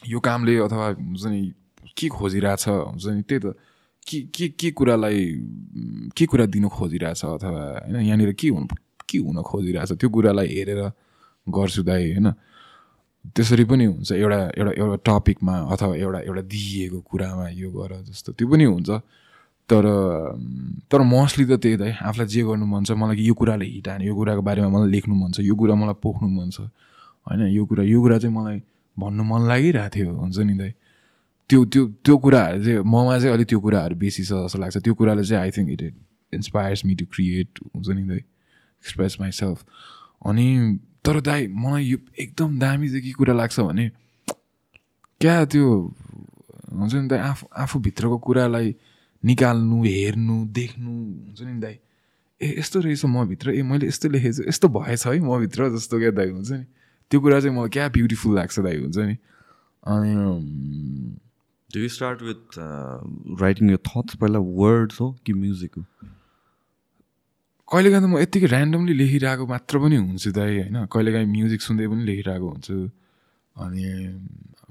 यो 0.09 0.19
कामले 0.19 0.57
अथवा 0.57 0.87
हुन्छ 0.87 1.25
नि 1.25 1.41
के 1.97 2.07
खोजिरहेछ? 2.07 2.63
हुन्छ 2.67 3.05
नि 3.07 3.21
त्यही 3.23 3.39
त। 3.39 3.55
के 4.05 4.19
के 4.29 4.47
के 4.59 4.69
कुरालाई 4.77 5.19
के 6.13 6.25
कुरा 6.29 6.45
दिनु 6.45 6.69
खोजिरहेछ 6.69 7.25
अथवा 7.25 7.61
होइन 7.89 7.95
यहाँनिर 8.05 8.31
के 8.37 8.47
हुनु 8.53 8.67
के 9.09 9.17
हुन 9.17 9.41
खोजिरहेछ? 9.41 9.91
त्यो 9.97 10.09
कुरालाई 10.09 10.47
हेरेर 10.47 10.81
गर्छु 11.47 11.81
दाइ 11.83 12.03
होइन। 12.11 12.27
त्यसरी 13.33 13.63
पनि 13.65 13.85
हुन्छ 13.85 14.11
एउटा 14.11 14.39
एउटा 14.53 14.71
एउटा 14.77 14.97
टपिकमा 15.01 15.53
अथवा 15.73 15.95
एउटा 15.97 16.19
एउटा 16.29 16.41
दिइएको 16.45 16.99
कुरामा 17.09 17.45
यो 17.57 17.69
गर 17.73 17.91
जस्तो 18.05 18.37
त्यो 18.37 18.47
पनि 18.47 18.63
हुन्छ। 18.69 18.89
तर 19.65 19.85
तर 20.93 21.01
मोस्टली 21.01 21.45
त 21.49 21.57
त्यही 21.57 21.77
दाइ 21.81 21.91
आफूलाई 22.05 22.27
जे 22.29 22.41
गर्नु 22.45 22.65
मन 22.69 22.83
छ 22.85 22.93
मलाई 22.93 23.17
यो 23.25 23.33
कुराले 23.33 23.65
हिट 23.65 23.87
हाने 23.89 24.05
यो 24.05 24.13
कुराको 24.13 24.41
बारेमा 24.45 24.69
मलाई 24.69 24.89
लेख्नु 24.93 25.15
मन 25.17 25.31
छ 25.33 25.41
यो 25.41 25.55
कुरा 25.57 25.73
मलाई 25.73 25.97
पोख्नु 26.05 26.29
मन 26.29 26.49
छ। 26.53 26.69
होइन 27.25 27.49
यो 27.49 27.65
कुरा 27.65 27.83
यो 27.89 27.97
कुरा 28.01 28.17
चाहिँ 28.21 28.35
मलाई 28.37 28.61
भन्नु 28.93 29.23
मन 29.25 29.41
लागिरहेको 29.49 29.89
थियो 29.89 30.13
हुन्छ 30.13 30.37
नि 30.45 30.53
दाइ। 30.53 30.71
त्यो 31.49 31.65
त्यो 31.65 31.85
त्यो 32.05 32.17
कुराहरू 32.17 32.63
चाहिँ 32.63 32.79
ममा 32.79 33.17
चाहिँ 33.19 33.33
अलिक 33.33 33.47
त्यो 33.47 33.59
कुराहरू 33.59 33.95
बेसी 33.95 34.23
छ 34.23 34.33
जस्तो 34.33 34.59
लाग्छ। 34.59 34.77
त्यो 34.77 34.93
कुराले 34.93 35.23
चाहिँ 35.23 35.41
I 35.43 35.51
think 35.51 35.69
it 35.71 35.81
inspires 36.33 36.85
me 36.85 36.95
to 36.95 37.05
create 37.05 37.59
हुन्छ 37.75 37.87
नि 37.89 38.03
दाइ 38.07 38.17
एक्सप्रेस 38.17 39.17
माइसेल्फ 39.21 39.65
अनि 40.25 40.79
तर 41.05 41.21
दाइ 41.21 41.47
मलाई 41.47 41.83
यो 41.85 41.97
एकदम 42.19 42.59
दामी 42.59 42.89
चाहिँ 42.89 43.01
के 43.01 43.11
कुरा 43.11 43.33
लाग्छ 43.33 43.59
भने 43.59 43.89
क्या 45.21 45.45
त्यो 45.45 45.65
हुन्छ 46.73 46.93
नि 46.93 47.07
दाइ 47.07 47.19
आफू 47.19 47.47
आफूभित्रको 47.57 48.17
कुरालाई 48.17 48.75
निकाल्नु 49.23 49.83
हेर्नु 49.83 50.45
देख्नु 50.45 50.91
हुन्छ 50.91 51.41
नि 51.41 51.59
दाइ? 51.61 51.75
ए 52.41 52.55
यस्तो 52.59 52.79
रहेछ 52.79 53.05
मभित्र। 53.05 53.53
ए 53.53 53.61
मैले 53.61 53.87
यस्तो 53.87 54.09
लेखेको 54.09 54.33
छु 54.33 54.43
यस्तो 54.49 54.67
भएछ 54.69 55.07
है 55.07 55.19
मभित्र 55.19 55.69
जस्तो 55.77 55.99
क्या 55.99 56.11
दाइ 56.11 56.29
हुन्छ 56.29 56.51
नि? 56.51 56.65
त्यो 57.11 57.19
कुरा 57.21 57.39
चाहिँ 57.39 57.55
मलाई 57.57 57.69
क्या 57.69 57.87
ब्युटिफुल 57.89 58.35
लाग्छ 58.35 58.59
दाइ 58.59 58.77
हुन्छ 58.81 58.97
नि? 58.97 59.15
अनि 59.87 60.13
you 61.79 61.89
start 61.89 62.21
with 62.21 62.57
uh, 62.57 62.99
writing 63.41 63.69
your 63.69 63.81
thoughts? 63.89 64.15
पहिला 64.15 64.39
words 64.61 64.99
हो 65.01 65.11
कि 65.25 65.33
music 65.33 65.77
हो? 65.77 65.85
कहिलेकाहीँ 67.71 68.03
त 68.03 68.07
म 68.09 68.17
यत्तिकै 68.19 68.47
ऱ्यान्डमली 68.47 68.93
लेखिरहेको 68.93 69.45
मात्र 69.47 69.79
पनि 69.79 69.95
हुन्छु 69.95 70.31
दाइ 70.31 70.51
होइन? 70.59 70.85
कहिलेकाहीँ 70.85 71.27
म्युजिक 71.27 71.61
सुन्दै 71.61 71.87
पनि 71.87 72.03
लेखिरहेको 72.05 72.47
हुन्छु। 72.49 72.75
अनि 73.57 73.85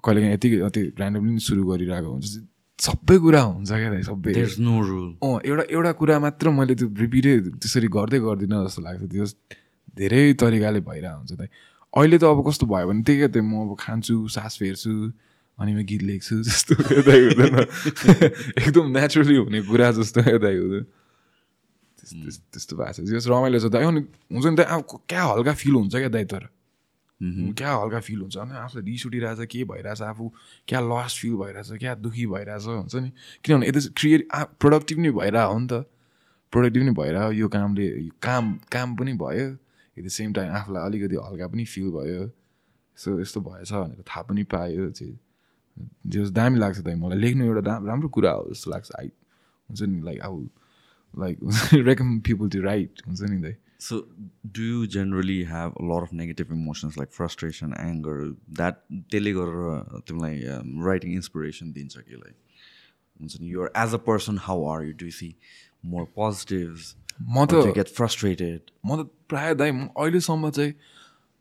कहिलेकाहीँ 0.05 0.34
यत्तिकै 0.34 0.59
अति 0.68 0.80
ऱ्यान्डमली 1.00 1.30
पनि 1.30 1.40
सुरु 1.48 1.62
गरिरहेको 1.70 2.11
हुन्छु। 2.14 2.40
सबै 2.86 3.16
कुरा 3.18 3.40
हुन्छ 3.40 3.70
क्या 3.70 3.90
दाइ 3.90 4.02
सबै। 4.02 4.32
No 4.59 4.78
rule. 4.86 5.11
अँ 5.22 5.38
एउटा 5.50 5.64
एउटा 5.74 5.92
कुरा 6.00 6.18
मात्र 6.26 6.50
मैले 6.50 6.74
त्यो 6.74 6.88
रिपिटै 7.02 7.34
त्यसरी 7.62 7.88
गर्दै 7.98 8.18
गर्दिनँ 8.26 8.64
जस्तो 8.66 8.82
लाग्छ। 8.86 9.02
त्यो 9.11 9.26
धेरै 9.98 10.22
तरिकाले 10.42 10.80
भइरहेको 10.86 11.18
हुन्छ 11.18 11.32
दाइ। 11.38 11.48
अहिले 11.98 12.18
त 12.18 12.24
अब 12.30 12.38
कस्तो 12.46 12.66
भयो 12.66 12.86
भने 12.90 13.02
त्यही 13.07 13.18
क्या 13.18 13.28
त्यो 13.34 13.42
म 13.42 13.52
अब 13.66 13.76
खान्छु 13.78 14.14
सास 14.38 14.52
फेर्छु। 14.59 14.94
अनि 15.59 15.72
म 15.74 15.82
गीत 15.86 16.02
लेख्छु 16.02 16.42
जस्तो 16.42 16.74
दाइ 17.09 17.20
हुँदैन। 17.30 17.55
एकदम 18.62 18.86
नेचुरली 18.98 19.36
हुने 19.36 19.61
कुरा 19.62 19.90
जस्तो 19.98 20.20
दाइ 20.22 20.57
हुँदैन। 20.59 20.84
त्यस- 21.98 22.14
त्यस- 22.22 22.42
त्यस्तो 22.52 22.76
भएको 22.76 22.92
छ। 22.92 23.00
जस 23.07 23.26
रमाइलो 23.28 23.59
छ 23.61 23.66
दाइ 23.70 23.84
अनि 23.84 24.00
हुन्छ 24.34 24.46
नि 24.46 24.57
दाइ 24.57 24.66
अब 24.66 24.82
क्या 25.09 25.22
हल्का 25.24 25.52
फिल 25.55 25.74
हुन्छ 25.74 25.94
क्या 25.96 26.09
दाइ 26.09 26.24
तर? 26.24 26.48
क्या 27.57 27.70
हल्का 27.72 28.00
फिल 28.00 28.20
हुन्छ? 28.20 28.36
अनि 28.36 28.50
आफूलाई 28.52 28.84
रिस 28.90 29.07
उठिरहेछ 29.07 29.48
के 29.50 29.64
भइरहेछ 29.64 30.02
आफू? 30.02 30.32
क्या 30.68 30.80
लस 30.80 31.18
फिल 31.22 31.34
भइरहेछ? 31.40 31.70
क्या 31.80 31.94
दुःखी 31.94 32.26
भइरहेछ? 32.26 32.64
हुन्छ 32.66 32.94
नि? 32.96 33.11
किनभने 33.44 33.68
यता 33.68 33.80
क्रिएट 33.96 34.28
प्रोडक्टिभ 34.61 34.98
नै 34.98 35.11
भइरहेको 35.11 35.52
हो 35.52 35.59
नि 35.59 35.68
त। 35.70 35.84
प्रोडक्टिभ 36.52 36.82
नै 36.82 36.92
भइरहेको 36.98 37.32
यो 37.32 37.48
कामले 37.48 37.86
काम 38.22 38.52
काम 38.72 38.96
पनि 38.96 39.12
भयो। 39.22 39.46
एट 39.96 40.05
द 40.05 40.09
सेम 40.09 40.32
टाइम 40.32 40.50
आफूलाई 40.52 40.82
अलिकति 40.90 41.16
हल्का 41.16 41.46
पनि 41.48 41.64
फिल 41.64 41.88
भयो। 41.94 42.30
सो 42.96 43.20
यस्तो 43.20 43.40
भएछ 43.40 43.72
भनेर 43.72 44.02
थाहा 44.02 44.22
पनि 44.22 44.42
पायो। 44.42 44.90
चाहिँ 44.90 45.18
त्यो 45.76 46.24
दामी 46.30 46.58
लाग्छ 46.58 46.78
दाइ 46.80 46.94
मलाई। 46.94 47.18
लेख्नु 47.18 47.44
एउटा 47.44 47.60
दाम 47.70 47.86
राम्रो 47.86 48.08
कुरा 48.16 48.30
हो 48.30 48.46
जस्तो 48.50 48.70
लाग्छ। 48.70 48.90
आई 48.98 49.08
हुन्छ 49.68 49.82
नि 49.82 50.00
लाइक 50.04 50.20
अब 50.20 50.48
like 51.14 51.36
recommend 51.88 52.18
people 52.28 52.48
to 52.54 52.60
write 52.62 53.02
हुन्छ 53.06 53.20
नि 53.30 53.40
दाइ। 53.42 53.54
So 53.80 54.00
do 54.56 54.62
you 54.62 54.86
generally 54.94 55.42
a 55.42 55.64
out 55.66 56.02
of 56.02 56.12
negative 56.12 56.52
emotions 56.52 56.98
like 56.98 57.10
frustration 57.12 57.74
anger 57.80 58.16
that 58.56 58.80
त्यसले 59.10 59.32
गरेर 59.32 60.00
तिमीलाई 60.08 60.40
राइटिङ 60.86 61.12
इन्सपिरेसन 61.12 61.72
दिन्छ 61.72 61.96
किलाई 61.98 62.34
हुन्छ 63.20 63.40
नि? 63.40 63.48
You 63.48 63.66
as 63.66 63.94
a 63.94 64.02
person 64.06 64.38
how 64.46 64.64
are 64.74 64.84
you 64.86 64.92
do 65.04 65.10
see 65.18 65.34
more 65.84 66.04
positive 66.16 66.70
म 67.20 67.44
त 67.46 67.74
गेट 67.76 67.88
फ्रस्ट्रेटेड 67.98 68.60
म 68.86 69.02
त 69.02 69.10
प्रायः 69.28 69.54
दाइ 69.60 69.70
अहिलेसम्म 69.70 70.50
चाहिँ 70.50 70.74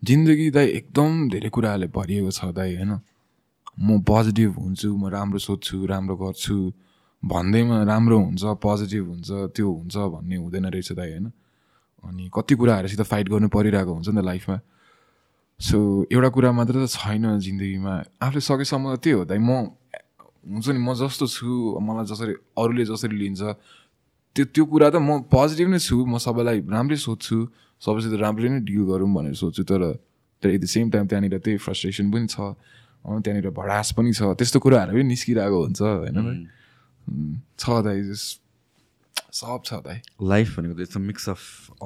जिन्दगी 0.03 0.49
दाइ 0.51 0.67
एकदम 0.81 1.29
धेरै 1.29 1.49
कुराहरूले 1.49 1.87
भरिएको 1.95 2.31
छ 2.31 2.53
दाई 2.59 2.75
होइन? 2.75 2.93
म 3.77 4.01
पोजिटिभ 4.01 4.51
हुन्छु 4.59 4.89
म 4.95 5.07
राम्रो 5.09 5.39
सोध्छु 5.39 5.85
राम्रो 5.85 6.15
गर्छु 6.15 6.57
भन्दैमा 7.23 7.77
राम्रो 7.83 8.17
हुन्छ 8.19 8.43
पोजिटिभ 8.61 9.03
हुन्छ 9.07 9.29
त्यो 9.55 9.67
हुन्छ 9.71 9.95
भन्ने 10.13 10.35
हुँदैन 10.35 10.65
रहेछ 10.73 10.91
दाइ 10.93 11.09
होइन? 11.11 11.31
अनि 12.03 12.29
कति 12.35 12.53
कुराहरूसित 12.55 13.01
फाइट 13.01 13.29
गर्नु 13.29 13.47
परिरहेको 13.49 13.91
हुन्छ 13.93 14.09
नि 14.09 14.21
त 14.21 14.25
लाइफमा 14.25 14.57
सो 15.59 15.77
एउटा 16.11 16.29
कुरा 16.35 16.51
मात्र 16.51 16.85
त 16.85 16.89
छैन 16.91 17.39
जिन्दगीमा। 17.39 17.93
आफूले 18.21 18.41
सकेसम्म 18.41 18.95
त 18.95 18.99
त्यही 19.03 19.15
हो 19.17 19.23
दाइ 19.25 19.39
म 19.39 19.51
हुन्छ 20.43 20.67
नि 20.75 20.79
म 20.83 20.93
जस्तो 20.93 21.25
छु 21.27 21.79
मलाई 21.79 22.05
जसरी 22.11 22.33
अरूले 22.59 22.83
जसरी 22.85 23.15
लिन्छ 23.15 23.41
त्यो 24.35 24.45
त्यो 24.53 24.63
कुरा 24.65 24.89
त 24.91 24.95
म 24.99 25.23
पोजिटिभ 25.31 25.67
नै 25.71 25.79
छु 25.79 25.95
म 26.05 26.19
सबैलाई 26.19 26.59
राम्रै 26.67 26.97
सोध्छु 26.99 27.37
सबैसित 27.81 28.13
राम्ररी 28.19 28.49
नै 28.49 28.59
डिल 28.67 28.83
गरौँ 28.91 29.09
भनेर 29.15 29.35
सोध्छु 29.39 29.63
तर 29.63 29.81
तर 30.43 30.49
एट 30.51 30.61
द 30.61 30.65
सेम 30.67 30.89
टाइम 30.91 31.05
त्यहाँनिर 31.07 31.37
त्यही 31.39 31.57
फ्रस्ट्रेसन 31.57 32.11
पनि 32.11 32.27
छ। 32.27 32.53
त्यहाँनिर 33.05 33.49
भडास 33.59 33.91
पनि 33.97 34.13
छ। 34.13 34.31
त्यस्तो 34.39 34.59
कुराहरू 34.59 34.91
पनि 34.93 35.03
निस्किरहेको 35.03 35.57
हुन्छ 35.63 35.81
होइन 35.81 36.47
छ 37.59 37.81
दाइ 37.83 38.03
जस 38.03 38.23
सब 39.33 39.61
छ 39.65 39.73
दाइ। 39.85 39.97
लाइफ 40.21 40.59
भनेको 40.59 40.73
त 40.77 40.79
it's 40.87 40.97
a 40.97 40.99
mix 41.01 41.29
of 41.29 41.41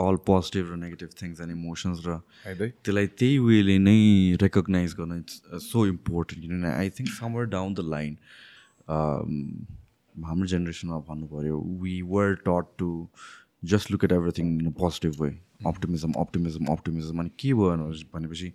all 0.05 0.15
positive 0.27 0.71
र 0.71 0.75
नेगेटिभ 0.77 1.09
थिङ्स 1.21 1.41
एन्ड 1.41 1.51
इमोसन्स 1.51 1.97
र 2.05 2.19
त्यसलाई 2.45 3.07
त्यही 3.17 3.37
वेले 3.47 3.77
नै 3.79 3.99
रेकग्नाइज 4.43 4.93
गर्न 4.99 5.17
इट्स 5.19 5.65
सो 5.65 5.85
इम्पोर्टेन्ट 5.87 6.41
किनभने 6.43 6.71
I 6.73 6.89
think 6.99 7.09
somewhere 7.17 7.45
down 7.55 7.73
the 7.73 7.87
line 7.95 8.13
हाम्रो 10.27 10.47
जेनेरेसनमा 10.53 10.99
भन्नु 11.09 11.27
पऱ्यो 11.33 11.59
we 11.81 11.95
were 12.13 12.35
taught 12.45 12.65
to 12.77 12.89
just 13.73 13.91
look 13.91 14.03
at 14.03 14.11
everything 14.11 14.45
in 14.59 14.67
a 14.67 14.75
positive 14.79 15.21
way 15.21 15.29
optimism 15.65 16.11
optimism 16.23 16.65
optimism 16.73 17.19
अनि 17.19 17.31
के 17.39 17.53
भयो 17.53 17.91
भनेपछि 18.13 18.49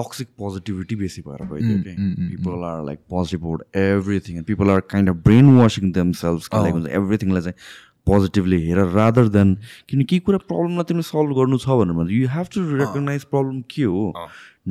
टक्सिक 0.00 0.28
पोजिटिभिटी 0.40 0.96
बेसी 1.04 1.22
भएर 1.28 1.46
गइदियो 1.52 1.78
कि 1.84 1.94
people 2.32 2.64
are 2.70 2.84
like 2.86 2.98
positive 3.14 3.44
about 3.44 3.76
everything 3.84 4.36
and 4.36 4.46
people 4.50 4.70
are 4.70 4.80
kind 4.96 5.10
of 5.10 5.22
brainwashing 5.60 5.92
themself 6.24 6.54
like 6.54 6.74
हुन्छ 6.74 6.98
एभ्रिथिङलाई 7.00 7.42
चाहिँ 7.48 7.88
पोजिटिभली 8.08 8.58
हेर 8.66 8.78
रादर 8.92 9.26
देन 9.32 9.48
किन 9.88 10.04
केही 10.10 10.20
कुरा 10.26 10.38
प्रब्लमलाई 10.50 10.84
तिमीले 10.90 11.06
सल्भ 11.08 11.34
गर्नु 11.38 11.58
छ? 11.58 11.66
भनेर 11.80 12.12
you 12.12 12.28
have 12.36 12.46
to 12.54 12.60
recognise 12.76 13.24
problem 13.32 13.60
के 13.74 13.82
हो 13.96 14.04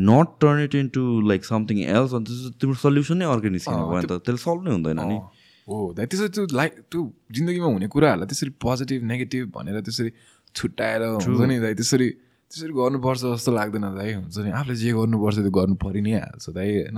not 0.08 0.34
turn 0.42 0.64
it 0.64 0.76
into 0.76 1.04
like 1.30 1.46
something 1.46 1.84
else 1.98 2.14
अनि 2.20 2.26
त्यसो 2.30 2.50
तिम्रो 2.62 2.80
सल्युसन 2.86 3.18
नै 3.22 3.26
अर्कै 3.36 3.50
निस्किनु 3.58 3.86
भयो 3.92 4.02
त 4.02 4.18
त्यसले 4.26 4.42
सल्भ 4.46 4.66
नै 4.68 4.72
हुँदैन 4.72 5.00
नि। 5.12 5.20
हो 5.68 5.78
दाइ 6.00 6.06
त्यसरी 6.14 6.30
त्यो 6.36 6.46
लाइक 6.62 6.82
त्यो 6.92 7.02
जिन्दगीमा 7.38 7.70
हुने 7.76 7.88
कुराहरूलाई 7.96 8.28
त्यसरी 8.34 8.52
पोजिटिभ 8.66 9.04
नेगेटिभ 9.14 9.46
भनेर 9.56 9.82
त्यसरी 9.88 10.12
छुट्याएर 10.56 11.02
हुन्छ 11.14 11.50
नि 11.54 11.60
त्यसरी 11.82 12.10
त्यसरी 12.50 12.74
गर्नुपर्छ 12.74 13.22
जस्तो 13.22 13.52
लाग्दैन 13.54 13.86
दाइ। 13.94 14.14
हुन्छ 14.14 14.38
नि? 14.42 14.50
आफूले 14.52 14.76
जे 14.76 14.92
गर्नुपर्छ 14.98 15.38
त्यो 15.46 15.52
गर्नु 15.54 15.76
परि 15.78 16.02
नै 16.02 16.14
हाल्छ 16.18 16.50
दाइ 16.50 16.70
होइन? 16.90 16.98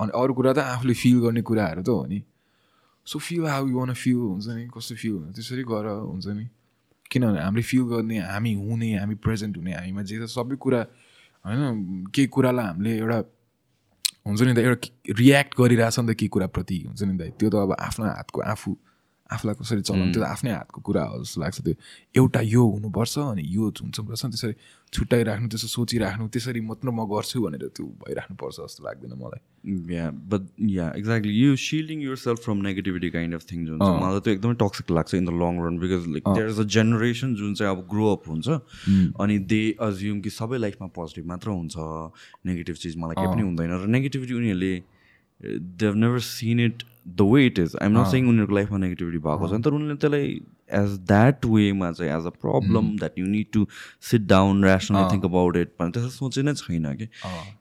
अनि 0.00 0.10
अरू 0.12 0.32
कुरा 0.36 0.52
त 0.52 0.58
आफूले 0.76 0.94
फिल 0.94 1.18
गर्ने 1.24 1.42
कुराहरू 1.42 1.82
त 1.82 1.88
हो 1.88 2.04
नि। 2.04 2.20
So 3.06 3.18
feel 3.18 3.44
how 3.48 3.64
you 3.68 3.76
want 3.80 3.92
feel 3.96 4.20
हुन्छ 4.28 4.46
नि? 4.48 4.64
कस्तो 4.68 4.94
फिल 5.00 5.14
हुन्छ 5.24 5.34
त्यसरी 5.36 5.64
गर 5.64 5.86
हुन्छ 6.12 6.26
नि? 6.36 6.44
किनभने 7.10 7.40
हामीले 7.40 7.64
फिल 7.64 7.84
गर्ने 7.92 8.18
हामी 8.28 8.52
हुने 8.60 8.88
हामी 9.00 9.14
प्रेजेन्ट 9.24 9.56
हुने 9.56 9.72
हामीमा 9.72 10.02
जे 10.04 10.16
छ 10.20 10.28
सबै 10.28 10.56
कुरा 10.56 10.80
होइन? 11.44 11.62
केही 12.12 12.26
कुरालाई 12.28 12.66
हामीले 12.66 12.92
एउटा 12.98 13.18
हुन्छ 14.26 14.40
नि 14.40 14.52
त 14.52 14.58
एउटा 14.58 14.88
रियाक्ट 15.20 15.52
गरिरहेछ 15.60 15.96
नि 16.00 16.06
त 16.08 16.16
केही 16.16 16.28
कुराप्रति 16.28 16.76
हुन्छ 16.88 17.02
नि 17.08 17.14
त 17.20 17.22
त्यो 17.40 17.48
त 17.50 17.54
अब 17.64 17.72
आफ्नो 17.76 18.04
हातको 18.04 18.40
आफू 18.52 18.70
आफूलाई 19.24 19.54
कसरी 19.56 19.82
चलाउनु? 19.88 20.12
त्यो 20.12 20.22
आफ्नै 20.22 20.52
हातको 20.52 20.80
कुरा 20.84 21.02
हो 21.10 21.16
जस्तो 21.24 21.40
लाग्छ 21.40 21.58
त्यो। 21.64 21.74
एउटा 22.20 22.40
यो 22.44 22.62
हुनुपर्छ 22.76 23.14
अनि 23.18 23.42
यो 23.56 23.64
हुन्छ 23.72 23.96
पर्छ 24.04 24.22
त्यसरी 24.24 24.54
छुट्याइराख्नु 24.92 25.48
त्यसो 25.48 25.68
सोचिराख्नु 25.74 26.28
त्यसरी 26.28 26.60
मात्र 26.60 26.86
म 26.92 27.08
गर्छु 27.08 27.40
भनेर 27.40 27.64
त्यो 27.72 27.84
भइराख्नुपर्छ 28.04 28.56
जस्तो 28.60 28.80
लाग्दैन 28.84 29.12
मलाई। 29.16 29.40
Yeah 29.96 30.04
but 30.28 30.42
yeah 30.60 30.86
exactly 31.00 31.32
you 31.34 31.56
shielding 31.56 31.98
yourself 32.20 32.38
from 32.44 32.58
negativity 32.68 33.10
kind 33.16 33.34
of 33.34 33.42
things 33.50 33.68
हुन्छ 33.72 33.88
मलाई 34.04 34.20
त्यो 34.20 34.32
एकदमै 34.36 34.56
टक्सिक 34.60 34.86
लाग्छ 34.92 35.14
in 35.14 35.24
the 35.24 35.32
long 35.40 35.54
run 35.64 35.76
because 35.80 36.02
like 36.14 36.24
there 36.28 36.48
is 36.52 36.60
a 36.60 36.68
generation 36.76 37.34
जुन 37.40 37.54
चाहिँ 37.58 37.72
अब 37.72 37.80
ग्रो 37.90 38.12
अप 38.12 38.28
हुन्छ। 38.28 38.48
अनि 39.24 39.38
दे 39.50 39.62
अज्युम 39.88 40.20
कि 40.20 40.30
सबै 40.30 40.58
लाइफमा 40.68 40.88
पोजिटिभ 40.92 41.24
मात्र 41.32 41.48
हुन्छ। 41.58 41.74
नेगेटिभ 42.44 42.76
चिज 42.84 42.96
मलाई 43.00 43.14
केही 43.18 43.28
पनि 43.34 43.42
हुँदैन। 43.48 43.72
र 43.72 43.86
नेगेटिभिटी 43.88 44.34
उनीहरूले 44.34 44.74
they 45.40 45.86
have 45.86 45.96
never 45.96 46.20
seen 46.28 46.60
it 46.60 46.82
the 47.06 47.28
way 47.32 47.46
it 47.46 47.58
is 47.58 47.76
I'm 47.82 47.98
not 47.98 48.06
saying 48.10 48.28
उनीहरूको 48.28 48.54
लाइफमा 48.54 48.78
नेगेटिभिटी 48.78 49.18
भएको 49.18 49.48
छ 49.48 49.62
तर 49.64 49.72
उनीहरूले 49.72 49.96
त्यसलाई 49.96 50.40
एज 50.72 50.96
द्याट 51.06 51.44
वेमा 51.46 51.90
चाहिँ 51.92 52.12
as 52.12 52.26
a 52.26 52.30
problem 52.42 52.96
that 52.96 53.18
you 53.18 53.26
need 53.26 53.46
to 53.52 53.66
sit 54.10 54.26
down 54.26 54.64
rationally 54.64 55.12
think 55.12 55.24
about 55.24 55.56
it 55.56 55.72
भने 55.80 55.90
त्यसो 55.90 56.08
सोचे 56.10 56.42
नै 56.42 56.54
छैन 56.54 56.94
कि। 56.94 57.08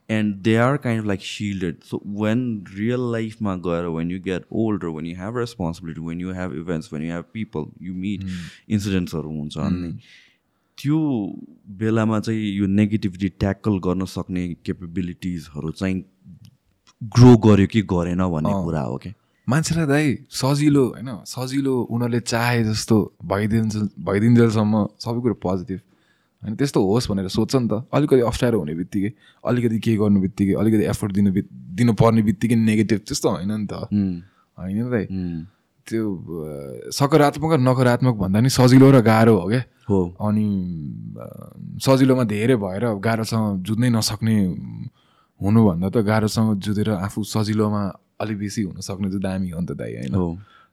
And 0.09 0.35
they 0.43 0.55
are 0.57 0.77
kind 0.77 1.01
of 1.01 1.07
like 1.07 1.21
shielded 1.23 1.83
so 1.83 2.01
when 2.23 2.43
real 2.77 3.11
लाइफमा 3.11 3.55
गएर 3.67 3.85
when 3.97 4.11
you 4.11 4.19
get 4.21 4.45
old 4.63 4.83
when 4.95 5.05
you 5.05 5.15
have 5.17 5.37
responsibility 5.37 6.01
when 6.01 6.21
you 6.21 6.33
have 6.33 6.53
events 6.57 6.93
when 6.93 7.03
you 7.03 7.13
have 7.13 7.25
people 7.33 7.65
you 7.81 7.93
meet 7.95 8.27
इन्सिडेन्ट्सहरू 8.69 9.29
हुन्छ 9.29 9.57
अनि 9.57 9.91
त्यो 10.77 10.99
बेलामा 11.79 12.19
चाहिँ 12.19 12.49
यो 12.51 12.67
नेगेटिभिटी 12.67 13.29
ट्याकल 13.39 13.77
गर्न 13.79 14.05
सक्ने 14.05 14.47
केपेबिलिटिजहरू 14.65 15.71
चाहिँ 15.71 16.03
ग्रो 17.01 17.35
गर्यो 17.45 17.67
कि 17.67 17.81
गरेन 17.91 18.23
भन्ने 18.29 18.53
कुरा 18.63 18.81
हो 18.81 18.97
कि 18.97 19.13
मान्छेलाई 19.47 19.85
दाइ 19.85 20.05
सजिलो 20.31 20.83
होइन? 20.87 21.09
सजिलो 21.27 21.73
उनीहरूले 21.91 22.19
चाहे 22.23 22.63
जस्तो 22.63 22.95
भइदिन्छ 23.27 23.75
भइदिन्जेलसम्म 23.99 24.73
सबै 24.99 25.19
कुरो 25.21 25.35
पोजिटिभ 25.35 25.79
होइन 26.43 26.55
त्यस्तो 26.55 26.79
होस् 26.79 27.07
भनेर 27.11 27.27
सोध्छ 27.27 27.55
नि 27.55 27.67
त। 27.67 27.73
अलिकति 27.91 28.23
अप्ठ्यारो 28.23 28.59
हुने 28.59 28.73
बित्तिकै 28.75 29.11
अलिकति 29.43 29.79
के 29.79 29.91
गर्नु 29.99 30.19
बित्तिकै 30.21 30.53
अलिकति 30.53 30.83
एफोर्ट 30.91 31.11
दिनु 31.13 31.31
दिनुपर्ने 31.75 32.21
बित्तिकै 32.23 32.55
नेगेटिभ 32.55 32.99
त्यस्तो 33.07 33.27
होइन 33.29 33.51
नि 33.51 33.67
त। 33.67 33.73
होइन 34.57 34.75
नि 34.79 34.89
दाइ 34.91 35.05
त्यो 35.87 36.03
सकारात्मक 36.95 37.51
र 37.53 37.59
नकारात्मक 37.59 38.15
भन्दा 38.15 38.39
नि 38.39 38.49
सजिलो 38.49 38.87
र 38.91 39.03
गाह्रो 39.03 39.35
हो 39.35 39.47
क्या। 39.51 39.63
हो। 39.89 39.99
अनि 40.23 40.47
सजिलोमा 41.83 42.23
धेरै 42.23 42.55
भएर 42.55 42.83
गाह्रोसँग 43.03 43.63
जुझ्नै 43.67 43.89
नसक्ने 43.91 44.35
हुनुभन्दा 45.39 45.87
त 45.91 45.97
गाह्रोसँग 46.07 46.49
जुधेर 46.63 46.89
आफू 47.03 47.19
सजिलोमा 47.23 47.83
अलिक 48.23 48.37
बेसी 48.39 48.61
हुन 48.63 48.79
सक्ने 48.81 49.07
चाहिँ 49.11 49.23
दामी 49.23 49.49
हो 49.51 49.59
नि 49.59 49.67
त 49.67 49.77
दाइ 49.79 49.91
होइन? 49.99 50.15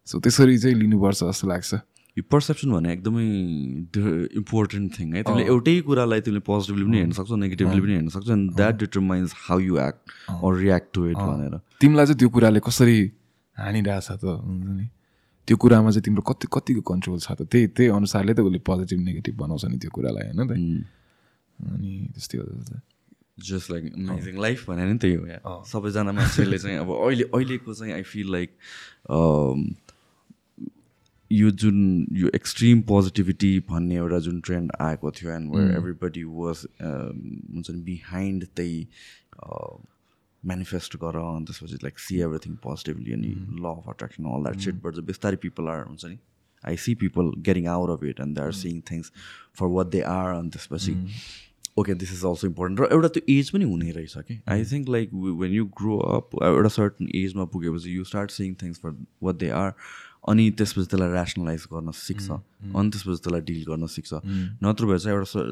सो 0.09 0.15
त्यसरी 0.19 0.59
चाहिँ 0.59 0.77
लिनुपर्छ 0.77 1.21
जस्तो 1.23 1.47
लाग्छ। 1.49 1.73
यो 2.17 2.23
पर्सेप्सन 2.27 2.71
भने 2.75 2.93
एकदमै 2.93 3.27
इम्पोर्टेन्ट 4.43 4.87
थिङ 4.99 5.09
है। 5.15 5.23
तिमीले 5.23 5.45
एउटै 5.47 5.75
कुरालाई 5.87 6.21
तिमीले 6.27 6.43
पोजिटिभली 6.43 6.85
पनि 6.85 6.99
हेर्न 6.99 7.13
सक्छौ 7.19 7.37
नेगेटिभली 7.39 7.81
पनि 7.81 7.95
हेर्न 7.95 8.09
सक्छौ 8.11 8.33
and 8.35 8.47
that 8.59 8.75
determines 8.83 9.35
how 9.47 9.59
you 9.61 9.79
act 9.79 10.01
or 10.31 10.53
react 10.59 10.89
to 10.95 11.07
it 11.07 11.17
भनेर। 11.17 11.55
तिमीलाई 11.81 12.07
चाहिँ 12.07 12.19
त्यो 12.19 12.29
कुराले 12.35 12.61
कसरी 12.67 12.99
हानिरहेछ 13.57 14.09
त 14.11 14.25
हुन्छ 14.25 14.67
नि? 14.79 14.87
त्यो 15.49 15.57
कुरामा 15.63 15.91
चाहिँ 15.91 16.05
तिम्रो 16.05 16.23
कति 16.31 16.47
कतिको 16.53 16.83
कन्ट्रोल 16.91 17.19
छ 17.19 17.31
त? 17.39 17.47
त्यही 17.47 17.67
त्यही 17.79 17.89
अनुसारले 17.95 18.35
त 18.35 18.41
उसले 18.43 18.59
पोजिटिभ 18.67 19.01
नेगेटिभ 19.07 19.35
बनाउँछ 19.39 19.65
नि 19.71 19.79
त्यो 19.79 19.91
कुरालाई 19.95 20.25
होइन 20.35 20.43
त 20.51 20.53
अनि 21.61 21.91
त्यस्तै 22.15 22.37
हो 22.39 22.45
जस्ट 23.43 23.71
लाइक 23.71 23.93
अमेजिङ 23.95 24.41
लाइफ 24.43 24.71
भने 24.71 24.93
नि 24.93 24.99
त्यही 24.99 25.15
हो 25.15 25.63
सबैजना 25.67 26.13
मान्छेले 26.13 26.59
चाहिँ 26.59 26.79
अब 26.79 26.91
अहिले 26.97 27.25
अहिलेको 27.35 27.75
चाहिँ 27.75 27.93
आई 27.93 28.03
फिल 28.07 28.33
लाइक 28.33 28.57
यो 31.31 31.51
जुन 31.63 32.07
यो 32.13 32.31
एक्सट्रिम 32.35 32.81
पोजिटिभिटी 32.85 33.53
भन्ने 33.69 33.97
एउटा 33.97 34.19
जुन 34.21 34.41
ट्रेन्ड 34.41 34.73
आएको 34.81 35.11
थियो 35.11 35.31
एन्ड 35.33 35.55
वेयर 35.57 35.77
एभ्रिबडी 35.77 36.25
वाज 36.33 36.67
हुन्छ 36.83 37.71
नि 37.71 37.81
बिहाइन्ड 37.83 38.47
त्यही 38.57 38.87
मेनिफेस्ट 40.43 40.97
गर 40.97 41.17
अनि 41.19 41.45
त्यसपछि 41.45 41.79
लाइक 41.83 41.99
सी 41.99 42.19
एभ्रिथिङ 42.21 42.57
पोजिटिभली 42.63 43.13
अनि 43.13 43.35
law 43.61 43.73
of 43.73 43.89
attraction 43.89 44.25
all 44.33 44.43
that 44.43 44.67
सिटबाट 44.67 44.95
चाहिँ 44.95 45.07
बिस्तारै 45.07 45.37
पिपल 45.37 45.69
आर 45.69 45.85
हुन्छ 45.85 46.05
नि 46.05 46.19
I 46.65 46.77
see 46.77 46.95
people 46.95 47.33
getting 47.43 47.67
out 47.69 47.91
of 47.91 48.05
it 48.05 48.21
and 48.21 48.39
they 48.39 48.43
are 48.43 48.53
seeing 48.55 48.81
things 48.91 49.13
for 49.61 49.73
what 49.77 49.87
they 49.87 50.01
are 50.09 50.35
अनि 50.35 50.51
त्यसपछि 50.51 50.95
okay 51.77 51.95
this 51.95 52.13
is 52.13 52.25
also 52.25 52.47
important 52.47 52.81
र 52.81 52.89
एउटा 52.93 53.09
त्यो 53.17 53.23
एज 53.39 53.51
पनि 53.51 53.65
हुने 53.65 53.91
रहेछ 53.91 54.17
कि? 54.29 54.41
I 54.49 54.65
think 54.73 54.89
like 54.89 55.11
when 55.15 55.53
you 55.53 55.65
grow 55.81 55.97
up 56.19 56.37
एउटा 56.43 56.69
सर्टन 56.77 57.09
एजमा 57.15 57.45
पुगेपछि 57.57 57.97
you 57.97 58.05
start 58.05 58.31
seeing 58.31 58.55
things 58.63 58.81
for 58.85 58.97
what 59.23 59.37
they 59.43 59.51
are 59.65 59.73
अनि 60.29 60.51
त्यसपछि 60.53 60.87
त्यसलाई 60.93 61.11
ऱ्यासनलाइज 61.17 61.63
गर्न 61.73 61.91
सिक्छ। 61.97 62.31
अनि 62.31 62.91
त्यसपछि 62.91 63.21
त्यसलाई 63.25 63.41
डिल 63.51 63.63
गर्न 63.69 63.87
सिक्छ। 63.95 64.21
नत्र 64.65 64.87
भए 64.87 64.99
चाहिँ 64.99 65.17
एउटा 65.17 65.45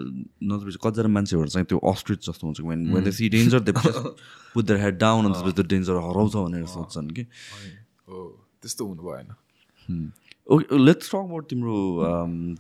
नत्र 0.51 0.65
भए 0.65 0.73
चाहिँ 0.77 0.83
कतिजना 0.85 1.09
मान्छेहरू 1.15 1.49
चाहिँ 1.55 1.67
त्यो 1.73 1.79
अस्ट्रिच 1.93 2.21
जस्तो 2.29 2.47
हुन्छ 2.47 2.61
when 2.61 2.81
when 2.95 3.05
the 3.05 3.11
see 3.19 3.29
danger 3.37 3.61
they 3.65 3.73
put 3.73 4.65
their 4.65 4.81
head 4.81 4.99
down 4.99 5.25
अनि 5.25 5.35
त्यसपछि 5.35 5.57
त्यो 5.57 5.67
डेन्जर 5.73 5.95
हराउँछ 6.09 6.37
भनेर 6.37 6.67
सोध्छन् 6.77 7.11
कि? 7.17 7.25
त्यस्तो 8.61 8.87
हुनु 8.87 9.03
भएन 9.09 9.29
ओके 10.53 10.79
लेट्स 10.85 11.11
टक 11.11 11.17
अबाउट 11.17 11.49
तिम्रो 11.49 11.77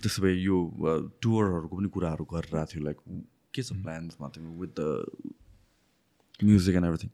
त्यसो 0.01 0.23
भए 0.23 0.35
यो 0.49 0.57
टुरहरूको 1.21 1.77
पनि 1.77 1.89
कुराहरू 1.93 2.25
गरिरहेको 2.33 2.73
थियो 2.73 2.85
लाइक 2.85 2.99
के 3.59 3.63
छ 3.63 3.79
प्लान्समा 3.79 4.29
तिम्रो 4.31 4.53
with 4.61 4.71
the 4.79 4.83
music 6.45 6.75
and 6.77 6.87
everything 6.87 7.11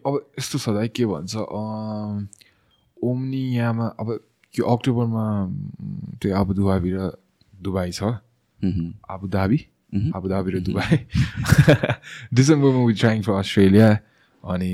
अब 0.00 0.14
यस्तो 0.38 0.58
छ 0.58 0.76
दाइ 0.76 0.88
के 0.90 1.06
भन्छ 1.06 1.34
ओम्नी 2.96 3.42
यहाँमा 3.54 3.86
अब 4.00 4.08
यो 4.54 4.64
अक्टोबरमा 4.66 5.24
त्यो 6.20 6.34
आबुधाबी 6.34 6.90
र 6.92 7.10
दुबई 7.54 7.90
छ 7.92 8.02
आबुधाबी 9.08 9.58
आबुधाबी 10.14 10.50
र 10.50 10.60
दुबई 10.60 10.96
डिसेम्बरमा 12.34 12.84
वि 12.84 12.94
ट्राइङ 12.94 13.22
फर 13.22 13.34
अस्ट्रेलिया 13.38 13.90
अनि 14.44 14.72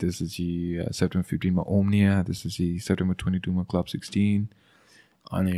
त्यसपछि 0.00 0.48
सेप्टेम्बर 0.92 1.22
फिफ्टिनमा 1.22 1.62
ओम्निया 1.68 2.22
त्यसपछि 2.22 2.66
सेप्टेम्बर 2.80 3.14
ट्वेन्टी 3.14 3.40
टूमा 3.40 3.62
क्लब 3.70 3.84
सिक्सटिन 3.84 4.48
अनि 5.32 5.56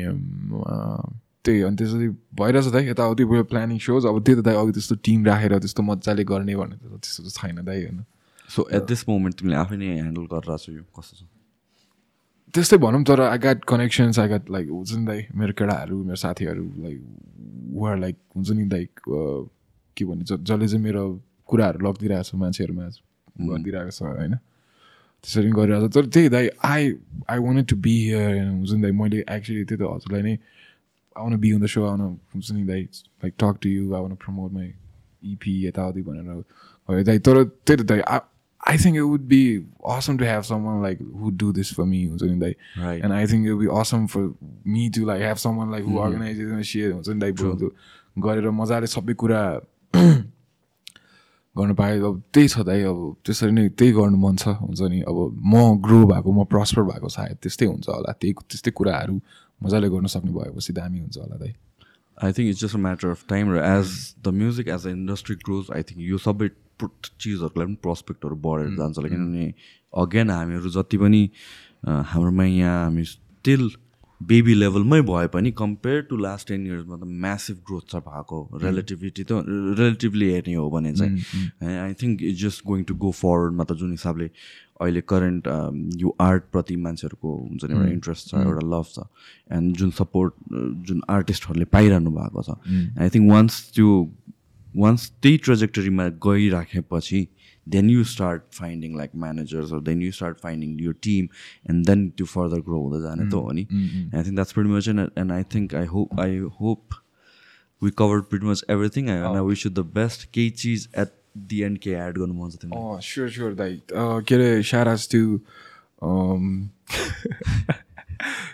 त्यही 1.45 1.62
अनि 1.62 1.77
त्यसरी 1.77 2.09
भइरहेछ 2.37 2.67
दाइ 2.73 2.89
यताउति 2.89 3.25
भयो 3.25 3.45
प्लानिङ 3.51 3.79
सोज 3.81 4.07
अब 4.07 4.17
त्यो 4.25 4.35
त 4.37 4.45
दाइ 4.45 4.55
अघि 4.61 4.73
त्यस्तो 4.77 4.95
टिम 5.05 5.25
राखेर 5.27 5.59
त्यस्तो 5.59 5.83
मजाले 5.83 6.25
गर्ने 6.31 6.55
भन्ने 6.57 6.77
त 6.77 7.01
त्यस्तो 7.01 7.23
त 7.25 7.31
छैन 7.37 7.65
दाइ 7.65 7.79
होइन। 7.85 8.05
सो 8.49 8.69
एट 8.77 8.83
दिस 8.89 9.09
मोमेन्ट 9.09 9.35
तिमीले 9.39 9.57
आफै 9.57 9.77
नै 9.77 9.89
ह्यान्डल 9.95 10.27
गरिरहेको 10.33 10.59
छौ 10.65 10.73
यो 10.73 10.85
कस्तो 10.97 11.15
छ? 11.17 11.23
त्यस्तै 12.55 12.77
भनौँ 12.83 13.03
तर 13.09 13.21
I 13.25 13.39
got 13.39 13.59
connections 13.73 14.19
I 14.19 14.29
got 14.29 14.51
like 14.51 14.67
हुन्छ 14.69 14.91
नि 14.99 15.05
दाइ 15.07 15.21
मेरो 15.39 15.53
केटाहरू 15.59 15.97
मेरो 16.05 16.19
साथीहरू 16.25 16.65
लाइक 16.85 16.99
वर 17.81 17.97
लाइक 18.05 18.17
हुन्छ 18.37 18.51
नि 18.51 18.65
लाइक 18.69 18.91
के 19.97 20.05
भन्छ 20.05 20.33
जसले 20.33 20.67
चाहिँ 20.69 20.85
मेरो 20.85 21.05
कुराहरू 21.49 21.79
लगिदिरहेको 21.87 22.29
छ 22.29 22.35
मान्छेहरूमा 22.43 22.87
गरिदिइरहेको 23.49 23.93
छ 23.97 24.03
होइन। 24.03 24.35
त्यसरी 25.25 25.51
गरिरहेको 25.57 25.89
छ 25.89 25.95
तर 25.95 26.07
त्यही 26.15 26.29
दाइ 26.37 26.47
I 26.69 26.83
I 27.31 27.39
wanted 27.47 27.67
to 27.71 27.77
be 27.87 27.95
here 28.05 28.35
हुन्छ 28.51 28.71
नि 28.73 28.83
दाइ 28.83 28.93
मैले 29.01 29.19
एक्चुली 29.37 29.65
त्यही 29.65 29.81
त 29.81 29.95
हजुरलाई 29.95 30.23
नै 30.29 30.35
आउन 31.21 31.37
बी 31.41 31.53
अन 31.53 31.61
द 31.63 31.67
सो 31.75 31.85
आउन 31.87 32.01
हुन्छ 32.01 32.53
नि 32.53 32.65
दाइ 32.65 32.83
लाइक 33.25 33.35
टक 33.39 33.59
टु 33.63 33.69
यु 33.69 33.95
आउन 33.95 34.15
प्रमोट 34.25 34.53
माई 34.53 34.73
इपी 35.33 35.55
यताउति 35.67 36.03
भनेर 36.03 36.43
भयो 36.89 37.03
दाइ 37.05 37.19
तर 37.29 37.43
त्यही 37.45 37.83
त 37.83 37.87
दाइ 37.93 38.03
I 38.61 38.77
think 38.79 38.97
it 38.97 39.03
would 39.03 39.21
be 39.29 39.43
awesome 39.91 40.17
to 40.19 40.25
have 40.25 40.43
someone 40.65 40.83
like 40.83 40.99
would 41.21 41.37
do 41.39 41.53
this 41.59 41.75
for 41.75 41.85
me 41.93 42.05
हुन्छ 42.07 42.23
नि 42.23 42.39
दाइ. 42.41 42.55
And 43.05 43.13
I 43.13 43.27
think 43.27 43.47
it 43.47 43.57
be 43.61 43.67
awesome 43.81 44.07
for 44.15 44.33
me 44.67 44.89
to 44.97 45.07
like 45.07 45.23
have 45.23 45.37
someone 45.57 45.71
like 45.73 45.85
who 45.85 45.97
organisation 46.07 46.63
share 46.73 46.93
हुन्छ 46.93 47.09
नि 47.09 47.21
दाइ 47.21 47.33
बरु 47.41 47.71
गरेर 48.27 48.51
मजाले 48.61 48.87
सबै 48.97 49.15
कुरा 49.23 49.41
गर्नु 51.57 51.75
पाएँ 51.75 51.99
अब 51.99 52.23
त्यही 52.35 52.49
छ 52.49 52.63
दाइ 52.67 52.83
अब 52.91 52.99
त्यसरी 53.27 53.53
नै 53.53 53.69
त्यही 53.79 53.93
गर्नु 53.93 54.17
मन 54.17 54.37
छ 54.37 54.49
हुन्छ 54.61 54.81
नि? 54.93 55.01
अब 55.03 55.17
म 55.45 55.55
ग्रो 55.83 55.99
भएको 56.07 56.33
म 56.33 56.45
प्रस्पर 56.53 56.83
भएको 56.91 57.09
सायद 57.17 57.37
त्यस्तै 57.43 57.67
हुन्छ 57.67 57.89
होला 57.89 58.13
त्यही 58.21 58.33
त्यस्तै 58.51 58.71
कुराहरू। 58.71 59.17
मजाले 59.62 59.89
गर्न 59.89 60.07
सक्ने 60.07 60.32
भएपछि 60.32 60.73
दामी 60.73 60.99
हुन्छ 60.99 61.19
होला 61.19 61.37
दाइ 61.37 61.53
I 62.24 62.32
think 62.32 62.49
it's 62.51 62.61
just 62.61 62.77
a 62.77 62.78
matter 62.78 63.09
of 63.09 63.24
time 63.28 63.53
र 63.55 63.65
as 63.66 63.93
the 64.24 64.35
music 64.41 64.69
as 64.69 64.87
a 64.87 64.91
industry 64.91 65.37
grows 65.45 65.70
I 65.77 65.82
think 65.82 66.01
यो 66.09 66.19
सबै 66.19 66.49
लागि 66.82 67.53
पनि 67.57 67.74
प्रस्पेक्टहरू 67.82 68.37
बढेर 68.47 68.74
जान्छ 68.77 68.97
होला 68.99 69.09
किनभने 69.09 69.53
अगेन 69.93 70.31
हामीहरू 70.31 70.70
जति 70.70 70.99
पनि 70.99 71.23
हाम्रोमा 71.87 72.45
यहाँ 72.45 72.85
हामी 72.85 73.05
स्टिल 73.05 73.70
बेबी 74.20 74.55
लेभलमै 74.55 75.01
भए 75.09 75.27
पनि 75.35 75.51
कम्पेयर 75.59 76.01
टु 76.09 76.16
लास्ट 76.16 76.49
टेन 76.49 76.66
इयर्समा 76.66 76.97
त 76.97 77.05
म्यासिभ 77.24 77.57
ग्रोथ 77.69 77.93
छ 77.93 78.01
भएको। 78.09 78.41
रिलेटिभिटी 78.62 79.24
त 79.24 79.45
रिलेटिभली 79.78 80.31
हेर्ने 80.32 80.55
हो 80.55 80.70
भने 80.70 80.93
चाहिँ। 80.93 81.78
I 81.85 81.95
think 82.03 82.23
it's 82.23 82.41
just 82.43 82.66
going 82.66 82.82
to 82.85 82.95
go 83.05 83.11
फरवर्डमा 83.20 83.65
त 83.65 83.73
जुन 83.82 83.91
हिसाबले 83.91 84.31
अहिले 84.81 85.01
करेन्ट 85.12 85.48
यो 86.02 86.15
आर्टप्रति 86.20 86.77
मान्छेहरूको 86.85 87.35
हुन्छ 87.36 87.65
नि 87.65 87.74
एउटा 87.74 87.90
इन्ट्रेस्ट 87.93 88.28
छ 88.28 88.44
एउटा 88.44 88.66
लभ 88.74 88.86
छ 88.94 89.05
एन्ड 89.59 89.77
जुन 89.82 89.90
सपोर्ट 89.98 90.32
जुन 90.89 91.02
आर्टिस्टहरूले 91.16 91.65
पाइरहनु 91.77 92.11
भएको 92.20 92.43
छ। 92.43 92.57
आई 93.01 93.09
थिङ्क 93.16 93.31
वान्स 93.32 93.61
त्यो 93.74 93.90
वान्स 94.77 95.11
त्यही 95.23 95.36
ट्रेजेक्टरीमा 95.44 96.09
गइराखेपछि 96.27 97.20
then 97.66 97.90
you 97.90 98.05
start 98.11 98.43
finding 98.55 98.97
like 98.97 99.11
managers 99.23 99.73
then 99.89 100.02
you 100.02 100.11
start 100.19 100.39
finding 100.43 100.78
यो 100.81 100.93
टिम 101.07 101.28
एन्ड 101.70 101.86
देन 101.86 102.09
त्यो 102.16 102.27
फर्दर 102.27 102.61
ग्रो 102.69 102.81
हुँदै 102.82 103.01
जाने 103.02 103.28
त 103.31 103.35
हो 103.35 103.52
नि। 103.52 103.66
I 104.15 104.23
think 104.23 104.35
that's 104.35 104.52
pretty 104.52 104.70
much 104.70 104.89
and 104.89 105.32
I 105.32 105.43
think 105.55 105.74
I 105.74 105.86
hope 105.94 106.20
I 106.20 106.39
hope 106.61 106.98
we 107.82 107.90
cover 107.98 108.20
pretty 108.31 108.47
much 108.47 108.65
everything 108.70 109.09
and 109.09 109.36
I 109.36 109.44
wish 109.48 109.66
you 109.66 109.73
the 109.73 109.86
best 109.98 110.28
केही 110.32 110.51
चिज 110.62 110.89
at 110.98 111.12
the 111.36 111.61
end 111.62 111.78
के 111.78 111.90
add 111.90 112.19
गर्नु 112.19 112.35
मन 112.35 112.51
छ 112.51 112.55
स्योर 113.09 113.28
स्योर 113.31 113.55
दाइ. 113.55 113.81
के 113.93 114.35
अरे 114.35 114.62
साराज 114.70 115.09
टु 115.15 115.20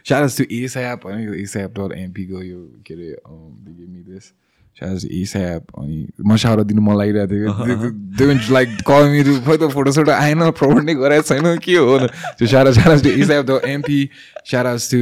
साराज 0.09 0.36
टु 0.39 0.44
एसएप 0.55 1.07
होइन 1.07 1.20
यो 1.20 1.35
एसएप 1.35 1.78
डट 1.78 1.97
एमपीको 1.98 2.43
यो 2.43 2.59
के 2.86 2.94
अरे 2.94 3.16
मिदेश 3.86 4.32
साराज 4.77 5.07
एसएप 5.12 5.62
अनि 5.78 6.07
म 6.27 6.36
सारा 6.36 6.62
दिनु 6.70 6.82
मन 6.82 6.97
लागिरहेको 6.98 7.94
थियो 8.19 8.55
लाइक 8.55 8.69
कल 8.89 9.09
मेरो 9.11 9.39
खै 9.47 9.57
त 9.57 9.70
फोटोसोटो 9.74 10.12
आएन 10.12 10.51
प्रमोट 10.59 10.82
नै 10.85 10.94
गराएको 10.94 11.27
छैन 11.28 11.59
के 11.65 11.77
हो 11.77 11.98
त्यो 12.09 12.47
shoutout 12.55 12.73
shoutouts 12.81 13.03
to 13.05 13.11
ASAP 13.23 13.47
the 13.47 13.61
MP 13.77 14.01
shoutouts 14.51 14.90
to 14.90 15.01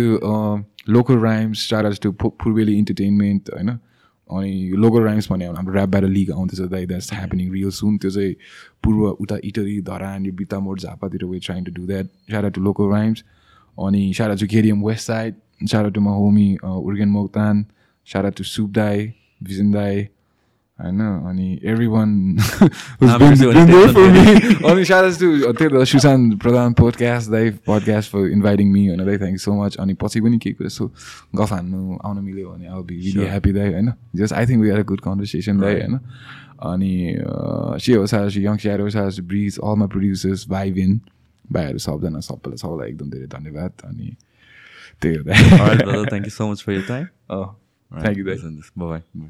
local 0.95 1.19
rhymes 1.25 1.69
साराज 1.71 2.01
टु 2.01 2.13
फुर्बेली 2.23 2.79
इन्टरटेनमेन्ट 2.79 3.51
होइन? 3.55 3.71
अनि 4.31 4.53
लोकल 4.77 5.03
राइम्स 5.03 5.31
भन्यो 5.31 5.49
भने 5.49 5.57
हाम्रो 5.57 5.75
ऱ्याप 5.75 5.89
ब्याटर 5.89 6.09
लिग 6.09 6.31
आउँदैछ 6.33 6.61
दाइ 6.71 6.87
द्याट्स 6.87 7.13
ह्यापनिङ 7.13 7.53
रियल 7.53 7.71
सुन 7.73 7.97
त्यो 7.99 8.11
चाहिँ 8.11 8.35
पूर्व 8.85 9.07
उता 9.21 9.37
इटरी 9.45 9.81
धरान 9.83 10.27
यो 10.27 10.33
Birtamod 10.33 10.81
झापातिर 10.81 11.25
we 11.25 11.39
trying 11.39 11.65
to 11.65 11.73
do 11.73 11.87
that 11.87 12.07
shoutout 12.31 12.49
to 12.49 12.61
local 12.61 12.91
rhymes 12.91 13.25
अनि 13.79 14.03
shoutout 14.19 14.35
to 14.35 14.47
Kerium 14.47 14.85
west 14.85 15.07
side 15.07 15.35
shoutout 15.67 15.89
to 15.89 16.01
homie 16.03 16.49
Urgen 16.65 17.09
Moktan 17.11 17.65
shoutout 18.09 18.31
to 18.31 18.45
soup 18.47 18.71
दाई 18.73 19.07
भिजन 19.43 19.73
दाई 19.73 20.07
होइन 20.81 21.01
अनि 21.01 21.61
एभ्री 21.65 21.87
वान 21.95 22.39
अनि 24.65 24.85
टु 25.19 25.53
त्यही 25.53 25.69
त 25.69 25.85
सुशान्त 25.85 26.43
प्रधान 26.43 26.73
पोडकास्ट 26.73 27.31
दाई 27.31 27.51
पडकास्ट 27.51 28.11
फर 28.11 28.27
इन्भाइटिङ 28.27 28.73
मी 28.73 28.89
होइन 28.89 29.07
थ्याङ्क 29.07 29.31
यू 29.31 29.39
सो 29.39 29.65
मच 29.65 29.77
अनि 29.77 29.95
पछि 29.95 30.21
पनि 30.21 30.39
केही 30.39 30.55
कुरा 30.55 30.67
यसो 30.67 30.93
गफ 31.35 31.53
हान्नु 31.53 31.99
आउनु 32.05 32.21
मिल्यो 32.21 32.49
भने 32.49 32.67
अब 32.67 32.87
बी 32.87 32.97
रिली 32.97 33.27
ह्याप्पी 33.27 33.53
दाई 33.53 33.73
होइन। 33.73 33.93
Just 34.17 34.35
I 34.35 34.47
think 34.47 34.63
we 34.63 34.71
are 34.71 34.79
a 34.79 34.83
good 34.83 35.01
conversation 35.01 35.61
दाई 35.61 35.73
होइन। 35.73 35.99
अनि 36.63 37.17
से 37.85 37.95
हो 37.95 38.07
सारा 38.07 38.29
यङ 38.37 38.57
स्यार 38.57 38.81
हो 38.81 38.91
सारा 38.91 39.11
ब्रिज 39.23 39.59
अल 39.59 39.77
माई 39.77 39.89
प्रड्युसर्स 39.89 40.49
भाइबिन 40.49 41.01
भाइहरू 41.53 41.79
सबजना 41.79 42.21
सबैलाई 42.21 42.57
सबैलाई 42.57 42.89
एकदम 42.89 43.11
धेरै 43.11 43.27
धन्यवाद। 43.27 43.73
अनि 43.85 44.17
त्यही 45.03 45.17
हो. 45.17 46.05
Thank 46.05 46.25
you 46.25 46.35
so 46.41 46.49
much 46.49 46.63
for 46.65 46.73
your 46.73 46.87
time. 46.89 47.07
Thank 48.01 48.19
you 48.19 48.25
Bye 48.25 48.99
bye. 48.99 49.25